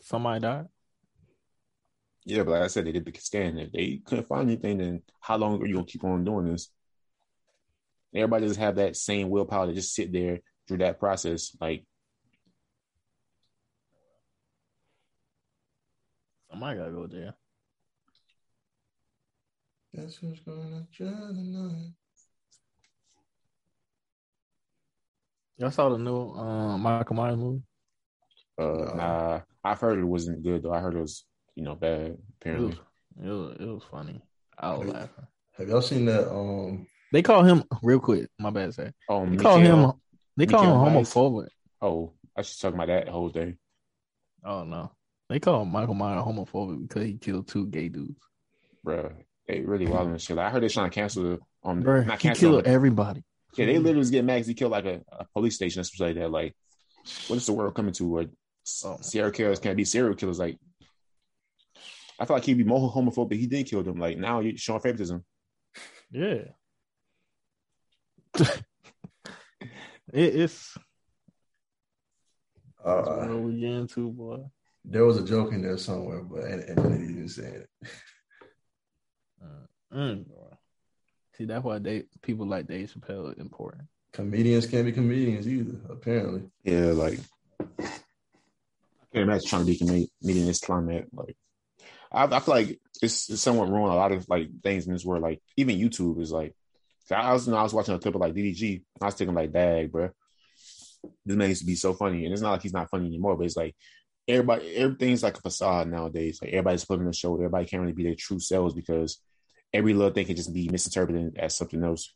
somebody 0.00 0.40
died? 0.40 0.66
Yeah, 2.24 2.44
but 2.44 2.52
like 2.52 2.62
I 2.62 2.66
said, 2.68 2.86
they 2.86 2.92
did 2.92 3.04
the 3.04 3.18
scan. 3.18 3.58
If 3.58 3.72
they 3.72 4.00
couldn't 4.04 4.28
find 4.28 4.48
anything, 4.48 4.78
then 4.78 5.02
how 5.20 5.36
long 5.36 5.60
are 5.60 5.66
you 5.66 5.74
gonna 5.74 5.86
keep 5.86 6.04
on 6.04 6.24
doing 6.24 6.52
this? 6.52 6.68
Everybody 8.14 8.46
doesn't 8.46 8.62
have 8.62 8.76
that 8.76 8.96
same 8.96 9.28
willpower 9.28 9.66
to 9.66 9.72
just 9.72 9.94
sit 9.94 10.12
there 10.12 10.40
through 10.68 10.78
that 10.78 11.00
process. 11.00 11.56
Like, 11.60 11.84
Somebody 16.52 16.78
gotta 16.78 16.92
go 16.92 17.06
there. 17.06 17.34
Guess 19.96 20.16
who's 20.16 20.40
gonna 20.40 20.86
try 20.92 21.08
tonight? 21.08 21.92
Y'all 25.62 25.70
saw 25.70 25.88
the 25.90 25.96
new 25.98 26.32
uh, 26.32 26.76
Michael 26.76 27.14
Myers 27.14 27.36
movie? 27.36 27.62
uh, 28.58 28.94
nah, 28.96 29.40
I've 29.62 29.78
heard 29.78 29.96
it 30.00 30.04
wasn't 30.04 30.42
good 30.42 30.64
though. 30.64 30.72
I 30.72 30.80
heard 30.80 30.96
it 30.96 31.00
was, 31.00 31.24
you 31.54 31.62
know, 31.62 31.76
bad. 31.76 32.00
It 32.00 32.18
Apparently, 32.40 32.66
was, 32.70 32.78
it 33.24 33.30
was, 33.30 33.56
it 33.60 33.66
was 33.66 33.82
funny. 33.88 34.20
I 34.58 34.70
was 34.72 34.80
Really? 34.80 34.92
laughing. 34.94 35.26
Have 35.58 35.68
y'all 35.68 35.80
seen 35.80 36.04
that? 36.06 36.28
Um, 36.28 36.84
They 37.12 37.22
call 37.22 37.44
him 37.44 37.62
real 37.80 38.00
quick. 38.00 38.28
My 38.40 38.50
bad, 38.50 38.74
say 38.74 38.90
oh, 39.08 39.24
they 39.24 39.36
call 39.36 39.58
him. 39.60 39.92
They 40.36 40.46
call 40.46 40.64
Michael 40.64 40.86
him 40.88 40.94
Myers? 40.94 41.14
homophobic. 41.14 41.48
Oh, 41.80 42.12
I 42.36 42.42
should 42.42 42.60
talk 42.60 42.74
about 42.74 42.88
that 42.88 43.08
whole 43.08 43.28
day. 43.28 43.54
Oh 44.44 44.64
no, 44.64 44.90
they 45.28 45.38
call 45.38 45.64
Michael 45.64 45.94
Myers 45.94 46.24
homophobic 46.24 46.88
because 46.88 47.04
he 47.04 47.18
killed 47.18 47.46
two 47.46 47.68
gay 47.68 47.88
dudes. 47.88 48.18
Bruh, 48.84 49.12
they 49.46 49.60
really 49.60 49.86
wild 49.86 50.08
and 50.08 50.20
shit. 50.20 50.36
Like, 50.36 50.46
I 50.46 50.50
heard 50.50 50.62
they're 50.62 50.68
trying 50.70 50.90
to 50.90 50.94
cancel 50.96 51.22
the 51.22 51.38
um 51.62 51.82
Bro, 51.82 52.02
not 52.02 52.20
he 52.20 52.30
killed 52.32 52.64
the- 52.64 52.68
everybody. 52.68 53.22
Yeah, 53.56 53.66
they 53.66 53.78
literally 53.78 53.98
was 53.98 54.10
getting 54.10 54.26
mad 54.26 54.38
'cause 54.38 54.46
he 54.46 54.54
killed 54.54 54.72
like 54.72 54.84
a, 54.86 55.02
a 55.12 55.26
police 55.34 55.56
station 55.56 55.80
or 55.80 55.84
something 55.84 56.06
like 56.06 56.16
that. 56.16 56.30
Like, 56.30 56.54
what 57.28 57.36
is 57.36 57.46
the 57.46 57.52
world 57.52 57.74
coming 57.74 57.92
to? 57.94 58.08
Where 58.08 58.26
Oh. 58.84 58.96
serial 59.00 59.32
killers 59.32 59.58
can't 59.58 59.76
be 59.76 59.84
serial 59.84 60.14
killers? 60.14 60.38
Like, 60.38 60.56
I 62.18 62.24
feel 62.24 62.36
like 62.36 62.44
he'd 62.44 62.58
be 62.58 62.64
more 62.64 62.92
homophobic. 62.92 63.32
He 63.38 63.46
did 63.48 63.66
kill 63.66 63.82
them. 63.82 63.98
Like 63.98 64.16
now 64.18 64.38
you're 64.40 64.56
showing 64.56 64.80
favoritism. 64.80 65.24
Yeah. 66.10 66.44
it, 68.40 68.50
it's 70.12 70.76
that's 72.84 73.08
uh, 73.08 73.26
what 73.28 73.40
we 73.42 73.60
get 73.60 73.70
into, 73.72 74.10
boy. 74.10 74.38
there 74.84 75.04
was 75.04 75.16
a 75.16 75.24
joke 75.24 75.52
in 75.52 75.62
there 75.62 75.76
somewhere, 75.78 76.22
but 76.22 76.44
and, 76.44 76.62
and 76.62 76.78
they 76.78 76.98
didn't 76.98 77.28
say 77.28 77.42
it. 77.62 77.68
Uh, 79.42 79.66
mm, 79.96 80.26
boy. 80.26 80.51
See, 81.36 81.44
that's 81.46 81.64
why 81.64 81.78
they 81.78 82.04
people 82.20 82.46
like 82.46 82.66
Dave 82.66 82.92
Chappelle 82.92 83.32
is 83.32 83.38
important. 83.38 83.84
Comedians 84.12 84.66
can't 84.66 84.84
be 84.84 84.92
comedians 84.92 85.48
either. 85.48 85.78
Apparently, 85.88 86.42
Yeah, 86.64 86.92
like 86.92 87.18
I 87.78 87.84
can't 89.12 89.24
imagine 89.28 89.48
trying 89.48 89.66
to 89.66 89.72
be 89.72 89.78
comedian 89.78 90.08
in 90.22 90.46
this 90.46 90.60
climate. 90.60 91.08
Like, 91.12 91.36
I, 92.10 92.24
I 92.24 92.40
feel 92.40 92.54
like 92.54 92.80
it's, 93.00 93.30
it's 93.30 93.40
somewhat 93.40 93.70
ruined 93.70 93.92
a 93.92 93.96
lot 93.96 94.12
of 94.12 94.28
like 94.28 94.48
things 94.62 94.86
in 94.86 94.92
this 94.92 95.04
world. 95.04 95.22
Like, 95.22 95.40
even 95.56 95.78
YouTube 95.78 96.20
is 96.20 96.32
like. 96.32 96.54
I 97.10 97.32
was, 97.32 97.46
you 97.46 97.52
know, 97.52 97.58
I 97.58 97.62
was 97.62 97.74
watching 97.74 97.94
a 97.94 97.98
clip 97.98 98.14
of 98.14 98.22
like 98.22 98.32
DDG. 98.32 98.76
And 98.76 99.02
I 99.02 99.06
was 99.06 99.14
thinking 99.14 99.34
like, 99.34 99.52
"Dag, 99.52 99.92
bro, 99.92 100.10
this 101.26 101.36
man 101.36 101.48
used 101.48 101.60
to 101.60 101.66
be 101.66 101.74
so 101.74 101.92
funny." 101.92 102.24
And 102.24 102.32
it's 102.32 102.40
not 102.40 102.52
like 102.52 102.62
he's 102.62 102.72
not 102.72 102.88
funny 102.88 103.06
anymore, 103.06 103.36
but 103.36 103.44
it's 103.44 103.56
like 103.56 103.74
everybody, 104.26 104.74
everything's 104.76 105.22
like 105.22 105.36
a 105.36 105.40
facade 105.40 105.88
nowadays. 105.88 106.38
Like 106.40 106.52
everybody's 106.52 106.84
putting 106.84 107.04
on 107.04 107.10
a 107.10 107.12
show. 107.12 107.34
Everybody 107.34 107.66
can't 107.66 107.82
really 107.82 107.92
be 107.92 108.04
their 108.04 108.14
true 108.14 108.38
selves 108.38 108.74
because 108.74 109.18
every 109.72 109.94
little 109.94 110.12
thing 110.12 110.26
can 110.26 110.36
just 110.36 110.52
be 110.52 110.68
misinterpreted 110.68 111.38
as 111.38 111.56
something 111.56 111.82
else. 111.82 112.12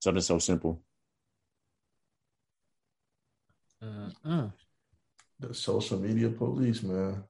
Something 0.00 0.22
so 0.22 0.38
simple. 0.38 0.82
Mm-mm. 3.82 4.52
the 5.38 5.54
social 5.54 5.98
media 5.98 6.28
police, 6.28 6.82
man. 6.82 7.24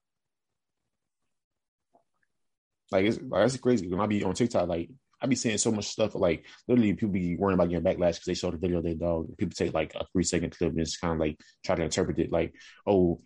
Like 2.90 3.06
it's 3.06 3.18
like 3.20 3.42
that's 3.42 3.56
crazy. 3.58 3.88
When 3.88 4.00
I 4.00 4.06
be 4.06 4.24
on 4.24 4.34
TikTok, 4.34 4.68
like 4.68 4.90
I 5.22 5.26
be 5.26 5.36
seeing 5.36 5.58
so 5.58 5.70
much 5.70 5.86
stuff. 5.86 6.14
Like 6.14 6.44
literally, 6.66 6.92
people 6.94 7.10
be 7.10 7.36
worrying 7.36 7.54
about 7.54 7.68
getting 7.68 7.84
backlash 7.84 8.14
because 8.14 8.24
they 8.26 8.34
show 8.34 8.50
the 8.50 8.56
video 8.56 8.78
of 8.78 8.84
their 8.84 8.94
dog. 8.94 9.36
People 9.36 9.54
take 9.54 9.72
like 9.72 9.94
a 9.94 10.04
three 10.12 10.24
second 10.24 10.56
clip 10.56 10.70
and 10.70 10.78
just 10.78 11.00
kind 11.00 11.14
of 11.14 11.20
like 11.20 11.38
try 11.64 11.76
to 11.76 11.82
interpret 11.82 12.18
it. 12.18 12.32
Like, 12.32 12.54
oh, 12.86 13.20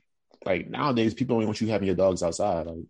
like 0.44 0.68
nowadays 0.68 1.14
people 1.14 1.38
don't 1.38 1.46
want 1.46 1.60
you 1.60 1.68
having 1.68 1.86
your 1.86 1.96
dogs 1.96 2.22
outside. 2.22 2.66
Like, 2.66 2.84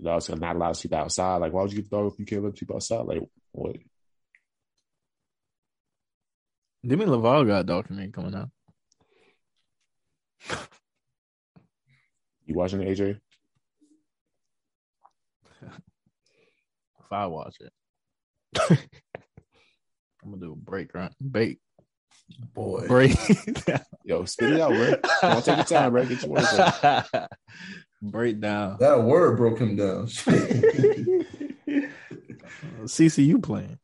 dogs 0.00 0.30
are 0.30 0.36
not 0.36 0.56
allowed 0.56 0.68
to 0.68 0.74
sleep 0.74 0.94
outside. 0.94 1.36
Like, 1.36 1.52
why 1.52 1.62
would 1.62 1.72
you 1.72 1.82
get 1.82 1.90
the 1.90 1.96
dog 1.96 2.12
if 2.12 2.18
you 2.18 2.26
can't 2.26 2.44
let 2.44 2.54
people 2.54 2.76
outside? 2.76 3.06
Like, 3.06 3.22
what? 3.52 3.76
Demi 6.86 7.04
Lovato 7.04 7.46
got 7.46 7.60
a 7.60 7.64
documentary 7.64 8.12
coming 8.12 8.34
out. 8.34 8.50
You 12.44 12.56
watching 12.56 12.82
it, 12.82 12.98
AJ? 12.98 13.20
If 17.04 17.12
I 17.12 17.26
watch 17.26 17.56
it, 17.60 17.72
I'm 20.22 20.30
gonna 20.30 20.38
do 20.38 20.52
a 20.52 20.56
break 20.56 20.92
run, 20.94 21.12
bake, 21.30 21.60
Boy, 22.54 22.86
break, 22.88 23.16
Yo, 24.04 24.24
spit 24.24 24.54
it 24.54 24.60
out, 24.60 24.72
bro. 24.72 24.96
Come 25.20 25.36
on, 25.36 25.42
take 25.42 25.56
your 25.56 25.64
time, 25.66 25.92
bro. 25.92 26.04
Get 26.06 26.22
your 26.22 26.30
words 26.30 26.52
out. 28.04 28.10
break 28.10 28.40
down. 28.40 28.76
that 28.80 29.02
word 29.02 29.36
broke 29.36 29.58
him 29.58 29.76
down. 29.76 30.06
CCU 32.84 33.42
playing. 33.42 33.78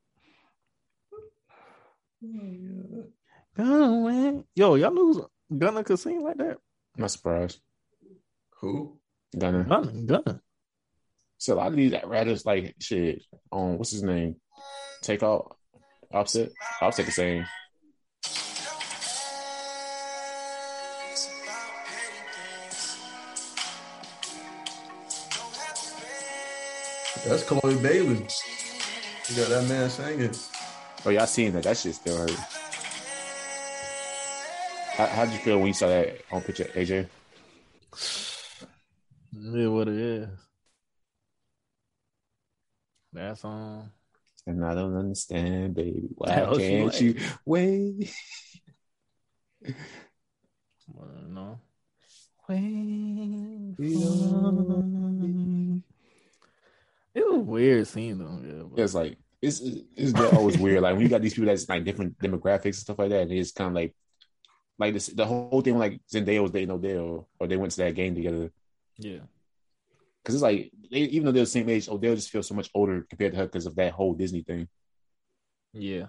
Oh, 2.24 3.04
Gunna, 3.56 3.90
man. 4.08 4.44
Yo, 4.54 4.74
y'all 4.74 4.92
lose 4.92 5.20
Gunna 5.56 5.82
could 5.82 5.98
sing 5.98 6.22
like 6.22 6.36
that. 6.38 6.58
I'm 6.96 7.00
not 7.02 7.10
surprised. 7.10 7.60
Who? 8.60 8.98
Gunna. 9.36 9.64
Gunna, 9.64 9.92
Gunna. 10.02 10.40
So 11.38 11.54
a 11.54 11.56
lot 11.56 11.68
of 11.68 11.76
these 11.76 11.94
rappers, 12.04 12.44
like 12.44 12.74
shit, 12.80 13.22
on 13.52 13.78
what's 13.78 13.92
his 13.92 14.02
name? 14.02 14.36
Take 15.02 15.22
out 15.22 15.56
Offset. 16.12 16.50
Offset 16.80 17.06
the 17.06 17.12
same. 17.12 17.46
That's 27.28 27.42
Chloe 27.44 27.76
Bailey. 27.82 28.26
You 29.28 29.36
got 29.36 29.48
that 29.50 29.66
man 29.68 29.90
singing. 29.90 30.30
Oh, 31.04 31.10
y'all 31.10 31.26
seen 31.26 31.52
that? 31.52 31.64
That 31.64 31.76
shit 31.76 31.94
still 31.94 32.16
hurt. 32.16 32.30
How, 34.96 35.06
how'd 35.06 35.30
you 35.32 35.38
feel 35.38 35.58
when 35.58 35.66
you 35.68 35.74
saw 35.74 35.88
that 35.88 36.20
on 36.32 36.40
picture, 36.42 36.64
AJ? 36.64 37.06
Yeah, 39.32 39.68
what 39.68 39.88
it 39.88 39.94
is. 39.94 40.28
That's 43.12 43.44
um. 43.44 43.90
And 44.46 44.64
I 44.64 44.74
don't 44.74 44.96
understand, 44.96 45.74
baby. 45.74 46.08
Why 46.14 46.30
Hell, 46.32 46.56
can't 46.56 46.86
like- 46.86 47.00
you 47.02 47.14
wait? 47.44 48.14
well, 50.88 51.08
No. 51.28 51.60
Wait 52.48 53.74
We 53.78 53.94
for- 53.94 55.82
It 57.18 57.26
was 57.28 57.42
weird 57.46 57.86
seeing 57.88 58.18
them. 58.18 58.44
Yeah, 58.46 58.62
but 58.70 58.80
It's 58.82 58.94
like 58.94 59.18
it's 59.42 59.60
it's 59.96 60.14
always 60.32 60.56
weird. 60.58 60.82
Like 60.82 60.94
when 60.94 61.02
you 61.02 61.08
got 61.08 61.20
these 61.22 61.34
people 61.34 61.46
that's 61.46 61.68
like 61.68 61.84
different 61.84 62.18
demographics 62.18 62.64
and 62.64 62.74
stuff 62.86 62.98
like 62.98 63.10
that, 63.10 63.22
and 63.22 63.32
it's 63.32 63.52
kind 63.52 63.68
of 63.68 63.74
like 63.74 63.94
like 64.78 64.94
this 64.94 65.08
the 65.08 65.26
whole 65.26 65.60
thing 65.60 65.76
like 65.78 66.00
Zendaya 66.12 66.40
was 66.42 66.52
dating 66.52 66.70
Odell, 66.70 67.28
or 67.40 67.46
they 67.48 67.56
went 67.56 67.72
to 67.72 67.78
that 67.78 67.94
game 67.96 68.14
together. 68.14 68.52
yeah, 68.98 69.20
Because 70.22 70.36
it's 70.36 70.42
like 70.42 70.70
they, 70.90 71.00
even 71.00 71.24
though 71.26 71.32
they're 71.32 71.42
the 71.42 71.50
same 71.50 71.68
age, 71.68 71.88
Odell 71.88 72.14
just 72.14 72.30
feels 72.30 72.46
so 72.46 72.54
much 72.54 72.70
older 72.74 73.04
compared 73.08 73.32
to 73.32 73.38
her 73.38 73.46
because 73.46 73.66
of 73.66 73.74
that 73.76 73.92
whole 73.92 74.14
Disney 74.14 74.42
thing. 74.42 74.68
yeah. 75.72 76.06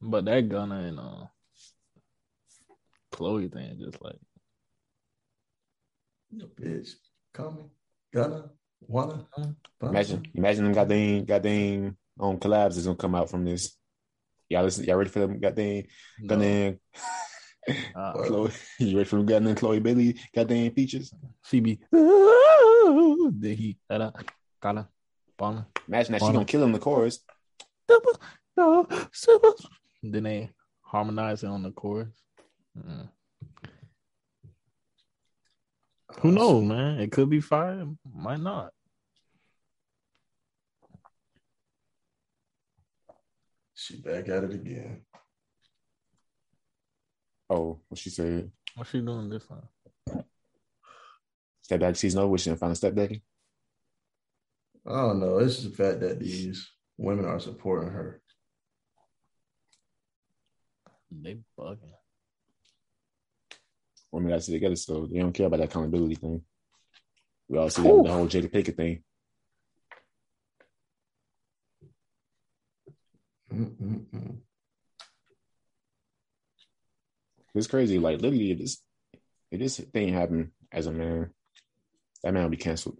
But 0.00 0.26
that 0.26 0.48
Gunna 0.48 0.76
and 0.88 1.00
uh, 1.00 1.26
Chloe 3.10 3.48
thing, 3.48 3.78
just 3.80 4.00
like 4.02 4.18
You 6.30 6.48
bitch. 6.60 6.90
Coming. 7.32 7.70
Gonna. 8.14 8.50
Wanna. 8.80 9.26
Imagine, 9.82 10.22
imagine 10.34 10.64
them 10.64 10.72
goddamn 10.72 11.24
goddamn 11.24 11.96
um 12.18 12.38
collabs 12.38 12.76
is 12.76 12.86
gonna 12.86 12.96
come 12.96 13.14
out 13.14 13.30
from 13.30 13.44
this. 13.44 13.76
Y'all 14.48 14.64
listen, 14.64 14.84
y'all 14.84 14.96
ready 14.96 15.10
for 15.10 15.20
them 15.20 15.38
goddamn 15.38 15.84
no, 16.20 16.28
goddamn 16.28 16.80
uh, 17.94 18.12
Chloe? 18.24 18.50
You 18.78 18.96
ready 18.96 19.08
for 19.08 19.16
them 19.16 19.26
goddamn 19.26 19.54
Chloe 19.54 19.80
Bailey 19.80 20.18
goddamn 20.34 20.72
features? 20.72 21.12
she 21.44 21.60
be. 21.60 21.78
Then 21.92 23.56
he 23.56 23.76
got 23.90 24.24
Kala, 24.60 24.88
Bana, 25.36 25.66
Imagine 25.86 26.12
that 26.12 26.22
she 26.22 26.32
gonna 26.32 26.44
kill 26.44 26.62
him 26.62 26.68
in 26.68 26.72
the 26.72 26.78
chorus. 26.78 27.20
Then 30.02 30.22
they 30.22 30.50
harmonize 30.80 31.42
it 31.42 31.48
on 31.48 31.62
the 31.62 31.70
chorus. 31.70 32.08
Mm. 32.76 33.08
Who 36.20 36.32
knows, 36.32 36.64
man? 36.64 36.98
It 37.00 37.12
could 37.12 37.30
be 37.30 37.40
fire, 37.40 37.86
might 38.12 38.40
not. 38.40 38.72
She 43.74 43.96
back 43.96 44.28
at 44.28 44.44
it 44.44 44.54
again. 44.54 45.02
Oh, 47.48 47.80
what 47.88 47.98
she 47.98 48.10
said. 48.10 48.50
What's 48.74 48.90
she 48.90 49.00
doing 49.00 49.28
this 49.28 49.46
time? 49.46 50.24
Step 51.62 51.80
back 51.80 51.96
season 51.96 52.20
over, 52.20 52.36
she 52.38 52.50
didn't 52.50 52.60
find 52.60 52.72
a 52.72 52.76
stepdaddy. 52.76 53.22
I 54.86 54.92
don't 54.92 55.20
know. 55.20 55.38
It's 55.38 55.56
just 55.56 55.70
the 55.70 55.84
fact 55.84 56.00
that 56.00 56.18
these 56.18 56.70
women 56.96 57.26
are 57.26 57.38
supporting 57.38 57.90
her. 57.90 58.20
They 61.10 61.38
bugging. 61.58 61.97
Women 64.10 64.30
got 64.30 64.40
to 64.40 64.52
together, 64.52 64.76
so 64.76 65.06
they 65.06 65.18
don't 65.18 65.32
care 65.32 65.46
about 65.46 65.58
that 65.58 65.68
accountability 65.68 66.14
thing. 66.14 66.42
We 67.48 67.58
all 67.58 67.70
see 67.70 67.82
that 67.82 68.02
the 68.02 68.12
whole 68.12 68.26
Jada 68.26 68.50
Pinkett 68.50 68.76
thing. 68.76 69.02
Mm-mm-mm. 73.52 74.36
It's 77.54 77.66
crazy. 77.66 77.98
Like 77.98 78.20
literally, 78.20 78.52
if 78.52 78.58
this 78.58 78.82
if 79.50 79.58
this 79.58 79.78
thing 79.78 80.12
happened 80.12 80.50
as 80.70 80.86
a 80.86 80.92
man, 80.92 81.30
that 82.22 82.32
man 82.32 82.44
would 82.44 82.50
be 82.50 82.56
canceled. 82.56 82.98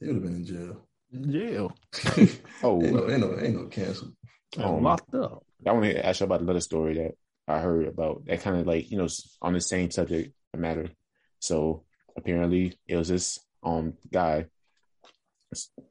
He 0.00 0.06
would 0.06 0.16
have 0.16 0.24
been 0.24 0.36
in 0.36 0.44
jail. 0.44 0.82
Jail. 1.30 1.76
Oh, 2.62 2.82
ain't 2.82 2.94
no, 2.94 3.10
ain't 3.10 3.20
no, 3.20 3.38
ain't 3.38 3.54
no 3.54 3.66
cancel. 3.66 4.12
Oh, 4.58 4.76
locked 4.76 5.14
up. 5.14 5.44
I 5.66 5.72
want 5.72 5.84
to 5.84 6.04
ask 6.06 6.20
you 6.20 6.24
about 6.24 6.40
another 6.40 6.60
story 6.60 6.94
that 6.94 7.12
I 7.46 7.60
heard 7.60 7.86
about 7.86 8.24
that 8.26 8.40
kind 8.40 8.56
of 8.56 8.66
like, 8.66 8.90
you 8.90 8.96
know, 8.98 9.08
on 9.42 9.52
the 9.52 9.60
same 9.60 9.90
subject 9.90 10.32
matter. 10.54 10.88
So 11.40 11.84
apparently 12.16 12.78
it 12.86 12.96
was 12.96 13.08
this 13.08 13.38
um 13.62 13.94
guy 14.12 14.46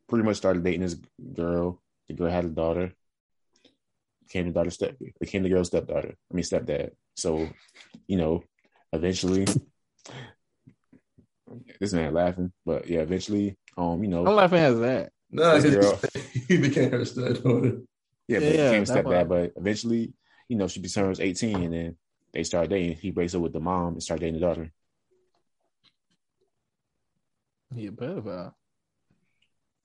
pretty 0.08 0.26
much 0.26 0.38
started 0.38 0.64
dating 0.64 0.82
this 0.82 0.98
girl. 1.34 1.82
The 2.08 2.14
girl 2.14 2.30
had 2.30 2.46
a 2.46 2.50
daughter. 2.50 2.94
Became 4.28 4.48
the 4.48 4.54
daughter's 4.54 4.74
step 4.74 4.98
became 5.20 5.44
the 5.44 5.50
girl's 5.50 5.68
stepdaughter. 5.68 6.16
I 6.32 6.34
mean 6.34 6.44
stepdad. 6.44 6.92
So, 7.16 7.50
you 8.08 8.18
know, 8.18 8.44
eventually 8.92 9.46
this 11.80 11.94
man 11.94 12.14
laughing, 12.14 12.52
but 12.66 12.88
yeah, 12.88 13.00
eventually, 13.00 13.58
um, 13.78 14.04
you 14.04 14.10
know, 14.10 14.26
I'm 14.26 14.36
laughing 14.36 14.60
at 14.60 14.72
that. 14.80 15.12
No, 15.32 15.62
girl. 15.62 16.00
he 16.48 16.58
became 16.58 16.92
her 16.92 17.06
stepdaughter. 17.06 17.82
Yeah, 18.28 18.40
but 18.40 18.48
Yeah, 18.48 18.72
he 18.72 18.80
became 18.80 18.84
stepdad. 18.84 19.28
But 19.28 19.54
eventually, 19.56 20.14
you 20.50 20.58
know, 20.58 20.68
she 20.68 20.80
becomes 20.80 21.20
18 21.20 21.64
and 21.64 21.74
then 21.74 21.98
they 22.36 22.44
start 22.44 22.70
dating. 22.70 22.98
He 22.98 23.12
breaks 23.12 23.34
up 23.34 23.42
with 23.42 23.54
the 23.54 23.60
mom 23.60 23.94
and 23.94 24.04
start 24.04 24.20
dating 24.20 24.36
the 24.36 24.40
daughter. 24.42 24.72
Yeah, 27.74 27.90
a 27.90 27.92
pedophile. 27.92 28.54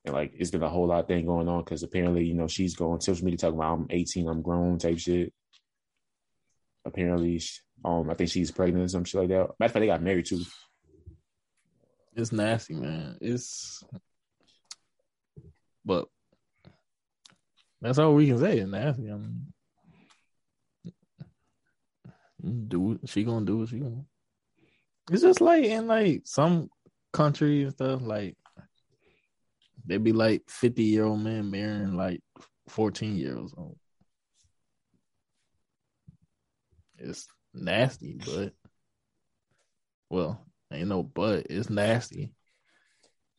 And 0.05 0.15
like, 0.15 0.33
it's 0.35 0.51
been 0.51 0.63
a 0.63 0.69
whole 0.69 0.89
lot 0.89 1.01
of 1.01 1.07
thing 1.07 1.27
going 1.27 1.49
on 1.49 1.63
because 1.63 1.83
apparently, 1.83 2.25
you 2.25 2.35
know, 2.35 2.49
she's 2.49 2.75
going 2.75 3.01
social 3.01 3.25
media 3.25 3.39
talking 3.39 3.57
about 3.57 3.79
I'm 3.79 3.87
18, 3.89 4.29
I'm 4.29 4.43
grown 4.43 4.79
type 4.79 4.99
shit. 4.99 5.33
Apparently, 6.85 7.41
um, 7.85 8.11
I 8.11 8.15
think 8.15 8.31
she's 8.31 8.51
pregnant 8.51 8.85
or 8.85 8.89
some 8.89 9.05
shit 9.05 9.21
like 9.21 9.29
that. 9.29 9.51
Matter 9.59 9.67
of 9.67 9.73
fact, 9.73 9.81
they 9.81 9.87
got 9.87 10.03
married 10.03 10.27
too. 10.27 10.43
It's 12.17 12.33
nasty, 12.33 12.75
man. 12.75 13.17
It's 13.21 13.85
but 15.85 16.09
that's 17.81 17.99
all 17.99 18.15
we 18.15 18.27
can 18.27 18.39
say. 18.39 18.59
It's 18.59 18.71
nasty. 18.71 19.11
I 19.11 19.15
mean, 19.15 19.53
do. 22.69 22.99
She 23.07 23.25
gonna 23.25 23.47
do 23.47 23.59
what 23.59 23.69
she 23.69 23.79
gonna. 23.79 24.05
It's 25.11 25.23
just 25.23 25.41
like 25.41 25.65
in 25.65 25.87
like 25.87 26.23
some 26.25 26.69
countries 27.12 27.65
and 27.65 27.73
stuff. 27.73 28.03
Like 28.03 28.37
they 29.87 29.99
be 29.99 30.12
like 30.12 30.43
fifty 30.49 30.85
year 30.85 31.05
old 31.05 31.21
men 31.21 31.51
marrying 31.51 31.97
like 31.97 32.21
fourteen 32.69 33.17
year 33.17 33.37
olds. 33.37 33.55
It's 36.99 37.27
nasty, 37.55 38.21
but 38.25 38.53
well, 40.11 40.45
ain't 40.73 40.89
no 40.89 41.03
but. 41.03 41.47
It's 41.49 41.71
nasty. 41.71 42.35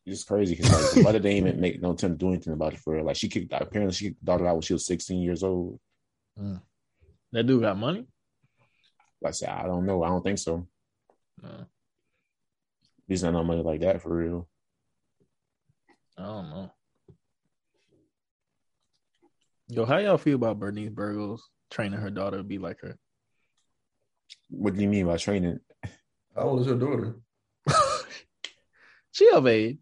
It's 0.06 0.24
crazy 0.24 0.56
because 0.56 0.72
like, 0.72 0.94
the 0.94 1.04
mother 1.04 1.20
didn't 1.20 1.38
even 1.38 1.62
make 1.62 1.82
no 1.82 1.92
attempt 1.92 2.20
to 2.20 2.26
do 2.26 2.32
anything 2.32 2.54
about 2.54 2.74
it 2.74 2.80
for 2.80 2.96
her. 2.96 3.04
Like, 3.04 3.18
she 3.18 3.30
kicked, 3.30 3.54
apparently, 3.54 3.94
she 3.94 4.06
kicked 4.06 4.20
the 4.22 4.26
daughter 4.26 4.48
out 4.48 4.56
when 4.56 4.62
she 4.62 4.74
was 4.74 4.86
16 4.88 5.22
years 5.22 5.44
old. 5.44 5.80
Mm. 6.40 6.62
That 7.34 7.46
dude 7.46 7.62
got 7.62 7.78
money. 7.78 8.08
Like 9.22 9.30
I 9.30 9.32
said, 9.32 9.50
I 9.50 9.64
don't 9.64 9.86
know. 9.86 10.04
I 10.04 10.08
don't 10.08 10.24
think 10.24 10.40
so. 10.40 10.68
No, 11.42 11.66
He's 13.08 13.24
not 13.24 13.34
no 13.34 13.44
money 13.44 13.62
like 13.62 13.82
that 13.82 14.02
for 14.02 14.16
real. 14.16 14.48
I 16.18 16.24
don't 16.24 16.50
know. 16.50 16.72
Yo, 19.70 19.86
how 19.86 19.98
y'all 19.98 20.18
feel 20.18 20.36
about 20.36 20.60
Bernice 20.60 20.90
Burgos 20.90 21.48
training 21.70 22.00
her 22.00 22.10
daughter 22.10 22.38
to 22.38 22.44
be 22.44 22.58
like 22.58 22.82
her? 22.82 22.98
What 24.50 24.76
do 24.76 24.82
you 24.82 24.88
mean 24.90 25.08
by 25.08 25.18
training? 25.18 25.60
How 26.36 26.42
old 26.44 26.62
is 26.62 26.68
her 26.68 26.76
daughter? 26.76 27.16
she 29.12 29.30
of 29.30 29.48
age. 29.48 29.78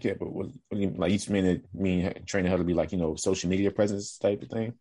Yeah, 0.00 0.14
but 0.18 0.32
what, 0.32 0.46
what 0.68 0.78
do 0.78 0.78
you 0.78 0.94
like? 0.96 1.10
each 1.10 1.22
just 1.22 1.30
mean 1.30 1.46
it, 1.46 1.64
mean 1.74 2.12
training 2.26 2.52
her 2.52 2.58
to 2.58 2.64
be 2.64 2.74
like 2.74 2.92
you 2.92 2.98
know 2.98 3.16
social 3.16 3.50
media 3.50 3.70
presence 3.72 4.18
type 4.18 4.42
of 4.42 4.48
thing? 4.48 4.74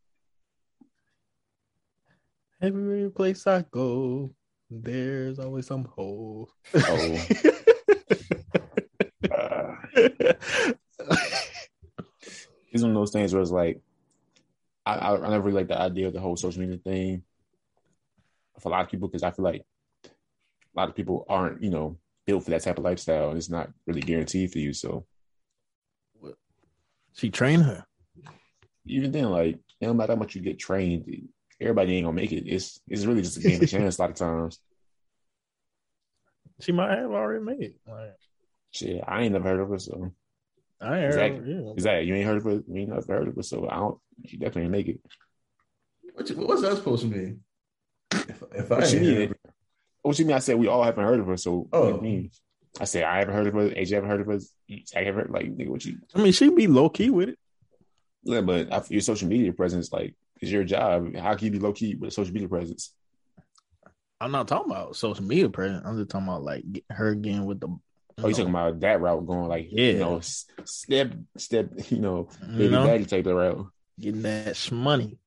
Every 2.62 3.10
place 3.12 3.46
I 3.48 3.66
go, 3.70 4.34
there's 4.70 5.40
always 5.40 5.68
some 5.68 5.86
hole. 5.86 6.50
Oh, 6.74 7.28
uh, 9.32 9.76
it's 12.72 12.82
one 12.82 12.92
of 12.92 12.96
those 12.96 13.12
things 13.12 13.34
where 13.34 13.42
it's 13.42 13.52
like 13.52 13.82
I, 14.86 14.96
I, 14.96 15.26
I 15.26 15.30
never 15.30 15.44
really 15.44 15.58
like 15.58 15.68
the 15.68 15.80
idea 15.80 16.08
of 16.08 16.14
the 16.14 16.20
whole 16.20 16.38
social 16.38 16.62
media 16.62 16.78
thing 16.78 17.24
for 18.60 18.70
a 18.70 18.72
lot 18.72 18.84
of 18.84 18.90
people 18.90 19.08
because 19.08 19.24
I 19.24 19.32
feel 19.32 19.46
like 19.46 19.64
a 20.06 20.10
lot 20.76 20.90
of 20.90 20.96
people 20.96 21.26
aren't 21.28 21.62
you 21.62 21.70
know 21.70 21.98
built 22.26 22.44
for 22.44 22.52
that 22.52 22.64
type 22.64 22.78
of 22.78 22.84
lifestyle 22.84 23.30
and 23.30 23.38
it's 23.38 23.50
not 23.50 23.70
really 23.86 24.02
guaranteed 24.02 24.52
for 24.52 24.60
you. 24.60 24.74
So 24.74 25.06
she 27.14 27.30
trained 27.30 27.64
her. 27.64 27.86
even 28.86 29.12
then, 29.12 29.30
like 29.30 29.60
no 29.82 29.94
matter 29.94 30.14
how 30.14 30.20
much 30.20 30.36
you 30.36 30.42
get 30.42 30.60
trained, 30.60 31.06
everybody 31.62 31.96
ain't 31.96 32.06
gonna 32.06 32.16
make 32.16 32.32
it. 32.32 32.48
It's 32.48 32.80
it's 32.88 33.06
really 33.06 33.22
just 33.22 33.38
a 33.38 33.42
game 33.42 33.62
of 33.62 33.70
chance 33.70 33.98
a 33.98 34.02
lot 34.02 34.10
of 34.12 34.16
times. 34.16 34.60
She 36.62 36.72
might 36.72 36.98
have 36.98 37.12
already 37.12 37.44
made 37.44 37.62
it. 37.62 37.76
Like, 37.88 38.14
Shit, 38.72 39.04
I 39.08 39.24
ain't 39.24 39.34
never 39.34 39.48
heard 39.50 39.60
of 39.60 39.70
her, 39.70 39.80
so 39.80 40.12
I 40.82 40.88
heard. 41.00 41.06
Exactly. 41.08 41.54
Yeah. 41.54 41.74
Is 41.78 41.84
that 41.84 42.06
you 42.06 42.16
ain't 42.16 42.26
heard 42.28 42.38
of 42.38 42.48
it? 42.48 42.64
You 42.68 42.76
ain't 42.82 42.90
never 42.90 43.14
heard 43.14 43.28
of 43.28 43.36
her, 43.36 43.44
so 43.44 43.68
I 43.70 43.76
don't. 43.78 43.98
She 44.26 44.38
definitely 44.38 44.64
ain't 44.64 44.72
make 44.72 44.88
it. 44.88 45.00
What 46.14 46.30
you- 46.30 46.36
what's 46.38 46.62
that 46.62 46.78
supposed 46.78 47.04
to 47.04 47.10
mean? 47.10 47.42
If, 48.12 48.44
if 48.54 48.72
I 48.72 48.76
What 48.80 48.92
you 48.94 49.00
ain't 49.00 49.08
mean? 49.08 49.16
heard 49.16 49.32
it, 49.32 49.38
oh, 49.46 49.50
What 50.04 50.20
you 50.20 50.26
mean? 50.26 50.36
I 50.36 50.40
said 50.40 50.58
we 50.58 50.68
all 50.68 50.84
haven't 50.84 51.04
heard 51.04 51.20
of 51.20 51.28
her. 51.28 51.38
So 51.38 51.68
what 51.70 51.72
do 51.72 51.78
Oh. 51.78 51.96
you 51.96 52.02
mean? 52.02 52.32
I 52.80 52.84
said 52.86 53.04
I 53.04 53.20
haven't 53.20 53.34
heard 53.34 53.48
of 53.48 53.54
her. 53.54 53.70
AJ 53.70 53.92
haven't 53.96 54.10
heard 54.10 54.22
of 54.22 54.28
her. 54.28 54.40
I 54.96 55.00
haven't 55.04 55.14
heard 55.16 55.30
like 55.32 55.46
nigga. 55.48 55.70
What 55.70 55.86
you? 55.86 55.98
I 56.14 56.22
mean, 56.22 56.34
she 56.34 56.50
be 56.50 56.68
low 56.68 56.90
key 56.90 57.10
with 57.10 57.30
it. 57.30 57.40
Yeah, 58.24 58.42
but 58.42 58.72
I- 58.74 58.84
your 58.90 59.02
social 59.02 59.28
media 59.30 59.54
presence, 59.54 59.92
like, 59.94 60.14
is 60.42 60.52
your 60.52 60.64
job. 60.64 61.16
How 61.16 61.36
can 61.36 61.46
you 61.46 61.52
be 61.52 61.60
low 61.60 61.74
key 61.74 61.96
with 61.96 62.10
a 62.10 62.12
social 62.12 62.34
media 62.34 62.50
presence? 62.50 62.94
I'm 64.22 64.32
not 64.32 64.48
talking 64.48 64.72
about 64.72 64.96
social 64.96 65.24
media 65.24 65.50
presence. 65.50 65.84
I'm 65.86 65.98
just 65.98 66.10
talking 66.10 66.28
about 66.28 66.44
like 66.44 66.64
her 66.90 67.16
getting 67.16 67.46
with 67.46 67.60
the. 67.60 67.68
Oh, 68.18 68.28
you 68.30 68.34
talking 68.34 68.50
about 68.50 68.80
that 68.80 69.02
route 69.02 69.26
going 69.28 69.50
like, 69.50 69.68
Yeah. 69.70 69.92
you 69.92 70.00
know, 70.00 70.20
step, 70.22 71.14
step, 71.38 71.70
you 71.90 72.00
know, 72.00 72.30
you 72.42 72.58
baby 72.58 72.70
know, 72.70 72.86
daddy 72.86 73.06
type 73.06 73.26
of 73.26 73.36
route. 73.36 73.68
getting 74.00 74.22
that 74.22 74.72
money, 74.72 75.18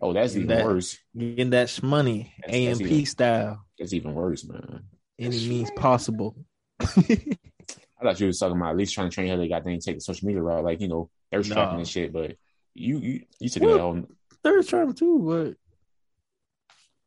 Oh, 0.00 0.12
that's 0.12 0.34
That- 0.34 0.40
even 0.40 0.64
worse. 0.64 0.98
getting 1.16 1.50
that 1.50 1.82
money, 1.82 2.32
A 2.48 2.66
and 2.68 2.78
P 2.80 3.04
style, 3.04 3.66
That's 3.78 3.92
even 3.92 4.14
worse, 4.14 4.46
man. 4.46 4.84
any 5.18 5.48
means 5.48 5.70
possible. 5.72 6.36
I 6.80 8.02
thought 8.02 8.20
you 8.20 8.26
was 8.26 8.38
talking 8.38 8.56
about 8.56 8.70
at 8.70 8.76
least 8.76 8.94
trying 8.94 9.08
to 9.10 9.14
train 9.14 9.28
her 9.28 9.36
to 9.38 9.48
goddamn 9.48 9.78
take 9.80 9.96
the 9.96 10.00
social 10.00 10.26
media 10.26 10.42
route, 10.42 10.64
like 10.64 10.80
you 10.80 10.88
know, 10.88 11.10
thirst 11.32 11.50
trapping 11.52 11.72
Nah. 11.74 11.78
and 11.78 11.88
shit. 11.88 12.12
But 12.12 12.36
you, 12.74 12.98
you, 12.98 13.22
you 13.40 13.48
took 13.48 13.62
Well- 13.62 13.74
it 13.76 13.80
all. 13.80 14.02
Third 14.42 14.66
travel 14.68 14.94
too, 14.94 15.18
but 15.18 15.56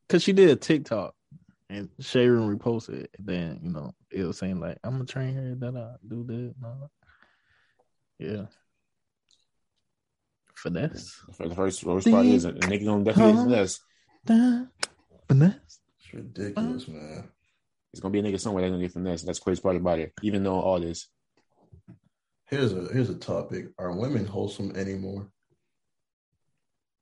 because 0.07 0.23
she 0.23 0.33
did 0.33 0.49
a 0.49 0.55
TikTok 0.57 1.15
and 1.69 1.87
Sharon 2.01 2.57
reposted 2.57 3.03
it, 3.03 3.11
then 3.19 3.59
you 3.63 3.69
know 3.71 3.93
it 4.11 4.23
was 4.25 4.37
saying 4.37 4.59
like 4.59 4.77
I'm 4.83 4.93
gonna 4.93 5.05
train 5.05 5.35
her 5.35 5.55
that 5.55 5.77
I 5.77 5.95
do 6.05 6.25
this. 6.25 6.53
and 6.55 6.65
all 6.65 6.89
that. 8.19 8.25
Yeah, 8.25 8.45
finesse, 10.55 11.15
For 11.33 11.47
the 11.47 11.55
first, 11.55 11.81
first 11.81 12.09
part 12.11 12.25
is 12.25 12.45
a 12.45 12.51
nigga 12.53 12.85
gonna 12.85 13.03
definitely 13.05 13.33
Huh? 13.33 13.43
finesse. 13.45 13.79
Finesse. 15.27 15.79
it's 15.99 16.13
ridiculous, 16.13 16.87
man. 16.87 17.29
It's 17.93 18.01
gonna 18.01 18.11
be 18.11 18.19
a 18.19 18.23
nigga 18.23 18.39
somewhere 18.39 18.61
that's 18.63 18.71
gonna 18.71 18.83
get 18.83 18.91
finesse. 18.91 19.21
That's 19.23 19.39
the 19.39 19.43
crazy 19.43 19.61
part 19.61 19.75
about 19.77 19.99
it. 19.99 20.11
Even 20.21 20.43
though 20.43 20.59
all 20.59 20.79
this, 20.79 21.07
Here's 22.49 22.73
a 22.73 22.87
here's 22.91 23.09
a 23.09 23.15
topic: 23.15 23.67
Are 23.77 23.95
women 23.95 24.25
wholesome 24.25 24.75
anymore? 24.75 25.27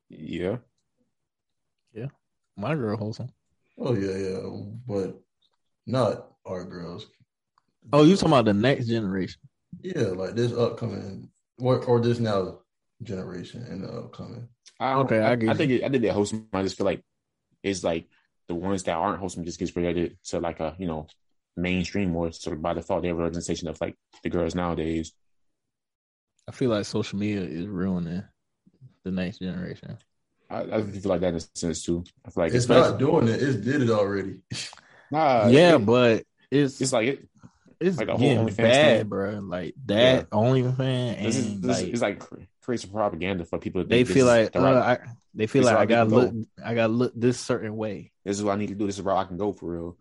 yeah, 0.10 0.58
Yeah. 1.94 2.08
My 2.58 2.76
girl 2.76 2.98
wholesome. 2.98 3.30
Oh 3.80 3.94
yeah, 3.94 4.18
yeah, 4.18 4.40
but 4.88 5.22
not 5.86 6.32
our 6.46 6.64
girls. 6.66 7.08
Oh, 7.94 8.04
you 8.04 8.16
talking 8.16 8.30
about 8.30 8.46
the 8.46 8.54
next 8.54 8.88
generation? 8.88 9.40
Yeah, 9.82 10.08
like 10.08 10.36
this 10.36 10.52
upcoming 10.52 11.30
or 11.60 11.84
or 11.86 12.02
this 12.02 12.20
now 12.20 12.60
generation 13.04 13.64
and 13.64 13.84
the 13.84 13.90
upcoming. 13.90 14.50
I 14.80 14.94
Okay, 14.96 15.20
I, 15.20 15.32
I 15.32 15.36
get 15.36 15.50
I 15.50 15.54
think 15.54 15.72
it, 15.72 15.84
I 15.84 15.88
did 15.88 16.02
that 16.02 16.14
wholesome. 16.14 16.48
I 16.52 16.64
just 16.64 16.78
feel 16.78 16.86
like 16.86 17.04
it's 17.64 17.84
like 17.84 18.08
the 18.48 18.56
ones 18.56 18.84
that 18.84 18.96
aren't 18.96 19.20
wholesome 19.20 19.46
just 19.46 19.60
gets 19.60 19.76
related 19.76 20.18
to 20.26 20.40
like 20.40 20.60
a 20.60 20.76
you 20.78 20.88
know 20.88 21.08
mainstream 21.56 22.16
or 22.16 22.32
sort 22.32 22.56
of 22.56 22.62
by 22.62 22.74
default 22.74 23.02
they 23.02 23.08
have 23.08 23.20
a 23.20 23.24
representation 23.24 23.68
of 23.68 23.80
like 23.80 23.96
the 24.24 24.30
girls 24.30 24.56
nowadays. 24.56 25.14
I 26.48 26.52
feel 26.52 26.70
like 26.70 26.86
social 26.86 27.20
media 27.20 27.42
is 27.42 27.68
ruining 27.68 28.24
the 29.04 29.12
next 29.12 29.40
generation. 29.40 29.98
I, 30.50 30.62
I 30.62 30.82
feel 30.84 31.02
like 31.10 31.22
that 31.22 31.30
in 31.30 31.36
a 31.36 31.40
sense 31.56 31.84
too. 31.84 32.04
I 32.26 32.30
feel 32.30 32.44
like 32.46 32.54
It's 32.54 32.64
especially- 32.66 32.92
not 32.92 33.00
doing 33.00 33.28
it. 33.28 33.42
It's 33.42 33.58
did 33.58 33.82
it 33.82 33.90
already. 33.90 34.40
Nah, 35.10 35.48
yeah, 35.48 35.76
it- 35.76 35.86
but 35.86 36.24
it's 36.52 36.82
it's 36.82 36.92
like 36.92 37.08
it. 37.08 37.30
it's 37.80 37.98
like 37.98 38.10
a 38.10 38.18
whole 38.18 38.20
getting 38.20 38.46
OnlyFans 38.46 38.58
bad, 38.58 38.98
thing. 39.00 39.08
bro. 39.08 39.40
Like 39.40 39.74
that 39.86 40.30
OnlyFans 40.32 41.16
and 41.18 41.26
This 41.26 41.38
is 41.38 41.62
this 41.62 41.82
like 41.82 41.94
is 41.94 42.02
like 42.02 42.20
cr- 42.20 42.36
creates 42.62 42.84
some 42.84 42.92
propaganda 42.92 43.46
for 43.46 43.58
people. 43.58 43.84
To 43.84 43.88
they 43.88 44.04
think 44.04 44.14
feel 44.16 44.26
like 44.26 44.52
the 44.52 44.60
uh, 44.60 44.64
right- 44.74 45.00
I, 45.00 45.08
they 45.34 45.48
feel 45.48 45.62
this 45.62 45.68
like 45.68 45.76
how 45.78 45.82
I 45.82 45.86
gotta 45.86 46.10
look 46.10 46.34
go. 46.34 46.44
I 46.62 46.76
gotta 46.76 46.92
look 46.92 47.14
this 47.16 47.40
certain 47.40 47.78
way. 47.78 48.12
this 48.26 48.38
is 48.38 48.44
what 48.44 48.52
I 48.52 48.56
need 48.58 48.68
to 48.68 48.76
do. 48.76 48.86
This 48.86 48.98
is 48.98 49.02
where 49.02 49.16
I 49.16 49.24
can 49.24 49.38
go 49.38 49.54
for 49.54 49.72
real. 49.72 49.98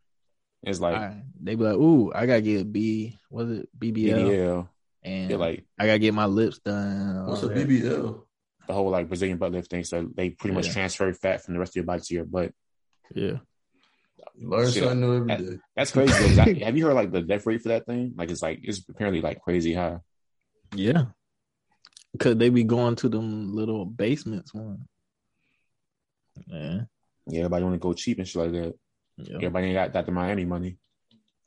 It's 0.64 0.80
like 0.80 0.96
I- 0.96 1.22
they 1.40 1.54
be 1.54 1.62
like, 1.62 1.74
"Ooh, 1.76 2.12
I 2.12 2.26
gotta 2.26 2.40
get 2.42 2.72
B, 2.72 3.16
was 3.30 3.48
it 3.48 3.68
BBL?" 3.78 4.26
BBL. 4.28 4.68
And 5.06 5.30
Yeah, 5.30 5.36
like 5.36 5.64
I 5.78 5.86
gotta 5.86 5.98
get 6.00 6.12
my 6.14 6.26
lips 6.26 6.58
done. 6.58 7.26
What's 7.26 7.42
a 7.44 7.48
that. 7.48 7.68
BBL? 7.68 8.22
the 8.66 8.72
whole 8.74 8.90
like 8.90 9.06
Brazilian 9.06 9.38
butt 9.38 9.52
lift 9.52 9.70
thing. 9.70 9.84
So 9.84 10.08
they 10.14 10.30
pretty 10.30 10.52
much 10.54 10.66
Yeah. 10.66 10.72
transfer 10.72 11.12
fat 11.14 11.44
from 11.44 11.54
the 11.54 11.60
rest 11.60 11.70
of 11.72 11.76
your 11.76 11.84
body 11.84 12.02
to 12.02 12.14
your 12.14 12.24
butt. 12.24 12.52
Yeah, 13.14 13.38
learn 14.36 14.66
Shit. 14.72 14.82
something 14.82 15.00
new 15.00 15.14
every 15.14 15.28
That- 15.28 15.38
day. 15.50 15.58
That's 15.76 15.92
crazy. 15.92 16.40
I- 16.40 16.52
have 16.64 16.76
you 16.76 16.84
heard 16.86 16.94
like 16.94 17.12
the 17.12 17.22
death 17.22 17.46
rate 17.46 17.62
for 17.62 17.68
that 17.68 17.86
thing? 17.86 18.14
Like 18.16 18.30
it's 18.32 18.42
like 18.42 18.58
it's 18.64 18.82
apparently 18.88 19.20
like 19.22 19.40
crazy 19.40 19.72
high. 19.74 20.00
yeah. 20.74 21.04
Cause 22.18 22.36
they 22.36 22.48
be 22.48 22.64
going 22.64 22.96
to 22.96 23.08
them 23.08 23.54
little 23.54 23.84
basements 23.84 24.52
one. 24.52 24.88
Yeah, 26.48 26.80
Yeah, 27.28 27.38
everybody 27.40 27.62
want 27.64 27.74
to 27.74 27.78
go 27.78 27.92
cheap 27.92 28.18
and 28.18 28.26
shit 28.26 28.42
like 28.42 28.52
that. 28.52 28.74
yeah. 29.18 29.36
Everybody 29.36 29.66
ain't 29.68 29.74
got 29.74 29.92
that 29.92 30.06
the 30.06 30.12
Miami 30.12 30.44
money. 30.44 30.78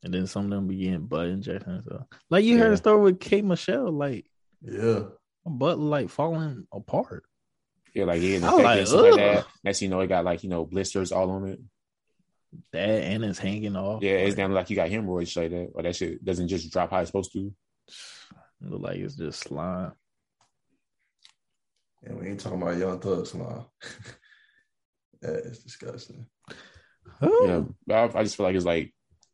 And 0.03 0.13
then 0.13 0.27
some 0.27 0.45
of 0.45 0.51
them 0.51 0.67
be 0.67 0.77
getting 0.77 1.05
butt 1.07 1.27
injections. 1.27 1.83
So. 1.87 2.05
Like 2.29 2.45
you 2.45 2.55
Yeah. 2.55 2.63
heard 2.63 2.73
a 2.73 2.77
story 2.77 3.01
with 3.01 3.19
K. 3.19 3.41
Michelle, 3.41 3.91
like 3.91 4.25
Yeah. 4.61 4.71
her 4.81 5.11
butt 5.45 5.77
like 5.79 6.09
falling 6.09 6.67
apart. 6.71 7.25
Yeah, 7.93 8.05
like 8.05 8.21
yeah, 8.21 8.37
I 8.43 8.55
like, 8.61 8.87
like 8.87 9.15
that. 9.15 9.45
Next, 9.63 9.81
you 9.81 9.89
know, 9.89 9.99
it 9.99 10.07
got 10.07 10.23
like 10.23 10.43
you 10.43 10.49
know 10.49 10.65
blisters 10.65 11.11
all 11.11 11.29
on 11.31 11.47
it. 11.47 11.59
That 12.71 12.87
and 12.87 13.25
it's 13.25 13.39
hanging 13.39 13.75
off. 13.75 14.01
Yeah, 14.03 14.11
it's 14.11 14.29
like, 14.31 14.37
down 14.37 14.53
like 14.53 14.69
you 14.69 14.75
got 14.75 14.89
hemorrhoids 14.89 15.31
shit 15.31 15.51
like 15.51 15.51
that, 15.51 15.71
or 15.73 15.83
that 15.83 15.95
shit 15.95 16.23
doesn't 16.23 16.47
just 16.47 16.71
drop 16.71 16.91
how 16.91 16.99
it's 16.99 17.09
supposed 17.09 17.33
to. 17.33 17.53
look 18.61 18.81
like 18.81 18.97
it's 18.97 19.15
just 19.15 19.39
slime. 19.41 19.93
And 22.03 22.19
we 22.19 22.27
ain't 22.29 22.39
talking 22.39 22.61
about 22.61 22.77
Young 22.77 22.99
Thug's 22.99 23.33
now. 23.35 23.69
that 25.21 25.35
is 25.45 25.59
disgusting. 25.63 26.27
Yeah, 27.21 27.63
but 27.85 28.15
I, 28.15 28.19
I 28.19 28.23
just 28.23 28.37
feel 28.37 28.45
like 28.45 28.55
it's 28.55 28.65
like 28.65 28.93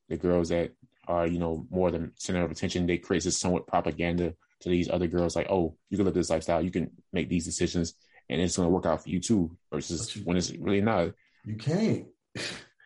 the 0.09 0.17
girls 0.17 0.49
that 0.49 0.71
are 1.07 1.27
you 1.27 1.39
know 1.39 1.65
more 1.69 1.91
the 1.91 2.11
center 2.15 2.43
of 2.43 2.51
attention. 2.51 2.87
They 2.87 2.97
create 2.97 3.23
this 3.23 3.37
somewhat 3.37 3.67
propaganda 3.67 4.33
to 4.61 4.69
these 4.69 4.89
other 4.89 5.07
girls, 5.07 5.35
like, 5.35 5.47
oh, 5.49 5.75
you 5.89 5.97
can 5.97 6.05
live 6.05 6.15
this 6.15 6.29
lifestyle, 6.29 6.61
you 6.61 6.71
can 6.71 6.89
make 7.11 7.29
these 7.29 7.45
decisions, 7.45 7.93
and 8.29 8.39
it's 8.41 8.57
gonna 8.57 8.69
work 8.69 8.85
out 8.85 9.03
for 9.03 9.09
you 9.09 9.19
too. 9.19 9.55
Versus 9.71 10.15
you- 10.15 10.23
when 10.23 10.37
it's 10.37 10.51
really 10.53 10.81
not. 10.81 11.13
You 11.45 11.55
can't. 11.55 12.07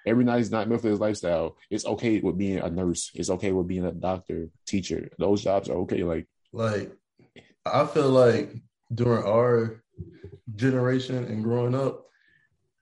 Every 0.06 0.24
night 0.24 0.42
is 0.42 0.52
not 0.52 0.68
meant 0.68 0.82
for 0.82 0.90
this 0.90 1.00
lifestyle. 1.00 1.58
It's 1.70 1.86
okay 1.86 2.20
with 2.20 2.38
being 2.38 2.58
a 2.58 2.70
nurse. 2.70 3.12
It's 3.14 3.30
okay 3.30 3.52
with 3.52 3.68
being 3.68 3.86
a 3.86 3.92
doctor, 3.92 4.50
teacher. 4.66 5.10
Those 5.20 5.44
jobs 5.44 5.70
are 5.70 5.78
okay. 5.80 6.04
Like, 6.04 6.28
Like, 6.52 6.92
I 7.66 7.86
feel 7.86 8.10
like 8.10 8.56
during 8.94 9.24
our 9.24 9.84
generation 10.56 11.26
and 11.26 11.44
growing 11.44 11.76
up, 11.76 12.08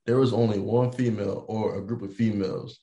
there 0.06 0.18
was 0.18 0.32
only 0.32 0.60
one 0.60 0.92
female 0.92 1.44
or 1.48 1.76
a 1.78 1.86
group 1.86 2.02
of 2.02 2.14
females 2.14 2.80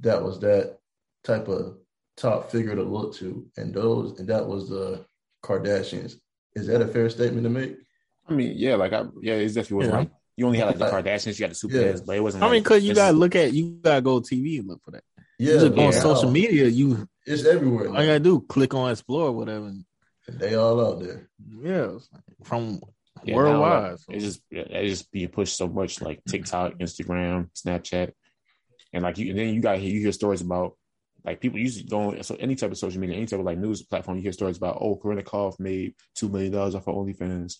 that 0.00 0.22
was 0.22 0.38
that 0.40 0.78
type 1.26 1.48
of 1.48 1.76
top 2.16 2.50
figure 2.50 2.74
to 2.74 2.82
look 2.82 3.14
to, 3.16 3.46
and 3.56 3.74
those 3.74 4.18
and 4.18 4.28
that 4.28 4.46
was 4.46 4.68
the 4.68 5.04
Kardashians. 5.44 6.14
Is 6.54 6.66
that 6.68 6.80
a 6.80 6.88
fair 6.88 7.08
statement 7.10 7.44
to 7.44 7.50
make? 7.50 7.76
I 8.28 8.32
mean, 8.32 8.54
yeah, 8.56 8.74
like 8.76 8.92
I, 8.92 9.04
yeah, 9.20 9.34
it's 9.34 9.54
definitely 9.54 9.76
wasn't 9.78 9.94
Yeah. 9.94 9.98
like 10.00 10.10
you 10.36 10.46
only 10.46 10.58
had 10.58 10.66
like 10.68 10.78
the 10.78 10.86
Kardashians, 10.86 11.38
you 11.38 11.44
had 11.44 11.50
the 11.50 11.54
super 11.54 11.76
Yeah. 11.76 11.96
but 12.06 12.16
it 12.16 12.20
wasn't. 12.20 12.42
I 12.42 12.46
mean, 12.46 12.54
like, 12.54 12.64
because 12.64 12.84
you 12.84 12.94
gotta 12.94 13.16
look 13.16 13.34
at 13.36 13.52
you 13.52 13.78
gotta 13.82 14.00
go 14.02 14.20
to 14.20 14.34
TV 14.34 14.58
and 14.60 14.68
look 14.68 14.82
for 14.84 14.92
that. 14.92 15.04
Yeah, 15.38 15.54
you 15.54 15.60
just 15.60 15.74
go 15.74 15.82
on 15.86 15.92
yeah. 15.92 16.00
social 16.00 16.30
media, 16.30 16.66
you 16.66 17.06
It's 17.26 17.44
everywhere. 17.44 17.88
all 17.88 17.94
now. 17.94 18.00
you 18.00 18.06
gotta 18.06 18.20
do 18.20 18.40
click 18.40 18.72
on 18.74 18.90
explore 18.90 19.32
whatever. 19.32 19.66
and- 19.66 19.84
They 20.28 20.54
all 20.54 20.80
out 20.84 21.00
there. 21.02 21.28
Yeah, 21.62 21.98
from 22.42 22.80
Yeah, 23.24 23.34
now, 23.34 23.36
worldwide. 23.36 23.90
like, 23.92 23.98
so- 24.00 24.12
It's 24.12 24.24
just 24.24 24.40
yeah, 24.50 24.62
it's 24.62 24.98
just 25.00 25.12
being 25.12 25.28
pushed 25.28 25.56
so 25.56 25.68
much, 25.68 26.00
like 26.00 26.22
TikTok, 26.24 26.78
Instagram, 26.78 27.50
Snapchat, 27.54 28.12
and 28.92 29.02
like 29.04 29.18
you. 29.18 29.30
And 29.30 29.38
then 29.38 29.54
you 29.54 29.60
got 29.60 29.80
you 29.80 30.00
hear 30.00 30.12
stories 30.12 30.40
about 30.40 30.76
like 31.26 31.40
people 31.40 31.58
usually 31.58 31.84
going 31.84 32.22
so 32.22 32.36
any 32.38 32.54
type 32.54 32.70
of 32.70 32.78
social 32.78 33.00
media, 33.00 33.16
any 33.16 33.26
type 33.26 33.40
of 33.40 33.44
like 33.44 33.58
news 33.58 33.82
platform. 33.82 34.16
You 34.16 34.22
hear 34.22 34.32
stories 34.32 34.56
about 34.56 34.78
oh, 34.80 34.96
Corinna 34.96 35.22
Kopf 35.22 35.58
made 35.58 35.94
two 36.14 36.28
million 36.28 36.52
dollars 36.52 36.74
off 36.74 36.86
of 36.86 36.94
OnlyFans. 36.94 37.56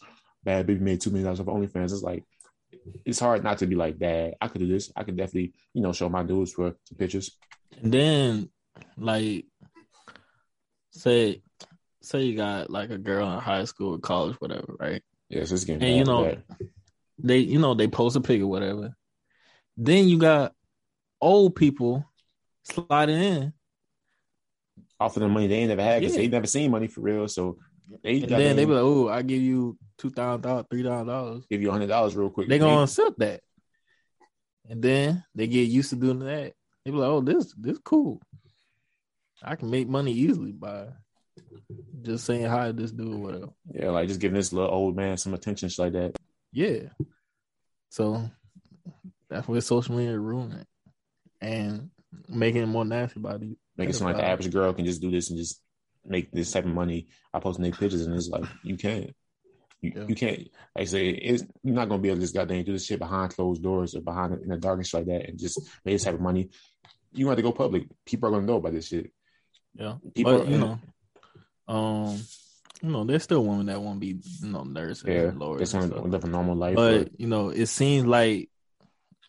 Bhad 0.46 0.66
Bhabie 0.66 0.80
made 0.80 1.00
two 1.00 1.10
million 1.10 1.24
dollars 1.24 1.40
off 1.40 1.48
of 1.48 1.54
OnlyFans. 1.54 1.92
It's 1.92 2.02
like 2.02 2.24
it's 3.04 3.18
hard 3.18 3.42
not 3.42 3.58
to 3.58 3.66
be 3.66 3.74
like 3.74 3.98
that. 3.98 4.34
I 4.40 4.48
could 4.48 4.60
do 4.60 4.68
this. 4.68 4.92
I 4.96 5.02
could 5.02 5.16
definitely 5.16 5.52
you 5.74 5.82
know 5.82 5.92
show 5.92 6.08
my 6.08 6.22
dudes 6.22 6.52
for 6.52 6.76
some 6.84 6.96
pictures. 6.96 7.36
And 7.82 7.92
then, 7.92 8.50
like, 8.96 9.44
say, 10.92 11.42
say 12.00 12.22
you 12.22 12.36
got 12.36 12.70
like 12.70 12.90
a 12.90 12.98
girl 12.98 13.30
in 13.32 13.40
high 13.40 13.64
school, 13.64 13.98
college, 13.98 14.36
whatever, 14.36 14.76
right? 14.78 15.02
Yeah, 15.28 15.44
so 15.44 15.54
it's 15.54 15.64
getting 15.64 15.82
And 15.82 15.96
you 15.96 16.04
know. 16.04 16.36
They, 17.18 17.38
you 17.38 17.58
know, 17.58 17.74
they 17.74 17.88
post 17.88 18.16
a 18.16 18.20
pic 18.20 18.42
or 18.42 18.46
whatever. 18.46 18.94
Then 19.76 20.08
you 20.08 20.18
got 20.18 20.52
old 21.20 21.56
people 21.56 22.04
sliding 22.64 23.20
in, 23.20 23.52
off 24.98 25.16
of 25.16 25.22
the 25.22 25.28
money 25.28 25.46
they 25.46 25.56
ain't 25.56 25.68
never 25.68 25.82
had 25.82 26.00
because 26.00 26.14
Yeah. 26.16 26.22
they 26.22 26.28
never 26.28 26.46
seen 26.46 26.70
money 26.70 26.86
for 26.86 27.00
real. 27.00 27.28
So 27.28 27.58
they 28.02 28.20
and 28.22 28.30
then 28.30 28.56
they 28.56 28.64
be 28.64 28.72
like, 28.72 28.82
"Oh, 28.82 29.08
I 29.08 29.22
give 29.22 29.40
you 29.42 29.78
two 29.98 30.10
thousand 30.10 30.42
dollars, 30.42 30.66
three 30.70 30.82
thousand 30.82 31.06
dollars." 31.08 31.46
give 31.48 31.62
you 31.62 31.68
a 31.68 31.72
hundred 31.72 31.88
dollars 31.88 32.16
real 32.16 32.30
quick. 32.30 32.48
They 32.48 32.58
gonna 32.58 32.82
accept 32.82 33.18
that, 33.20 33.40
and 34.68 34.82
then 34.82 35.24
they 35.34 35.46
get 35.46 35.68
used 35.68 35.90
to 35.90 35.96
doing 35.96 36.20
that. 36.20 36.54
They 36.84 36.90
be 36.90 36.96
like, 36.96 37.08
"Oh, 37.08 37.20
this, 37.20 37.54
this 37.58 37.78
cool." 37.78 38.20
I 39.42 39.54
can 39.54 39.70
make 39.70 39.86
money 39.88 40.12
easily 40.12 40.52
by 40.52 40.88
just 42.02 42.24
saying 42.24 42.46
hi 42.46 42.68
to 42.68 42.72
this 42.72 42.90
dude 42.90 43.14
or 43.14 43.18
whatever. 43.18 43.48
Yeah, 43.72 43.90
like 43.90 44.08
just 44.08 44.20
giving 44.20 44.34
this 44.36 44.52
little 44.52 44.70
old 44.70 44.96
man 44.96 45.16
some 45.18 45.34
attention, 45.34 45.68
like 45.78 45.92
that. 45.92 46.16
Yeah. 46.52 46.88
So 47.90 48.30
that's 49.28 49.46
where 49.46 49.60
social 49.60 49.94
media 49.96 50.18
ruined 50.18 50.54
it. 50.54 50.66
And 51.40 51.90
making 52.28 52.62
it 52.62 52.66
more 52.66 52.84
nasty 52.84 53.20
about 53.20 53.40
these. 53.40 53.56
Make 53.76 53.90
it 53.90 53.94
seem 53.94 54.06
like 54.06 54.16
the 54.16 54.24
average 54.24 54.52
girl 54.52 54.72
can 54.72 54.84
just 54.86 55.00
do 55.00 55.10
this 55.10 55.28
and 55.30 55.38
just 55.38 55.60
make 56.04 56.30
this 56.32 56.50
type 56.52 56.64
of 56.64 56.70
money. 56.72 57.08
I 57.34 57.40
post 57.40 57.58
naked 57.58 57.78
pictures 57.80 58.06
and 58.06 58.14
it's 58.14 58.28
like 58.28 58.44
you 58.62 58.76
can't. 58.76 59.10
You, 59.82 59.92
Yeah. 59.94 60.04
you 60.08 60.14
can't. 60.14 60.38
Like 60.74 60.82
I 60.82 60.84
say, 60.84 61.08
it's 61.10 61.44
you're 61.62 61.74
not 61.74 61.88
gonna 61.88 62.00
be 62.00 62.08
able 62.08 62.16
to 62.16 62.22
just 62.22 62.34
goddamn 62.34 62.64
do 62.64 62.72
this 62.72 62.86
shit 62.86 62.98
behind 62.98 63.34
closed 63.34 63.62
doors 63.62 63.94
or 63.94 64.00
behind 64.00 64.40
in 64.42 64.48
the 64.48 64.56
darkness 64.56 64.94
like 64.94 65.06
that 65.06 65.28
and 65.28 65.38
just 65.38 65.60
make 65.84 65.94
this 65.94 66.04
type 66.04 66.14
of 66.14 66.20
money. 66.20 66.48
You 67.12 67.28
have 67.28 67.36
to 67.36 67.42
go 67.42 67.52
public. 67.52 67.84
People 68.04 68.28
are 68.28 68.32
gonna 68.32 68.46
know 68.46 68.56
about 68.56 68.72
this 68.72 68.88
shit. 68.88 69.12
Yeah. 69.74 69.96
People, 70.14 70.38
but 70.38 70.48
you 70.48 70.58
know, 70.58 70.78
um, 71.68 72.18
you 72.82 72.90
know, 72.90 73.04
there's 73.04 73.22
still 73.24 73.44
women 73.44 73.66
that 73.66 73.80
won't 73.82 74.00
be, 74.00 74.18
you 74.42 74.48
know, 74.48 74.62
nurses, 74.64 75.04
yeah, 75.06 75.28
and 75.28 75.38
lawyers, 75.38 75.60
just 75.60 75.74
and 75.74 75.90
want 75.92 76.04
to 76.04 76.10
live 76.10 76.24
a 76.24 76.28
normal 76.28 76.56
life. 76.56 76.76
but 76.76 77.20
you 77.20 77.26
know, 77.26 77.50
it 77.50 77.66
seems 77.66 78.06
like 78.06 78.48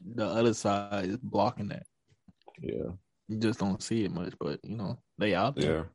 the 0.05 0.25
other 0.25 0.53
side 0.53 1.05
is 1.05 1.17
blocking 1.17 1.69
that. 1.69 1.85
yeah, 2.61 2.91
You 3.27 3.37
just 3.37 3.59
don't 3.59 3.81
see 3.81 4.05
it 4.05 4.11
much, 4.11 4.33
but 4.39 4.59
you 4.63 4.77
know, 4.77 4.99
they 5.17 5.35
out 5.35 5.55
there. 5.55 5.89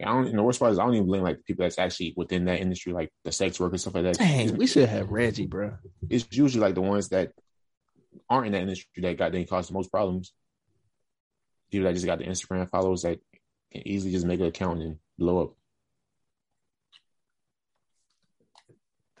yeah. 0.00 0.10
I 0.10 0.12
don't. 0.12 0.36
The 0.36 0.42
worst 0.42 0.60
part 0.60 0.72
is 0.72 0.78
I 0.78 0.84
don't 0.84 0.94
even 0.94 1.06
blame 1.06 1.22
like 1.22 1.44
people 1.44 1.64
that's 1.64 1.78
actually 1.78 2.12
within 2.16 2.44
that 2.44 2.60
industry, 2.60 2.92
like 2.92 3.10
the 3.24 3.32
sex 3.32 3.58
workers 3.58 3.80
stuff 3.80 3.94
like 3.94 4.04
that. 4.04 4.18
Dang, 4.18 4.56
we 4.56 4.66
should 4.66 4.88
have 4.88 5.10
Reggie, 5.10 5.46
bro. 5.46 5.72
it's 6.10 6.26
usually 6.30 6.60
like 6.60 6.74
the 6.74 6.82
ones 6.82 7.08
that 7.08 7.32
aren't 8.28 8.48
in 8.48 8.52
that 8.52 8.62
industry 8.62 9.02
that 9.02 9.16
got 9.16 9.32
they 9.32 9.44
cause 9.44 9.68
the 9.68 9.74
most 9.74 9.90
problems. 9.90 10.32
People 11.70 11.86
that 11.86 11.94
just 11.94 12.06
got 12.06 12.18
the 12.18 12.26
Instagram 12.26 12.68
followers 12.68 13.02
that 13.02 13.18
can 13.72 13.88
easily 13.88 14.12
just 14.12 14.26
make 14.26 14.40
an 14.40 14.46
account 14.46 14.82
and 14.82 14.98
blow 15.18 15.42
up. 15.42 15.54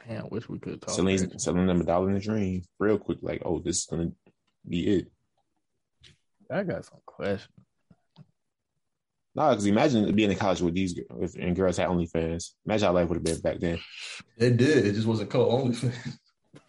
Damn, 0.06 0.28
wish 0.28 0.48
we 0.48 0.58
could 0.58 0.80
talk. 0.82 0.94
selling, 0.94 1.38
selling 1.38 1.66
them 1.66 1.80
a 1.80 1.84
dollar 1.84 2.10
in 2.10 2.16
a 2.16 2.20
dream 2.20 2.62
real 2.78 2.98
quick. 2.98 3.18
Like, 3.22 3.42
oh, 3.44 3.60
this 3.60 3.78
is 3.78 3.86
gonna 3.86 4.12
be 4.68 4.86
it. 4.86 5.10
I 6.50 6.62
got 6.62 6.84
some 6.84 6.98
questions. 7.04 7.48
Nah, 9.34 9.50
because 9.50 9.66
imagine 9.66 10.14
being 10.14 10.30
in 10.30 10.38
college 10.38 10.62
with 10.62 10.74
these 10.74 10.94
girls 10.94 11.34
and 11.34 11.54
girls 11.54 11.76
had 11.76 11.88
OnlyFans. 11.88 12.52
Imagine 12.64 12.86
how 12.86 12.92
life 12.94 13.08
would 13.08 13.16
have 13.16 13.24
been 13.24 13.40
back 13.40 13.60
then. 13.60 13.78
It 14.38 14.56
did. 14.56 14.86
It 14.86 14.94
just 14.94 15.06
wasn't 15.06 15.30
called 15.30 15.74
OnlyFans. 15.74 16.18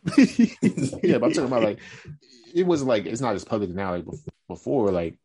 Yeah, 1.04 1.18
but 1.18 1.28
I'm 1.28 1.34
talking 1.34 1.46
about 1.46 1.64
like 1.64 1.80
it 2.54 2.66
was 2.66 2.84
like 2.84 3.06
it's 3.06 3.22
not 3.22 3.36
as 3.36 3.46
public 3.46 3.70
now 3.70 3.96
like 3.96 4.06
before. 4.48 4.92
Like 4.92 5.18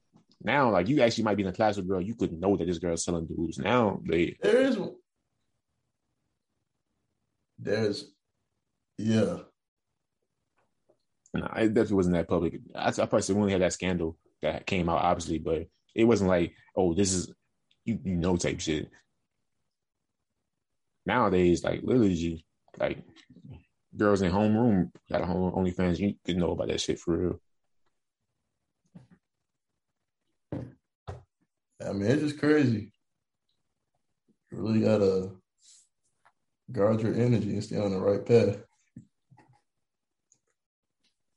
now, 0.43 0.71
like 0.71 0.89
you 0.89 1.03
actually 1.03 1.25
might 1.25 1.37
be 1.37 1.43
in 1.43 1.49
a 1.49 1.53
class 1.53 1.77
with 1.77 1.87
a 1.87 1.89
girl, 1.89 2.01
you 2.01 2.15
could 2.15 2.33
know 2.33 2.57
that 2.57 2.67
this 2.67 2.79
girl's 2.79 3.05
selling 3.05 3.27
dudes. 3.27 3.59
Now 3.59 4.01
they 4.09 4.37
There 4.41 4.63
is. 4.63 4.79
There's. 7.59 8.11
Yeah. 8.99 9.39
No, 11.35 11.47
it 11.57 11.75
definitely 11.75 11.97
wasn't 11.97 12.17
that 12.17 12.29
public. 12.29 12.61
I, 12.75 12.89
I 12.89 13.07
probably 13.07 13.35
only 13.35 13.53
had 13.53 13.63
that 13.63 13.73
scandal 13.73 14.17
that 14.43 14.67
came 14.67 14.89
out, 14.89 15.03
obviously, 15.03 15.39
but 15.39 15.67
it 15.95 16.05
wasn't 16.05 16.29
like, 16.29 16.55
oh, 16.77 16.95
this 16.95 17.13
is 17.13 17.33
you, 17.85 17.99
you 18.05 18.15
know 18.15 18.37
type 18.37 18.61
shit. 18.61 18.91
Nowadays, 21.07 21.65
like 21.65 21.81
literally, 21.83 22.45
like 22.79 22.99
girls 23.97 24.23
in 24.23 24.31
homeroom 24.31 24.91
got 25.11 25.23
a 25.23 25.27
home 25.27 25.53
OnlyFans. 25.53 25.99
You 25.99 26.15
could 26.25 26.37
know 26.37 26.53
about 26.53 26.69
that 26.69 26.81
shit 26.81 26.99
for 26.99 27.17
real. 27.17 27.41
I 31.85 31.93
mean, 31.93 32.11
it's 32.11 32.23
just 32.23 32.39
crazy. 32.39 32.93
You 34.51 34.59
really 34.59 34.81
gotta 34.81 35.31
guard 36.71 37.01
your 37.01 37.15
energy 37.15 37.53
and 37.53 37.65
stay 37.65 37.79
on 37.79 37.91
the 37.91 37.99
right 37.99 38.25
path. 38.25 38.59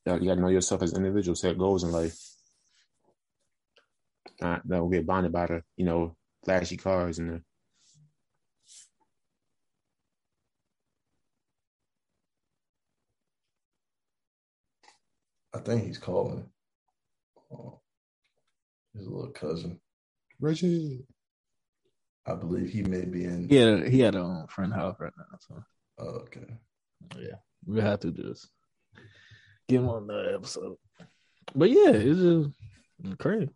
Yeah, 0.05 0.17
you 0.17 0.27
got 0.27 0.35
to 0.35 0.41
know 0.41 0.49
yourself 0.49 0.83
as 0.83 0.93
an 0.93 1.03
individual, 1.03 1.35
set 1.35 1.57
goals 1.57 1.83
in 1.83 1.91
life. 1.91 2.34
Not 4.41 4.67
don't 4.67 4.91
get 4.91 5.05
bonded 5.05 5.31
by 5.31 5.45
the 5.47 5.63
you 5.77 5.85
know 5.85 6.15
flashy 6.43 6.77
cars 6.77 7.19
and 7.19 7.29
the 7.29 7.41
I 15.53 15.59
think 15.59 15.85
he's 15.85 15.97
calling. 15.97 16.45
Oh, 17.51 17.79
his 18.93 19.07
little 19.07 19.31
cousin. 19.31 19.79
Reggie. 20.39 21.05
I 22.27 22.35
believe 22.35 22.69
he 22.69 22.81
may 22.83 23.05
be 23.05 23.23
in. 23.23 23.47
Yeah, 23.49 23.87
he 23.87 23.99
had 24.01 24.15
a 24.15 24.23
um, 24.23 24.47
friend 24.47 24.73
house 24.73 24.97
right 24.99 25.13
now, 25.17 25.37
so 25.39 25.63
Oh, 25.99 26.23
okay. 26.23 26.45
yeah, 27.17 27.35
we 27.65 27.79
have 27.79 27.99
to 28.01 28.11
just 28.11 28.49
get 29.69 29.77
him 29.77 29.87
on 29.87 30.07
the 30.07 30.33
episode. 30.33 30.75
But 31.53 31.69
yeah, 31.69 31.91
it's 31.91 32.19
just 32.19 33.19
crazy. 33.19 33.49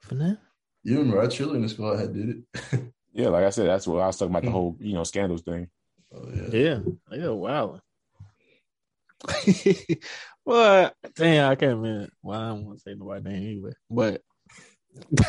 For 0.00 0.14
now, 0.14 0.36
You 0.82 0.98
remember 0.98 1.20
our 1.20 1.26
cheerleading 1.26 1.70
squad 1.70 1.98
had 1.98 2.12
did 2.12 2.28
it. 2.30 2.92
Yeah, 3.14 3.28
like 3.28 3.44
I 3.44 3.50
said, 3.50 3.66
that's 3.66 3.86
what 3.86 4.00
I 4.00 4.06
was 4.06 4.16
talking 4.16 4.32
about 4.32 4.42
the 4.42 4.48
hmm. 4.48 4.54
whole 4.54 4.76
you 4.80 4.94
know 4.94 5.04
scandals 5.04 5.42
thing. 5.42 5.68
oh 6.14 6.30
yeah. 6.34 6.48
yeah, 6.50 6.78
yeah, 7.10 7.28
wow. 7.28 7.78
But 10.46 10.96
damn, 11.14 11.50
I 11.50 11.54
can't 11.54 11.76
remember. 11.76 12.08
Well, 12.22 12.40
I 12.40 12.48
don't 12.48 12.64
want 12.64 12.78
to 12.78 12.82
say 12.82 12.94
the 12.94 13.04
right 13.04 13.22
name 13.22 13.36
anyway. 13.36 13.72
But 13.90 14.22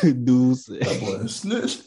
dude 0.02 0.56
said, 0.56 0.80
That 0.80 1.00
boy 1.00 1.16
is 1.24 1.36
snitch. 1.36 1.82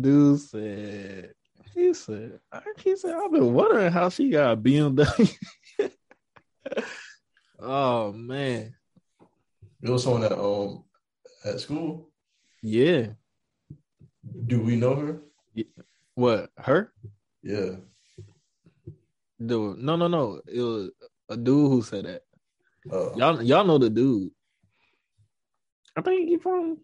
Dude 0.00 0.40
said, 0.40 1.32
he 1.74 1.94
said, 1.94 2.40
he 2.78 2.96
said, 2.96 3.14
I've 3.14 3.32
been 3.32 3.52
wondering 3.54 3.92
how 3.92 4.08
she 4.08 4.30
got 4.30 4.52
a 4.52 4.56
BMW. 4.56 5.36
oh 7.60 8.12
man, 8.12 8.74
It 9.82 9.90
was 9.90 10.04
someone 10.04 10.24
at 10.24 10.32
um 10.32 10.84
at 11.44 11.60
school. 11.60 12.10
yeah. 12.62 13.08
Do 14.46 14.60
we 14.60 14.76
know 14.76 14.94
her? 14.94 15.20
What 16.14 16.50
her? 16.58 16.92
Yeah. 17.42 17.76
Dude, 19.44 19.78
no, 19.78 19.96
no, 19.96 20.08
no. 20.08 20.40
It 20.46 20.60
was 20.60 20.90
a 21.28 21.36
dude 21.36 21.70
who 21.70 21.82
said 21.82 22.04
that. 22.04 22.22
Uh, 22.92 23.14
Y'all, 23.14 23.42
y'all 23.42 23.64
know 23.64 23.78
the 23.78 23.88
dude. 23.88 24.30
I 25.96 26.02
think 26.02 26.28
he 26.28 26.36
from 26.38 26.78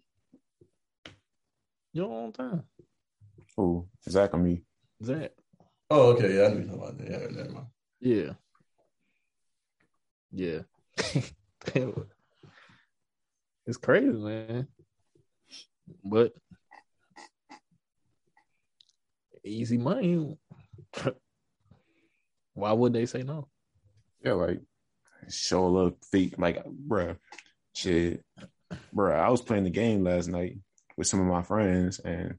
your 1.92 2.10
own 2.10 2.32
time. 2.32 2.62
Oh, 3.56 3.86
exactly 4.06 4.40
me. 4.40 4.62
Zach. 5.02 5.32
Oh, 5.90 6.12
okay. 6.12 6.36
Yeah, 6.36 6.46
I 6.46 6.48
knew 6.48 6.60
you 6.60 6.66
talking 6.66 6.82
about 6.82 6.98
that. 6.98 7.10
Yeah, 7.10 7.26
never 7.30 7.50
mind. 7.50 7.66
Yeah. 8.00 8.32
Yeah. 10.32 10.60
it's 13.66 13.76
crazy, 13.76 14.08
man. 14.08 14.68
But 16.02 16.32
easy 19.44 19.78
money. 19.78 20.36
Why 22.54 22.72
would 22.72 22.92
they 22.92 23.06
say 23.06 23.22
no? 23.22 23.48
Yeah, 24.22 24.32
like 24.32 24.60
show 25.28 25.66
a 25.66 25.68
little 25.68 25.98
feet, 26.10 26.38
like 26.38 26.64
bruh, 26.64 27.16
shit, 27.74 28.22
bruh. 28.94 29.18
I 29.18 29.28
was 29.28 29.42
playing 29.42 29.64
the 29.64 29.70
game 29.70 30.04
last 30.04 30.28
night 30.28 30.58
with 30.96 31.06
some 31.06 31.20
of 31.20 31.26
my 31.26 31.42
friends, 31.42 31.98
and 31.98 32.36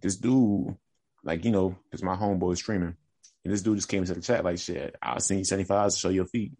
this 0.00 0.16
dude, 0.16 0.76
like 1.24 1.44
you 1.44 1.50
know, 1.50 1.76
because 1.84 2.02
my 2.02 2.16
homeboy 2.16 2.52
is 2.52 2.58
streaming, 2.58 2.96
and 3.44 3.52
this 3.52 3.62
dude 3.62 3.76
just 3.76 3.88
came 3.88 4.02
into 4.02 4.14
the 4.14 4.20
chat 4.20 4.44
like, 4.44 4.58
shit, 4.58 4.96
I'll 5.02 5.20
send 5.20 5.40
you 5.40 5.44
seventy 5.44 5.66
five 5.66 5.90
to 5.90 5.98
show 5.98 6.08
your 6.08 6.26
feet. 6.26 6.52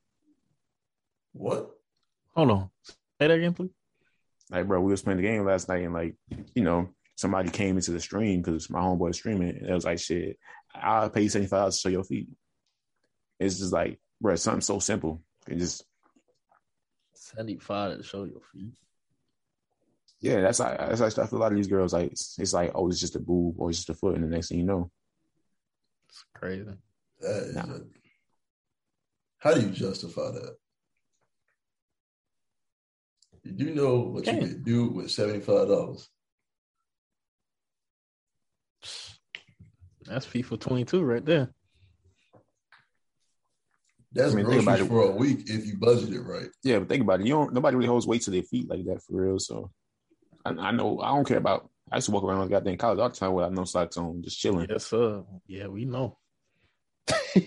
What? 1.33 1.71
Hold 2.35 2.51
on. 2.51 2.71
Say 2.85 2.95
that 3.21 3.31
again, 3.31 3.55
please. 3.55 3.71
Like, 4.51 4.67
bro, 4.67 4.81
we 4.81 4.91
was 4.91 5.03
playing 5.03 5.19
the 5.19 5.23
game 5.23 5.45
last 5.45 5.69
night, 5.69 5.85
and 5.85 5.95
like, 5.95 6.17
you 6.55 6.63
know, 6.63 6.91
somebody 7.17 7.51
came 7.51 7.77
into 7.77 7.91
the 7.91 8.01
stream 8.01 8.41
because 8.41 8.71
my 8.71 8.81
homeboy 8.81 9.11
is 9.11 9.17
streaming, 9.17 9.51
and 9.51 9.69
it 9.69 9.75
was 9.75 9.85
like, 9.85 9.99
shit, 9.99 10.39
I'll 10.75 11.11
pay 11.11 11.23
you 11.23 11.29
seventy 11.29 11.49
five 11.49 11.73
to 11.73 11.77
show 11.77 11.89
your 11.89 12.05
feet. 12.05 12.29
It's 13.39 13.59
just 13.59 13.73
like, 13.73 13.99
bro, 14.21 14.37
something 14.37 14.61
so 14.61 14.79
simple. 14.79 15.23
It 15.47 15.59
just 15.59 15.85
75 17.15 17.99
to 17.99 18.03
show 18.03 18.25
your 18.25 18.41
feet. 18.53 18.75
Yeah, 20.21 20.41
that's 20.41 20.59
like 20.59 20.79
that's 20.79 21.01
like 21.01 21.13
stuff. 21.13 21.33
A 21.33 21.37
lot 21.37 21.53
of 21.53 21.57
these 21.57 21.69
girls 21.69 21.93
like 21.93 22.11
it's, 22.13 22.39
it's 22.39 22.53
like 22.53 22.73
oh, 22.75 22.89
it's 22.89 22.99
just 23.01 23.15
a 23.17 23.21
boob 23.21 23.55
or 23.59 23.71
it's 23.71 23.79
just 23.79 23.91
a 23.91 23.95
foot, 23.95 24.17
and 24.17 24.25
the 24.25 24.29
next 24.29 24.49
thing 24.49 24.59
you 24.59 24.65
know, 24.65 24.91
It's 26.09 26.25
crazy. 26.35 26.65
That 27.21 27.43
is 27.43 27.55
Nah. 27.55 27.63
a, 27.63 27.81
how 29.39 29.55
do 29.55 29.61
you 29.61 29.71
justify 29.71 30.31
that? 30.33 30.57
You 33.45 33.53
do 33.53 33.75
know 33.75 33.99
what 34.01 34.27
you 34.27 34.39
could 34.39 34.65
do 34.65 34.89
with 34.89 35.11
seventy 35.11 35.41
five 35.41 35.69
dollars. 35.69 36.09
That's 40.05 40.27
FIFA 40.27 40.59
22 40.61 41.03
right 41.03 41.25
there. 41.25 41.51
That's 44.13 44.33
I 44.33 44.37
mean, 44.37 44.47
think 44.47 44.63
about 44.63 44.79
groceries 44.79 44.87
it. 44.87 44.89
for 44.89 45.03
a 45.13 45.17
week 45.17 45.51
if 45.51 45.67
you 45.67 45.77
budget 45.77 46.15
it 46.15 46.21
right. 46.23 46.49
Yeah, 46.65 46.79
but 46.79 46.89
think 46.89 47.03
about 47.03 47.21
it. 47.21 47.27
You 47.27 47.35
don't. 47.35 47.53
Nobody 47.53 47.77
really 47.77 47.89
holds 47.89 48.07
weight 48.07 48.23
to 48.23 48.31
their 48.31 48.43
feet 48.43 48.69
like 48.69 48.85
that 48.87 49.03
for 49.03 49.23
real. 49.23 49.39
So, 49.39 49.71
I, 50.49 50.69
I 50.69 50.71
know. 50.73 51.01
I 51.01 51.09
don't 51.09 51.27
care 51.27 51.39
about. 51.39 51.71
I 51.91 51.97
used 51.97 52.07
to 52.07 52.13
walk 52.13 52.25
around 52.25 52.41
with 52.41 52.51
goddamn 52.51 52.77
college 52.77 52.99
all 52.99 53.09
the 53.09 53.15
time 53.15 53.33
without 53.33 53.53
no 53.53 53.65
socks 53.65 53.97
on, 53.97 54.23
just 54.23 54.39
chilling. 54.39 54.67
Yes, 54.69 54.87
sir. 54.87 55.25
Yeah, 55.47 55.69
we 55.69 55.85
know. 55.85 56.19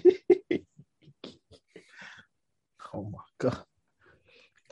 oh 2.94 3.03
my 3.03 3.19
god. 3.38 3.64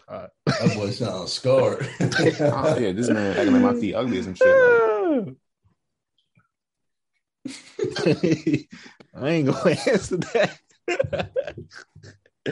That 0.10 0.73
boy 0.76 0.89
sounds 0.91 1.34
scarred. 1.34 1.88
Oh, 1.99 2.77
yeah, 2.77 2.91
this 2.91 3.10
man 3.10 3.38
acting 3.38 3.53
like 3.53 3.61
my 3.61 3.80
feet 3.80 3.93
ugly 3.93 4.19
or 4.19 4.23
some 4.23 4.34
shit. 4.34 4.47
Like, 4.47 5.35
I 9.15 9.30
ain't 9.30 9.47
gonna 9.47 9.69
answer 9.88 10.18
that. 10.18 10.60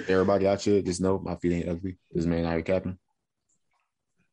everybody 0.07 0.47
out 0.47 0.61
here, 0.61 0.81
just 0.81 1.01
know 1.01 1.19
my 1.19 1.35
feet 1.37 1.53
ain't 1.53 1.69
ugly. 1.69 1.97
This 2.11 2.25
man 2.25 2.45
out 2.45 2.53
here 2.53 2.61
capping. 2.61 2.97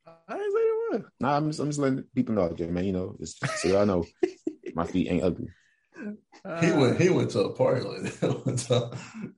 I 0.07 0.35
ain't 0.35 0.55
say 0.55 0.64
the. 0.99 1.05
Nah, 1.21 1.37
I'm 1.37 1.49
just, 1.49 1.61
I'm 1.61 1.69
just 1.69 1.79
letting 1.79 2.05
people 2.15 2.35
know 2.35 2.43
out 2.43 2.59
there, 2.59 2.71
man. 2.71 2.85
You 2.85 2.93
know, 2.93 3.17
just 3.19 3.45
so 3.59 3.69
y'all 3.69 3.87
know 3.87 4.05
my 4.75 4.87
feet 4.87 5.11
ain't 5.11 5.25
ugly. 5.25 5.49
he 6.61 6.71
uh, 6.71 6.81
went 6.81 7.01
he 7.01 7.09
went 7.11 7.31
to 7.31 7.45
a 7.45 7.53
party 7.53 7.83
like 7.83 8.21
that 8.21 8.47
one 8.47 8.57
time. 8.57 9.35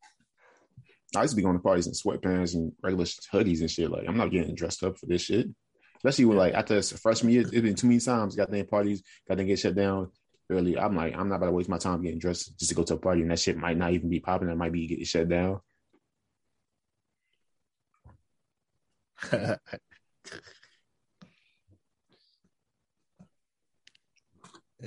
I 1.15 1.23
used 1.23 1.33
to 1.33 1.37
be 1.37 1.43
going 1.43 1.57
to 1.57 1.63
parties 1.63 1.87
in 1.87 1.93
sweatpants 1.93 2.55
and 2.55 2.73
regular 2.83 3.05
hoodies 3.05 3.61
and 3.61 3.71
shit. 3.71 3.91
Like, 3.91 4.09
I'm 4.09 4.17
not 4.17 4.31
getting 4.31 4.55
dressed 4.55 4.83
up 4.83 4.99
for 4.99 5.07
this 5.07 5.23
shit. 5.23 5.49
Especially 5.97 6.27
with 6.27 6.37
like 6.37 6.55
after 6.55 6.83
freshman 6.83 7.33
year, 7.33 7.43
it's 7.43 7.51
been 7.51 7.75
too 7.75 7.87
many 7.87 8.01
times. 8.01 8.37
Got 8.37 8.51
them 8.51 8.67
parties, 8.67 9.03
got 9.27 9.39
them 9.39 9.47
get 9.47 9.59
shut 9.59 9.75
down 9.75 10.11
early. 10.51 10.79
I'm 10.79 10.95
like, 10.95 11.17
I'm 11.17 11.29
not 11.29 11.37
about 11.37 11.47
to 11.47 11.53
waste 11.53 11.69
my 11.69 11.79
time 11.79 12.03
getting 12.03 12.19
dressed 12.19 12.59
just 12.59 12.69
to 12.69 12.75
go 12.75 12.83
to 12.85 12.95
a 12.95 12.99
party, 12.99 13.23
and 13.23 13.31
that 13.31 13.39
shit 13.39 13.57
might 13.57 13.79
not 13.79 13.93
even 13.93 14.11
be 14.11 14.21
popping. 14.21 14.49
It 14.49 14.57
might 14.57 14.73
be 14.73 14.87
getting 14.87 15.05
shut 15.05 15.29
down. 15.29 15.61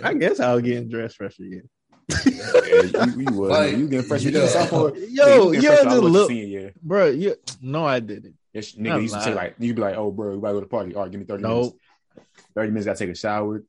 I 0.04 0.14
guess 0.14 0.40
I 0.40 0.54
was 0.54 0.64
getting 0.64 0.90
dressed 0.90 1.18
freshman 1.18 1.52
year. 1.52 1.64
Yeah, 2.26 2.82
you, 3.06 3.22
you 3.22 3.34
would. 3.34 3.50
Like, 3.50 3.78
you 3.78 3.88
getting 3.88 4.06
freshman 4.08 4.34
yeah. 4.34 4.40
year, 4.42 4.50
sophomore. 4.50 4.96
Yo, 4.96 5.52
you 5.52 5.62
yo, 5.62 5.62
getting 5.62 5.62
freshman 5.62 5.84
just 5.84 5.88
all 5.88 6.02
the 6.02 6.08
look, 6.10 6.28
senior 6.30 6.46
year. 6.46 6.74
bro. 6.82 7.08
You, 7.08 7.36
no, 7.62 7.86
I 7.86 8.00
didn't. 8.00 8.36
Yes, 8.54 8.74
I'm 8.78 8.84
nigga 8.84 9.02
used 9.04 9.14
to 9.14 9.22
say 9.22 9.34
like, 9.34 9.56
you'd 9.60 9.76
be 9.76 9.82
like, 9.82 9.96
oh, 9.96 10.12
bro, 10.12 10.32
we 10.32 10.38
about 10.38 10.48
to 10.50 10.54
go 10.54 10.60
to 10.62 10.66
the 10.66 10.70
party. 10.70 10.96
All 10.96 11.04
right, 11.04 11.12
give 11.12 11.20
me 11.20 11.26
30 11.26 11.44
minutes. 11.44 11.76
30 12.56 12.68
minutes, 12.72 12.86
got 12.86 12.98
to 12.98 13.06
take 13.06 13.14
a 13.14 13.18
shower. 13.18 13.64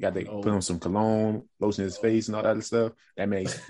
Got 0.00 0.14
to 0.14 0.26
Oh. 0.28 0.40
put 0.42 0.52
on 0.52 0.62
some 0.62 0.78
cologne, 0.78 1.42
lotion 1.58 1.84
his 1.84 1.96
face, 1.98 2.28
and 2.28 2.36
all 2.36 2.42
that 2.42 2.50
other 2.50 2.62
stuff. 2.62 2.92
That 3.16 3.28
makes 3.28 3.60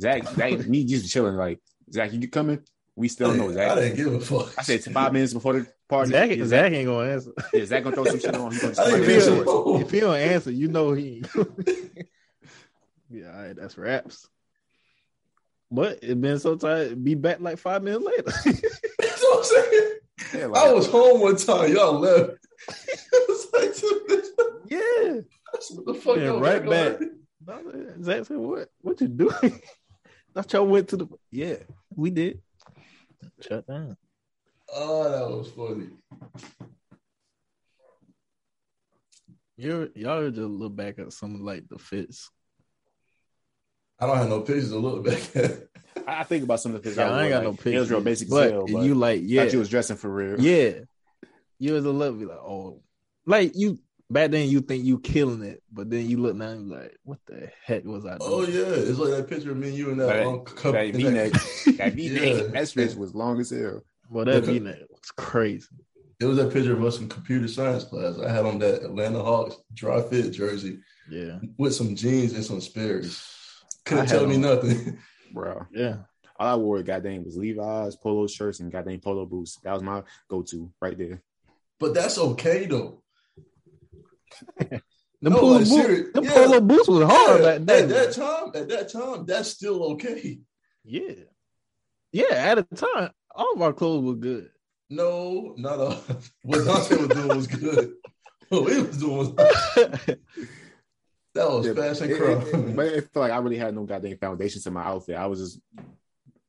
Zach, 0.00 0.26
Zach, 0.28 0.66
me 0.66 0.84
just 0.84 1.12
chilling. 1.12 1.34
Like, 1.34 1.60
Zach, 1.92 2.12
you 2.12 2.28
coming? 2.28 2.60
We 2.96 3.08
still 3.08 3.28
don't 3.36 3.54
know, 3.54 3.60
I 3.62 3.74
didn't 3.76 3.96
give 3.96 4.12
a 4.12 4.20
fuck. 4.20 4.52
I 4.58 4.62
said 4.62 4.82
five 4.84 5.12
minutes 5.12 5.32
before 5.32 5.52
the 5.52 5.66
party. 5.88 6.10
Zach, 6.12 6.30
is 6.30 6.48
Zach 6.48 6.72
ain't 6.72 6.86
gonna 6.86 7.10
answer. 7.10 7.32
Is 7.52 7.68
Zach 7.70 7.82
gonna 7.84 7.96
throw 7.96 8.04
some 8.04 8.20
shit 8.20 8.34
on? 8.34 8.52
He 8.52 8.58
gonna 8.58 8.74
just 8.74 8.80
I 8.80 8.84
like, 8.84 9.02
didn't 9.02 9.02
If 9.02 9.08
he, 9.08 9.14
give 9.14 9.22
a 9.22 9.44
shorts. 9.44 9.72
fuck. 9.72 9.82
if 9.86 9.90
he 9.90 10.00
don't 10.00 10.16
answer, 10.16 10.50
you 10.50 10.68
know 10.68 10.92
he. 10.92 11.24
yeah, 13.10 13.32
all 13.34 13.42
right, 13.42 13.56
that's 13.56 13.76
raps. 13.78 14.28
But 15.70 15.98
it 16.02 16.20
been 16.20 16.38
so 16.38 16.56
tight. 16.56 17.02
Be 17.02 17.14
back 17.14 17.40
like 17.40 17.58
five 17.58 17.82
minutes 17.82 18.02
later. 18.04 18.22
That's 18.98 19.22
what 19.22 19.38
I'm 19.38 19.44
saying. 19.44 19.92
Yeah, 20.34 20.58
I 20.58 20.72
was 20.72 20.86
home 20.86 21.20
one 21.20 21.36
time. 21.36 21.70
Y'all 21.74 21.98
left. 21.98 22.38
like 23.52 23.74
yeah. 24.70 25.20
What 25.50 25.86
the 25.86 25.94
fuck? 25.94 26.16
Yeah, 26.16 26.24
y'all 26.24 26.40
right 26.40 26.66
back 26.66 26.98
back. 27.48 27.62
Zach 28.02 28.24
said, 28.24 28.36
"What? 28.38 28.68
What 28.80 29.00
you 29.00 29.08
doing?" 29.08 29.60
Thought 30.34 30.52
y'all 30.52 30.66
went 30.66 30.88
to 30.88 30.96
the. 30.96 31.06
Yeah, 31.30 31.56
we 31.94 32.10
did. 32.10 32.40
Shut 33.40 33.66
down. 33.66 33.96
Oh, 34.74 35.04
that 35.10 35.36
was 35.36 35.50
funny. 35.50 35.88
You're 39.56 39.88
y'all 39.94 40.30
just 40.30 40.38
look 40.48 40.76
back 40.76 40.98
at 40.98 41.12
some 41.12 41.44
like 41.44 41.68
the 41.68 41.78
fits. 41.78 42.30
I 43.98 44.06
don't 44.06 44.16
have 44.16 44.28
no 44.28 44.40
pictures 44.42 44.70
to 44.70 44.78
look 44.78 45.04
back 45.04 45.20
at. 45.36 45.64
I 46.06 46.20
I 46.20 46.22
think 46.24 46.44
about 46.44 46.60
some 46.60 46.74
of 46.74 46.82
the 46.82 46.88
things. 46.90 46.96
Yeah, 46.96 47.10
I 47.10 47.24
ain't 47.24 47.32
got 47.32 47.42
no 47.42 47.52
pictures. 47.52 47.74
It 47.74 47.78
was 47.80 47.90
real 47.90 48.00
basic 48.00 48.26
as 48.28 48.30
but 48.30 48.52
hell, 48.52 48.66
but 48.70 48.82
you 48.84 48.94
like 48.94 49.20
yeah, 49.24 49.42
thought 49.44 49.52
you 49.52 49.58
was 49.58 49.68
dressing 49.68 49.96
for 49.96 50.08
real. 50.10 50.40
yeah. 50.40 50.72
You 51.58 51.72
was 51.72 51.84
a 51.84 51.90
little 51.90 52.16
bit 52.16 52.28
like 52.28 52.38
oh, 52.38 52.82
like 53.26 53.52
you 53.56 53.80
back 54.08 54.30
then 54.30 54.48
you 54.48 54.60
think 54.60 54.84
you 54.84 55.00
killing 55.00 55.42
it, 55.42 55.60
but 55.72 55.90
then 55.90 56.08
you 56.08 56.18
look 56.18 56.36
now 56.36 56.50
and 56.50 56.68
you 56.70 56.76
like 56.76 56.96
what 57.02 57.18
the 57.26 57.50
heck 57.64 57.84
was 57.84 58.06
I 58.06 58.16
doing? 58.18 58.20
Oh 58.22 58.42
yeah, 58.42 58.64
it's 58.68 58.96
like 58.98 59.10
that 59.10 59.28
picture 59.28 59.50
of 59.50 59.56
me 59.56 59.68
and 59.70 59.76
you 59.76 59.90
and 59.90 60.00
that 60.00 60.06
That- 60.06 60.26
um, 60.26 60.40
cup. 60.44 60.74
That 60.74 60.94
V 60.94 61.02
neck, 61.10 61.32
that 61.78 61.94
V 61.94 62.10
neck, 62.10 62.22
Yeah. 62.22 62.46
that 62.52 62.68
stretch 62.68 62.94
was 62.94 63.12
long 63.12 63.40
as 63.40 63.50
hell. 63.50 63.82
Well, 64.10 64.24
that 64.24 64.44
V 64.44 64.58
neck 64.60 64.78
was 64.90 65.10
crazy. 65.16 65.66
It 66.20 66.24
was 66.24 66.36
that 66.38 66.52
picture 66.52 66.72
of 66.72 66.82
us 66.84 66.98
in 66.98 67.08
computer 67.08 67.46
science 67.46 67.84
class. 67.84 68.18
I 68.18 68.30
had 68.30 68.44
on 68.44 68.58
that 68.58 68.82
Atlanta 68.82 69.22
Hawks 69.22 69.56
dry 69.74 70.02
fit 70.02 70.32
jersey 70.32 70.80
Yeah, 71.08 71.38
with 71.58 71.74
some 71.74 71.94
jeans 71.94 72.32
and 72.32 72.44
some 72.44 72.60
Sperry's. 72.60 73.22
I 73.86 73.88
Couldn't 73.88 74.06
had 74.08 74.18
tell 74.18 74.26
me 74.26 74.36
nothing. 74.36 74.98
Bro, 75.32 75.66
yeah. 75.72 75.98
all 76.40 76.54
I 76.54 76.56
wore 76.56 76.82
goddamn 76.82 77.24
was 77.24 77.36
Levi's 77.36 77.94
polo 77.96 78.26
shirts 78.26 78.60
and 78.60 78.72
goddamn 78.72 79.00
polo 79.00 79.26
boots. 79.26 79.58
That 79.62 79.74
was 79.74 79.82
my 79.82 80.02
go-to 80.28 80.72
right 80.80 80.96
there. 80.98 81.22
But 81.78 81.94
that's 81.94 82.18
okay 82.18 82.66
though. 82.66 83.02
The 84.58 84.80
No, 85.30 85.36
polo 85.38 85.58
like, 85.58 85.68
boot, 85.68 86.14
the 86.14 86.22
yeah. 86.22 86.32
polo 86.32 86.60
boots 86.60 86.88
was 86.88 87.02
hard 87.04 87.40
Yeah, 87.42 87.58
back 87.58 87.66
then. 87.66 87.82
at 87.84 87.88
that 87.90 88.12
time, 88.14 88.50
at 88.54 88.68
that 88.68 88.88
time, 88.92 89.24
that's 89.26 89.50
still 89.50 89.82
okay. 89.92 90.38
Yeah. 90.84 91.14
Yeah, 92.12 92.24
at 92.32 92.68
the 92.70 92.76
time, 92.76 93.10
all 93.38 93.54
of 93.54 93.62
our 93.62 93.72
clothes 93.72 94.04
were 94.04 94.14
good. 94.14 94.50
No, 94.90 95.54
not 95.56 95.78
all. 95.78 95.96
What 96.42 96.64
Dante 96.64 96.96
was 96.96 97.08
doing 97.08 97.28
was 97.28 97.46
good. 97.46 97.92
What 98.50 98.72
he 98.72 98.80
was 98.80 98.96
doing 98.98 99.16
was 99.18 99.34
that 99.34 100.18
was 101.36 101.66
Yeah, 101.66 101.74
fast 101.74 102.00
and 102.00 102.10
it, 102.10 102.18
crumb. 102.18 102.40
it, 102.40 102.54
it, 102.54 102.76
but 102.76 102.86
it 102.86 103.00
felt 103.12 103.24
like 103.24 103.32
I 103.32 103.36
really 103.38 103.58
had 103.58 103.74
no 103.74 103.84
goddamn 103.84 104.16
foundation 104.18 104.62
to 104.62 104.70
my 104.70 104.82
outfit. 104.84 105.16
I 105.16 105.26
was 105.26 105.38
just, 105.40 105.60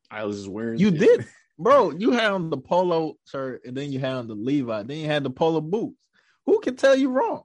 I 0.10 0.24
was 0.24 0.38
just 0.38 0.48
wearing. 0.49 0.80
You 0.80 0.91
shit. 0.91 0.99
did, 0.99 1.26
bro. 1.57 1.91
You 1.98 2.11
had 2.11 2.32
on 2.32 2.49
the 2.49 2.57
polo 2.57 3.18
shirt, 3.26 3.64
and 3.66 3.76
then 3.76 3.91
you 3.91 3.99
had 3.99 4.14
on 4.14 4.28
the 4.28 4.36
Levi, 4.36 4.84
then 4.84 4.98
you 4.98 5.07
had 5.07 5.24
the 5.24 5.30
polo 5.30 5.60
boots. 5.61 5.98
Who 6.45 6.60
can 6.61 6.76
tell 6.78 6.95
you 6.95 7.10
wrong? 7.10 7.44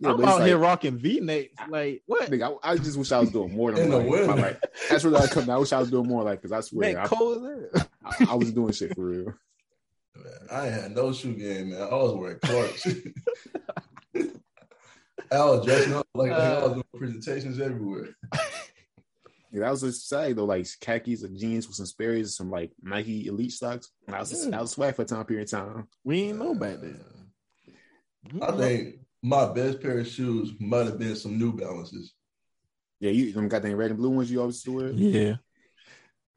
Yeah, 0.00 0.12
I'm 0.12 0.24
out 0.24 0.38
like- 0.38 0.46
here 0.46 0.56
rocking 0.58 0.96
V 0.96 1.20
necks. 1.20 1.52
Like 1.68 2.02
what? 2.06 2.30
Nigga, 2.30 2.58
I, 2.62 2.72
I 2.72 2.76
just 2.78 2.96
wish 2.96 3.12
I 3.12 3.20
was 3.20 3.30
doing 3.30 3.54
more 3.54 3.72
than 3.72 3.84
In 3.84 3.90
the 3.90 3.98
like, 3.98 4.08
winter. 4.08 4.34
like, 4.34 4.60
that's 4.88 5.04
what 5.04 5.14
I 5.16 5.26
come. 5.26 5.50
I 5.50 5.58
wish 5.58 5.72
I 5.72 5.80
was 5.80 5.90
doing 5.90 6.08
more 6.08 6.22
like 6.22 6.40
because 6.40 6.52
I 6.52 6.60
swear 6.62 6.94
Man, 6.94 7.04
I, 7.04 7.06
cold 7.06 7.42
hell. 7.44 7.86
I, 8.08 8.26
I 8.30 8.34
was 8.34 8.52
doing 8.52 8.72
shit 8.72 8.94
for 8.94 9.04
real. 9.04 9.34
Man, 10.16 10.32
I 10.50 10.66
ain't 10.66 10.82
had 10.82 10.94
no 10.94 11.12
shoe 11.12 11.34
game, 11.34 11.70
man. 11.70 11.82
I 11.82 11.94
was 11.94 12.14
wearing 12.14 12.38
Clarks. 12.40 12.86
I 15.30 15.44
was 15.44 15.66
dressing 15.66 15.94
up 15.94 16.06
like, 16.14 16.30
like 16.30 16.40
I 16.40 16.62
was 16.62 16.72
doing 16.72 16.84
presentations 16.96 17.60
everywhere. 17.60 18.08
Yeah, 19.50 19.60
that 19.60 19.70
was 19.70 19.80
just 19.80 20.08
sad 20.08 20.36
though, 20.36 20.44
like 20.44 20.66
khakis 20.80 21.22
and 21.22 21.38
jeans 21.38 21.66
with 21.66 21.76
some 21.76 21.86
Sperry's 21.86 22.26
and 22.26 22.32
some 22.32 22.50
like 22.50 22.70
Nike 22.82 23.26
Elite 23.28 23.52
socks. 23.52 23.90
That 24.06 24.20
was 24.20 24.44
Yeah. 24.44 24.50
that 24.50 24.60
was 24.60 24.72
swag 24.72 24.94
for 24.94 25.02
a 25.02 25.04
time 25.06 25.24
period 25.24 25.44
of 25.44 25.50
time. 25.50 25.88
We 26.04 26.24
ain't 26.24 26.38
know 26.38 26.54
back 26.54 26.80
then. 26.80 27.00
I 27.66 28.28
mm-hmm. 28.30 28.58
think 28.58 28.94
my 29.22 29.50
best 29.52 29.80
pair 29.80 30.00
of 30.00 30.06
shoes 30.06 30.52
might 30.60 30.86
have 30.86 30.98
been 30.98 31.16
some 31.16 31.38
New 31.38 31.54
Balances. 31.56 32.12
Yeah, 33.00 33.10
you 33.10 33.32
got 33.32 33.40
them 33.40 33.48
goddamn 33.48 33.76
red 33.76 33.90
and 33.90 33.98
blue 33.98 34.10
ones 34.10 34.30
you 34.30 34.40
always 34.40 34.56
used 34.56 34.64
to 34.66 34.72
wear. 34.72 34.90
Yeah, 34.90 35.36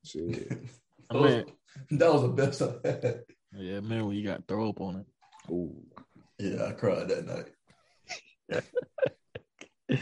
Shit. 0.05 0.61
I 1.09 1.13
mean, 1.13 1.45
that 1.91 2.11
was 2.13 2.21
the 2.23 2.27
best 2.29 2.61
I 2.61 2.73
had. 2.87 3.21
yeah, 3.55 3.79
man. 3.79 4.05
When 4.07 4.15
you 4.17 4.23
got 4.25 4.47
throw 4.47 4.69
up 4.69 4.81
on 4.81 4.97
it. 4.97 5.05
Ooh. 5.51 5.75
Yeah, 6.39 6.65
I 6.65 6.71
cried 6.73 7.07
that 7.09 7.25
night. 7.25 8.63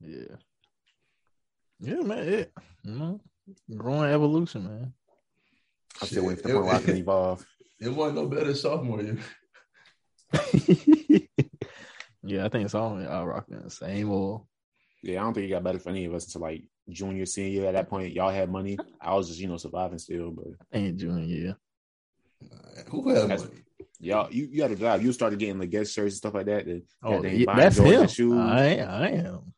Yeah. 0.00 0.36
Yeah, 1.80 2.00
man. 2.02 2.18
It, 2.28 2.52
you 2.84 2.92
know, 2.94 3.20
growing 3.76 4.10
evolution, 4.12 4.64
man. 4.64 4.92
I'm 6.00 6.06
still 6.08 6.24
waiting 6.24 6.42
for 6.42 6.48
Shit, 6.48 6.52
the 6.54 6.54
point 6.60 6.66
where 6.66 6.74
I 6.74 6.78
it- 6.78 6.84
can 6.84 6.96
evolve. 6.96 7.46
It 7.80 7.88
wasn't 7.90 8.16
no 8.18 8.26
better 8.26 8.54
sophomore 8.56 9.00
year. 9.02 9.18
yeah, 12.24 12.44
I 12.44 12.48
think 12.48 12.68
some 12.70 12.98
of 12.98 13.02
y'all 13.04 13.24
rocking 13.26 13.60
the 13.62 13.70
same 13.70 14.10
old. 14.10 14.46
Yeah, 15.02 15.20
I 15.20 15.22
don't 15.24 15.34
think 15.34 15.46
it 15.46 15.50
got 15.50 15.62
better 15.62 15.78
for 15.78 15.90
any 15.90 16.04
of 16.06 16.14
us 16.14 16.26
until 16.26 16.40
like 16.42 16.64
junior, 16.90 17.26
senior. 17.26 17.50
year. 17.60 17.66
At 17.68 17.74
that 17.74 17.88
point, 17.88 18.12
y'all 18.12 18.30
had 18.30 18.50
money. 18.50 18.78
I 19.00 19.14
was 19.14 19.28
just, 19.28 19.40
you 19.40 19.48
know, 19.48 19.56
surviving 19.56 19.98
still. 19.98 20.30
But 20.30 20.46
I 20.72 20.78
think 20.78 20.96
junior 20.96 21.24
year. 21.24 21.56
Who 22.90 23.08
had 23.08 23.22
That's- 23.24 23.42
money? 23.44 23.60
y'all, 24.00 24.32
you, 24.32 24.48
you 24.50 24.62
had 24.62 24.70
a 24.70 24.76
job. 24.76 25.02
You 25.02 25.12
started 25.12 25.38
getting 25.38 25.58
like 25.58 25.70
Guess 25.70 25.90
shirts 25.92 26.14
and 26.14 26.18
stuff 26.18 26.34
like 26.34 26.46
that. 26.46 26.66
that 26.66 26.82
Oh, 27.02 27.12
goddamn 27.14 27.36
yeah, 27.38 27.54
that's 27.56 27.76
him. 27.78 28.06
Shoes. 28.08 28.32
I, 28.38 28.76
I 28.78 29.08
am. 29.08 29.52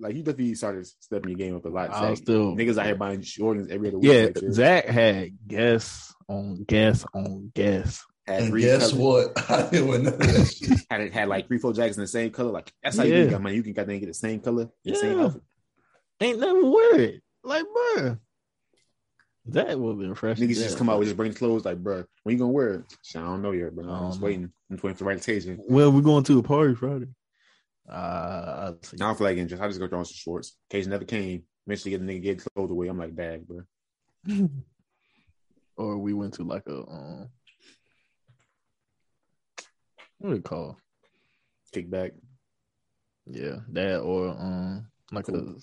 Like 0.00 0.14
you 0.16 0.22
definitely 0.22 0.54
started 0.54 0.86
stepping 0.86 1.30
your 1.30 1.38
game 1.38 1.54
up 1.56 1.64
a 1.66 1.68
lot. 1.68 1.90
I 1.90 2.10
was 2.10 2.18
still 2.18 2.54
niggas 2.56 2.78
out 2.78 2.86
here 2.86 2.94
buying 2.94 3.20
Jordans 3.20 3.70
every 3.70 3.88
other 3.88 3.98
week. 3.98 4.10
Yeah, 4.10 4.22
like. 4.42 4.52
Zach 4.52 4.86
had 4.86 5.32
guests 5.46 6.14
on 6.28 6.64
guests 6.64 7.04
on 7.14 7.50
guests 7.54 8.02
Had 8.26 8.44
And 8.44 8.58
guess 8.58 8.92
colors- 8.92 8.94
what? 9.34 9.50
I 9.50 9.68
didn't 9.68 9.88
win 9.88 10.02
none 10.04 10.14
of 10.14 10.18
that 10.20 10.46
shit. 10.58 10.78
Had 10.90 11.00
it 11.02 11.12
had 11.12 11.28
like 11.28 11.46
three, 11.46 11.58
four 11.58 11.74
jackets 11.74 11.98
in 11.98 12.02
the 12.02 12.06
same 12.08 12.30
color. 12.30 12.52
Like 12.52 12.72
that's 12.82 12.96
how 12.96 13.04
you 13.04 13.14
Yeah. 13.16 13.26
got 13.26 13.42
money. 13.42 13.56
You 13.56 13.62
can 13.62 13.74
goddamn 13.74 13.98
get 14.00 14.06
the 14.06 14.14
same 14.14 14.40
color, 14.40 14.70
the 14.82 14.94
same 14.94 15.18
Yeah. 15.18 15.24
outfit. 15.24 15.42
Ain't 16.20 16.38
never 16.38 16.64
wear 16.64 17.00
it. 17.00 17.22
Like, 17.42 17.64
bruh. 17.64 18.18
That 19.46 19.78
would 19.78 19.90
have 19.90 19.98
been 19.98 20.14
fresh. 20.14 20.38
Niggas 20.38 20.54
just 20.54 20.78
come 20.78 20.88
out 20.88 20.98
with 20.98 21.08
just 21.08 21.16
bring 21.16 21.34
clothes 21.34 21.66
like, 21.66 21.78
bro, 21.78 22.04
when 22.22 22.32
you 22.34 22.38
gonna 22.38 22.52
wear 22.52 22.74
it? 22.76 22.84
Shit, 23.02 23.20
I 23.20 23.26
don't 23.26 23.42
know 23.42 23.50
yet, 23.50 23.74
bro. 23.74 23.84
I 23.86 23.98
I'm 23.98 24.08
just 24.08 24.20
know. 24.20 24.26
waiting. 24.26 24.44
I'm 24.70 24.76
just 24.76 24.84
waiting 24.84 24.96
for 24.96 25.04
the 25.04 25.08
right 25.08 25.18
occasion. 25.18 25.58
Well, 25.68 25.92
we're 25.92 26.00
going 26.00 26.24
to 26.24 26.38
a 26.38 26.42
party 26.42 26.74
Friday. 26.74 27.08
Uh, 27.86 27.92
I'll 27.92 28.78
don't 28.96 29.18
feel 29.18 29.26
like 29.26 29.36
getting 29.36 29.48
dressed. 29.48 29.62
I 29.62 29.68
just 29.68 29.80
go 29.80 29.88
throw 29.88 29.98
on 29.98 30.06
some 30.06 30.14
shorts. 30.14 30.56
Occasion 30.70 30.90
never 30.90 31.04
came. 31.04 31.42
Eventually 31.66 31.90
get 31.90 32.06
the 32.06 32.12
nigga 32.12 32.22
get 32.22 32.44
clothes 32.54 32.70
away. 32.70 32.88
I'm 32.88 32.98
like, 32.98 33.14
dag, 33.14 33.46
bro. 33.46 33.62
or 35.76 35.98
we 35.98 36.14
went 36.14 36.34
to 36.34 36.44
like 36.44 36.66
a 36.66 36.78
um, 36.78 37.28
what 40.18 40.30
do 40.30 40.36
you 40.36 40.42
call? 40.42 40.78
kickback? 41.74 42.12
Yeah, 43.26 43.56
that 43.72 44.00
or 44.00 44.28
um, 44.28 44.86
like 45.12 45.28
a 45.28 45.32
Cool. 45.32 45.56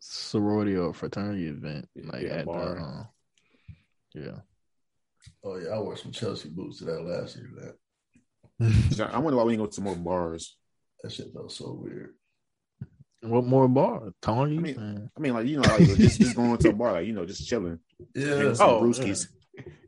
Sorority 0.00 0.76
or 0.76 0.92
fraternity 0.92 1.46
event, 1.46 1.88
like 1.96 2.22
yeah, 2.22 2.28
at 2.38 2.46
bar. 2.46 2.74
the 2.74 2.82
um, 2.82 3.08
yeah. 4.14 4.38
Oh 5.44 5.56
yeah, 5.58 5.68
I 5.70 5.78
wore 5.78 5.96
some 5.96 6.12
Chelsea 6.12 6.48
boots 6.48 6.78
to 6.78 6.84
that 6.86 7.02
last 7.02 7.36
year. 7.36 7.48
That 8.58 9.10
I 9.14 9.18
wonder 9.18 9.36
why 9.36 9.44
we 9.44 9.52
didn't 9.52 9.66
go 9.66 9.70
to 9.70 9.80
more 9.80 9.94
bars. 9.96 10.56
that 11.02 11.12
shit 11.12 11.32
felt 11.32 11.52
so 11.52 11.78
weird. 11.82 12.14
what 13.22 13.44
more 13.44 13.68
bar? 13.68 14.12
Tony? 14.22 14.56
I 14.56 14.60
mean- 14.60 15.10
I 15.16 15.20
mean, 15.20 15.34
like 15.34 15.46
you 15.46 15.56
know, 15.60 15.68
like 15.68 15.86
just, 15.96 16.20
just 16.20 16.36
going 16.36 16.56
to 16.58 16.70
a 16.70 16.72
bar, 16.72 16.92
like 16.92 17.06
you 17.06 17.12
know, 17.12 17.26
just 17.26 17.46
chilling, 17.46 17.78
Yeah. 18.14 18.52
some 18.54 18.68
Oh, 18.70 18.82
brewskis, 18.82 19.26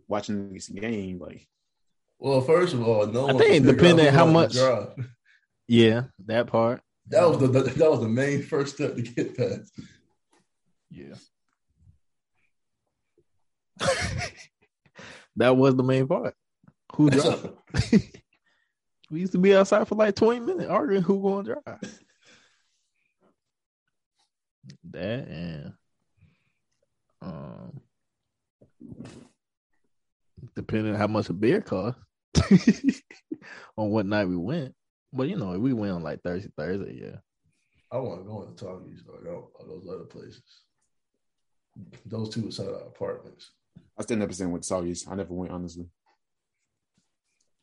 watching 0.09 0.53
this 0.53 0.69
game. 0.69 1.19
Like 1.19 1.47
Well, 2.19 2.41
first 2.43 2.75
of 2.75 2.87
all, 2.87 3.07
no 3.07 3.29
I 3.29 3.33
one 3.33 3.39
think 3.39 3.49
could 3.49 3.57
it 3.57 3.57
figure 3.57 3.71
out 3.71 3.77
depended 3.77 4.05
who 4.13 4.19
how 4.19 4.27
much- 4.27 4.57
yeah, 5.69 6.03
that 6.27 6.47
part. 6.49 6.83
That 7.09 7.29
was 7.29 7.39
the, 7.39 7.49
the 7.49 7.63
that 7.63 7.91
was 7.91 8.01
the 8.01 8.09
main 8.09 8.43
first 8.43 8.77
step 8.77 8.95
to 8.97 9.03
get 9.03 9.37
past. 9.37 9.73
Yeah. 10.93 11.15
that 15.37 15.57
was 15.57 15.75
the 15.75 15.83
main 15.83 16.07
part. 16.07 16.35
Who 16.95 17.09
drive? 17.09 17.53
we 19.11 19.21
used 19.21 19.33
to 19.33 19.39
be 19.39 19.55
outside 19.55 19.89
for 19.89 19.95
like 19.95 20.15
20 20.15 20.41
minutes 20.41 20.69
arguing 20.69 21.03
who 21.03 21.23
going 21.23 21.47
to 21.47 21.55
drive. 21.65 21.99
That 24.91 25.29
and 25.29 25.73
um 27.23 27.81
depending 30.55 30.93
on 30.93 30.99
how 30.99 31.07
much 31.07 31.31
a 31.31 31.33
beer 31.33 31.63
cost 31.63 31.99
on 33.77 33.91
what 33.91 34.07
night 34.07 34.27
we 34.27 34.37
went. 34.37 34.75
But 35.13 35.29
you 35.29 35.37
know, 35.37 35.59
we 35.59 35.73
went 35.73 35.93
on 35.93 36.03
like 36.03 36.23
Thursday, 36.23 36.51
Thursday, 36.57 37.01
yeah. 37.03 37.17
I 37.91 37.99
want 37.99 38.23
to 38.23 38.25
go 38.25 38.43
into 38.43 38.65
go- 39.25 39.51
or 39.55 39.67
those 39.67 39.87
other 39.89 40.05
places. 40.05 40.43
Those 42.07 42.29
two 42.31 42.41
inside 42.43 42.69
our 42.69 42.87
apartments. 42.87 43.51
I 43.99 44.03
still 44.03 44.17
never 44.19 44.33
seen 44.33 44.51
with 44.51 44.63
Soggies. 44.63 45.11
I 45.11 45.15
never 45.15 45.33
went 45.35 45.53
honestly. 45.53 45.87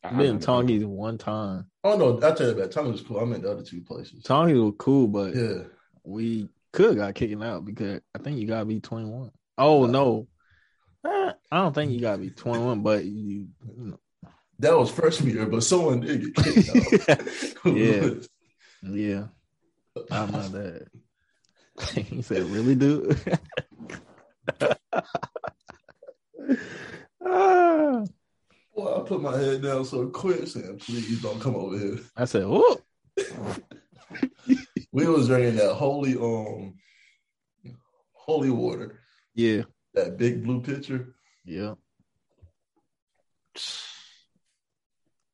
I- 0.02 0.08
I- 0.08 0.16
Been 0.18 0.36
I- 0.36 0.38
Tongies 0.38 0.84
one 0.84 1.18
time. 1.18 1.66
Oh 1.84 1.96
no, 1.96 2.16
I 2.18 2.32
tell 2.32 2.48
you 2.48 2.54
that 2.54 2.72
Talkies 2.72 2.92
was 2.92 3.00
cool. 3.02 3.20
I 3.20 3.24
meant 3.24 3.42
the 3.42 3.50
other 3.50 3.62
two 3.62 3.82
places. 3.82 4.22
Tongies 4.24 4.62
was 4.62 4.74
cool, 4.78 5.08
but 5.08 5.34
Yeah, 5.34 5.64
we 6.04 6.48
could 6.72 6.96
got 6.96 7.14
kicked 7.14 7.40
out 7.42 7.64
because 7.64 8.00
I 8.14 8.18
think 8.18 8.38
you 8.38 8.46
gotta 8.46 8.64
be 8.64 8.80
21. 8.80 9.30
Oh 9.58 9.86
no. 9.86 10.26
Eh, 11.04 11.32
I 11.52 11.56
don't 11.58 11.74
think 11.74 11.92
you 11.92 12.00
gotta 12.00 12.18
be 12.18 12.30
21, 12.30 12.82
but 12.82 13.04
you, 13.04 13.48
you 13.76 13.98
that 14.58 14.76
was 14.76 14.90
freshman 14.90 15.34
year, 15.34 15.46
but 15.46 15.62
someone 15.62 16.00
did 16.00 16.34
get 16.34 16.44
kicked 16.44 17.08
out. 17.08 17.20
Yeah. 17.64 18.00
know, 18.00 18.20
yeah. 18.94 19.26
I 20.10 20.26
know 20.26 20.48
that. 20.48 20.88
he 21.94 22.22
said, 22.22 22.42
really, 22.44 22.74
dude? 22.74 23.18
Ah. 27.22 28.02
Well, 28.72 29.00
I 29.02 29.06
put 29.06 29.20
my 29.20 29.36
head 29.36 29.62
down 29.62 29.84
so 29.84 30.08
quick, 30.08 30.46
saying, 30.48 30.78
"Please 30.78 31.20
don't 31.20 31.38
come 31.40 31.54
over 31.54 31.78
here." 31.78 31.98
I 32.16 32.24
said, 32.24 32.44
oh, 32.46 32.80
We 34.92 35.06
was 35.06 35.28
drinking 35.28 35.56
that 35.56 35.74
holy 35.74 36.16
um, 36.16 36.74
holy 38.12 38.50
water, 38.50 39.00
yeah, 39.34 39.62
that 39.94 40.16
big 40.16 40.42
blue 40.42 40.60
pitcher. 40.62 41.14
yeah. 41.44 41.74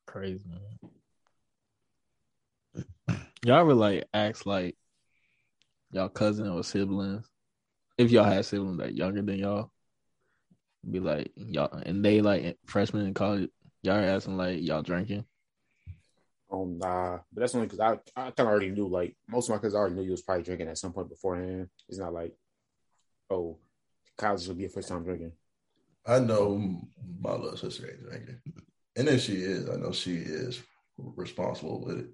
Crazy, 0.06 0.44
man. 3.09 3.18
Y'all 3.44 3.64
were 3.64 3.74
like 3.74 4.05
acts 4.12 4.44
like 4.44 4.77
y'all 5.97 6.09
cousin 6.10 6.48
or 6.48 6.62
siblings 6.62 7.27
if 7.97 8.10
y'all 8.10 8.24
had 8.24 8.44
siblings 8.44 8.78
that 8.78 8.94
younger 8.94 9.23
than 9.23 9.39
y'all? 9.39 9.70
Be 10.89 11.01
like 11.01 11.32
y'all 11.35 11.73
and 11.85 12.05
they 12.05 12.20
like 12.20 12.59
freshmen 12.66 13.06
in 13.06 13.14
college. 13.14 13.51
Y'all 13.82 13.97
asking 13.97 14.36
like 14.36 14.60
y'all 14.60 14.82
drinking? 14.82 15.24
Um, 16.52 16.78
nah, 16.78 17.18
but 17.32 17.40
that's 17.40 17.55
only 17.55 17.66
because 17.66 17.81
I, 17.81 17.93
I 18.14 18.31
kind 18.31 18.40
of 18.40 18.47
already 18.47 18.70
knew. 18.70 18.86
Like 18.86 19.16
most 19.28 19.48
of 19.48 19.55
my 19.55 19.59
cousins 19.59 19.74
already 19.74 19.97
knew 19.97 20.02
you 20.02 20.12
was 20.12 20.23
probably 20.23 20.44
drinking 20.44 20.68
at 20.68 20.78
some 20.78 20.93
point 20.93 21.09
beforehand. 21.09 21.68
It's 21.89 21.98
not 21.98 22.12
like, 22.12 22.35
oh, 23.31 23.59
college 24.16 24.47
will 24.47 24.55
be 24.55 24.62
your 24.62 24.70
first 24.70 24.89
time 24.89 25.02
drinking. 25.02 25.32
I 26.06 26.20
know 26.20 26.81
my 27.20 27.32
little 27.32 27.56
sister 27.56 27.89
ain't 27.89 28.09
drinking, 28.09 28.39
and 28.97 29.09
if 29.09 29.23
she 29.23 29.36
is, 29.36 29.68
I 29.68 29.77
know 29.77 29.90
she 29.90 30.16
is 30.16 30.62
responsible 30.98 31.85
with 31.85 31.98
it. 31.98 32.10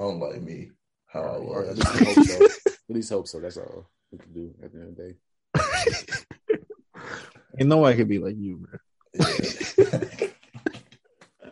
Unlike 0.00 0.42
me, 0.42 0.70
how 1.06 1.20
I 1.20 1.36
Or 1.36 1.62
was. 1.62 2.58
least 2.88 3.10
hope 3.10 3.28
so. 3.28 3.38
At 3.38 3.44
least 3.44 3.56
hope 3.56 3.56
so. 3.56 3.56
That's 3.56 3.56
all 3.56 3.88
we 4.10 4.18
can 4.18 4.32
do 4.32 4.54
at 4.62 4.72
the 4.72 4.80
end 4.80 4.88
of 4.88 4.96
the 4.96 5.02
day. 5.02 5.14
Ain't 7.58 7.68
nobody 7.68 7.96
could 7.96 8.08
be 8.08 8.18
like 8.18 8.36
you, 8.36 8.56
bro. 8.56 8.78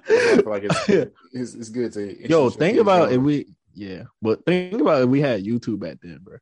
I 0.08 0.36
feel 0.36 0.50
like 0.50 0.64
it's, 0.64 0.88
it's, 1.32 1.54
it's 1.54 1.68
good 1.68 1.92
to 1.92 2.28
Yo, 2.28 2.50
think 2.50 2.78
about 2.78 3.10
kids 3.10 3.16
if 3.16 3.22
we 3.22 3.46
yeah, 3.74 4.02
but 4.20 4.44
think 4.44 4.80
about 4.80 5.02
if 5.02 5.08
we 5.08 5.20
had 5.20 5.44
YouTube 5.44 5.78
back 5.78 5.98
then, 6.02 6.18
bro. 6.22 6.38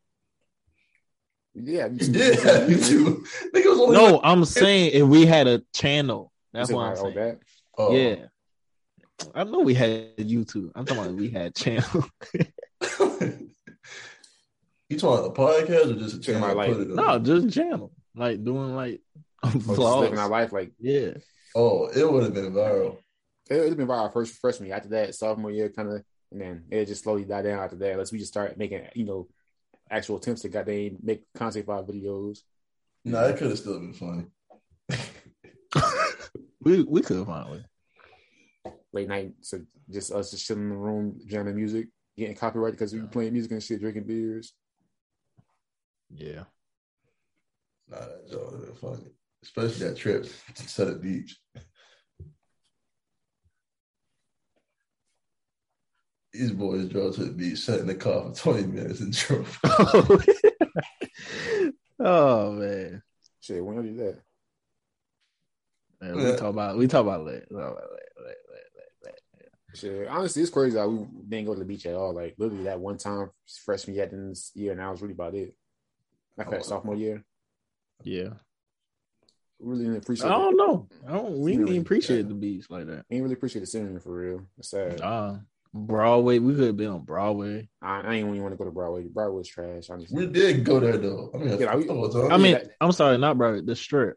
yeah 1.55 1.86
you 1.86 1.98
yeah, 2.12 2.66
you 2.66 2.78
too. 2.78 3.24
Nigga 3.55 3.66
was 3.66 3.78
only 3.81 3.97
No, 3.97 4.20
I'm 4.23 4.44
saying 4.44 4.93
if 4.94 5.06
we 5.06 5.27
had 5.27 5.47
a 5.47 5.62
channel. 5.74 6.32
That's 6.52 6.73
why 6.73 6.90
I'm 6.90 6.97
saying. 6.97 7.15
that. 7.15 7.39
Oh. 7.77 7.94
Yeah. 7.94 8.27
I 9.35 9.44
know 9.44 9.60
we 9.60 9.74
had 9.74 10.16
YouTube. 10.16 10.70
I'm 10.74 10.86
talking 10.86 11.02
about 11.02 11.15
we 11.16 11.28
had 11.31 11.55
channel. 11.55 12.06
You 14.89 14.98
talking 14.98 15.24
about 15.27 15.39
a 15.39 15.40
podcast 15.40 15.90
or 15.90 15.98
just 15.98 16.16
a 16.16 16.20
channel? 16.20 16.55
like- 16.55 16.73
Put 16.73 16.81
it 16.82 16.89
no, 16.89 17.05
on? 17.06 17.24
just 17.24 17.51
channel. 17.55 17.93
Like 18.15 18.43
doing 18.43 18.74
like 18.74 19.01
Or 19.44 19.51
oh, 19.51 19.52
just 19.52 19.78
living 19.78 20.19
our 20.19 20.28
life 20.28 20.52
like 20.52 20.73
Yeah. 20.78 21.10
Oh, 21.55 21.86
it 21.89 22.10
would 22.10 22.24
have 22.24 22.35
been 22.35 22.52
viral. 22.52 22.98
it 23.51 23.55
would 23.56 23.69
have 23.69 23.77
been 23.77 23.86
about 23.86 24.05
our 24.05 24.10
first 24.10 24.39
freshman 24.40 24.66
year. 24.69 24.77
After 24.77 24.89
that, 24.90 25.15
sophomore 25.15 25.51
year, 25.51 25.70
kind 25.70 25.89
of, 25.89 26.02
and 26.32 26.40
then 26.40 26.65
it 26.70 26.86
just 26.86 27.05
slowly 27.05 27.24
died 27.24 27.43
down 27.44 27.59
after 27.62 27.77
that. 27.77 27.93
Unless 27.93 28.12
we 28.12 28.19
just 28.19 28.32
start 28.32 28.59
making, 28.59 28.86
you 28.94 29.05
know, 29.05 29.28
actual 29.90 30.16
attempts 30.19 30.43
to 30.43 30.48
goddamn 30.48 30.98
make 31.02 31.23
content 31.35 31.65
for 31.66 31.74
our 31.77 31.82
videos. 31.82 32.40
No, 33.05 33.24
it 33.27 33.36
could 33.39 33.48
have 33.48 33.59
still 33.59 33.78
been 33.78 33.94
funny. 33.94 34.27
We 36.60 36.82
we 36.82 37.02
could 37.02 37.16
have 37.27 37.47
it. 37.55 38.73
Late 38.93 39.09
night, 39.09 39.32
so 39.40 39.60
just 39.90 40.12
us 40.12 40.31
just 40.31 40.47
chilling 40.47 40.65
in 40.65 40.69
the 40.70 40.77
room, 40.77 41.20
jamming 41.27 41.55
music, 41.55 41.89
getting 42.16 42.36
copyrighted 42.36 42.78
because 42.78 42.93
we 42.93 43.01
were 43.01 43.06
playing 43.06 43.32
music 43.32 43.52
and 43.52 43.62
shit, 43.62 43.81
drinking 43.81 44.05
beers. 44.05 44.55
Yeah. 46.14 46.44
Nah, 47.89 48.01
that 48.01 48.28
joke 48.30 48.51
would 48.51 48.60
have 48.60 48.68
been 48.68 48.90
funny. 48.90 49.10
Especially 49.43 49.86
that 49.86 49.97
trip 49.97 50.26
to 50.55 50.68
Southern 50.68 51.01
Beach. 51.01 51.36
These 56.32 56.52
boys 56.52 56.89
drove 56.89 57.14
to 57.14 57.24
the 57.24 57.32
beach, 57.32 57.59
sat 57.59 57.80
in 57.80 57.86
the 57.86 57.94
car 57.94 58.24
for 58.35 58.52
20 58.52 58.66
minutes 58.66 59.01
and 59.01 59.12
drove. 59.12 59.59
oh 62.01 62.52
man. 62.52 63.02
Shit, 63.40 63.64
when 63.64 63.76
you 63.76 63.82
do 63.93 63.97
that? 63.97 64.18
Man, 66.01 66.16
we 66.16 66.22
Yeah. 66.22 66.36
talk 66.36 66.51
about 66.51 66.76
we 66.76 66.86
talk 66.86 67.02
about 67.02 67.24
that. 67.26 67.48
Talk 67.48 67.59
about 67.59 67.76
that, 67.76 68.24
that, 68.24 68.36
that, 68.74 68.90
that, 69.02 69.20
that. 69.72 69.78
Shit, 69.78 70.09
honestly, 70.09 70.43
it's 70.43 70.51
crazy 70.51 70.74
that 70.74 70.89
we 70.89 71.06
didn't 71.28 71.47
go 71.47 71.55
to 71.55 71.60
the 71.60 71.64
beach 71.64 71.86
at 71.86 71.94
all. 71.94 72.12
Like 72.12 72.35
literally 72.39 72.64
that 72.64 72.80
one 72.80 72.98
time 72.98 73.30
freshman 73.64 73.97
year, 73.97 74.06
then 74.06 74.28
this 74.28 74.52
year, 74.55 74.72
and 74.72 74.80
that 74.80 74.90
was 74.90 75.01
really 75.01 75.14
about 75.14 75.35
it. 75.35 75.55
Like 76.39 76.51
that 76.51 76.65
sophomore 76.65 76.94
year, 76.97 77.24
Yeah. 78.05 78.31
really 79.60 79.85
didn't 79.85 79.98
appreciate. 79.98 80.27
I 80.31 80.39
don't 80.39 80.56
know. 80.56 80.89
I 81.06 81.12
don't 81.12 81.39
we 81.40 81.51
didn't 81.52 81.65
Really? 81.66 81.74
even 81.77 81.82
appreciate 81.86 82.23
Yeah. 82.23 82.28
the 82.28 82.35
beats 82.35 82.70
like 82.70 82.86
that. 82.86 83.05
ain't 83.10 83.23
really 83.23 83.35
appreciate 83.35 83.60
the 83.60 83.66
scenery 83.66 83.98
for 84.01 84.15
real. 84.15 84.43
It's 84.59 84.70
sad. 84.70 85.01
Uh 85.01 85.39
Broadway, 85.74 86.39
we 86.39 86.55
could 86.55 86.65
have 86.65 86.77
been 86.78 86.89
on 86.89 87.02
Broadway. 87.05 87.69
I, 87.82 88.01
I 88.01 88.15
ain't 88.15 88.28
even 88.28 88.40
want 88.40 88.55
to 88.55 88.56
go 88.56 88.65
to 88.65 88.70
Broadway. 88.70 89.05
Broadway's 89.05 89.48
trash. 89.48 89.90
Honestly. 89.90 90.27
We 90.27 90.32
did 90.32 90.65
go 90.65 90.81
there 90.81 90.97
though. 90.97 91.31
I 91.35 91.39
mean, 91.39 91.59
Yeah, 91.60 91.74
a 91.74 91.77
we- 91.77 91.85
couple 91.85 92.06
of 92.06 92.12
times. 92.15 92.28
I 92.32 92.36
mean, 92.39 92.52
that- 92.55 92.70
I'm 92.81 92.93
sorry, 92.93 93.19
not 93.19 93.36
Broadway, 93.36 93.60
the 93.62 93.77
strip. 93.77 94.16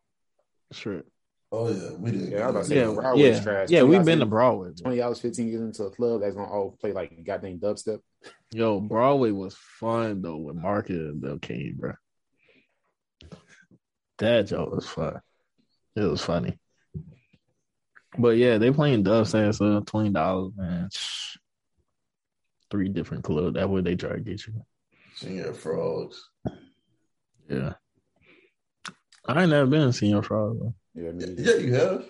Strip. 0.72 1.06
Oh 1.52 1.70
yeah, 1.70 1.92
we 1.98 2.12
did. 2.12 2.30
Yeah, 2.32 2.44
I 2.44 2.46
was 2.46 2.50
about 2.52 2.60
to 2.62 2.66
say, 2.70 2.76
Yeah, 2.78 2.94
Broadway's 2.94 3.38
yeah, 3.38 3.44
trash. 3.44 3.70
yeah. 3.70 3.84
We've 3.84 4.06
been 4.06 4.20
to 4.20 4.26
Broadway. 4.26 4.68
bro. 4.70 4.76
Twenty 4.82 4.98
dollars, 5.00 5.20
fifteen 5.20 5.50
years 5.50 5.60
into 5.62 5.84
a 5.84 5.92
club 5.92 6.22
that's 6.22 6.34
gonna 6.36 6.50
all 6.50 6.78
play 6.80 6.94
like 6.94 7.22
goddamn 7.26 7.60
dubstep. 7.60 8.00
Yo, 8.54 8.80
Broadway 8.80 9.32
was 9.32 9.56
fun 9.58 10.22
though 10.22 10.38
with 10.38 10.56
Marcus 10.56 10.96
and 10.96 11.20
Bill 11.20 11.38
King, 11.40 11.76
bro. 11.78 11.94
That 14.22 14.46
joke 14.46 14.72
was 14.76 14.88
fun. 14.88 15.20
It 15.96 16.02
was 16.02 16.22
funny. 16.22 16.60
But 18.20 18.38
yeah, 18.38 18.60
they 18.60 18.70
playing 18.70 19.04
dubstep, 19.04 19.56
so 19.56 19.78
uh, 19.78 19.82
twenty 19.82 20.12
dollars, 20.12 20.54
man. 20.56 20.90
Three 22.70 22.88
different 22.90 23.24
clubs. 23.24 23.56
That 23.56 23.68
way 23.68 23.82
they 23.82 23.96
try 23.96 24.14
to 24.14 24.20
get 24.20 24.46
you. 24.46 24.64
Señor 25.18 25.56
Frogs. 25.56 26.30
Yeah. 27.50 27.74
I 29.26 29.42
ain't 29.42 29.50
never 29.50 29.66
been 29.66 29.92
to 29.92 29.98
Señor 29.98 30.24
Frog 30.24 30.60
though. 30.60 30.76
Yeah, 30.94 31.12
Yeah, 31.38 31.56
you 31.56 31.74
have, 31.74 32.06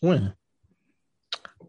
When? 0.00 0.34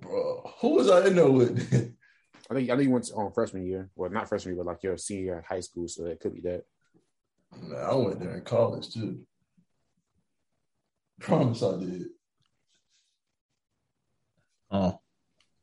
bro. 0.01 0.51
Who 0.61 0.69
was 0.75 0.89
I 0.89 1.05
in 1.07 1.15
there 1.15 1.29
with? 1.29 1.95
I 2.49 2.53
think 2.55 2.71
I 2.71 2.75
think 2.75 2.87
you 2.87 2.91
went 2.91 3.11
on 3.15 3.27
um, 3.27 3.31
freshman 3.33 3.67
year. 3.67 3.91
Well, 3.95 4.09
not 4.09 4.27
freshman 4.27 4.55
year, 4.55 4.63
but 4.63 4.71
like 4.71 4.81
your 4.83 4.97
senior 4.97 5.23
year 5.23 5.37
in 5.37 5.43
high 5.43 5.59
school, 5.59 5.87
so 5.87 6.05
it 6.07 6.19
could 6.19 6.33
be 6.33 6.41
that. 6.41 6.63
Nah, 7.61 7.77
I 7.77 7.95
went 7.95 8.19
there 8.19 8.35
in 8.35 8.41
college 8.43 8.91
too. 8.91 9.19
Promise 11.19 11.63
I 11.63 11.79
did. 11.79 12.03
Oh, 14.71 14.99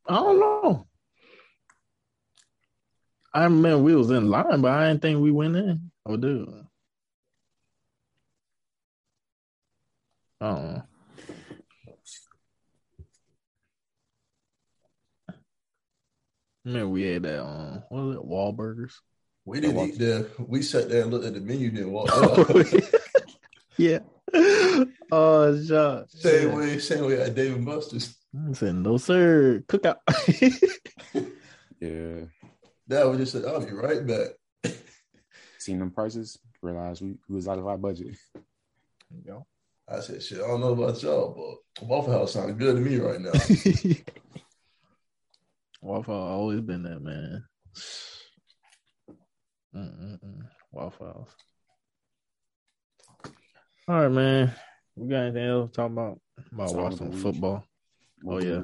I 0.08 0.14
don't 0.14 0.40
know. 0.40 0.86
I 3.32 3.44
remember 3.44 3.78
we 3.78 3.94
was 3.94 4.10
in 4.10 4.28
line, 4.28 4.60
but 4.60 4.72
I 4.72 4.88
didn't 4.88 5.02
think 5.02 5.20
we 5.20 5.30
went 5.30 5.56
in. 5.56 5.90
Oh, 6.06 6.16
dude. 6.16 6.48
I 10.40 10.48
don't 10.48 10.74
know. 10.74 10.82
Remember 16.64 16.88
we 16.88 17.02
had 17.02 17.22
that 17.22 17.42
um 17.42 17.82
what 17.88 18.04
was 18.04 18.16
it, 18.16 18.22
Wahlburgers? 18.22 18.92
We 19.44 19.60
didn't 19.60 19.88
eat 19.88 19.98
there. 19.98 20.26
We 20.38 20.62
sat 20.62 20.88
there 20.88 21.02
and 21.02 21.10
looked 21.10 21.24
at 21.24 21.34
the 21.34 21.40
menu, 21.40 21.70
then 21.70 21.90
walked. 21.90 22.12
yeah. 23.80 23.98
Oh 25.12 25.60
shot. 25.64 26.10
same 26.10 26.52
way, 26.56 26.78
same 26.78 27.04
way 27.06 27.20
at 27.20 27.34
Dave 27.34 27.56
and 27.56 27.66
Buster's. 27.66 28.16
I 28.48 28.52
said, 28.52 28.76
no 28.76 28.96
sir. 28.96 29.64
Cookout. 29.68 29.96
Yeah, 31.80 32.26
That 32.88 33.08
was 33.08 33.16
just 33.18 33.32
said, 33.32 33.46
I'll 33.46 33.64
be 33.64 33.72
right 33.72 34.06
back. 34.06 34.28
seen 35.58 35.78
them 35.78 35.90
prices, 35.90 36.38
realized 36.60 37.00
we, 37.00 37.16
we 37.26 37.36
was 37.36 37.48
out 37.48 37.58
of 37.58 37.66
our 37.66 37.78
budget. 37.78 38.16
go. 39.26 39.46
I 39.88 40.00
said, 40.00 40.22
shit, 40.22 40.38
I 40.40 40.46
don't 40.46 40.60
know 40.60 40.72
about 40.72 41.02
y'all, 41.02 41.58
but 41.78 41.86
Waffle 41.86 42.12
House 42.12 42.34
sounds 42.34 42.52
good 42.58 42.76
to 42.76 42.82
me 42.82 42.98
right 42.98 43.18
now. 43.20 43.32
Waffle 45.80 46.14
House 46.14 46.30
always 46.32 46.60
been 46.60 46.82
that 46.82 47.00
man. 47.00 47.44
Mm-mm-mm. 49.74 50.42
Waffle 50.70 51.06
House. 51.06 51.34
All 53.90 54.02
right, 54.02 54.08
man. 54.08 54.54
We 54.94 55.08
got 55.08 55.22
anything 55.22 55.48
else 55.48 55.70
to 55.70 55.76
talk 55.76 55.90
about? 55.90 56.20
About 56.52 56.74
watching 56.76 57.10
the 57.10 57.16
week. 57.16 57.22
football. 57.22 57.64
Oh, 58.24 58.38
yeah. 58.38 58.62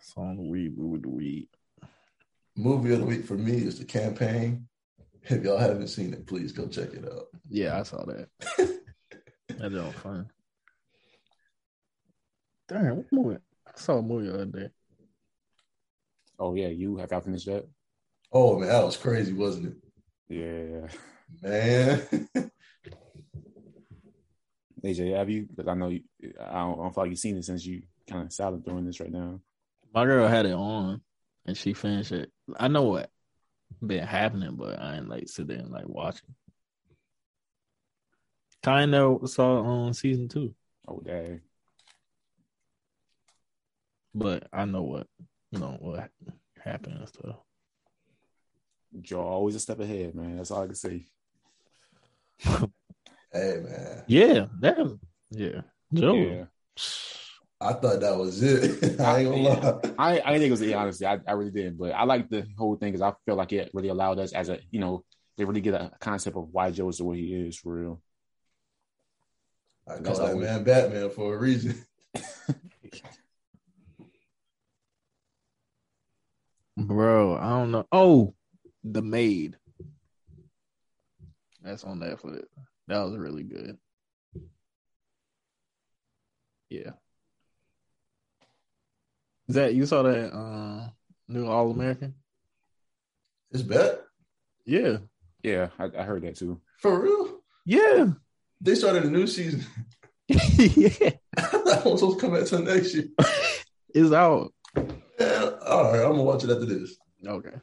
Song 0.00 0.30
of 0.30 0.36
the 0.38 0.42
week, 0.44 0.72
movie 0.74 0.96
of 0.96 1.02
the 1.02 1.08
week. 1.10 1.50
Movie 2.56 2.94
of 2.94 3.00
the 3.00 3.04
week 3.04 3.26
for 3.26 3.34
me 3.34 3.58
is 3.58 3.78
the 3.78 3.84
campaign. 3.84 4.66
If 5.24 5.44
y'all 5.44 5.58
haven't 5.58 5.88
seen 5.88 6.14
it, 6.14 6.26
please 6.26 6.50
go 6.50 6.66
check 6.66 6.94
it 6.94 7.04
out. 7.04 7.26
Yeah, 7.50 7.78
I 7.78 7.82
saw 7.82 8.06
that. 8.06 8.30
that 9.48 9.70
was 9.70 9.94
fun. 9.96 10.30
Darn, 12.68 12.96
what 12.96 13.12
movie? 13.12 13.38
I 13.66 13.78
saw 13.78 13.98
a 13.98 14.02
movie 14.02 14.28
the 14.28 14.34
other 14.34 14.44
day. 14.46 14.68
Oh 16.38 16.54
yeah, 16.54 16.68
you 16.68 16.96
have 16.96 17.10
y'all 17.10 17.20
finished 17.20 17.44
that? 17.44 17.68
Oh 18.32 18.58
man, 18.58 18.70
that 18.70 18.82
was 18.82 18.96
crazy, 18.96 19.34
wasn't 19.34 19.76
it? 20.30 20.90
Yeah. 21.42 21.42
Man. 21.42 22.50
AJ, 24.84 25.16
have 25.16 25.28
you? 25.30 25.46
Because 25.46 25.68
I 25.68 25.74
know 25.74 25.88
you, 25.88 26.02
I 26.22 26.60
don't, 26.60 26.78
I 26.78 26.82
don't 26.82 26.94
feel 26.94 27.04
like 27.04 27.10
you've 27.10 27.18
seen 27.18 27.36
it 27.36 27.44
since 27.44 27.64
you 27.64 27.82
kind 28.08 28.24
of 28.26 28.32
silent 28.32 28.64
during 28.64 28.84
this 28.84 29.00
right 29.00 29.10
now. 29.10 29.40
My 29.94 30.04
girl 30.04 30.28
had 30.28 30.46
it 30.46 30.52
on 30.52 31.00
and 31.46 31.56
she 31.56 31.72
finished 31.72 32.12
it. 32.12 32.30
I 32.56 32.68
know 32.68 32.82
what 32.84 33.10
been 33.84 34.06
happening, 34.06 34.56
but 34.56 34.80
I 34.80 34.96
ain't 34.96 35.08
like 35.08 35.28
sitting 35.28 35.58
and 35.58 35.70
like 35.70 35.88
watching. 35.88 36.34
Kind 38.62 38.94
of 38.94 39.28
saw 39.30 39.62
on 39.62 39.94
season 39.94 40.28
two, 40.28 40.54
Oh 40.86 41.00
dang. 41.04 41.40
but 44.14 44.48
I 44.52 44.64
know 44.64 44.82
what 44.82 45.06
you 45.52 45.60
know 45.60 45.76
what 45.80 46.10
happened 46.62 46.98
and 46.98 47.08
stuff. 47.08 47.36
Joe 49.00 49.20
always 49.22 49.54
a 49.54 49.60
step 49.60 49.80
ahead, 49.80 50.14
man. 50.14 50.36
That's 50.36 50.50
all 50.50 50.62
I 50.62 50.66
can 50.66 50.74
say. 50.74 51.06
hey 53.32 53.60
man. 53.62 54.04
Yeah, 54.06 54.46
that 54.60 54.78
was 54.78 54.94
yeah. 55.30 55.60
Joe, 55.92 56.14
Yeah. 56.14 56.44
I 57.60 57.72
thought 57.72 58.00
that 58.00 58.16
was 58.16 58.40
it. 58.42 59.00
I 59.00 59.18
ain't 59.20 59.30
gonna 59.30 59.42
lie. 59.42 59.80
I 59.98 60.20
I 60.20 60.32
didn't 60.32 60.40
think 60.40 60.44
it 60.44 60.50
was 60.52 60.60
the 60.60 60.74
honestly. 60.74 61.06
I, 61.06 61.18
I 61.26 61.32
really 61.32 61.50
did, 61.50 61.76
but 61.78 61.90
I 61.92 62.04
like 62.04 62.28
the 62.30 62.46
whole 62.56 62.76
thing 62.76 62.92
because 62.92 63.02
I 63.02 63.12
feel 63.26 63.34
like 63.36 63.52
it 63.52 63.70
really 63.74 63.88
allowed 63.88 64.18
us 64.18 64.32
as 64.32 64.48
a 64.48 64.58
you 64.70 64.80
know 64.80 65.04
they 65.36 65.44
really 65.44 65.60
get 65.60 65.74
a 65.74 65.90
concept 66.00 66.36
of 66.36 66.48
why 66.52 66.70
Joe 66.70 66.88
is 66.88 66.98
the 66.98 67.04
way 67.04 67.16
he 67.18 67.34
is 67.34 67.56
for 67.58 67.74
real. 67.74 68.02
I 69.86 69.94
call 69.94 70.02
That's 70.02 70.18
that 70.20 70.30
always- 70.30 70.46
man 70.46 70.64
Batman 70.64 71.10
for 71.10 71.34
a 71.34 71.38
reason. 71.38 71.74
bro. 76.76 77.36
I 77.36 77.48
don't 77.50 77.70
know. 77.70 77.86
Oh, 77.92 78.34
the 78.84 79.02
maid. 79.02 79.56
That's 81.62 81.84
on 81.84 81.98
Netflix. 82.00 82.44
That 82.88 83.04
was 83.04 83.16
really 83.16 83.42
good. 83.42 83.78
Yeah. 86.70 86.92
Is 89.46 89.54
that 89.54 89.74
you 89.74 89.86
saw 89.86 90.02
that 90.02 90.32
uh 90.34 90.88
new 91.28 91.46
All 91.46 91.70
American? 91.70 92.14
It's 93.50 93.62
bad. 93.62 93.98
Yeah. 94.64 94.98
Yeah, 95.42 95.68
I, 95.78 95.84
I 95.98 96.02
heard 96.02 96.22
that 96.22 96.36
too. 96.36 96.60
For 96.80 97.00
real? 97.00 97.40
Yeah. 97.64 98.08
They 98.60 98.74
started 98.74 99.04
a 99.04 99.10
new 99.10 99.26
season. 99.26 99.64
yeah. 100.28 101.10
that 101.36 101.82
one's 101.84 102.00
supposed 102.00 102.18
to 102.18 102.26
come 102.26 102.34
out 102.34 102.46
till 102.46 102.62
next 102.62 102.94
year. 102.94 103.08
It's 103.94 104.12
out. 104.12 104.52
Yeah, 105.18 105.50
all 105.66 105.84
right, 105.84 106.04
I'm 106.04 106.10
gonna 106.10 106.22
watch 106.22 106.44
it 106.44 106.50
after 106.50 106.66
this. 106.66 106.94
Okay. 107.26 107.54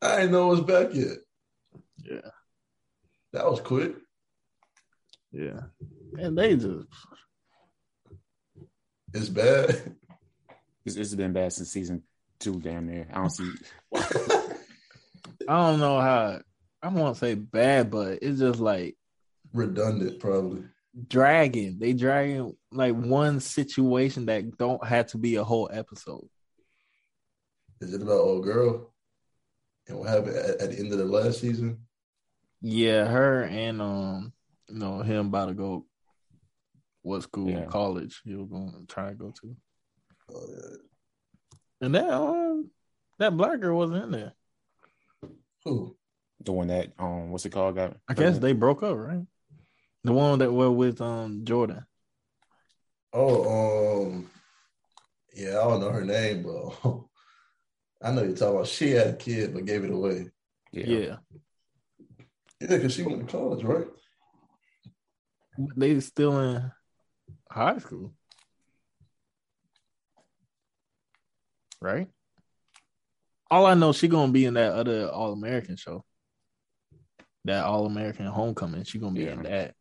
I 0.00 0.20
didn't 0.20 0.30
know 0.30 0.46
it 0.46 0.50
was 0.50 0.60
back 0.60 0.94
yet. 0.94 1.18
Yeah. 1.98 2.30
That 3.32 3.50
was 3.50 3.60
quick. 3.60 3.96
Yeah. 5.32 5.60
And 6.18 6.36
they 6.36 6.56
just 6.56 6.86
It's 9.14 9.28
bad. 9.28 9.96
This, 10.84 10.94
this 10.94 11.10
has 11.10 11.14
been 11.14 11.32
bad 11.32 11.52
since 11.52 11.70
season 11.70 12.02
two, 12.40 12.60
damn 12.60 12.86
near. 12.86 13.06
I 13.12 13.18
don't 13.18 13.30
see. 13.30 13.50
I 13.94 14.50
don't 15.48 15.80
know 15.80 16.00
how 16.00 16.40
I 16.82 16.88
won't 16.88 17.16
say 17.16 17.34
bad, 17.34 17.90
but 17.90 18.18
it's 18.22 18.40
just 18.40 18.58
like 18.60 18.96
Redundant, 19.54 20.18
probably. 20.18 20.64
dragging. 21.08 21.78
They 21.78 21.92
dragging 21.92 22.56
like 22.72 22.94
one 22.94 23.40
situation 23.40 24.26
that 24.26 24.56
don't 24.56 24.84
have 24.84 25.06
to 25.08 25.18
be 25.18 25.36
a 25.36 25.44
whole 25.44 25.70
episode. 25.72 26.28
Is 27.80 27.94
it 27.94 28.02
about 28.02 28.18
old 28.18 28.44
girl? 28.44 28.92
And 29.88 29.98
what 29.98 30.08
happened 30.08 30.36
at, 30.36 30.60
at 30.60 30.70
the 30.70 30.78
end 30.78 30.92
of 30.92 30.98
the 30.98 31.04
last 31.04 31.40
season? 31.40 31.78
Yeah, 32.60 33.06
her 33.06 33.42
and 33.44 33.82
um, 33.82 34.32
you 34.72 34.78
know, 34.78 35.00
him 35.02 35.26
about 35.26 35.46
to 35.46 35.54
go 35.54 35.86
what 37.02 37.22
school, 37.22 37.48
Yeah. 37.48 37.66
college 37.66 38.20
he 38.24 38.34
was 38.34 38.48
going 38.48 38.72
to 38.72 38.86
try 38.86 39.08
to 39.10 39.14
go 39.14 39.32
to. 39.40 39.56
Oh, 40.32 40.46
yeah. 40.50 40.76
And 41.82 41.94
that 41.94 42.10
um 42.10 42.70
that 43.18 43.36
black 43.36 43.60
girl 43.60 43.76
wasn't 43.78 44.04
in 44.04 44.10
there. 44.12 44.32
Who? 45.64 45.96
The 46.44 46.52
one 46.52 46.68
that 46.68 46.92
um, 46.98 47.30
what's 47.30 47.44
it 47.44 47.50
called? 47.50 47.76
Got 47.76 47.96
I 48.08 48.14
guess 48.14 48.38
they 48.38 48.52
broke 48.52 48.82
up, 48.82 48.96
right? 48.96 49.24
The 50.04 50.12
one 50.12 50.38
that 50.40 50.52
were 50.52 50.70
with 50.70 51.00
um 51.00 51.44
Jordan. 51.44 51.84
Oh, 53.12 54.06
um, 54.06 54.30
yeah, 55.34 55.50
I 55.60 55.64
don't 55.64 55.80
know 55.80 55.90
her 55.90 56.04
name, 56.04 56.42
but 56.44 56.70
I 58.02 58.10
know 58.12 58.22
you're 58.22 58.34
talking 58.34 58.54
about. 58.54 58.66
She 58.66 58.90
had 58.90 59.08
a 59.08 59.16
kid, 59.16 59.52
but 59.52 59.66
gave 59.66 59.84
it 59.84 59.90
away. 59.90 60.30
yeah. 60.72 60.86
Yeah. 60.86 61.16
Yeah, 62.60 62.68
because 62.68 62.94
she 62.94 63.02
went 63.02 63.26
to 63.28 63.36
college, 63.36 63.64
right? 63.64 63.86
They 65.76 65.98
still 66.00 66.38
in 66.40 66.72
high 67.50 67.78
school. 67.78 68.12
Right? 71.80 72.08
All 73.50 73.66
I 73.66 73.74
know, 73.74 73.92
she 73.92 74.08
gonna 74.08 74.32
be 74.32 74.44
in 74.46 74.54
that 74.54 74.72
other 74.72 75.08
All 75.08 75.32
American 75.32 75.76
show. 75.76 76.04
That 77.44 77.64
All 77.64 77.86
American 77.86 78.26
Homecoming. 78.26 78.84
She 78.84 78.98
gonna 78.98 79.14
be 79.14 79.26
in 79.26 79.42
that. 79.42 79.74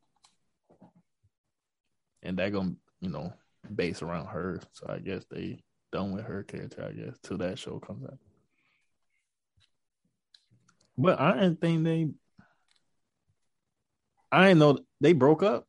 And 2.23 2.37
that 2.37 2.51
gonna 2.51 2.75
you 3.01 3.09
know, 3.09 3.33
base 3.73 4.01
around 4.01 4.27
her. 4.27 4.59
So 4.73 4.87
I 4.89 4.99
guess 4.99 5.25
they 5.29 5.63
done 5.91 6.13
with 6.13 6.25
her 6.25 6.43
character, 6.43 6.85
I 6.87 6.91
guess, 6.93 7.17
till 7.23 7.37
that 7.39 7.59
show 7.59 7.79
comes 7.79 8.05
out. 8.05 8.19
But 10.97 11.19
I 11.19 11.33
didn't 11.33 11.59
think 11.59 11.83
they 11.83 12.09
I 14.31 14.47
didn't 14.47 14.59
know 14.59 14.79
they 15.01 15.13
broke 15.13 15.43
up. 15.43 15.67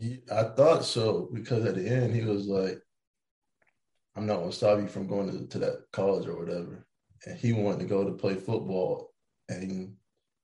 I 0.00 0.42
thought 0.56 0.84
so 0.84 1.28
because 1.32 1.64
at 1.64 1.74
the 1.74 1.88
end 1.88 2.14
he 2.14 2.22
was 2.22 2.46
like, 2.46 2.78
"I'm 4.14 4.26
not 4.26 4.38
gonna 4.38 4.52
stop 4.52 4.78
you 4.78 4.88
from 4.88 5.06
going 5.06 5.30
to, 5.30 5.46
to 5.46 5.58
that 5.60 5.90
college 5.92 6.26
or 6.26 6.38
whatever," 6.38 6.86
and 7.24 7.38
he 7.38 7.52
wanted 7.52 7.80
to 7.80 7.86
go 7.86 8.04
to 8.04 8.12
play 8.12 8.34
football 8.34 9.14
in 9.48 9.96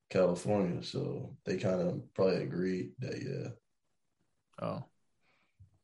California, 0.08 0.82
so 0.82 1.36
they 1.44 1.58
kind 1.58 1.80
of 1.80 2.14
probably 2.14 2.42
agreed 2.42 2.92
that 3.00 3.20
yeah. 3.22 3.48
Oh, 4.66 4.84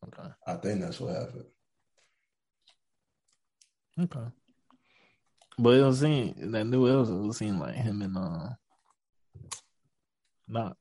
okay, 0.07 0.31
I 0.47 0.55
think 0.55 0.81
that's 0.81 1.01
what 1.01 1.15
happened. 1.17 1.47
okay. 4.01 4.33
But 5.59 5.75
it 5.75 5.83
was 5.83 6.01
seem 6.01 6.53
that 6.53 6.65
new 6.65 6.87
episode 6.87 7.27
was 7.27 7.37
seem 7.37 7.59
like 7.59 7.75
him 7.75 8.01
and 8.01 8.17
uh, 8.17 8.51
not 10.47 10.77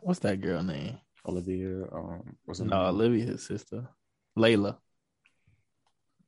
what's 0.00 0.20
that 0.20 0.40
girl 0.40 0.62
name? 0.62 0.98
Olivia, 1.28 1.84
um, 1.92 2.36
her 2.46 2.64
No, 2.64 2.76
name? 2.84 2.94
Olivia, 2.94 3.24
his 3.26 3.44
sister, 3.46 3.86
Layla. 4.36 4.78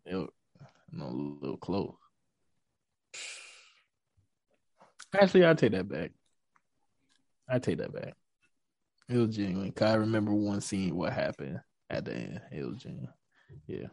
It 0.05 0.15
was, 0.17 0.29
no, 0.93 1.07
a 1.07 1.17
little 1.43 1.57
close. 1.57 1.95
Actually, 5.19 5.47
I 5.47 5.55
take 5.55 5.73
that 5.73 5.89
back. 5.89 6.13
I 7.49 7.59
take 7.59 7.79
that 7.79 7.93
back. 7.93 8.15
It 9.09 9.17
was 9.17 9.35
genuine. 9.35 9.73
'Cause 9.73 9.91
I 9.91 9.95
remember 9.95 10.33
one 10.33 10.61
scene 10.61 10.95
what 10.95 11.13
happened 11.13 11.61
at 11.89 12.05
the 12.05 12.15
end. 12.15 12.43
It 12.53 12.65
was 12.65 12.79
genuine. 12.79 13.13
Yeah. 13.67 13.89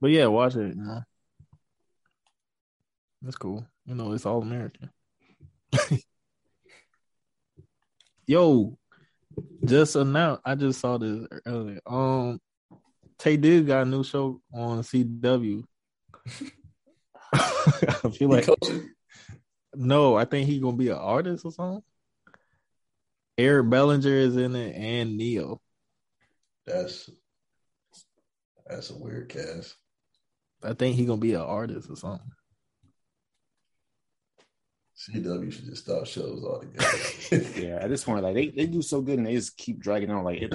But 0.00 0.10
yeah, 0.12 0.26
watch 0.26 0.56
it. 0.56 0.74
You 0.76 0.82
know, 0.82 1.02
that's 3.20 3.36
cool. 3.36 3.66
You 3.84 3.94
know, 3.94 4.12
it's 4.12 4.24
all 4.24 4.40
American. 4.40 4.90
Yo, 8.26 8.77
just 9.64 9.96
announced. 9.96 10.42
I 10.44 10.54
just 10.54 10.80
saw 10.80 10.98
this 10.98 11.26
earlier. 11.46 11.80
Um, 11.86 12.40
Taye 13.18 13.40
Diggs 13.40 13.66
got 13.66 13.82
a 13.82 13.90
new 13.90 14.04
show 14.04 14.40
on 14.52 14.82
CW. 14.82 15.64
I 17.32 18.10
feel 18.10 18.28
like 18.28 18.48
no, 19.74 20.16
I 20.16 20.24
think 20.24 20.48
he 20.48 20.60
gonna 20.60 20.76
be 20.76 20.88
an 20.88 20.96
artist 20.96 21.44
or 21.44 21.52
something. 21.52 21.82
Eric 23.36 23.70
Bellinger 23.70 24.08
is 24.08 24.36
in 24.36 24.56
it 24.56 24.74
and 24.74 25.16
Ne-Yo. 25.16 25.60
That's 26.66 27.08
that's 28.66 28.90
a 28.90 28.96
weird 28.96 29.28
cast. 29.28 29.76
I 30.62 30.74
think 30.74 30.96
he 30.96 31.06
gonna 31.06 31.20
be 31.20 31.34
an 31.34 31.40
artist 31.40 31.90
or 31.90 31.96
something. 31.96 32.30
CW 35.12 35.52
should 35.52 35.66
just 35.66 35.84
stop 35.84 36.06
shows 36.06 36.44
altogether. 36.44 37.48
Yeah, 37.60 37.76
at 37.80 37.88
this 37.88 38.04
point, 38.04 38.22
like 38.22 38.34
they, 38.34 38.48
they 38.48 38.66
do 38.66 38.82
so 38.82 39.00
good 39.00 39.18
and 39.18 39.26
they 39.26 39.34
just 39.34 39.56
keep 39.56 39.78
dragging 39.78 40.10
on. 40.10 40.24
Like 40.24 40.42
it, 40.42 40.52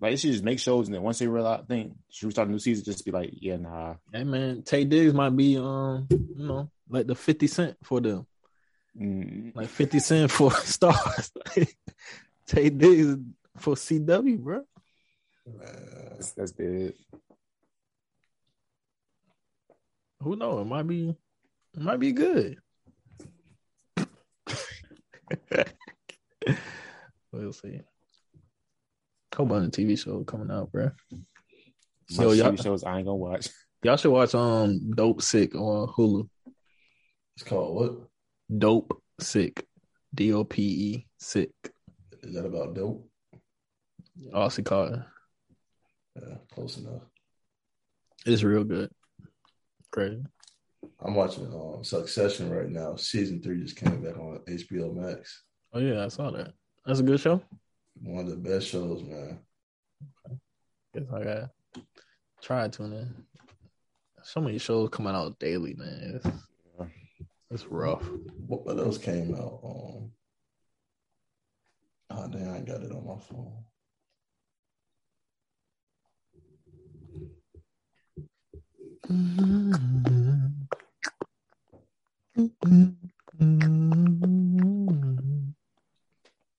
like 0.00 0.12
they 0.12 0.16
should 0.16 0.32
just 0.32 0.44
make 0.44 0.58
shows 0.58 0.86
and 0.86 0.94
then 0.94 1.02
once 1.02 1.18
they 1.18 1.26
realize, 1.26 1.64
think 1.66 1.94
should 2.10 2.26
we 2.26 2.32
start 2.32 2.48
a 2.48 2.50
new 2.50 2.58
season? 2.58 2.84
Just 2.84 3.04
be 3.04 3.10
like, 3.10 3.30
yeah, 3.32 3.56
nah. 3.56 3.94
Hey 4.12 4.24
man, 4.24 4.62
Taye 4.62 4.88
Diggs 4.88 5.14
might 5.14 5.34
be 5.36 5.56
um, 5.56 6.06
you 6.10 6.34
know, 6.36 6.70
like 6.88 7.06
the 7.06 7.14
fifty 7.14 7.46
cent 7.46 7.76
for 7.82 8.00
them, 8.00 8.26
Mm, 9.00 9.56
like 9.56 9.68
fifty 9.68 9.98
cent 9.98 10.30
for 10.30 10.50
stars. 10.64 11.32
Taye 12.48 12.76
Diggs 12.78 13.16
for 13.56 13.74
CW, 13.74 14.38
bro. 14.38 14.62
That's, 15.46 16.32
that's 16.32 16.52
big. 16.52 16.94
Who 20.20 20.36
knows? 20.36 20.62
It 20.62 20.68
might 20.68 20.86
be, 20.86 21.10
it 21.74 21.80
might 21.80 22.00
be 22.00 22.12
good. 22.12 22.58
We'll 27.32 27.52
see. 27.52 27.80
Whole 29.34 29.46
bunch 29.46 29.66
of 29.66 29.70
TV 29.72 29.98
show 29.98 30.22
coming 30.24 30.50
out, 30.50 30.70
bro. 30.70 30.90
Some 32.08 32.24
Yo, 32.26 32.32
y'all, 32.32 32.52
TV 32.52 32.62
shows 32.62 32.84
I 32.84 32.98
ain't 32.98 33.06
gonna 33.06 33.16
watch. 33.16 33.48
y'all 33.82 33.96
should 33.96 34.12
watch 34.12 34.34
um 34.34 34.92
Dope 34.94 35.22
Sick 35.22 35.54
on 35.54 35.88
Hulu. 35.88 36.28
it's 37.36 37.44
called 37.44 37.74
what? 37.74 38.58
Dope 38.58 39.02
Sick, 39.20 39.66
D 40.14 40.32
O 40.32 40.44
P 40.44 40.62
E 40.62 41.06
Sick. 41.18 41.50
Is 42.22 42.34
that 42.34 42.46
about 42.46 42.74
dope? 42.74 43.08
Aussie 44.32 44.64
Carter. 44.64 45.06
Yeah, 46.16 46.36
close 46.52 46.78
enough. 46.78 47.02
It's 48.24 48.42
real 48.44 48.64
good. 48.64 48.90
Crazy. 49.90 50.22
I'm 51.00 51.14
watching 51.14 51.46
um, 51.46 51.84
Succession 51.84 52.50
right 52.50 52.68
now. 52.68 52.96
Season 52.96 53.42
three 53.42 53.62
just 53.62 53.76
came 53.76 54.02
back 54.02 54.16
on 54.18 54.40
HBO 54.48 54.94
Max. 54.94 55.42
Oh 55.72 55.80
yeah, 55.80 56.04
I 56.04 56.08
saw 56.08 56.30
that. 56.30 56.52
That's 56.86 57.00
a 57.00 57.04
good 57.04 57.20
show. 57.20 57.40
One 58.02 58.24
of 58.24 58.30
the 58.30 58.36
best 58.36 58.68
shows, 58.68 59.02
man. 59.02 59.38
Okay. 60.26 60.36
Guess 60.94 61.12
I 61.12 61.24
got 61.24 61.50
try 62.44 62.68
to 62.68 62.76
tune 62.76 62.92
in. 62.92 63.24
So 64.22 64.40
many 64.40 64.58
shows 64.58 64.90
coming 64.90 65.14
out 65.14 65.38
daily, 65.38 65.74
man. 65.74 66.20
It's, 66.22 66.26
it's 67.50 67.66
rough. 67.66 68.06
What, 68.46 68.66
what 68.66 68.78
else 68.78 68.98
came 68.98 69.34
out? 69.34 69.60
Um, 69.64 70.10
oh, 72.10 72.28
damn, 72.30 72.54
I 72.54 72.60
got 72.60 72.82
it 72.82 72.92
on 72.92 73.06
my 73.06 73.18
phone. 73.18 73.64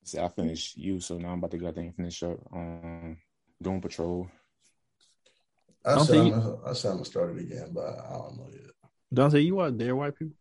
See, 0.03 0.19
I 0.19 0.29
finished 0.29 0.77
you, 0.77 0.99
so 0.99 1.17
now 1.17 1.29
I'm 1.29 1.39
about 1.39 1.51
to 1.51 1.57
go 1.57 1.67
and 1.67 1.95
finish 1.95 2.21
up 2.23 2.37
um 2.53 3.17
Doom 3.61 3.81
Patrol. 3.81 4.29
I 5.83 5.97
said, 5.99 6.07
think- 6.07 6.35
I'm 6.35 6.41
gonna, 6.41 6.57
I 6.65 6.73
said 6.73 6.89
I'm 6.89 6.95
gonna 6.97 7.05
start 7.05 7.35
it 7.35 7.41
again, 7.41 7.71
but 7.73 7.99
I 7.99 8.13
don't 8.13 8.37
know 8.37 8.49
yet. 8.51 8.71
Dante, 9.13 9.39
you 9.39 9.55
watch 9.55 9.77
Dear 9.77 9.95
White 9.95 10.17
People? 10.17 10.35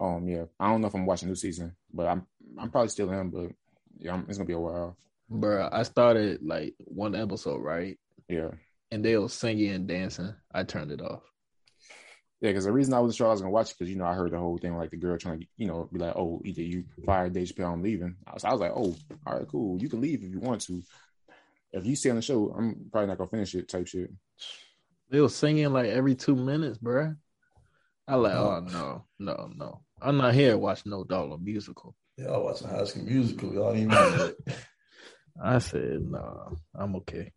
Um, 0.00 0.28
yeah, 0.28 0.44
I 0.58 0.68
don't 0.70 0.80
know 0.80 0.88
if 0.88 0.94
I'm 0.94 1.06
watching 1.06 1.28
new 1.28 1.34
season, 1.34 1.74
but 1.92 2.06
I'm 2.06 2.26
I'm 2.58 2.70
probably 2.70 2.88
still 2.88 3.10
in, 3.12 3.30
but 3.30 3.50
yeah, 3.98 4.14
I'm, 4.14 4.26
it's 4.28 4.38
gonna 4.38 4.46
be 4.46 4.52
a 4.54 4.58
while. 4.58 4.96
Bruh, 5.30 5.68
I 5.72 5.84
started 5.84 6.42
like 6.42 6.74
one 6.78 7.14
episode, 7.14 7.62
right? 7.62 7.98
Yeah, 8.28 8.50
And 8.90 9.04
they 9.04 9.16
were 9.16 9.28
singing 9.28 9.70
and 9.70 9.86
dancing. 9.86 10.34
I 10.52 10.64
turned 10.64 10.90
it 10.90 11.00
off. 11.00 11.22
Yeah, 12.40 12.50
because 12.50 12.64
the 12.64 12.72
reason 12.72 12.94
I 12.94 13.00
wasn't 13.00 13.16
sure 13.16 13.26
I 13.26 13.30
was 13.30 13.40
gonna 13.40 13.52
watch 13.52 13.70
it 13.70 13.78
because 13.78 13.90
you 13.90 13.96
know 13.96 14.06
I 14.06 14.14
heard 14.14 14.32
the 14.32 14.38
whole 14.38 14.56
thing 14.56 14.76
like 14.76 14.90
the 14.90 14.96
girl 14.96 15.18
trying 15.18 15.40
to 15.40 15.46
you 15.56 15.66
know 15.66 15.88
be 15.92 15.98
like, 15.98 16.16
oh, 16.16 16.40
either 16.44 16.62
you 16.62 16.84
fired 17.04 17.34
Dave 17.34 17.48
Chappelle, 17.48 17.72
I'm 17.72 17.82
leaving. 17.82 18.16
I 18.26 18.32
was, 18.34 18.44
I 18.44 18.52
was 18.52 18.60
like, 18.60 18.72
oh, 18.74 18.96
all 19.26 19.38
right, 19.38 19.48
cool, 19.48 19.80
you 19.80 19.88
can 19.88 20.00
leave 20.00 20.22
if 20.22 20.30
you 20.30 20.40
want 20.40 20.62
to. 20.62 20.82
If 21.72 21.86
you 21.86 21.94
stay 21.94 22.10
on 22.10 22.16
the 22.16 22.22
show, 22.22 22.52
I'm 22.56 22.88
probably 22.90 23.08
not 23.08 23.18
gonna 23.18 23.30
finish 23.30 23.54
it. 23.54 23.68
Type 23.68 23.86
shit. 23.86 24.10
They 25.10 25.20
were 25.20 25.28
singing 25.28 25.72
like 25.72 25.86
every 25.86 26.14
two 26.14 26.34
minutes, 26.34 26.78
bruh. 26.78 27.16
I 28.08 28.14
like, 28.16 28.34
oh 28.34 28.60
no, 28.60 29.04
no, 29.18 29.50
no. 29.54 29.80
I'm 30.00 30.16
not 30.16 30.34
here 30.34 30.52
to 30.52 30.58
watch 30.58 30.86
no 30.86 31.04
dollar 31.04 31.36
musical. 31.36 31.94
Y'all 32.16 32.44
watching 32.44 32.68
High 32.68 32.84
School 32.84 33.04
Musical. 33.04 33.52
Y'all 33.52 33.74
ain't 33.74 33.88
know 33.88 34.10
that. 34.10 34.36
I 35.42 35.58
said, 35.58 36.00
no, 36.02 36.56
I'm 36.74 36.96
okay. 36.96 37.32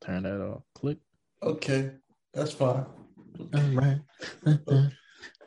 Turn 0.00 0.24
that 0.24 0.40
off. 0.40 0.62
Click. 0.74 0.98
Okay, 1.42 1.92
that's 2.34 2.52
fine. 2.52 2.84
All 3.54 3.70
right. 3.72 4.00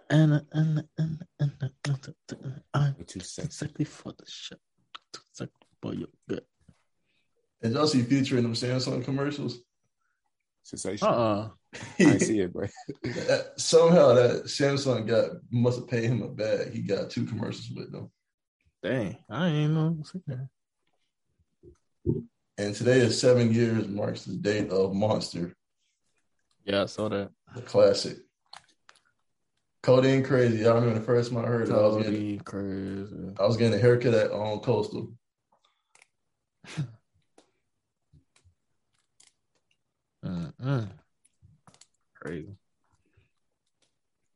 And 0.09 0.43
and 0.51 0.83
and 0.97 1.19
and 1.39 2.13
I'm 2.73 2.95
Two 3.07 3.19
seconds. 3.21 3.61
exactly 3.61 3.85
for 3.85 4.11
the 4.17 4.25
shit. 4.27 4.59
Exactly 5.31 5.67
for 5.81 5.93
your 5.93 6.07
good. 6.27 6.41
And 7.61 7.73
y'all 7.73 7.87
see 7.87 8.01
Future 8.01 8.37
in 8.37 8.43
them 8.43 8.53
Samsung 8.53 9.03
commercials? 9.05 9.59
Sensation. 10.63 11.07
Uh 11.07 11.11
uh 11.11 11.49
I 11.99 12.17
see 12.17 12.41
it, 12.41 12.53
but 12.53 12.69
That- 13.03 13.53
Somehow 13.57 14.13
that 14.15 14.45
Samsung 14.45 15.07
got 15.07 15.31
must 15.51 15.79
have 15.79 15.87
paid 15.87 16.03
him 16.05 16.21
a 16.23 16.27
bag. 16.27 16.73
He 16.73 16.81
got 16.81 17.09
two 17.09 17.25
commercials 17.25 17.69
with 17.75 17.91
them. 17.91 18.11
Dang, 18.83 19.17
I 19.29 19.47
ain't 19.47 19.73
know. 19.73 20.03
that. 20.27 20.49
And 22.57 22.75
today 22.75 22.99
is 22.99 23.19
seven 23.19 23.53
years 23.53 23.87
marks 23.87 24.25
the 24.25 24.33
date 24.35 24.69
of 24.69 24.93
Monster, 24.93 25.55
Yeah, 26.65 26.83
I 26.83 26.85
saw 26.85 27.09
that. 27.09 27.31
the 27.55 27.61
classic. 27.61 28.17
Codeine 29.83 30.23
crazy. 30.23 30.65
I 30.67 30.73
remember 30.75 30.99
the 30.99 31.05
first 31.05 31.31
time 31.31 31.43
I 31.43 31.47
heard 31.47 31.67
it, 31.67 31.73
I 31.73 31.77
was 31.77 32.03
getting, 32.03 32.39
crazy. 32.39 33.33
I 33.39 33.45
was 33.47 33.57
getting 33.57 33.73
a 33.73 33.81
haircut 33.81 34.13
at 34.13 34.31
on 34.31 34.59
Coastal. 34.59 35.11
Mm-mm. 40.25 40.89
Crazy. 42.15 42.55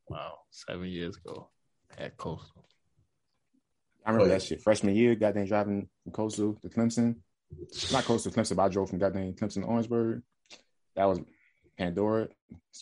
Wow, 0.10 0.40
seven 0.50 0.86
years 0.88 1.18
ago 1.18 1.50
at 1.98 2.18
Coastal. 2.18 2.66
I 4.06 4.12
remember 4.12 4.26
Oh, 4.26 4.32
yeah. 4.34 4.38
that 4.40 4.44
shit. 4.46 4.62
Freshman 4.62 4.96
year, 4.96 5.16
goddamn 5.16 5.46
driving 5.46 5.88
from 6.04 6.12
Coastal 6.12 6.54
to 6.62 6.70
Clemson. 6.70 7.16
not 7.92 8.04
Coastal 8.06 8.32
to 8.32 8.40
Clemson, 8.40 8.56
but 8.56 8.64
I 8.64 8.70
drove 8.70 8.90
from 8.90 9.00
goddamn 9.00 9.34
Clemson 9.34 9.62
to 9.62 9.68
Orangeburg. 9.68 10.22
That 10.96 11.06
was 11.06 11.20
Pandora. 11.78 12.28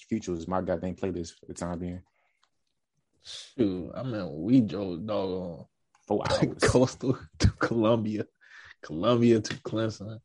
Future 0.08 0.32
was 0.32 0.48
my 0.48 0.62
goddamn 0.62 0.96
playlist 0.96 1.40
for 1.40 1.46
the 1.48 1.54
time 1.54 1.80
being. 1.80 2.02
Shoot, 3.24 3.92
I 3.96 4.04
mean, 4.04 4.42
we 4.44 4.62
drove 4.62 5.06
dog 5.06 5.66
Four 6.08 6.24
on 6.30 6.32
hours. 6.50 6.58
coastal 6.62 7.18
to 7.40 7.48
Columbia, 7.60 8.26
Columbia 8.82 9.40
to 9.40 9.54
Clemson. 9.56 10.20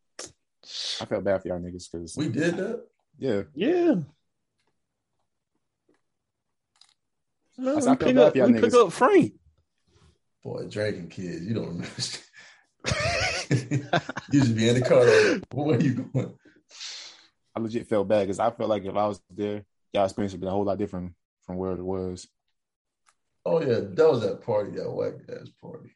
I 1.00 1.04
felt 1.04 1.24
bad 1.24 1.40
for 1.42 1.48
y'all 1.48 1.60
niggas 1.60 1.90
because 1.92 2.16
We 2.16 2.28
did 2.28 2.56
that. 2.56 2.84
yeah, 3.18 3.42
Yeah. 3.54 3.94
Man, 7.56 7.76
I 7.76 7.80
said 7.80 7.88
I 7.88 7.92
we 7.92 7.96
felt 7.96 7.98
pick 8.00 8.14
bad 8.16 8.18
up, 8.18 8.32
for 8.32 8.38
y'all 8.38 8.46
we 8.48 8.52
pick 8.60 8.62
niggas. 8.72 8.86
up 8.86 8.92
Frank. 8.92 9.32
Boy, 10.44 10.66
Dragon 10.68 11.08
Kids, 11.08 11.46
you 11.46 11.54
don't 11.54 11.68
understand. 11.70 12.24
you 14.32 14.40
just 14.40 14.54
be 14.56 14.68
in 14.68 14.74
the 14.80 14.82
car. 14.86 15.04
Like, 15.04 15.42
where 15.52 15.80
you 15.80 15.94
going? 16.12 16.34
I 17.58 17.60
legit 17.60 17.88
felt 17.88 18.06
bad 18.06 18.20
because 18.20 18.38
I 18.38 18.50
felt 18.50 18.70
like 18.70 18.84
if 18.84 18.94
I 18.94 19.08
was 19.08 19.20
there, 19.30 19.64
y'all 19.92 20.04
experience 20.04 20.32
would 20.32 20.40
be 20.40 20.46
a 20.46 20.50
whole 20.50 20.62
lot 20.64 20.78
different 20.78 21.12
from 21.44 21.56
where 21.56 21.72
it 21.72 21.82
was. 21.82 22.28
Oh 23.44 23.60
yeah, 23.60 23.80
that 23.82 24.08
was 24.08 24.20
that 24.22 24.42
party, 24.42 24.70
that 24.76 24.88
white 24.90 25.14
ass 25.28 25.48
party, 25.60 25.90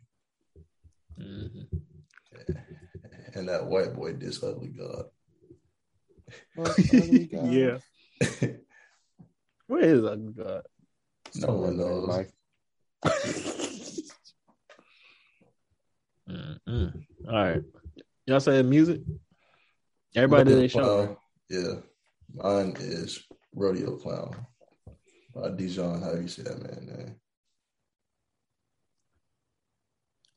Mhm. 1.20 1.68
and 3.34 3.48
that 3.48 3.66
white 3.66 3.94
boy 3.94 4.14
this 4.14 4.42
ugly 4.42 4.70
god. 4.70 5.04
yeah. 6.92 7.78
Where 9.68 9.82
is 9.82 10.02
that 10.02 10.34
God? 10.36 10.62
No 11.36 11.54
one 11.54 11.76
knows. 11.76 12.26
All 17.28 17.32
right. 17.32 17.62
Y'all 18.26 18.40
said 18.40 18.66
music? 18.66 19.00
Everybody 20.14 20.50
did 20.50 20.58
their 20.58 20.68
show. 20.68 21.16
Clown. 21.52 21.82
Yeah, 22.34 22.42
mine 22.42 22.74
is 22.78 23.24
Rodeo 23.54 23.96
Clown 23.96 24.34
by 25.34 25.50
Dijon. 25.50 26.02
How 26.02 26.14
do 26.14 26.22
you 26.22 26.28
say 26.28 26.42
that 26.42 26.62
man 26.62 26.86
name? 26.86 27.14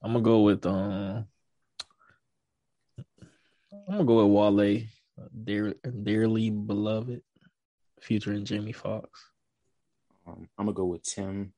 I'm 0.04 0.14
gonna 0.14 0.24
go 0.24 0.42
with 0.42 0.66
um 0.66 1.26
I'm 3.88 3.98
gonna 3.98 4.06
go 4.06 4.26
with 4.26 4.60
Wale, 4.60 4.82
Dear, 5.44 5.76
Dearly 6.04 6.50
Beloved, 6.50 7.22
featuring 8.02 8.46
Jamie 8.46 8.72
Foxx. 8.72 9.10
um, 10.28 10.48
I'm 10.58 10.66
gonna 10.66 10.76
go 10.76 10.86
with 10.86 11.04
Tems. 11.04 11.52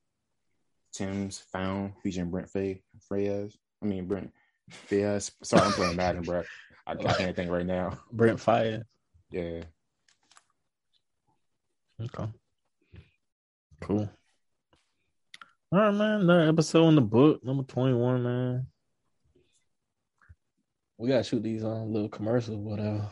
Tems 0.94 1.40
Found 1.52 1.94
featuring 2.02 2.32
Brent 2.32 2.50
Fay 2.50 2.82
Freyes. 3.08 3.54
I 3.84 3.86
mean 3.86 4.08
Brent 4.08 4.32
Faiyaz. 4.90 5.32
Sorry, 5.44 5.62
I'm 5.62 5.72
playing 5.74 5.96
Madden, 5.96 6.24
bro. 6.24 6.44
I, 6.88 6.94
I 6.94 7.14
can't 7.14 7.36
think 7.36 7.52
right 7.52 7.66
now. 7.66 8.00
Brent 8.12 8.40
Fire. 8.40 8.84
Yeah. 9.30 9.64
Okay. 12.02 12.32
Cool. 13.82 14.10
All 15.72 15.80
right, 15.80 15.94
man. 15.94 16.22
Another 16.22 16.48
episode 16.48 16.88
in 16.90 16.96
the 16.96 17.02
book, 17.02 17.44
number 17.44 17.64
21, 17.64 18.24
man. 18.24 18.68
We 20.98 21.10
gotta 21.10 21.24
shoot 21.24 21.44
these 21.44 21.64
on 21.64 21.92
little 21.92 22.10
commercials, 22.10 22.58
whatever. 22.58 23.08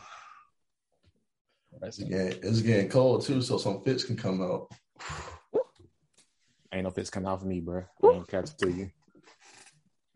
Uh, 1.74 1.86
it's 1.86 1.98
getting, 1.98 2.38
it's 2.42 2.62
getting 2.62 2.88
cold 2.88 3.24
too, 3.24 3.42
so 3.42 3.58
some 3.58 3.82
fits 3.84 4.02
can 4.04 4.16
come 4.16 4.42
out. 4.42 4.68
Ain't 6.72 6.84
no 6.84 6.90
fits 6.90 7.10
coming 7.10 7.28
out 7.28 7.40
for 7.40 7.46
me, 7.46 7.60
bro. 7.60 7.84
I 8.02 8.06
ain't 8.08 8.26
catch 8.28 8.50
it 8.50 8.58
to 8.58 8.70
you. 8.70 8.90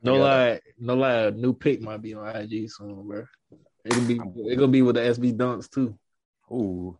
No 0.02 0.16
Yeah. 0.16 0.22
lie, 0.22 0.60
no 0.78 0.94
lie. 0.94 1.12
A 1.26 1.30
new 1.30 1.52
pick 1.52 1.80
might 1.80 2.02
be 2.02 2.14
on 2.14 2.26
IG 2.34 2.68
soon, 2.70 3.06
bro. 3.06 3.24
It'll 3.84 4.04
be 4.06 4.14
it 4.50 4.56
gonna 4.56 4.68
be 4.68 4.82
with 4.82 4.96
the 4.96 5.02
SB 5.02 5.36
dunks 5.36 5.70
too. 5.70 5.98
Ooh. 6.52 6.98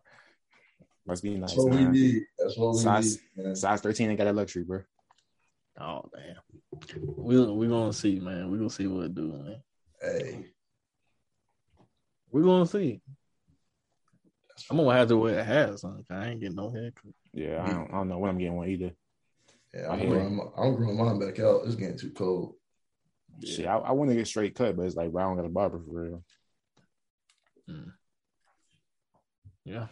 Must 1.05 1.23
be 1.23 1.35
nice. 1.37 1.51
That's 1.51 1.63
what 1.63 1.73
we 1.75 1.85
need. 1.85 2.23
That's 2.37 2.57
what 2.57 2.73
we 2.73 2.79
Size- 2.79 3.19
need. 3.35 3.45
Man. 3.45 3.55
Size 3.55 3.81
13 3.81 4.09
ain't 4.09 4.17
got 4.17 4.25
that 4.25 4.35
luxury, 4.35 4.63
bro. 4.63 4.81
Oh 5.79 6.03
damn. 6.15 7.05
We 7.17 7.43
we 7.51 7.67
gonna 7.67 7.93
see, 7.93 8.19
man. 8.19 8.49
We 8.51 8.57
gonna 8.57 8.69
see 8.69 8.87
what 8.87 9.05
it 9.05 9.15
do, 9.15 9.27
man. 9.27 9.61
Hey, 10.01 10.45
We 12.31 12.41
gonna 12.41 12.65
see. 12.65 13.01
I'm 14.69 14.77
gonna 14.77 14.95
have 14.97 15.07
to 15.09 15.17
wear 15.17 15.39
a 15.39 15.43
hat 15.43 15.69
or 15.69 15.77
something. 15.77 16.03
'cause 16.03 16.17
I 16.17 16.29
ain't 16.29 16.39
getting 16.39 16.55
no 16.55 16.69
haircut. 16.69 17.13
Yeah, 17.33 17.63
I 17.63 17.71
don't, 17.71 17.89
I 17.89 17.97
don't 17.97 18.09
know 18.09 18.19
when 18.19 18.29
I'm 18.29 18.37
getting 18.37 18.55
one 18.57 18.69
either. 18.69 18.91
yeah, 19.73 19.87
I 19.87 19.93
I'm 19.93 19.99
hear 19.99 20.09
growing, 20.09 20.35
my, 20.35 20.43
I'm 20.57 20.75
growing 20.75 20.97
mine 20.97 21.19
back 21.19 21.39
out. 21.39 21.61
It's 21.65 21.75
getting 21.75 21.97
too 21.97 22.11
cold. 22.11 22.55
Shit, 23.43 23.65
I, 23.65 23.77
I 23.77 23.91
want 23.91 24.09
to 24.11 24.15
get 24.15 24.27
straight 24.27 24.53
cut, 24.53 24.75
but 24.75 24.83
it's 24.85 24.95
like, 24.95 25.11
bro, 25.11 25.23
I 25.23 25.27
don't 25.27 25.37
got 25.37 25.45
a 25.45 25.49
barber 25.49 25.79
for 25.79 26.03
real. 26.03 26.23
Mm. 27.69 27.91
Yeah. 29.65 29.87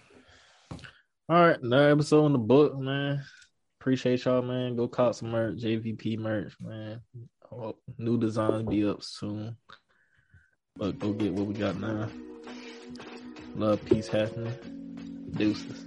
All 1.30 1.46
right, 1.46 1.62
another 1.62 1.92
episode 1.92 2.26
in 2.26 2.34
the 2.34 2.40
book, 2.40 2.78
man. 2.78 3.24
Appreciate 3.80 4.26
y'all, 4.26 4.42
man. 4.42 4.76
Go 4.76 4.88
cop 4.88 5.16
some 5.16 5.30
merch, 5.30 5.60
JVP 5.60 6.18
merch, 6.18 6.54
man. 6.60 7.02
Oh, 7.52 7.76
new 7.98 8.18
designs 8.20 8.68
be 8.68 8.88
up 8.88 9.04
soon. 9.04 9.56
But 10.76 11.00
go 11.00 11.14
get 11.14 11.34
what 11.34 11.48
we 11.48 11.54
got 11.54 11.80
now. 11.80 12.10
Love, 13.56 13.84
peace, 13.86 14.08
happiness. 14.08 14.56
Deuces. 15.32 15.86